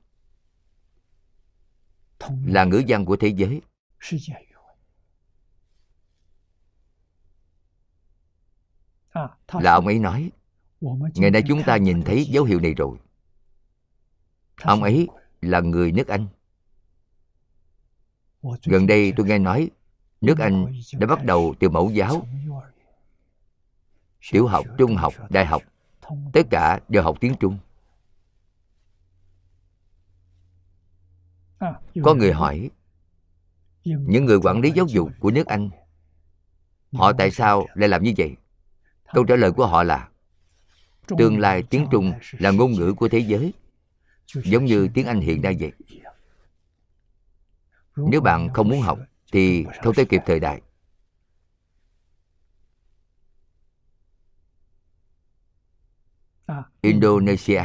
là 2.45 2.63
ngữ 2.65 2.83
văn 2.87 3.05
của 3.05 3.15
thế 3.15 3.27
giới. 3.27 3.61
Là 9.53 9.73
ông 9.73 9.87
ấy 9.87 9.99
nói 9.99 10.31
ngày 11.15 11.31
nay 11.31 11.43
chúng 11.47 11.63
ta 11.63 11.77
nhìn 11.77 12.03
thấy 12.03 12.25
dấu 12.25 12.43
hiệu 12.43 12.59
này 12.59 12.73
rồi. 12.73 12.97
Ông 14.61 14.83
ấy 14.83 15.07
là 15.41 15.59
người 15.59 15.91
nước 15.91 16.07
anh. 16.07 16.27
Gần 18.65 18.87
đây 18.87 19.13
tôi 19.17 19.27
nghe 19.27 19.39
nói 19.39 19.69
nước 20.21 20.39
anh 20.39 20.73
đã 20.99 21.07
bắt 21.07 21.23
đầu 21.25 21.55
từ 21.59 21.69
mẫu 21.69 21.91
giáo 21.91 22.27
tiểu 24.31 24.47
học 24.47 24.65
trung 24.77 24.95
học 24.95 25.13
đại 25.29 25.45
học 25.45 25.61
tất 26.33 26.41
cả 26.49 26.79
đều 26.87 27.03
học 27.03 27.17
tiếng 27.19 27.35
trung 27.39 27.57
có 32.03 32.13
người 32.13 32.33
hỏi 32.33 32.69
những 33.83 34.25
người 34.25 34.37
quản 34.43 34.61
lý 34.61 34.71
giáo 34.71 34.85
dục 34.89 35.09
của 35.19 35.31
nước 35.31 35.47
anh 35.47 35.69
họ 36.93 37.13
tại 37.13 37.31
sao 37.31 37.67
lại 37.73 37.89
làm 37.89 38.03
như 38.03 38.13
vậy? 38.17 38.35
Câu 39.13 39.23
trả 39.23 39.35
lời 39.35 39.51
của 39.51 39.67
họ 39.67 39.83
là 39.83 40.09
tương 41.17 41.39
lai 41.39 41.63
tiếng 41.63 41.87
trung 41.91 42.13
là 42.31 42.51
ngôn 42.51 42.71
ngữ 42.71 42.93
của 42.93 43.07
thế 43.09 43.19
giới 43.19 43.53
giống 44.33 44.65
như 44.65 44.87
tiếng 44.93 45.05
anh 45.05 45.19
hiện 45.21 45.41
nay 45.41 45.57
vậy. 45.59 45.71
Nếu 47.95 48.21
bạn 48.21 48.49
không 48.53 48.69
muốn 48.69 48.81
học 48.81 48.99
thì 49.31 49.65
không 49.83 49.93
tới 49.95 50.05
kịp 50.05 50.21
thời 50.25 50.39
đại. 50.39 50.61
Indonesia 56.81 57.63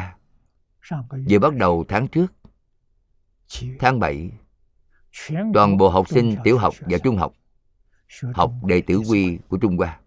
vừa 1.30 1.38
bắt 1.38 1.54
đầu 1.54 1.84
tháng 1.88 2.08
trước 2.08 2.32
tháng 3.78 4.00
7 4.00 4.30
toàn 5.54 5.76
bộ 5.76 5.88
học 5.88 6.08
sinh 6.08 6.36
tiểu 6.44 6.58
học 6.58 6.74
và 6.80 6.98
trung 7.04 7.16
học 7.16 7.34
học 8.34 8.52
đệ 8.64 8.82
tử 8.86 9.02
quy 9.08 9.38
của 9.48 9.58
trung 9.58 9.76
hoa. 9.76 10.00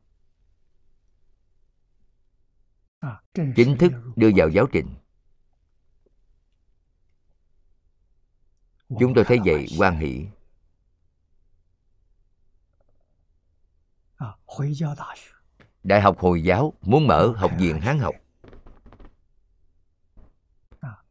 Chính 3.55 3.77
thức 3.77 3.91
đưa 4.15 4.30
vào 4.35 4.49
giáo 4.49 4.67
trình. 4.72 4.88
Chúng 8.99 9.13
tôi 9.15 9.23
thấy 9.27 9.39
vậy 9.45 9.67
quan 9.80 9.99
hỷ. 9.99 10.27
Đại 15.84 16.01
học 16.01 16.19
hồi 16.19 16.43
giáo 16.43 16.73
muốn 16.81 17.07
mở 17.07 17.34
học 17.38 17.51
viện 17.59 17.80
hán 17.81 17.99
học. 17.99 18.15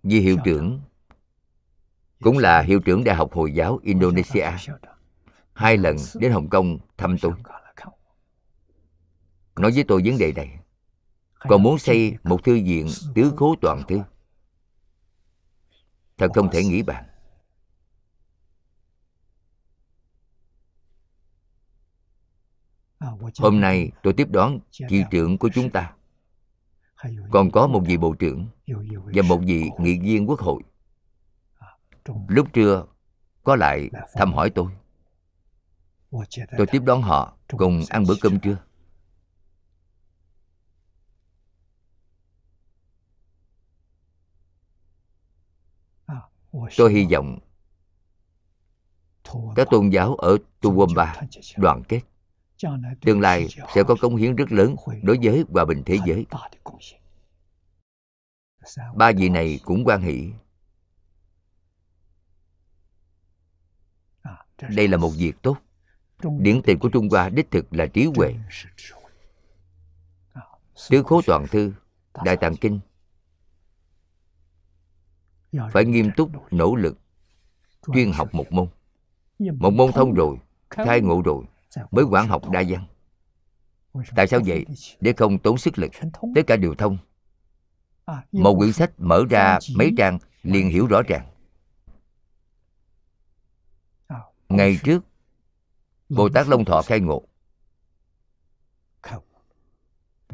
Vì 0.02 0.20
hiệu 0.20 0.36
trưởng 0.44 0.80
cũng 2.24 2.38
là 2.38 2.60
hiệu 2.60 2.80
trưởng 2.80 3.04
đại 3.04 3.16
học 3.16 3.32
hồi 3.32 3.54
giáo 3.54 3.78
indonesia. 3.82 4.50
Hai 5.52 5.76
lần 5.76 5.96
đến 6.14 6.32
hồng 6.32 6.48
kông 6.48 6.78
thăm 6.96 7.16
tôi. 7.18 7.32
Nói 9.56 9.70
với 9.74 9.84
tôi 9.88 10.02
vấn 10.04 10.18
đề 10.18 10.32
này. 10.32 10.58
Còn 11.38 11.62
muốn 11.62 11.78
xây 11.78 12.16
một 12.22 12.44
thư 12.44 12.54
viện 12.54 12.86
tứ 13.14 13.32
khố 13.36 13.54
toàn 13.60 13.82
thư 13.88 14.00
thật 16.18 16.28
không 16.34 16.50
thể 16.52 16.64
nghĩ 16.64 16.82
bàn. 16.82 17.04
Hôm 23.38 23.60
nay 23.60 23.90
tôi 24.02 24.12
tiếp 24.12 24.28
đón 24.30 24.58
chi 24.70 25.04
trưởng 25.10 25.38
của 25.38 25.48
chúng 25.54 25.70
ta. 25.70 25.92
Còn 27.30 27.50
có 27.50 27.66
một 27.66 27.82
vị 27.86 27.96
bộ 27.96 28.14
trưởng 28.18 28.48
và 28.86 29.22
một 29.28 29.40
vị 29.44 29.70
nghị 29.78 29.98
viên 29.98 30.28
quốc 30.28 30.40
hội 30.40 30.62
lúc 32.28 32.48
trưa 32.52 32.84
có 33.42 33.56
lại 33.56 33.90
thăm 34.14 34.32
hỏi 34.32 34.50
tôi. 34.50 34.66
Tôi 36.58 36.66
tiếp 36.66 36.82
đón 36.84 37.02
họ 37.02 37.36
cùng 37.48 37.82
ăn 37.88 38.04
bữa 38.08 38.14
cơm 38.20 38.40
trưa. 38.40 38.56
Tôi 46.76 46.92
hy 46.92 47.06
vọng 47.12 47.38
các 49.56 49.68
tôn 49.70 49.90
giáo 49.90 50.14
ở 50.14 50.36
Tuwamba 50.60 51.26
đoàn 51.56 51.82
kết. 51.88 52.00
Tương 53.00 53.20
lai 53.20 53.48
sẽ 53.74 53.82
có 53.88 53.94
công 54.00 54.16
hiến 54.16 54.36
rất 54.36 54.52
lớn 54.52 54.76
đối 55.02 55.18
với 55.22 55.44
hòa 55.48 55.64
bình 55.64 55.82
thế 55.86 55.98
giới. 56.06 56.26
ba 58.94 59.12
vị 59.12 59.28
này 59.28 59.60
cũng 59.64 59.84
quan 59.84 60.02
hỷ 60.02 60.32
đây 64.68 64.88
là 64.88 64.96
một 64.96 65.10
việc 65.16 65.42
tốt. 65.42 65.56
Điển 66.38 66.62
tình 66.62 66.78
của 66.78 66.88
trung 66.88 67.08
hoa 67.10 67.28
đích 67.28 67.50
thực 67.50 67.74
là 67.74 67.86
trí 67.86 68.08
huệ. 68.16 68.34
Tứ 70.90 71.02
khố 71.02 71.22
toàn 71.26 71.46
thư, 71.46 71.72
Đại 72.24 72.36
Tạng 72.36 72.56
Kinh. 72.56 72.80
Phải 75.72 75.84
nghiêm 75.84 76.10
túc 76.16 76.52
nỗ 76.52 76.74
lực 76.74 76.98
chuyên 77.94 78.12
học 78.12 78.34
một 78.34 78.52
môn. 78.52 78.68
Một 79.38 79.70
môn 79.70 79.92
thông 79.92 80.14
rồi 80.14 80.36
khai 80.70 81.00
ngộ 81.00 81.22
rồi 81.24 81.44
mới 81.90 82.04
quản 82.04 82.28
học 82.28 82.50
đa 82.50 82.62
văn. 82.68 82.86
Tại 84.16 84.26
sao 84.26 84.40
vậy? 84.46 84.64
Để 85.00 85.12
không 85.12 85.38
tốn 85.38 85.58
sức 85.58 85.78
lực 85.78 85.90
tất 86.34 86.42
cả 86.46 86.56
đều 86.56 86.74
thông. 86.74 86.98
Một 88.32 88.54
quyển 88.58 88.72
sách 88.72 88.90
mở 88.98 89.24
ra 89.30 89.58
mấy 89.76 89.92
trang 89.96 90.18
liền 90.42 90.70
hiểu 90.70 90.86
rõ 90.86 91.02
ràng. 91.02 91.26
Ngày 94.48 94.78
trước 94.84 95.04
bồ 96.08 96.28
tát 96.28 96.48
long 96.48 96.64
thọ 96.64 96.82
khai 96.82 97.00
ngộ. 97.00 97.22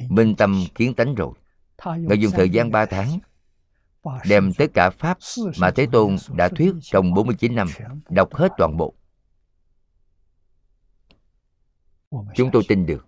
Minh 0.09 0.35
tâm 0.39 0.65
kiến 0.75 0.95
tánh 0.95 1.15
rồi. 1.15 1.33
Ngài 1.85 2.21
dùng 2.21 2.33
thời 2.33 2.51
gian 2.51 2.71
3 2.71 2.87
tháng 2.87 3.19
đem 4.29 4.53
tất 4.59 4.67
cả 4.75 4.91
Pháp 4.91 5.19
mà 5.61 5.71
Thế 5.71 5.87
Tôn 5.93 6.17
đã 6.35 6.49
thuyết 6.49 6.75
trong 6.83 7.15
49 7.15 7.55
năm, 7.55 7.69
đọc 8.09 8.35
hết 8.35 8.49
toàn 8.59 8.77
bộ. 8.77 8.95
Chúng 12.35 12.51
tôi 12.53 12.63
tin 12.69 12.87
được. 12.87 13.07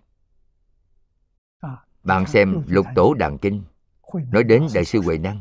Bạn 2.02 2.26
xem 2.26 2.62
Lục 2.66 2.86
Tổ 2.94 3.14
Đàn 3.14 3.38
Kinh, 3.38 3.64
nói 4.12 4.44
đến 4.44 4.66
Đại 4.74 4.84
sư 4.84 5.00
Huệ 5.00 5.18
Năng, 5.18 5.40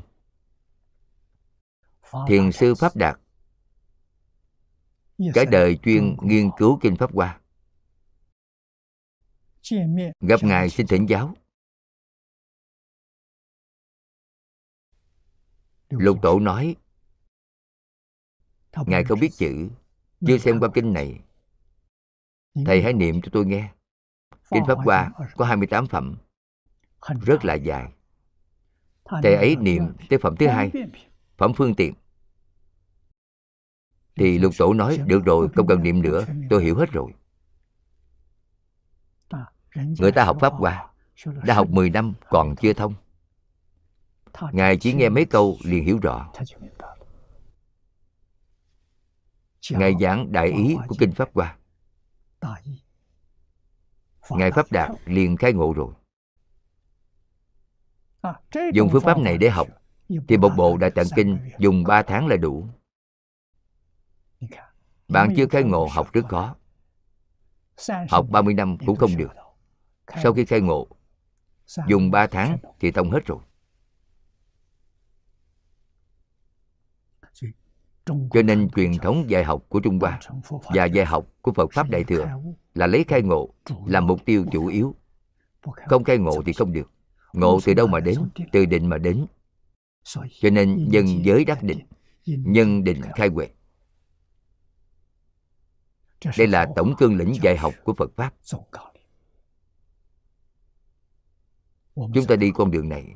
Thiền 2.28 2.52
sư 2.52 2.76
Pháp 2.76 2.96
Đạt, 2.96 3.20
cả 5.34 5.46
đời 5.52 5.80
chuyên 5.84 6.16
nghiên 6.22 6.50
cứu 6.58 6.80
Kinh 6.82 6.96
Pháp 6.96 7.14
Hoa. 7.14 7.40
Gặp 10.20 10.44
Ngài 10.44 10.70
xin 10.70 10.88
thỉnh 10.88 11.06
giáo, 11.10 11.36
Lục 15.90 16.18
tổ 16.22 16.40
nói 16.40 16.76
Ngài 18.88 19.04
không 19.04 19.20
biết 19.20 19.30
chữ. 19.38 19.70
Chưa 20.28 20.38
xem 20.38 20.60
qua 20.60 20.70
kinh 20.74 20.94
này. 20.94 21.20
Thầy 22.66 22.84
hãy 22.84 22.94
niệm 22.94 23.22
cho 23.22 23.30
tôi 23.34 23.46
nghe. 23.46 23.72
Kinh 24.52 24.64
Pháp 24.68 24.78
Hoa 24.86 25.12
có 25.36 25.46
28 25.46 25.88
phẩm. 25.88 26.18
Rất 27.22 27.46
là 27.46 27.54
dài. 27.54 27.94
Thầy 29.24 29.36
ấy 29.36 29.56
niệm 29.56 29.84
tới 30.10 30.20
phẩm 30.20 30.36
thứ 30.40 30.48
hai. 30.48 30.72
Phẩm 31.38 31.52
phương 31.56 31.76
tiện 31.76 31.94
thì 34.16 34.40
lục 34.40 34.54
tổ 34.58 34.74
nói, 34.74 34.98
Được 34.98 35.26
rồi, 35.26 35.48
không 35.56 35.68
cần 35.68 35.84
niệm 35.84 36.02
nữa, 36.02 36.26
Tôi 36.50 36.64
hiểu 36.64 36.76
hết 36.76 36.92
rồi. 36.92 37.12
Người 39.76 40.12
ta 40.12 40.24
học 40.24 40.38
Pháp 40.40 40.54
Hoa, 40.54 40.88
Đã 41.26 41.54
học 41.54 41.70
10 41.70 41.90
năm, 41.90 42.14
còn 42.30 42.56
chưa 42.56 42.74
thông. 42.74 42.94
Ngài 44.52 44.78
chỉ 44.78 44.94
nghe 44.94 45.10
mấy 45.10 45.26
câu 45.26 45.58
liền 45.64 45.86
hiểu 45.86 46.00
rõ. 46.02 46.32
Ngài 49.70 49.96
giảng 50.02 50.32
đại 50.32 50.48
ý 50.48 50.76
của 50.88 50.96
kinh 51.00 51.12
pháp 51.12 51.30
hoa. 51.34 51.58
Ngài 54.30 54.52
pháp 54.52 54.72
đạt 54.72 54.92
liền 55.06 55.38
khai 55.38 55.54
ngộ 55.54 55.74
rồi. 55.74 55.94
Dùng 58.74 58.90
phương 58.92 59.04
pháp 59.04 59.18
này 59.20 59.38
để 59.38 59.50
học, 59.50 59.68
thì 60.28 60.38
một 60.38 60.52
bộ 60.58 60.78
đại 60.78 60.92
tạng 60.92 61.06
kinh 61.16 61.38
dùng 61.58 61.84
3 61.84 62.04
tháng 62.04 62.28
là 62.28 62.38
đủ 62.38 62.68
bạn 65.12 65.34
chưa 65.38 65.48
khai 65.48 65.64
ngộ 65.64 65.88
học 65.92 66.14
rất 66.14 66.26
khó 66.30 66.56
học 68.10 68.26
30 68.30 68.54
năm 68.54 68.78
cũng 68.86 68.96
không 68.96 69.18
được. 69.18 69.32
Sau 70.24 70.34
khi 70.34 70.46
khai 70.46 70.62
ngộ, 70.62 70.88
dùng 71.88 72.12
3 72.12 72.28
tháng 72.28 72.58
thì 72.80 72.92
thông 72.92 73.12
hết 73.12 73.26
rồi. 73.26 73.40
Cho 78.06 78.42
nên 78.44 78.70
truyền 78.70 78.98
thống 78.98 79.30
dạy 79.30 79.44
học 79.44 79.66
của 79.70 79.80
trung 79.80 80.00
hoa 80.00 80.20
và 80.76 80.86
dạy 80.86 81.06
học 81.06 81.26
của 81.42 81.54
phật 81.54 81.70
pháp 81.74 81.90
đại 81.90 82.04
thừa 82.04 82.30
là 82.74 82.88
lấy 82.88 83.04
khai 83.08 83.22
ngộ 83.22 83.54
làm 83.86 84.08
mục 84.08 84.26
tiêu 84.26 84.46
chủ 84.52 84.68
yếu. 84.68 84.96
Không 85.62 86.04
khai 86.04 86.18
ngộ 86.18 86.42
thì 86.46 86.54
không 86.54 86.74
được. 86.74 86.92
Ngộ 87.34 87.60
từ 87.66 87.74
đâu 87.74 87.88
mà 87.88 88.00
đến? 88.00 88.16
Từ 88.52 88.66
định 88.66 88.90
mà 88.90 88.98
đến. 88.98 89.26
Cho 90.42 90.50
nên 90.50 90.88
nhân 90.90 91.26
giới 91.26 91.46
đắc 91.46 91.64
định, 91.64 91.80
nhân 92.26 92.84
định 92.84 93.02
khai 93.16 93.28
huệ 93.28 93.50
đây 96.38 96.48
là 96.48 96.68
tổng 96.76 96.96
cương 96.98 97.18
lĩnh 97.18 97.34
dạy 97.42 97.58
học 97.58 97.74
của 97.84 97.94
phật 97.94 98.12
pháp. 98.16 98.34
chúng 101.96 102.26
ta 102.28 102.36
đi 102.36 102.52
con 102.56 102.72
đường 102.72 102.90
này. 102.90 103.16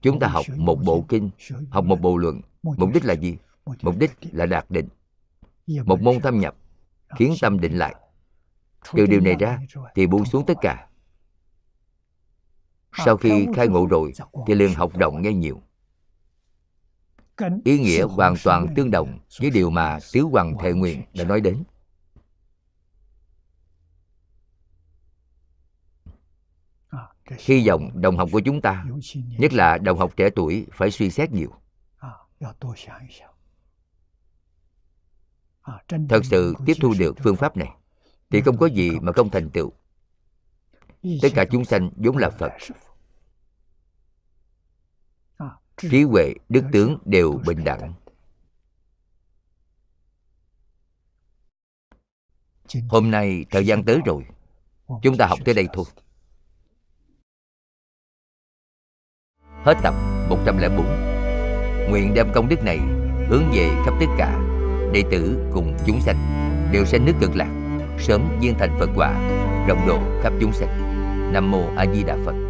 Chúng 0.00 0.18
ta 0.18 0.28
học 0.28 0.46
một 0.56 0.78
bộ 0.84 1.04
kinh 1.08 1.30
học 1.70 1.84
một 1.84 2.00
bộ 2.00 2.16
luận. 2.16 2.40
Mục 2.62 2.90
đích 2.94 3.04
là 3.04 3.14
gì? 3.14 3.36
mục 3.82 3.94
đích 3.98 4.10
là 4.20 4.46
đạt 4.46 4.70
định. 4.70 4.88
Một 5.84 6.02
môn 6.02 6.20
thâm 6.20 6.40
nhập 6.40 6.56
khiến 7.18 7.34
tâm 7.40 7.60
định 7.60 7.78
lại. 7.78 7.94
Từ 8.92 9.06
điều 9.06 9.20
này 9.20 9.34
ra 9.38 9.58
thì 9.94 10.06
buông 10.06 10.24
xuống 10.24 10.46
tất 10.46 10.54
cả. 10.60 10.88
Sau 13.06 13.16
khi 13.16 13.46
khai 13.54 13.68
ngộ 13.68 13.86
rồi 13.86 14.12
thì 14.46 14.54
liền 14.54 14.74
học 14.74 14.96
động 14.96 15.22
nghe 15.22 15.32
nhiều 15.32 15.62
ý 17.64 17.78
nghĩa 17.78 18.02
hoàn 18.02 18.34
toàn 18.44 18.66
tương 18.76 18.90
đồng 18.90 19.18
với 19.40 19.50
điều 19.50 19.70
mà 19.70 19.98
tứ 20.12 20.20
hoàng 20.20 20.54
thệ 20.62 20.72
nguyện 20.72 21.02
đã 21.14 21.24
nói 21.24 21.40
đến. 21.40 21.64
Hy 27.38 27.68
vọng 27.68 27.90
đồng 27.94 28.16
học 28.16 28.28
của 28.32 28.40
chúng 28.40 28.60
ta 28.60 28.86
nhất 29.38 29.52
là 29.52 29.78
đồng 29.78 29.98
học 29.98 30.12
trẻ 30.16 30.30
tuổi 30.30 30.66
phải 30.72 30.90
suy 30.90 31.10
xét 31.10 31.32
nhiều. 31.32 31.50
Thật 36.08 36.24
sự 36.24 36.54
tiếp 36.66 36.74
thu 36.80 36.94
được 36.98 37.16
phương 37.18 37.36
pháp 37.36 37.56
này 37.56 37.68
thì 38.30 38.40
không 38.40 38.58
có 38.58 38.66
gì 38.66 38.90
mà 39.00 39.12
không 39.12 39.30
thành 39.30 39.50
tựu. 39.50 39.72
Tất 41.22 41.28
cả 41.34 41.44
chúng 41.50 41.64
sanh 41.64 41.90
vốn 41.96 42.16
là 42.16 42.30
phật 42.30 42.52
trí 45.78 46.02
huệ, 46.02 46.34
đức 46.48 46.64
tướng 46.72 46.98
đều 47.04 47.40
bình 47.46 47.64
đẳng. 47.64 47.92
Hôm 52.88 53.10
nay 53.10 53.44
thời 53.50 53.66
gian 53.66 53.84
tới 53.84 54.00
rồi. 54.04 54.26
Chúng 55.02 55.16
ta 55.16 55.26
học 55.26 55.38
tới 55.44 55.54
đây 55.54 55.68
thôi. 55.72 55.84
Hết 59.64 59.74
tập 59.82 59.94
104 60.28 60.86
Nguyện 61.90 62.14
đem 62.14 62.32
công 62.34 62.48
đức 62.48 62.62
này 62.64 62.78
hướng 63.28 63.50
về 63.52 63.70
khắp 63.84 63.94
tất 64.00 64.06
cả 64.18 64.38
Đệ 64.92 65.02
tử 65.10 65.50
cùng 65.52 65.76
chúng 65.86 66.00
sanh. 66.00 66.16
Đều 66.72 66.84
sanh 66.84 67.04
nước 67.04 67.12
cực 67.20 67.30
lạc, 67.36 67.50
Sớm 67.98 68.38
viên 68.40 68.54
thành 68.58 68.76
Phật 68.78 68.90
quả, 68.96 69.12
Rộng 69.68 69.86
độ 69.86 69.98
khắp 70.22 70.32
chúng 70.40 70.52
sanh. 70.52 70.68
Nam 71.32 71.50
Mô 71.50 71.62
A 71.76 71.86
Di 71.94 72.04
Đà 72.04 72.16
Phật. 72.24 72.47